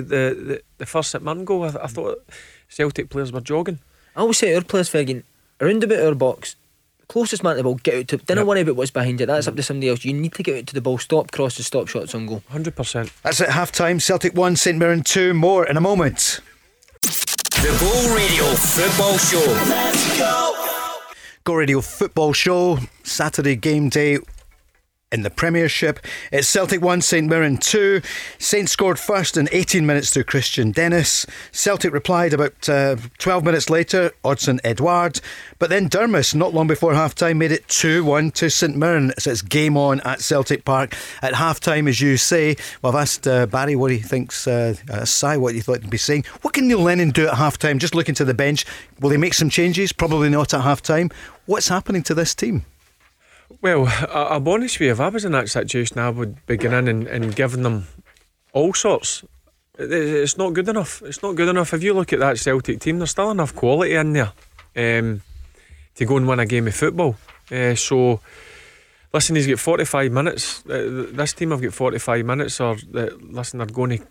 the, 0.50 0.62
the 0.76 0.86
first 0.86 1.14
at 1.14 1.22
Mirren 1.22 1.44
goal. 1.46 1.64
I, 1.64 1.68
I 1.68 1.86
thought 1.86 2.22
Celtic 2.68 3.08
players 3.08 3.32
were 3.32 3.40
jogging. 3.40 3.78
I 4.14 4.20
always 4.20 4.36
say 4.38 4.50
to 4.50 4.56
our 4.56 4.62
players, 4.62 4.90
Fergie, 4.90 5.22
around 5.60 5.82
about 5.84 6.00
our 6.04 6.14
box, 6.14 6.56
closest 7.08 7.42
man 7.42 7.52
to 7.52 7.56
the 7.58 7.62
ball, 7.64 7.76
get 7.76 7.94
out 7.94 8.08
to. 8.08 8.16
Don't 8.18 8.36
Yep. 8.38 8.46
worry 8.46 8.60
about 8.60 8.76
what's 8.76 8.90
behind 8.90 9.20
it. 9.22 9.26
That's 9.26 9.48
up 9.48 9.56
to 9.56 9.62
somebody 9.62 9.88
else. 9.88 10.04
You 10.04 10.12
need 10.12 10.34
to 10.34 10.42
get 10.42 10.58
out 10.58 10.66
to 10.66 10.74
the 10.74 10.80
ball, 10.82 10.98
stop 10.98 11.30
crosses, 11.30 11.66
stop 11.66 11.88
shots 11.88 12.14
on 12.14 12.26
goal. 12.26 12.42
100%. 12.52 13.10
That's 13.22 13.40
at 13.40 13.50
half 13.50 13.72
time. 13.72 14.00
Celtic 14.00 14.34
1, 14.34 14.56
St 14.56 14.76
Mirren 14.78 15.02
2. 15.02 15.32
More 15.34 15.66
in 15.66 15.76
a 15.78 15.80
moment. 15.80 16.40
The 17.02 17.76
Ball 17.80 18.14
Radio 18.16 18.44
Football 18.54 19.18
Show. 19.18 19.44
Let's 19.68 20.18
go 20.18 20.77
Radio 21.56 21.80
Football 21.80 22.32
Show, 22.32 22.78
Saturday 23.02 23.56
game 23.56 23.88
day 23.88 24.18
in 25.10 25.22
the 25.22 25.30
Premiership. 25.30 26.00
It's 26.30 26.48
Celtic 26.48 26.82
1, 26.82 27.00
St 27.00 27.26
Mirren 27.26 27.56
2. 27.56 28.02
Saints 28.38 28.72
scored 28.72 28.98
first 28.98 29.36
in 29.36 29.48
18 29.52 29.86
minutes 29.86 30.12
through 30.12 30.24
Kristian 30.24 30.72
Dennis. 30.72 31.24
Celtic 31.50 31.92
replied 31.92 32.34
about 32.34 32.68
uh, 32.68 32.96
12 33.18 33.44
minutes 33.44 33.70
later, 33.70 34.12
Odsonne 34.22 34.60
Edouard. 34.64 35.20
But 35.58 35.70
then 35.70 35.88
Durmus, 35.88 36.34
not 36.34 36.52
long 36.52 36.66
before 36.66 36.94
half 36.94 37.14
time, 37.14 37.38
made 37.38 37.52
it 37.52 37.66
2 37.68 38.04
1 38.04 38.32
to 38.32 38.50
St 38.50 38.76
Mirren. 38.76 39.12
So 39.18 39.30
it's 39.30 39.42
game 39.42 39.76
on 39.76 40.00
at 40.00 40.20
Celtic 40.20 40.64
Park 40.64 40.94
at 41.22 41.34
half 41.34 41.58
time, 41.58 41.88
as 41.88 42.00
you 42.00 42.16
say. 42.16 42.56
Well, 42.82 42.94
I've 42.94 43.02
asked 43.02 43.26
uh, 43.26 43.46
Barry 43.46 43.76
what 43.76 43.90
he 43.90 43.98
thinks, 43.98 44.46
uh, 44.46 44.74
uh, 44.90 45.04
Si, 45.04 45.36
what 45.38 45.54
he 45.54 45.60
thought 45.60 45.80
he'd 45.80 45.90
be 45.90 45.96
saying. 45.96 46.24
What 46.42 46.52
can 46.52 46.68
Neil 46.68 46.80
Lennon 46.80 47.10
do 47.10 47.26
at 47.26 47.34
half 47.34 47.56
time? 47.56 47.78
Just 47.78 47.94
looking 47.94 48.14
to 48.16 48.24
the 48.24 48.34
bench. 48.34 48.66
Will 49.00 49.10
they 49.10 49.16
make 49.16 49.34
some 49.34 49.48
changes? 49.48 49.92
Probably 49.92 50.28
not 50.28 50.52
at 50.52 50.60
half 50.60 50.82
time. 50.82 51.10
What's 51.46 51.68
happening 51.68 52.02
to 52.04 52.14
this 52.14 52.34
team? 52.34 52.66
Well, 53.62 53.86
I, 53.86 54.28
I'll 54.34 54.40
be 54.40 54.50
honest 54.52 54.78
with 54.78 54.86
you, 54.86 54.92
if 54.92 55.00
I 55.00 55.08
was 55.08 55.24
in 55.24 55.32
that 55.32 55.48
situation, 55.48 55.98
I 55.98 56.10
would 56.10 56.44
begin 56.46 56.72
in 56.74 56.88
and, 56.88 57.06
and 57.06 57.34
giving 57.34 57.62
them 57.62 57.86
all 58.52 58.74
sorts. 58.74 59.24
It- 59.78 59.92
It's 59.92 60.36
not 60.36 60.52
good 60.54 60.68
enough. 60.68 61.02
It's 61.02 61.22
not 61.22 61.34
good 61.36 61.48
enough. 61.48 61.72
If 61.74 61.82
you 61.82 61.94
look 61.94 62.12
at 62.12 62.20
that 62.20 62.38
Celtic 62.38 62.80
team, 62.80 62.98
there's 62.98 63.10
still 63.10 63.30
enough 63.30 63.54
quality 63.54 63.94
in 63.94 64.12
there 64.12 64.32
um, 64.76 65.22
to 65.94 66.04
go 66.04 66.16
and 66.16 66.28
win 66.28 66.40
a 66.40 66.46
game 66.46 66.66
of 66.68 66.74
football. 66.74 67.16
Uh, 67.50 67.74
so, 67.74 68.20
listen, 69.12 69.36
he's 69.36 69.46
got 69.46 69.58
45 69.58 70.12
minutes. 70.12 70.64
Uh, 70.66 71.06
this 71.12 71.32
team 71.32 71.50
have 71.50 71.62
got 71.62 71.72
45 71.72 72.24
minutes, 72.26 72.60
or 72.60 72.76
uh, 72.94 73.08
listen, 73.20 73.58
they're 73.58 73.66
going 73.66 74.02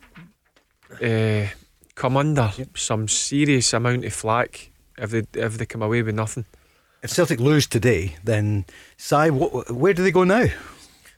to 0.99 1.43
uh, 1.45 1.47
come 1.95 2.17
under 2.17 2.51
some 2.75 3.07
serious 3.07 3.73
amount 3.73 4.05
of 4.05 4.13
flack 4.13 4.71
if 4.97 5.11
they 5.11 5.23
if 5.35 5.57
they 5.57 5.65
come 5.65 5.83
away 5.83 6.01
with 6.01 6.15
nothing. 6.15 6.45
If 7.07 7.13
Celtic 7.13 7.39
lose 7.39 7.67
today, 7.67 8.17
then 8.21 8.65
Si, 8.97 9.29
what, 9.29 9.71
where 9.71 9.93
do 9.93 10.03
they 10.03 10.11
go 10.11 10.25
now? 10.25 10.47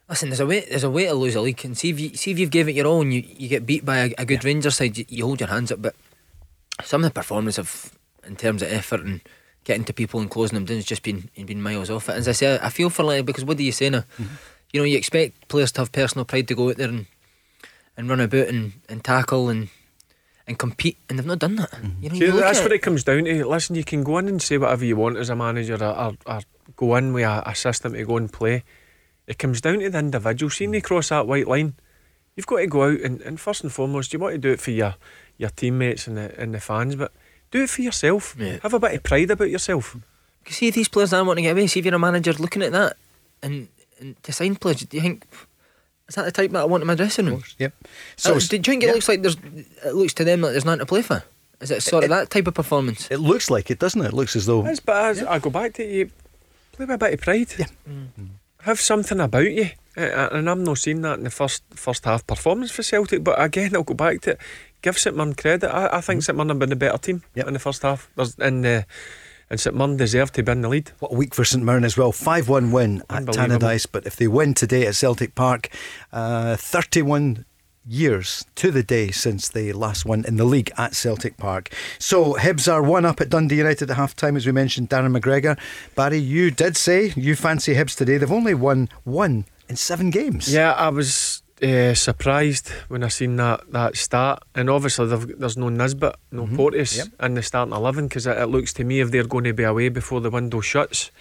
Listen, 0.07 0.29
there's 0.29 0.39
a 0.39 0.45
way. 0.45 0.59
There's 0.59 0.83
a 0.83 0.89
way 0.89 1.07
to 1.07 1.15
lose 1.15 1.33
a 1.33 1.41
league, 1.41 1.65
and 1.65 1.75
see 1.75 1.89
if 1.89 1.99
you 1.99 2.15
see 2.15 2.29
if 2.29 2.37
you've 2.37 2.51
gave 2.51 2.69
it 2.69 2.75
your 2.75 2.85
all, 2.85 3.01
and 3.01 3.11
you, 3.11 3.23
you 3.25 3.49
get 3.49 3.65
beat 3.65 3.83
by 3.83 3.97
a, 3.97 4.13
a 4.19 4.25
good 4.25 4.45
Rangers 4.45 4.77
side, 4.77 4.99
you, 4.99 5.05
you 5.09 5.25
hold 5.25 5.39
your 5.39 5.49
hands 5.49 5.71
up. 5.71 5.81
But 5.81 5.95
some 6.83 7.03
of 7.03 7.09
the 7.09 7.19
performance 7.19 7.57
of, 7.57 7.97
in 8.23 8.35
terms 8.35 8.61
of 8.61 8.71
effort 8.71 9.01
and 9.01 9.21
getting 9.63 9.83
to 9.85 9.91
people 9.91 10.19
and 10.19 10.29
closing 10.29 10.53
them 10.53 10.65
down, 10.65 10.77
has 10.77 10.85
just 10.85 11.01
been 11.01 11.31
been 11.43 11.59
miles 11.59 11.89
off 11.89 12.07
it. 12.07 12.17
As 12.17 12.27
I 12.27 12.33
say, 12.33 12.59
I 12.61 12.69
feel 12.69 12.91
for 12.91 13.01
like 13.01 13.25
because 13.25 13.43
what 13.43 13.57
do 13.57 13.63
you 13.63 13.71
say 13.71 13.89
now? 13.89 14.01
Mm-hmm. 14.19 14.35
You 14.71 14.81
know, 14.81 14.85
you 14.85 14.95
expect 14.95 15.47
players 15.47 15.71
to 15.71 15.81
have 15.81 15.91
personal 15.91 16.23
pride 16.23 16.47
to 16.49 16.55
go 16.55 16.69
out 16.69 16.77
there 16.77 16.89
and 16.89 17.07
and 17.97 18.07
run 18.07 18.19
about 18.19 18.47
and, 18.47 18.73
and 18.87 19.03
tackle 19.03 19.49
and 19.49 19.69
and 20.49 20.57
compete, 20.57 20.97
and 21.07 21.17
they've 21.17 21.25
not 21.25 21.39
done 21.39 21.55
that. 21.57 21.69
Mm-hmm. 21.71 22.03
You 22.03 22.09
know, 22.09 22.15
See, 22.15 22.39
that's 22.39 22.59
at 22.59 22.63
what 22.63 22.73
it 22.73 22.79
comes 22.79 23.03
down 23.03 23.23
to. 23.25 23.45
Listen, 23.47 23.75
you 23.75 23.83
can 23.83 24.03
go 24.03 24.17
in 24.17 24.27
and 24.27 24.41
say 24.41 24.57
whatever 24.57 24.83
you 24.83 24.95
want 24.95 25.17
as 25.17 25.29
a 25.29 25.35
manager, 25.35 25.75
or, 25.75 25.85
or, 25.85 26.13
or 26.25 26.41
go 26.75 26.95
in 26.95 27.13
with 27.13 27.23
a, 27.23 27.43
a 27.45 27.55
system 27.55 27.93
to 27.93 28.03
go 28.03 28.17
and 28.17 28.33
play. 28.33 28.63
It 29.27 29.37
comes 29.37 29.61
down 29.61 29.79
to 29.79 29.89
the 29.91 29.99
individual. 29.99 30.49
Seeing 30.49 30.71
they 30.71 30.81
cross 30.81 31.09
that 31.09 31.27
white 31.27 31.47
line, 31.47 31.75
you've 32.35 32.47
got 32.47 32.57
to 32.57 32.67
go 32.67 32.85
out 32.85 32.99
and, 32.99 33.21
and 33.21 33.39
first 33.39 33.61
and 33.61 33.71
foremost, 33.71 34.11
you 34.11 34.17
want 34.17 34.33
to 34.33 34.39
do 34.39 34.51
it 34.51 34.59
for 34.59 34.71
your 34.71 34.95
your 35.37 35.51
teammates 35.51 36.07
and 36.07 36.17
the 36.17 36.37
and 36.41 36.55
the 36.55 36.59
fans, 36.59 36.95
but 36.95 37.13
do 37.51 37.63
it 37.63 37.69
for 37.69 37.83
yourself. 37.83 38.35
Yeah. 38.37 38.57
Have 38.63 38.73
a 38.73 38.79
bit 38.79 38.95
of 38.95 39.03
pride 39.03 39.29
about 39.29 39.51
yourself. 39.51 39.95
You 40.47 40.51
See 40.51 40.71
these 40.71 40.87
players 40.87 41.13
aren't 41.13 41.27
wanting 41.27 41.43
to 41.43 41.49
get 41.49 41.57
away. 41.57 41.67
See 41.67 41.79
if 41.79 41.85
you're 41.85 41.93
a 41.93 41.99
manager 41.99 42.33
looking 42.33 42.63
at 42.63 42.71
that 42.71 42.97
and, 43.43 43.67
and 43.99 44.21
to 44.23 44.31
sign 44.33 44.55
players. 44.55 44.81
Do 44.81 44.97
you 44.97 45.03
think 45.03 45.27
is 46.09 46.15
that 46.15 46.25
the 46.25 46.31
type 46.31 46.51
that 46.51 46.61
I 46.61 46.65
want 46.65 46.81
in 46.81 46.87
my 46.87 46.95
dressing 46.95 47.27
room? 47.27 47.43
Yep. 47.59 47.73
Uh, 47.83 47.87
so, 48.17 48.39
So 48.39 48.49
do 48.49 48.57
you 48.57 48.63
think 48.63 48.83
it 48.83 48.87
yeah. 48.87 48.93
looks 48.93 49.07
like 49.07 49.21
there's? 49.21 49.37
It 49.85 49.93
looks 49.93 50.13
to 50.15 50.23
them 50.23 50.41
like 50.41 50.51
there's 50.51 50.65
nothing 50.65 50.79
to 50.79 50.85
play 50.85 51.03
for. 51.03 51.23
Is 51.61 51.71
it 51.71 51.83
sort 51.83 52.03
of 52.03 52.09
that 52.09 52.29
type 52.29 52.47
of 52.47 52.55
performance? 52.55 53.07
It 53.11 53.19
looks 53.19 53.49
like 53.49 53.69
it, 53.69 53.79
doesn't 53.79 54.01
it? 54.01 54.07
It 54.07 54.13
looks 54.13 54.35
as 54.35 54.45
though. 54.45 54.65
As 54.65 54.79
but 54.79 55.05
as 55.05 55.23
I 55.23 55.39
go 55.39 55.49
back 55.49 55.73
to 55.73 55.85
you, 55.85 56.09
play 56.71 56.85
with 56.85 56.89
a 56.89 56.97
bit 56.97 57.13
of 57.13 57.21
pride. 57.21 57.53
Yeah. 57.57 57.65
Mm. 57.87 58.29
Have 58.61 58.79
something 58.79 59.19
about 59.19 59.51
you. 59.51 59.69
Uh, 59.95 60.01
uh 60.01 60.29
and 60.31 60.49
I'm 60.49 60.63
not 60.63 60.79
seeing 60.79 61.01
that 61.01 61.19
in 61.19 61.25
the 61.25 61.29
first 61.29 61.63
first 61.71 62.05
half 62.05 62.25
performance 62.25 62.71
for 62.71 62.81
Celtic. 62.81 63.23
But 63.23 63.41
again, 63.41 63.75
I'll 63.75 63.83
go 63.83 63.93
back 63.93 64.21
to 64.21 64.31
it. 64.31 64.39
Give 64.81 64.97
St 64.97 65.15
Mirren 65.15 65.35
credit. 65.35 65.69
I, 65.69 65.97
I 65.97 66.01
think 66.01 66.19
mm-hmm. 66.19 66.25
St 66.25 66.35
Mirren 66.35 66.49
have 66.49 66.59
been 66.59 66.69
the 66.69 66.75
better 66.75 66.97
team 66.97 67.21
Yep. 67.35 67.47
in 67.47 67.53
the 67.53 67.59
first 67.59 67.83
half. 67.83 68.09
There's, 68.15 68.35
in 68.35 68.61
the 68.61 68.85
and 69.49 69.59
St 69.59 69.75
Mirren 69.75 69.97
deserved 69.97 70.35
to 70.35 70.43
be 70.43 70.51
in 70.51 70.61
the 70.61 70.69
lead. 70.69 70.91
What 70.99 71.11
a 71.11 71.15
week 71.15 71.33
for 71.33 71.43
St 71.43 71.63
Mirren 71.63 71.83
as 71.83 71.97
well. 71.97 72.11
5 72.11 72.49
1 72.49 72.71
win 72.71 73.03
at 73.09 73.25
Tannadice. 73.25 73.87
But 73.91 74.05
if 74.05 74.15
they 74.15 74.27
win 74.27 74.53
today 74.53 74.85
at 74.85 74.95
Celtic 74.95 75.35
Park, 75.35 75.69
uh, 76.13 76.55
31 76.55 77.45
years 77.87 78.45
to 78.55 78.69
the 78.69 78.83
day 78.83 79.09
since 79.09 79.49
they 79.49 79.71
last 79.71 80.05
won 80.05 80.23
in 80.25 80.35
the 80.37 80.45
league 80.45 80.71
at 80.77 80.93
Celtic 80.93 81.37
Park. 81.37 81.73
So 81.97 82.35
Hibs 82.35 82.71
are 82.71 82.83
one 82.83 83.05
up 83.05 83.19
at 83.19 83.29
Dundee 83.29 83.57
United 83.57 83.89
at 83.89 83.97
half 83.97 84.15
time, 84.15 84.35
as 84.37 84.45
we 84.45 84.51
mentioned. 84.51 84.89
Darren 84.89 85.17
McGregor. 85.17 85.57
Barry, 85.95 86.19
you 86.19 86.51
did 86.51 86.77
say 86.77 87.13
you 87.15 87.35
fancy 87.35 87.73
Hibs 87.73 87.97
today. 87.97 88.17
They've 88.17 88.31
only 88.31 88.53
won 88.53 88.89
one 89.03 89.45
in 89.67 89.75
seven 89.75 90.11
games. 90.11 90.53
Yeah, 90.53 90.73
I 90.73 90.89
was 90.89 91.41
uh, 91.63 91.93
surprised 91.93 92.69
when 92.87 93.03
I 93.03 93.09
seen 93.09 93.35
that 93.37 93.71
that 93.71 93.95
start, 93.97 94.43
and 94.55 94.69
obviously 94.69 95.07
there's 95.07 95.57
no 95.57 95.69
Nisbet, 95.69 96.15
no 96.31 96.45
Mhm. 96.47 96.55
Porteous 96.55 96.97
Yep. 96.97 97.07
in 97.23 97.33
the 97.35 97.41
starting 97.43 97.73
eleven 97.73 98.07
because 98.07 98.27
it, 98.27 98.37
it 98.37 98.47
looks 98.47 98.73
to 98.73 98.83
me 98.83 98.99
if 99.01 99.11
they're 99.11 99.23
going 99.27 99.43
to 99.45 99.53
be 99.53 99.63
away 99.63 99.89
before 99.89 100.21
the 100.21 100.29
window 100.29 100.61
shuts. 100.61 101.11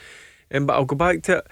Um, 0.53 0.67
but 0.67 0.75
I'll 0.75 0.85
go 0.85 0.97
back 0.97 1.23
to 1.25 1.39
it. 1.39 1.47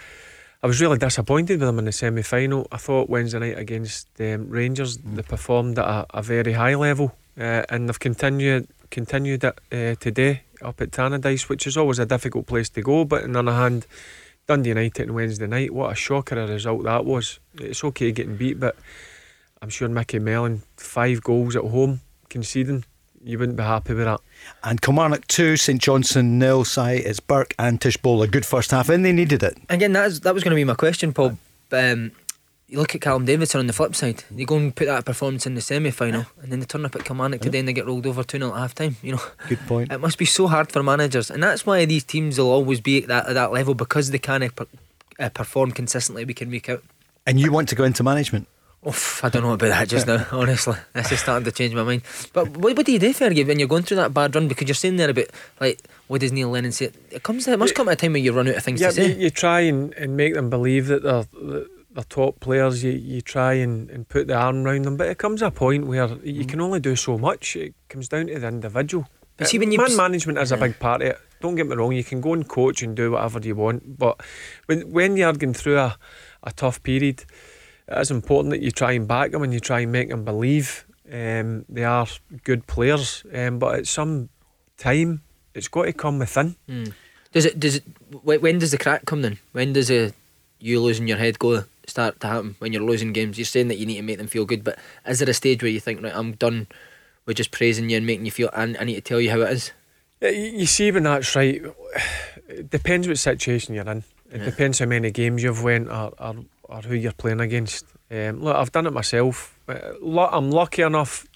I 0.62 0.66
was 0.66 0.80
really 0.80 0.98
disappointed 0.98 1.60
with 1.60 1.68
them 1.68 1.78
in 1.78 1.84
the 1.84 1.92
semi 1.92 2.22
final. 2.22 2.66
I 2.72 2.78
thought 2.78 3.10
Wednesday 3.10 3.38
night 3.38 3.58
against 3.58 4.08
um, 4.20 4.48
Rangers 4.48 4.96
they 4.98 5.22
performed 5.22 5.78
at 5.78 5.84
a, 5.86 6.06
a 6.14 6.22
very 6.22 6.52
high 6.54 6.74
level, 6.74 7.14
uh, 7.38 7.62
and 7.68 7.88
they've 7.88 7.98
continued 8.00 8.66
continued 8.90 9.44
it 9.44 9.58
uh, 9.72 9.94
today 10.00 10.42
up 10.62 10.80
at 10.80 10.90
Tannadice, 10.92 11.48
which 11.48 11.66
is 11.66 11.76
always 11.76 11.98
a 11.98 12.06
difficult 12.06 12.46
place 12.46 12.68
to 12.70 12.80
go. 12.82 13.04
But 13.04 13.24
on 13.24 13.32
the 13.32 13.38
other 13.40 13.52
hand, 13.52 13.86
Dundee 14.47 14.70
United 14.70 15.09
on 15.09 15.14
Wednesday 15.14 15.47
night, 15.47 15.73
what 15.73 15.93
a 15.93 15.94
shocker 15.94 16.39
a 16.39 16.47
result 16.47 16.85
that 16.85 17.05
was. 17.05 17.40
It's 17.59 17.82
okay 17.82 18.12
getting 18.12 18.36
beat, 18.36 18.60
but 18.60 18.77
I'm 19.60 19.70
sure 19.70 19.89
Micky 19.89 20.18
Mellon, 20.18 20.62
five 20.77 21.23
goals 21.23 21.56
at 21.56 21.64
home, 21.64 22.01
conceding, 22.28 22.85
you 23.24 23.39
wouldn't 23.39 23.56
be 23.56 23.64
happy 23.64 23.94
with 23.94 24.05
that. 24.05 24.20
And 24.62 24.81
Kilmarnock 24.81 25.27
2, 25.27 25.56
St 25.56 25.82
Johnstone 25.82 26.39
nil. 26.39 26.64
Si, 26.64 26.81
it's 26.81 27.18
Burke 27.18 27.55
and 27.59 27.81
Tshibola. 27.81 28.24
A 28.24 28.28
good 28.28 28.47
first 28.47 28.70
half, 28.70 28.89
and 28.89 29.05
they 29.05 29.12
needed 29.12 29.43
it. 29.43 29.59
Again, 29.68 29.93
that's, 29.93 30.20
that 30.20 30.32
was 30.32 30.44
going 30.44 30.52
to 30.52 30.56
be 30.56 30.62
my 30.62 30.74
question, 30.74 31.12
Paul. 31.12 31.36
Um, 31.73 32.12
you 32.68 32.78
look 32.78 32.94
at 32.94 33.01
Callum 33.01 33.24
Davidson 33.24 33.60
on 33.60 33.66
the 33.68 33.72
flip 33.72 33.94
side. 33.94 34.24
They 34.30 34.44
go 34.44 34.56
and 34.56 34.74
put 34.74 34.86
that 34.86 35.05
performance 35.05 35.47
in 35.47 35.55
the 35.55 35.60
semi 35.60 35.90
final, 35.90 36.26
and 36.43 36.51
then 36.51 36.60
they 36.60 36.66
turn 36.66 36.84
up 36.84 36.97
at 36.97 37.05
Kilmarnock 37.05 37.40
today 37.40 37.60
and 37.60 37.68
they 37.68 37.72
get 37.72 37.86
rolled 37.86 38.06
over 38.06 38.22
2 38.24 38.38
0 38.38 38.51
at 38.52 38.59
half 38.59 38.74
time. 38.74 38.97
You 39.02 39.12
know, 39.12 39.22
Good 39.48 39.60
point. 39.66 39.93
it 39.93 39.98
must 40.01 40.18
be 40.18 40.24
so 40.24 40.47
hard 40.48 40.72
for 40.72 40.82
managers, 40.82 41.30
and 41.30 41.43
that's 41.43 41.64
why 41.64 41.84
these 41.84 42.05
teams 42.05 42.38
will 42.38 42.51
always 42.51 42.80
be 42.80 43.02
at 43.02 43.09
that, 43.09 43.28
at 43.28 43.34
that 43.34 43.52
level 43.52 43.74
because 43.74 44.10
they 44.10 44.18
can't 44.18 44.55
per, 44.55 44.66
uh, 45.20 45.28
perform 45.28 45.70
consistently 45.72 46.24
week 46.24 46.43
in, 46.43 46.51
week 46.51 46.68
out. 46.68 46.82
And 47.26 47.38
you 47.40 47.52
want 47.52 47.68
to 47.70 47.74
go 47.74 47.84
into 47.84 48.02
management? 48.02 48.48
Oof, 48.86 49.24
I 49.24 49.30
don't 49.30 49.43
know 49.43 49.52
about 49.52 49.68
that 49.70 49.88
just 49.88 50.06
now, 50.06 50.24
honestly. 50.30 50.76
This 50.93 51.10
is 51.10 51.18
starting 51.20 51.44
to 51.44 51.51
change 51.51 51.74
my 51.74 51.82
mind. 51.82 52.02
But 52.32 52.56
what, 52.56 52.76
what 52.76 52.86
do 52.86 52.93
you 52.93 53.01
do, 53.01 53.12
Fergie, 53.12 53.44
when 53.44 53.59
you're 53.59 53.66
going 53.66 53.82
through 53.82 53.97
that 53.97 54.14
bad 54.14 54.32
run? 54.34 54.47
Because 54.47 54.68
you're 54.68 54.76
saying 54.76 54.97
there 54.97 55.10
about, 55.10 55.26
like, 55.60 55.80
what 56.06 56.20
does 56.20 56.30
Neil 56.30 56.51
Lennon 56.51 56.70
say? 56.70 56.90
It 57.10 57.24
comes. 57.24 57.48
It 57.48 57.59
must 57.59 57.74
come 57.74 57.88
at 57.88 57.94
a 57.94 57.97
time 57.97 58.12
when 58.12 58.22
you 58.22 58.32
run 58.32 58.47
out 58.47 58.55
of 58.56 58.62
things 58.62 58.80
Yeah, 58.80 58.88
to 58.88 58.93
say. 58.94 59.09
you, 59.12 59.22
you 59.22 59.30
try 59.30 59.60
and, 59.60 59.93
and 59.94 60.16
make 60.16 60.34
them 60.34 60.51
believe 60.51 60.86
that 60.86 61.02
they're, 61.02 61.24
they're 61.97 62.05
top 62.05 62.39
players. 62.40 62.85
You, 62.85 62.93
you 62.93 63.20
try 63.23 63.55
and, 63.55 63.90
and 63.90 64.06
put 64.09 64.28
the 64.28 64.35
arm 64.36 64.64
around 64.64 64.82
them, 64.85 64.97
but 64.97 65.09
it 65.09 65.18
comes 65.18 65.43
a 65.43 65.51
point 65.51 65.86
where 65.89 66.06
you 66.23 66.44
Mm. 66.44 66.48
can 66.48 66.60
only 66.60 66.78
do 66.78 66.94
so 66.94 67.16
much. 67.18 67.56
It 67.56 67.74
comes 67.89 68.09
down 68.09 68.27
to 68.28 68.39
the 68.39 68.47
individual. 68.47 69.09
But 69.39 69.47
Uh, 69.47 69.48
see, 69.48 69.59
when 69.59 69.73
you- 69.73 69.78
man 69.78 69.97
management 69.97 70.39
is 70.39 70.52
a 70.52 70.56
big 70.56 70.78
part 70.78 71.02
of 71.02 71.09
it. 71.09 71.18
Don't 71.40 71.55
get 71.56 71.66
me 71.66 71.74
wrong. 71.74 71.93
You 71.93 72.05
can 72.05 72.20
go 72.20 72.32
and 72.35 72.47
coach 72.48 72.82
and 72.82 72.94
do 72.97 73.10
whatever 73.12 73.40
you 73.40 73.55
want, 73.56 73.98
but 73.98 74.20
when 74.66 74.90
when 74.93 75.16
you're 75.18 75.32
going 75.35 75.52
through 75.55 75.78
a, 75.78 75.97
a 76.43 76.52
tough 76.52 76.82
period, 76.82 77.24
it 77.89 77.98
is 77.98 78.10
important 78.10 78.51
that 78.52 78.62
you 78.62 78.70
try 78.70 78.93
and 78.93 79.06
back 79.09 79.32
them 79.32 79.43
and 79.43 79.52
you 79.52 79.60
try 79.60 79.81
and 79.81 79.93
make 79.93 80.09
them 80.09 80.24
believe 80.24 80.85
um, 81.12 81.64
they 81.68 81.85
are 81.85 82.06
good 82.44 82.66
players. 82.66 83.23
Um, 83.35 83.59
but 83.59 83.78
at 83.81 83.86
some 83.86 84.28
time, 84.78 85.20
it's 85.55 85.68
got 85.68 85.85
to 85.85 85.93
come 85.93 86.18
within. 86.18 86.56
Mm. 86.68 86.93
Does 87.32 87.44
it? 87.44 87.60
Does 87.60 87.77
it? 87.77 87.85
When 88.23 88.59
does 88.59 88.70
the 88.70 88.78
crack 88.78 89.05
come 89.05 89.20
then? 89.23 89.39
When 89.52 89.73
does 89.74 89.90
a 89.90 90.12
you 90.59 90.81
losing 90.81 91.06
your 91.06 91.18
head 91.18 91.39
go 91.39 91.64
start 91.86 92.20
to 92.20 92.26
happen? 92.26 92.56
When 92.58 92.72
you're 92.72 92.82
losing 92.82 93.12
games, 93.12 93.38
you're 93.38 93.44
saying 93.44 93.68
that 93.68 93.78
you 93.78 93.86
need 93.86 93.96
to 93.96 94.02
make 94.02 94.18
them 94.18 94.26
feel 94.26 94.44
good, 94.44 94.64
but 94.64 94.78
is 95.06 95.18
there 95.18 95.30
a 95.30 95.34
stage 95.34 95.62
where 95.62 95.70
you 95.72 95.80
think, 95.80 96.02
right, 96.02 96.14
I'm 96.14 96.32
done 96.32 96.66
with 97.26 97.36
just 97.36 97.50
praising 97.50 97.90
you 97.90 97.96
and 97.96 98.06
making 98.06 98.24
you 98.24 98.30
feel, 98.30 98.50
and 98.52 98.76
I 98.78 98.84
need 98.84 98.94
to 98.96 99.00
tell 99.00 99.20
you 99.20 99.30
how 99.30 99.40
it 99.40 99.50
is? 99.52 99.72
You, 100.20 100.28
you 100.30 100.66
see 100.66 100.90
when 100.92 101.02
that's 101.04 101.34
right. 101.36 101.62
It 102.48 102.70
depends 102.70 103.06
what 103.08 103.18
situation 103.18 103.74
you're 103.74 103.88
in. 103.88 104.04
It 104.32 104.38
Yeah. 104.38 104.44
depends 104.44 104.78
how 104.78 104.86
many 104.86 105.10
games 105.10 105.42
you've 105.42 105.62
won 105.62 105.88
or, 105.88 106.12
or, 106.18 106.36
or 106.64 106.80
who 106.82 106.94
you're 106.94 107.12
playing 107.12 107.40
against. 107.40 107.84
Um, 108.10 108.42
look, 108.42 108.56
I've 108.56 108.72
done 108.72 108.86
it 108.86 108.92
myself. 108.92 109.58
Uh, 109.68 109.92
I'm 110.30 110.50
lucky 110.50 110.82
enough. 110.82 111.26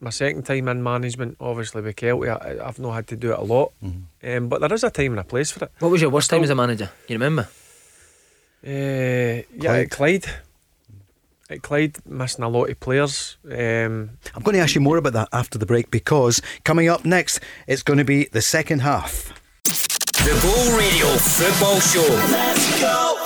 My 0.00 0.10
second 0.10 0.42
time 0.44 0.68
in 0.68 0.82
management, 0.82 1.36
obviously 1.40 1.80
with 1.80 1.96
Kelty, 1.96 2.28
I, 2.28 2.66
I've 2.66 2.78
not 2.78 2.92
had 2.92 3.06
to 3.08 3.16
do 3.16 3.32
it 3.32 3.38
a 3.38 3.42
lot. 3.42 3.72
Um, 4.22 4.48
but 4.48 4.60
there 4.60 4.72
is 4.74 4.84
a 4.84 4.90
time 4.90 5.12
and 5.12 5.20
a 5.20 5.24
place 5.24 5.50
for 5.50 5.64
it. 5.64 5.70
What 5.78 5.90
was 5.90 6.02
your 6.02 6.10
worst 6.10 6.28
time 6.28 6.42
as 6.44 6.50
a 6.50 6.54
manager? 6.54 6.90
You 7.08 7.14
remember? 7.14 7.48
Uh, 8.64 9.42
yeah, 9.56 9.72
at 9.72 9.90
Clyde. 9.90 10.26
At 11.48 11.62
Clyde, 11.62 11.98
missing 12.04 12.44
a 12.44 12.48
lot 12.48 12.70
of 12.70 12.80
players. 12.80 13.36
Um, 13.44 14.18
I'm 14.34 14.42
going 14.42 14.54
to 14.56 14.60
ask 14.60 14.74
you 14.74 14.80
more 14.80 14.96
about 14.96 15.12
that 15.12 15.28
after 15.32 15.58
the 15.58 15.66
break 15.66 15.90
because 15.90 16.42
coming 16.64 16.88
up 16.88 17.04
next, 17.04 17.40
it's 17.66 17.82
going 17.82 17.98
to 17.98 18.04
be 18.04 18.24
the 18.24 18.42
second 18.42 18.80
half. 18.80 19.32
The 19.64 20.38
Ball 20.42 20.76
Radio 20.76 21.06
Football 21.18 21.78
Show. 21.80 22.14
Let's 22.32 22.80
go. 22.80 23.25